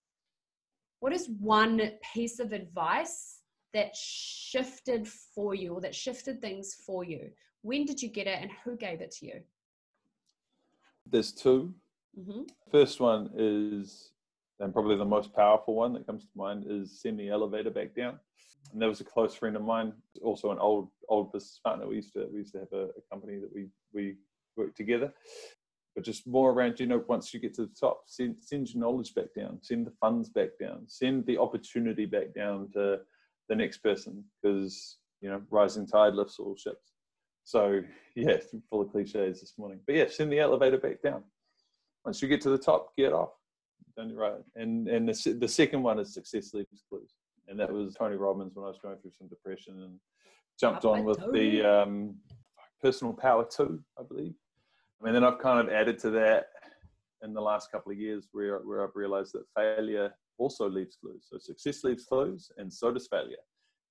what 1.00 1.14
is 1.14 1.30
one 1.39 1.91
piece 2.14 2.39
of 2.39 2.54
advice 2.54 3.41
that 3.74 3.95
shifted 3.95 5.08
for 5.08 5.54
you 5.54 5.74
or 5.74 5.82
that 5.82 5.93
shifted 5.93 6.41
things 6.41 6.76
for 6.86 7.04
you? 7.04 7.30
When 7.62 7.86
did 7.86 8.02
you 8.02 8.10
get 8.10 8.28
it 8.28 8.39
and 8.41 8.50
who 8.64 8.76
gave 8.76 9.02
it 9.02 9.12
to 9.20 9.26
you? 9.28 9.41
There's 11.10 11.32
2 11.32 11.74
mm-hmm. 12.20 12.41
First 12.72 13.00
one 13.00 13.30
is, 13.36 14.12
and 14.60 14.74
probably 14.74 14.98
the 14.98 15.06
most 15.06 15.34
powerful 15.34 15.76
one 15.76 15.93
that 15.93 16.06
comes 16.06 16.24
to 16.24 16.30
mind, 16.36 16.66
is 16.68 17.00
send 17.00 17.20
the 17.20 17.30
elevator 17.30 17.70
back 17.70 17.95
down. 17.95 18.20
And 18.72 18.82
there 18.82 18.89
was 18.89 19.01
a 19.01 19.05
close 19.05 19.34
friend 19.34 19.55
of 19.55 19.63
mine, 19.63 19.93
also 20.22 20.51
an 20.51 20.59
old 20.59 20.89
old 21.09 21.32
business 21.32 21.59
partner. 21.63 21.88
We 21.88 21.95
used 21.95 22.13
to 22.13 22.28
we 22.32 22.39
used 22.39 22.53
to 22.53 22.59
have 22.59 22.74
a, 22.74 22.84
a 22.86 23.01
company 23.11 23.39
that 23.39 23.53
we 23.53 23.68
we 23.93 24.18
worked 24.55 24.78
together, 24.78 25.13
but 25.97 26.05
just 26.05 26.28
more 26.28 26.51
around, 26.51 26.80
you 26.80 26.86
know, 26.86 27.03
once 27.07 27.34
you 27.34 27.39
get 27.39 27.55
to 27.55 27.63
the 27.63 27.74
top, 27.80 28.03
send, 28.05 28.36
send 28.39 28.70
your 28.70 28.82
knowledge 28.82 29.15
back 29.15 29.34
down, 29.36 29.57
send 29.63 29.88
the 29.88 29.93
funds 29.99 30.30
back 30.30 30.49
down, 30.59 30.84
send 30.86 31.26
the 31.26 31.39
opportunity 31.39 32.05
back 32.05 32.36
down 32.36 32.70
to 32.74 32.99
the 33.49 33.55
next 33.55 33.80
person 33.80 34.24
because, 34.41 34.97
you 35.22 35.30
know, 35.30 35.41
rising 35.49 35.88
tide 35.88 36.13
lifts 36.13 36.38
all 36.38 36.55
ships. 36.55 36.91
So, 37.45 37.82
yeah, 38.15 38.38
full 38.70 38.82
of 38.82 38.91
cliches 38.91 39.41
this 39.41 39.53
morning. 39.57 39.80
But 39.88 39.95
yeah, 39.95 40.05
send 40.07 40.32
the 40.32 40.39
elevator 40.39 40.78
back 40.78 41.01
down. 41.01 41.24
Once 42.05 42.22
you 42.22 42.28
get 42.28 42.41
to 42.41 42.49
the 42.51 42.59
top, 42.59 42.95
get 42.95 43.11
off. 43.11 43.32
Don't 43.95 44.13
right? 44.13 44.36
And 44.55 44.88
and 44.88 45.09
the, 45.09 45.34
the 45.34 45.47
second 45.47 45.82
one 45.82 45.97
is 45.97 46.13
success 46.13 46.53
leaves 46.53 46.84
clues. 46.88 47.15
And 47.48 47.60
that 47.60 47.72
was 47.72 47.95
Tony 47.95 48.16
Robbins 48.16 48.56
when 48.56 48.66
I 48.66 48.68
was 48.68 48.80
going 48.82 48.98
through 48.98 49.12
some 49.18 49.28
depression 49.28 49.82
and 49.84 50.00
jumped 50.60 50.86
on 50.86 51.04
with 51.04 51.20
the 51.32 51.64
um, 51.64 52.16
personal 52.82 53.14
power 53.14 53.48
two, 53.50 53.82
I 54.00 54.04
believe 54.04 54.34
I 55.02 55.06
mean, 55.06 55.14
then 55.14 55.24
I've 55.24 55.39
kind 55.39 55.60
of 55.60 55.74
added 55.74 56.00
to 56.00 56.10
that 56.12 56.48
in 57.24 57.34
the 57.34 57.41
last 57.41 57.72
couple 57.72 57.91
of 57.91 57.98
years 57.98 58.28
where, 58.32 58.60
where 58.60 58.84
I've 58.84 58.95
realized 58.95 59.34
that 59.34 59.45
failure 59.56 60.14
also 60.38 60.70
leaves 60.70 60.98
clues. 61.00 61.28
So 61.30 61.38
success 61.38 61.84
leaves 61.84 62.06
clues, 62.06 62.52
and 62.58 62.72
so 62.72 62.91
does 62.91 63.08
failure. 63.08 63.38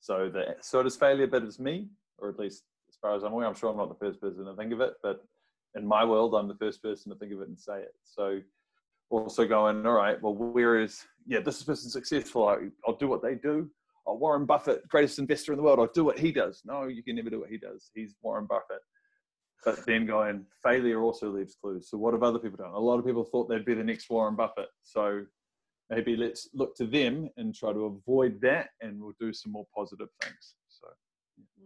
So 0.01 0.29
the 0.29 0.57
so 0.61 0.83
does 0.83 0.97
failure, 0.97 1.27
but 1.27 1.43
it's 1.43 1.59
me, 1.59 1.89
or 2.19 2.29
at 2.29 2.39
least 2.39 2.65
as 2.89 2.97
far 3.01 3.15
as 3.15 3.25
I'm 3.25 3.33
aware, 3.33 3.47
I'm 3.47 3.55
sure 3.55 3.71
I'm 3.71 3.77
not 3.77 3.89
the 3.89 4.05
first 4.05 4.21
person 4.21 4.45
to 4.45 4.55
think 4.55 4.73
of 4.73 4.81
it, 4.81 4.95
but 5.03 5.25
in 5.75 5.87
my 5.87 6.05
world, 6.05 6.35
I'm 6.35 6.49
the 6.49 6.55
first 6.55 6.83
person 6.83 7.13
to 7.13 7.19
think 7.19 7.33
of 7.33 7.41
it 7.41 7.49
and 7.49 7.59
say 7.59 7.81
it. 7.81 7.95
So 8.05 8.41
also 9.11 9.47
going, 9.47 9.87
all 9.87 9.93
right, 9.93 10.21
well, 10.23 10.35
where 10.35 10.81
is 10.81 11.05
yeah, 11.27 11.41
this 11.41 11.63
person 11.63 11.91
successful? 11.91 12.49
I, 12.49 12.57
I'll 12.87 12.97
do 12.97 13.09
what 13.09 13.23
they 13.23 13.35
do. 13.35 13.71
Oh, 14.07 14.15
Warren 14.15 14.47
Buffett, 14.47 14.87
greatest 14.89 15.19
investor 15.19 15.53
in 15.53 15.57
the 15.57 15.63
world. 15.63 15.81
I'll 15.81 15.91
do 15.93 16.05
what 16.05 16.19
he 16.19 16.31
does. 16.31 16.63
No, 16.65 16.85
you 16.85 17.03
can 17.03 17.17
never 17.17 17.31
do 17.31 17.41
what 17.41 17.51
he 17.51 17.59
does. 17.59 17.91
He's 17.95 18.15
Warren 18.23 18.47
Buffett 18.47 18.81
but 19.67 19.85
then 19.85 20.07
going 20.07 20.47
failure 20.63 21.03
also 21.03 21.29
leaves 21.29 21.57
clues. 21.61 21.91
So 21.91 21.99
what 21.99 22.15
have 22.15 22.23
other 22.23 22.39
people 22.39 22.57
done? 22.57 22.73
A 22.73 22.79
lot 22.79 23.01
of 23.01 23.05
people 23.05 23.25
thought 23.25 23.49
they'd 23.49 23.65
be 23.65 23.75
the 23.75 23.83
next 23.83 24.09
Warren 24.09 24.37
Buffett. 24.37 24.69
So 24.85 25.25
maybe 25.91 26.17
let's 26.17 26.49
look 26.55 26.77
to 26.77 26.87
them 26.87 27.29
and 27.37 27.53
try 27.53 27.73
to 27.73 27.87
avoid 27.87 28.41
that, 28.43 28.69
and 28.81 29.01
we'll 29.01 29.17
do 29.21 29.33
some 29.33 29.53
more 29.53 29.67
positive 29.77 30.09
things. 30.23 30.55
So 30.69 30.87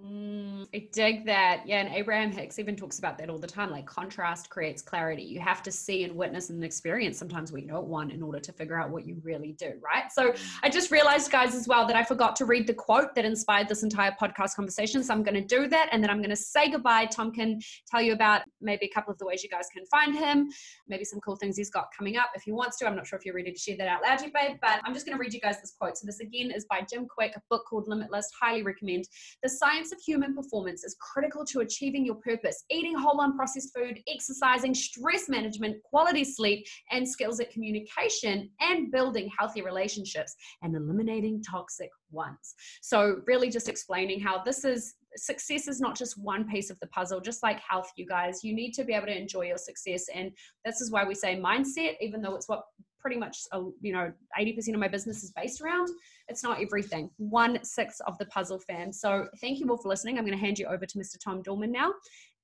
Mm, 0.03 0.67
I 0.75 0.89
dig 0.93 1.27
that. 1.27 1.63
Yeah, 1.67 1.81
and 1.81 1.95
Abraham 1.95 2.33
Hicks 2.33 2.59
even 2.59 2.75
talks 2.75 2.99
about 2.99 3.19
that 3.19 3.29
all 3.29 3.39
the 3.39 3.47
time. 3.47 3.71
Like 3.71 3.85
contrast 3.85 4.49
creates 4.49 4.81
clarity. 4.81 5.23
You 5.23 5.41
have 5.41 5.63
to 5.65 5.71
see 5.71 6.05
and 6.05 6.17
witness 6.17 6.49
and 6.49 6.65
experience 6.65 7.19
sometimes 7.19 7.53
what 7.53 7.61
you 7.61 7.69
don't 7.69 7.87
want 7.87 8.11
in 8.11 8.23
order 8.23 8.41
to 8.41 8.53
figure 8.53 8.81
out 8.81 8.89
what 8.89 9.07
you 9.07 9.21
really 9.23 9.53
do, 9.53 9.75
right? 9.85 10.11
So 10.11 10.33
I 10.63 10.71
just 10.71 10.91
realized, 10.91 11.31
guys, 11.31 11.55
as 11.55 11.69
well, 11.69 11.87
that 11.87 11.97
I 11.97 12.05
forgot 12.05 12.35
to 12.37 12.47
read 12.47 12.67
the 12.67 12.73
quote 12.73 13.15
that 13.15 13.27
inspired 13.27 13.69
this 13.69 13.83
entire 13.83 14.13
podcast 14.13 14.55
conversation. 14.55 15.05
So 15.05 15.13
I'm 15.13 15.23
going 15.23 15.35
to 15.35 15.45
do 15.45 15.69
that, 15.69 15.91
and 15.93 16.03
then 16.03 16.09
I'm 16.09 16.19
going 16.19 16.31
to 16.31 16.37
say 16.37 16.71
goodbye. 16.71 17.05
Tom 17.07 17.31
can 17.31 17.61
tell 17.87 18.01
you 18.01 18.15
about 18.15 18.41
maybe 18.63 18.87
a 18.87 18.95
couple 18.95 19.13
of 19.13 19.19
the 19.19 19.27
ways 19.27 19.43
you 19.43 19.51
guys 19.51 19.67
can 19.75 19.85
find 19.87 20.15
him, 20.15 20.49
maybe 20.89 21.05
some 21.05 21.21
cool 21.21 21.37
things 21.37 21.59
he's 21.59 21.71
got 21.71 21.89
coming 21.97 22.17
up 22.17 22.31
if 22.35 22.43
he 22.43 22.53
wants 22.53 22.79
to. 22.79 22.87
I'm 22.87 22.97
not 22.97 23.07
sure 23.07 23.19
if 23.19 23.27
you're 23.27 23.35
ready 23.35 23.53
to 23.53 23.59
share 23.59 23.77
that 23.77 23.89
out 23.89 24.01
loud, 24.03 24.23
you 24.23 24.31
babe, 24.33 24.57
but 24.63 24.81
I'm 24.85 24.95
just 24.95 25.05
going 25.05 25.19
to 25.19 25.21
read 25.21 25.35
you 25.35 25.41
guys 25.41 25.61
this 25.61 25.75
quote. 25.79 25.99
So 25.99 26.07
this 26.07 26.21
again 26.21 26.51
is 26.51 26.65
by 26.71 26.87
Jim 26.91 27.07
Kwik, 27.07 27.37
a 27.37 27.43
book 27.51 27.67
called 27.69 27.87
Limitless. 27.87 28.31
Highly 28.41 28.63
recommend. 28.63 29.07
The 29.43 29.51
science 29.51 29.90
balance 29.91 29.93
of 29.93 30.05
human 30.05 30.35
performance 30.35 30.85
is 30.85 30.97
critical 31.01 31.45
to 31.45 31.61
achieving 31.61 32.05
your 32.05 32.17
purpose. 32.17 32.65
Eating 32.71 32.97
whole 32.97 33.19
unprocessed 33.21 33.73
food, 33.75 34.01
exercising, 34.09 34.75
stress 34.75 35.29
management, 35.29 35.83
quality 35.83 36.25
sleep, 36.25 36.67
and 36.91 37.09
skills 37.09 37.41
at 37.41 37.51
communication, 37.51 38.51
and 38.61 38.91
building 38.91 39.31
healthy 39.39 39.63
relationships 39.63 40.35
and 40.63 40.75
eliminating 40.75 41.43
toxic 41.43 41.91
ones. 42.11 42.55
So, 42.83 43.21
really, 43.27 43.51
just 43.51 43.69
explaining 43.69 44.21
how 44.21 44.43
this 44.43 44.65
is 44.65 44.95
success 45.17 45.67
is 45.67 45.81
not 45.81 45.97
just 45.97 46.17
one 46.23 46.49
piece 46.49 46.71
of 46.71 46.79
the 46.81 46.87
puzzle, 46.89 47.21
just 47.21 47.43
like 47.43 47.59
health, 47.61 47.91
you 47.97 48.07
guys. 48.07 48.45
You 48.45 48.55
need 48.55 48.73
to 48.75 48.85
be 48.85 48.93
able 48.93 49.07
to 49.07 49.19
enjoy 49.19 49.43
your 49.43 49.59
success. 49.59 50.07
And 50.15 50.31
this 50.65 50.81
is 50.81 50.91
why 50.91 51.05
we 51.05 51.15
say 51.15 51.37
mindset, 51.37 51.97
even 52.01 52.23
though 52.23 52.37
it's 52.37 52.49
what 52.49 52.63
pretty 53.01 53.17
much 53.17 53.39
uh, 53.53 53.63
you 53.81 53.93
know 53.93 54.13
80% 54.39 54.75
of 54.75 54.81
my 54.81 54.89
business 54.89 55.23
is 55.23 55.33
based 55.33 55.61
around 55.61 55.89
it's 56.29 56.43
not 56.43 56.63
everything. 56.63 57.11
One 57.17 57.63
sixth 57.65 58.01
of 58.07 58.17
the 58.19 58.27
puzzle 58.27 58.61
fan. 58.61 58.93
So 58.93 59.27
thank 59.41 59.59
you 59.59 59.69
all 59.69 59.77
for 59.77 59.89
listening. 59.89 60.17
I'm 60.19 60.25
going 60.25 60.39
to 60.39 60.45
hand 60.45 60.59
you 60.59 60.67
over 60.67 60.87
to 60.87 60.99
mr 60.99 61.17
tom 61.23 61.43
Dorman 61.43 61.73
now 61.73 61.93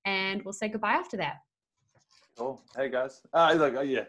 and 0.05 0.43
we'll 0.43 0.53
say 0.53 0.69
goodbye 0.69 0.93
after 0.93 1.17
that. 1.19 1.37
Cool. 2.37 2.61
Hey 2.77 2.91
guys. 2.91 3.23
Uh, 3.33 3.55
look, 3.57 3.77
uh, 3.77 3.81
yeah. 3.81 4.05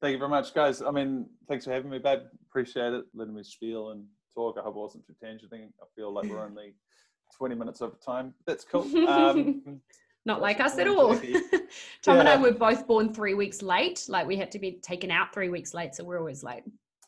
Thank 0.00 0.12
you 0.12 0.18
very 0.18 0.30
much 0.30 0.54
guys. 0.54 0.82
I 0.82 0.90
mean 0.90 1.26
thanks 1.48 1.64
for 1.64 1.72
having 1.72 1.90
me 1.90 1.98
babe. 1.98 2.20
Appreciate 2.48 2.92
it. 2.92 3.04
Letting 3.14 3.34
me 3.34 3.42
spiel 3.42 3.90
and 3.90 4.04
talk. 4.34 4.56
I 4.58 4.62
hope 4.62 4.76
it 4.76 4.80
wasn't 4.80 5.06
too 5.06 5.14
tangenting 5.22 5.68
i 5.80 5.86
feel 5.94 6.12
like 6.12 6.28
we're 6.28 6.44
only 6.44 6.74
20 7.38 7.54
minutes 7.54 7.80
over 7.80 7.96
time. 8.04 8.34
That's 8.46 8.64
cool. 8.64 8.82
Um, 9.08 9.80
not 10.24 10.40
like 10.40 10.60
us 10.60 10.78
at 10.78 10.86
all. 10.86 11.14
Tom 12.02 12.16
yeah. 12.16 12.20
and 12.20 12.28
I 12.28 12.36
were 12.36 12.52
both 12.52 12.86
born 12.86 13.12
three 13.12 13.34
weeks 13.34 13.62
late. 13.62 14.04
Like 14.08 14.26
we 14.26 14.36
had 14.36 14.50
to 14.52 14.58
be 14.58 14.72
taken 14.82 15.10
out 15.10 15.32
three 15.34 15.48
weeks 15.48 15.74
late, 15.74 15.94
so 15.94 16.04
we're 16.04 16.18
always 16.18 16.42
late. 16.42 16.62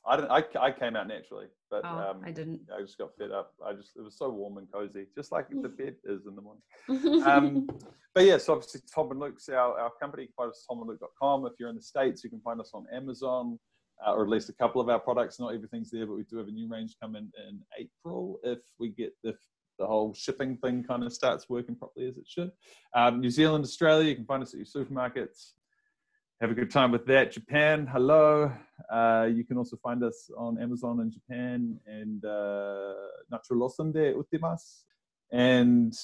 I 0.06 0.16
didn't. 0.16 0.30
I, 0.30 0.44
I 0.60 0.70
came 0.70 0.96
out 0.96 1.08
naturally, 1.08 1.46
but 1.70 1.82
oh, 1.84 2.10
um, 2.10 2.20
I 2.24 2.30
didn't. 2.30 2.60
I 2.76 2.82
just 2.82 2.98
got 2.98 3.10
fed 3.18 3.30
up. 3.30 3.54
I 3.64 3.72
just 3.72 3.92
it 3.96 4.02
was 4.02 4.18
so 4.18 4.28
warm 4.28 4.58
and 4.58 4.70
cozy, 4.70 5.06
just 5.14 5.32
like 5.32 5.48
the 5.48 5.68
bed 5.68 5.96
is 6.04 6.26
in 6.26 6.34
the 6.34 6.42
morning. 6.42 7.22
um, 7.26 7.66
but 8.14 8.24
yeah, 8.24 8.36
so 8.36 8.52
obviously 8.52 8.82
Tom 8.92 9.10
and 9.12 9.20
Luke's 9.20 9.48
our, 9.48 9.78
our 9.78 9.90
company. 10.00 10.28
Tomandluke.com. 10.38 11.46
If 11.46 11.52
you're 11.58 11.70
in 11.70 11.76
the 11.76 11.82
states, 11.82 12.22
you 12.22 12.30
can 12.30 12.40
find 12.40 12.60
us 12.60 12.70
on 12.74 12.86
Amazon. 12.92 13.58
Uh, 14.04 14.12
or 14.12 14.24
at 14.24 14.28
least 14.28 14.48
a 14.48 14.52
couple 14.52 14.80
of 14.80 14.88
our 14.88 14.98
products. 14.98 15.38
Not 15.38 15.54
everything's 15.54 15.92
there, 15.92 16.04
but 16.04 16.16
we 16.16 16.24
do 16.24 16.36
have 16.38 16.48
a 16.48 16.50
new 16.50 16.68
range 16.68 16.96
coming 17.00 17.30
in 17.48 17.60
April 17.78 18.40
if 18.42 18.58
we 18.80 18.88
get 18.88 19.12
if 19.22 19.36
the 19.78 19.86
whole 19.86 20.14
shipping 20.14 20.56
thing 20.56 20.84
kind 20.84 21.04
of 21.04 21.12
starts 21.12 21.48
working 21.48 21.74
properly 21.74 22.08
as 22.08 22.16
it 22.16 22.26
should. 22.26 22.50
Um, 22.94 23.20
New 23.20 23.30
Zealand, 23.30 23.64
Australia, 23.64 24.08
you 24.08 24.14
can 24.14 24.24
find 24.24 24.42
us 24.42 24.54
at 24.54 24.58
your 24.58 24.66
supermarkets. 24.66 25.52
Have 26.40 26.50
a 26.50 26.54
good 26.54 26.70
time 26.70 26.90
with 26.90 27.06
that. 27.06 27.32
Japan, 27.32 27.86
hello. 27.86 28.52
Uh, 28.92 29.28
you 29.32 29.44
can 29.44 29.56
also 29.56 29.76
find 29.76 30.02
us 30.02 30.30
on 30.36 30.60
Amazon 30.60 31.00
in 31.00 31.10
Japan 31.10 31.78
and 31.86 32.24
uh, 32.24 32.94
Naturalosan 33.32 33.92
de 33.92 34.12
Utimas. 34.12 34.82
And 35.32 35.94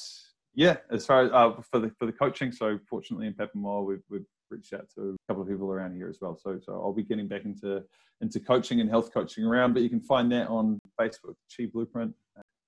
yeah, 0.55 0.77
as 0.91 1.05
far 1.05 1.25
as 1.25 1.31
uh, 1.33 1.61
for 1.71 1.81
the 1.81 1.91
for 1.99 2.07
the 2.07 2.12
coaching, 2.12 2.53
so 2.53 2.79
fortunately 2.89 3.27
in 3.27 3.35
Papamoa, 3.35 3.85
we've, 3.85 4.03
we've 4.09 4.25
reached 4.51 4.73
out 4.73 4.89
to 4.95 5.14
a 5.14 5.29
couple 5.29 5.43
of 5.43 5.49
people 5.49 5.71
around 5.71 5.95
here 5.95 6.09
as 6.09 6.18
well. 6.21 6.37
So 6.37 6.59
so 6.61 6.73
I'll 6.75 6.93
be 6.93 7.03
getting 7.03 7.29
back 7.29 7.45
into 7.45 7.83
into 8.21 8.41
coaching 8.41 8.81
and 8.81 8.89
health 8.89 9.12
coaching 9.12 9.45
around, 9.45 9.73
but 9.73 9.83
you 9.83 9.89
can 9.89 10.01
find 10.01 10.31
that 10.33 10.49
on 10.49 10.79
Facebook, 11.01 11.35
Chi 11.55 11.66
Blueprint 11.73 12.14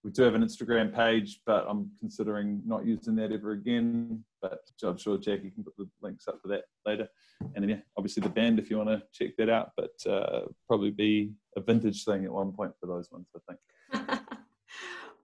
we 0.04 0.10
do 0.10 0.22
have 0.22 0.34
an 0.34 0.42
Instagram 0.42 0.94
page, 0.94 1.40
but 1.46 1.64
I'm 1.68 1.90
considering 1.98 2.60
not 2.66 2.84
using 2.84 3.14
that 3.16 3.30
ever 3.30 3.52
again. 3.52 4.24
But 4.40 4.60
I'm 4.82 4.98
sure 4.98 5.16
Jackie 5.16 5.50
can 5.50 5.62
put 5.62 5.76
the 5.76 5.88
links 6.00 6.26
up 6.26 6.40
for 6.42 6.48
that 6.48 6.64
later. 6.84 7.08
And 7.54 7.62
then, 7.62 7.68
yeah, 7.68 7.80
obviously 7.96 8.22
the 8.22 8.28
band 8.28 8.58
if 8.58 8.68
you 8.68 8.78
want 8.78 8.88
to 8.88 9.02
check 9.12 9.36
that 9.38 9.48
out. 9.48 9.70
But 9.76 10.10
uh, 10.10 10.46
probably 10.66 10.90
be 10.90 11.32
a 11.56 11.60
vintage 11.60 12.04
thing 12.04 12.24
at 12.24 12.32
one 12.32 12.52
point 12.52 12.72
for 12.80 12.86
those 12.86 13.10
ones, 13.12 13.28
I 13.36 13.54
think. 13.92 14.18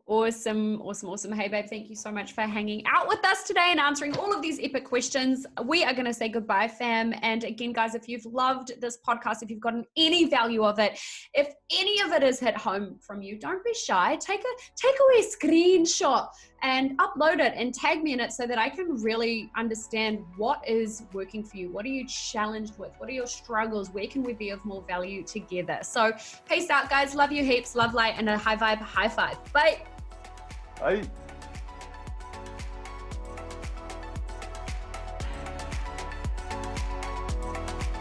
Awesome, 0.09 0.81
awesome, 0.81 1.11
awesome. 1.11 1.33
Hey, 1.33 1.49
babe, 1.49 1.67
thank 1.69 1.91
you 1.91 1.95
so 1.95 2.11
much 2.11 2.33
for 2.33 2.41
hanging 2.41 2.83
out 2.87 3.09
with 3.09 3.23
us 3.27 3.43
today 3.43 3.67
and 3.73 3.79
answering 3.79 4.17
all 4.17 4.35
of 4.35 4.41
these 4.41 4.59
epic 4.59 4.87
questions. 4.87 5.45
We 5.67 5.85
are 5.85 5.93
going 5.93 6.07
to 6.07 6.15
say 6.15 6.31
goodbye, 6.31 6.69
fam. 6.69 7.13
And 7.21 7.45
again, 7.45 7.75
guys, 7.75 7.95
if 7.95 8.09
you've 8.09 8.25
loved 8.25 8.81
this 8.81 8.97
podcast, 9.07 9.43
if 9.43 9.51
you've 9.51 9.61
gotten 9.61 9.85
any 9.99 10.25
value 10.25 10.65
of 10.65 10.79
it, 10.79 10.99
if 11.35 11.53
any 11.79 12.01
of 12.01 12.13
it 12.13 12.23
has 12.23 12.41
hit 12.41 12.57
home 12.57 12.97
from 13.03 13.21
you, 13.21 13.39
don't 13.39 13.63
be 13.63 13.75
shy. 13.75 14.17
Take 14.17 14.41
a 14.41 14.53
take 14.77 14.97
away 14.99 15.27
screenshot 15.27 16.29
and 16.63 16.99
upload 16.99 17.41
it 17.41 17.53
and 17.55 17.75
tag 17.75 18.03
me 18.03 18.15
in 18.15 18.21
it 18.21 18.33
so 18.33 18.47
that 18.47 18.57
I 18.57 18.71
can 18.71 18.95
really 19.03 19.51
understand 19.59 20.25
what 20.39 20.67
is 20.67 21.03
working 21.13 21.45
for 21.45 21.59
you. 21.59 21.71
What 21.71 21.85
are 21.85 21.89
you 21.89 22.07
challenged 22.07 22.79
with? 22.79 22.93
What 22.97 23.11
are 23.11 23.13
your 23.13 23.27
struggles? 23.27 23.91
Where 23.91 24.07
can 24.07 24.23
we 24.23 24.33
be 24.33 24.49
of 24.49 24.65
more 24.65 24.83
value 24.89 25.23
together? 25.23 25.81
So, 25.83 26.13
peace 26.49 26.71
out, 26.71 26.89
guys. 26.89 27.15
Love 27.15 27.31
you 27.31 27.45
heaps. 27.45 27.75
Love 27.75 27.93
light 27.93 28.15
and 28.17 28.27
a 28.31 28.39
high 28.39 28.57
vibe 28.57 28.79
high 28.79 29.09
five. 29.09 29.37
Bye. 29.53 29.83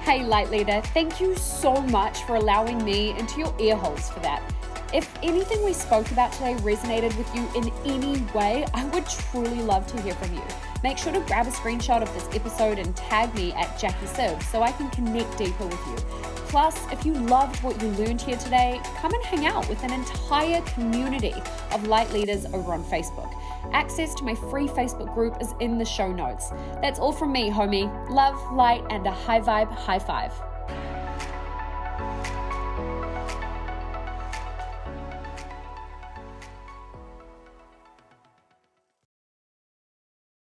Hey, 0.04 0.24
Light 0.24 0.50
Leader, 0.50 0.82
thank 0.94 1.20
you 1.20 1.36
so 1.36 1.82
much 1.82 2.20
for 2.24 2.36
allowing 2.36 2.84
me 2.86 3.18
into 3.20 3.40
your 3.40 3.54
ear 3.60 3.76
holes 3.76 4.10
for 4.10 4.20
that. 4.22 4.42
If 4.94 5.14
anything 5.22 5.66
we 5.66 5.74
spoke 5.74 6.10
about 6.12 6.32
today 6.32 6.54
resonated 6.56 7.16
with 7.18 7.36
you 7.36 7.46
in 7.56 7.74
any 7.86 8.22
way, 8.34 8.66
I 8.74 8.86
would 8.86 9.06
truly 9.06 9.62
love 9.62 9.86
to 9.88 10.02
hear 10.02 10.14
from 10.14 10.34
you. 10.34 10.42
Make 10.82 10.98
sure 10.98 11.12
to 11.12 11.20
grab 11.22 11.46
a 11.46 11.50
screenshot 11.50 12.02
of 12.02 12.14
this 12.14 12.26
episode 12.34 12.80
and 12.80 12.96
tag 12.96 13.36
me 13.36 13.52
at 13.52 13.78
Jackie 13.78 14.06
Siv 14.06 14.42
so 14.44 14.62
I 14.62 14.72
can 14.72 14.90
connect 14.92 15.38
deeper 15.38 15.66
with 15.66 15.88
you. 15.88 15.96
Plus, 16.48 16.80
if 16.90 17.06
you 17.06 17.14
loved 17.16 17.62
what 17.64 17.82
you 17.82 17.90
learned 17.90 18.22
here 18.22 18.38
today, 18.38 18.80
come 18.96 19.14
and 19.14 19.24
hang 19.26 19.46
out 19.46 19.68
with 19.68 19.84
an 19.84 19.92
entire 19.92 20.62
community 20.62 21.36
of 21.74 21.86
light 21.88 22.10
leaders 22.14 22.46
over 22.46 22.72
on 22.72 22.82
Facebook. 22.86 23.34
Access 23.74 24.16
to 24.16 24.24
my 24.24 24.36
free 24.36 24.68
Facebook 24.68 25.14
group 25.14 25.36
is 25.42 25.54
in 25.60 25.78
the 25.78 25.84
show 25.84 26.10
notes. 26.10 26.52
That's 26.82 26.98
all 26.98 27.12
from 27.12 27.34
me, 27.34 27.50
homie. 27.50 27.92
Love, 28.10 28.54
light, 28.54 28.86
and 28.90 29.06
a 29.06 29.12
high 29.12 29.42
vibe 29.42 29.70
high 29.70 30.00
five. 30.00 30.32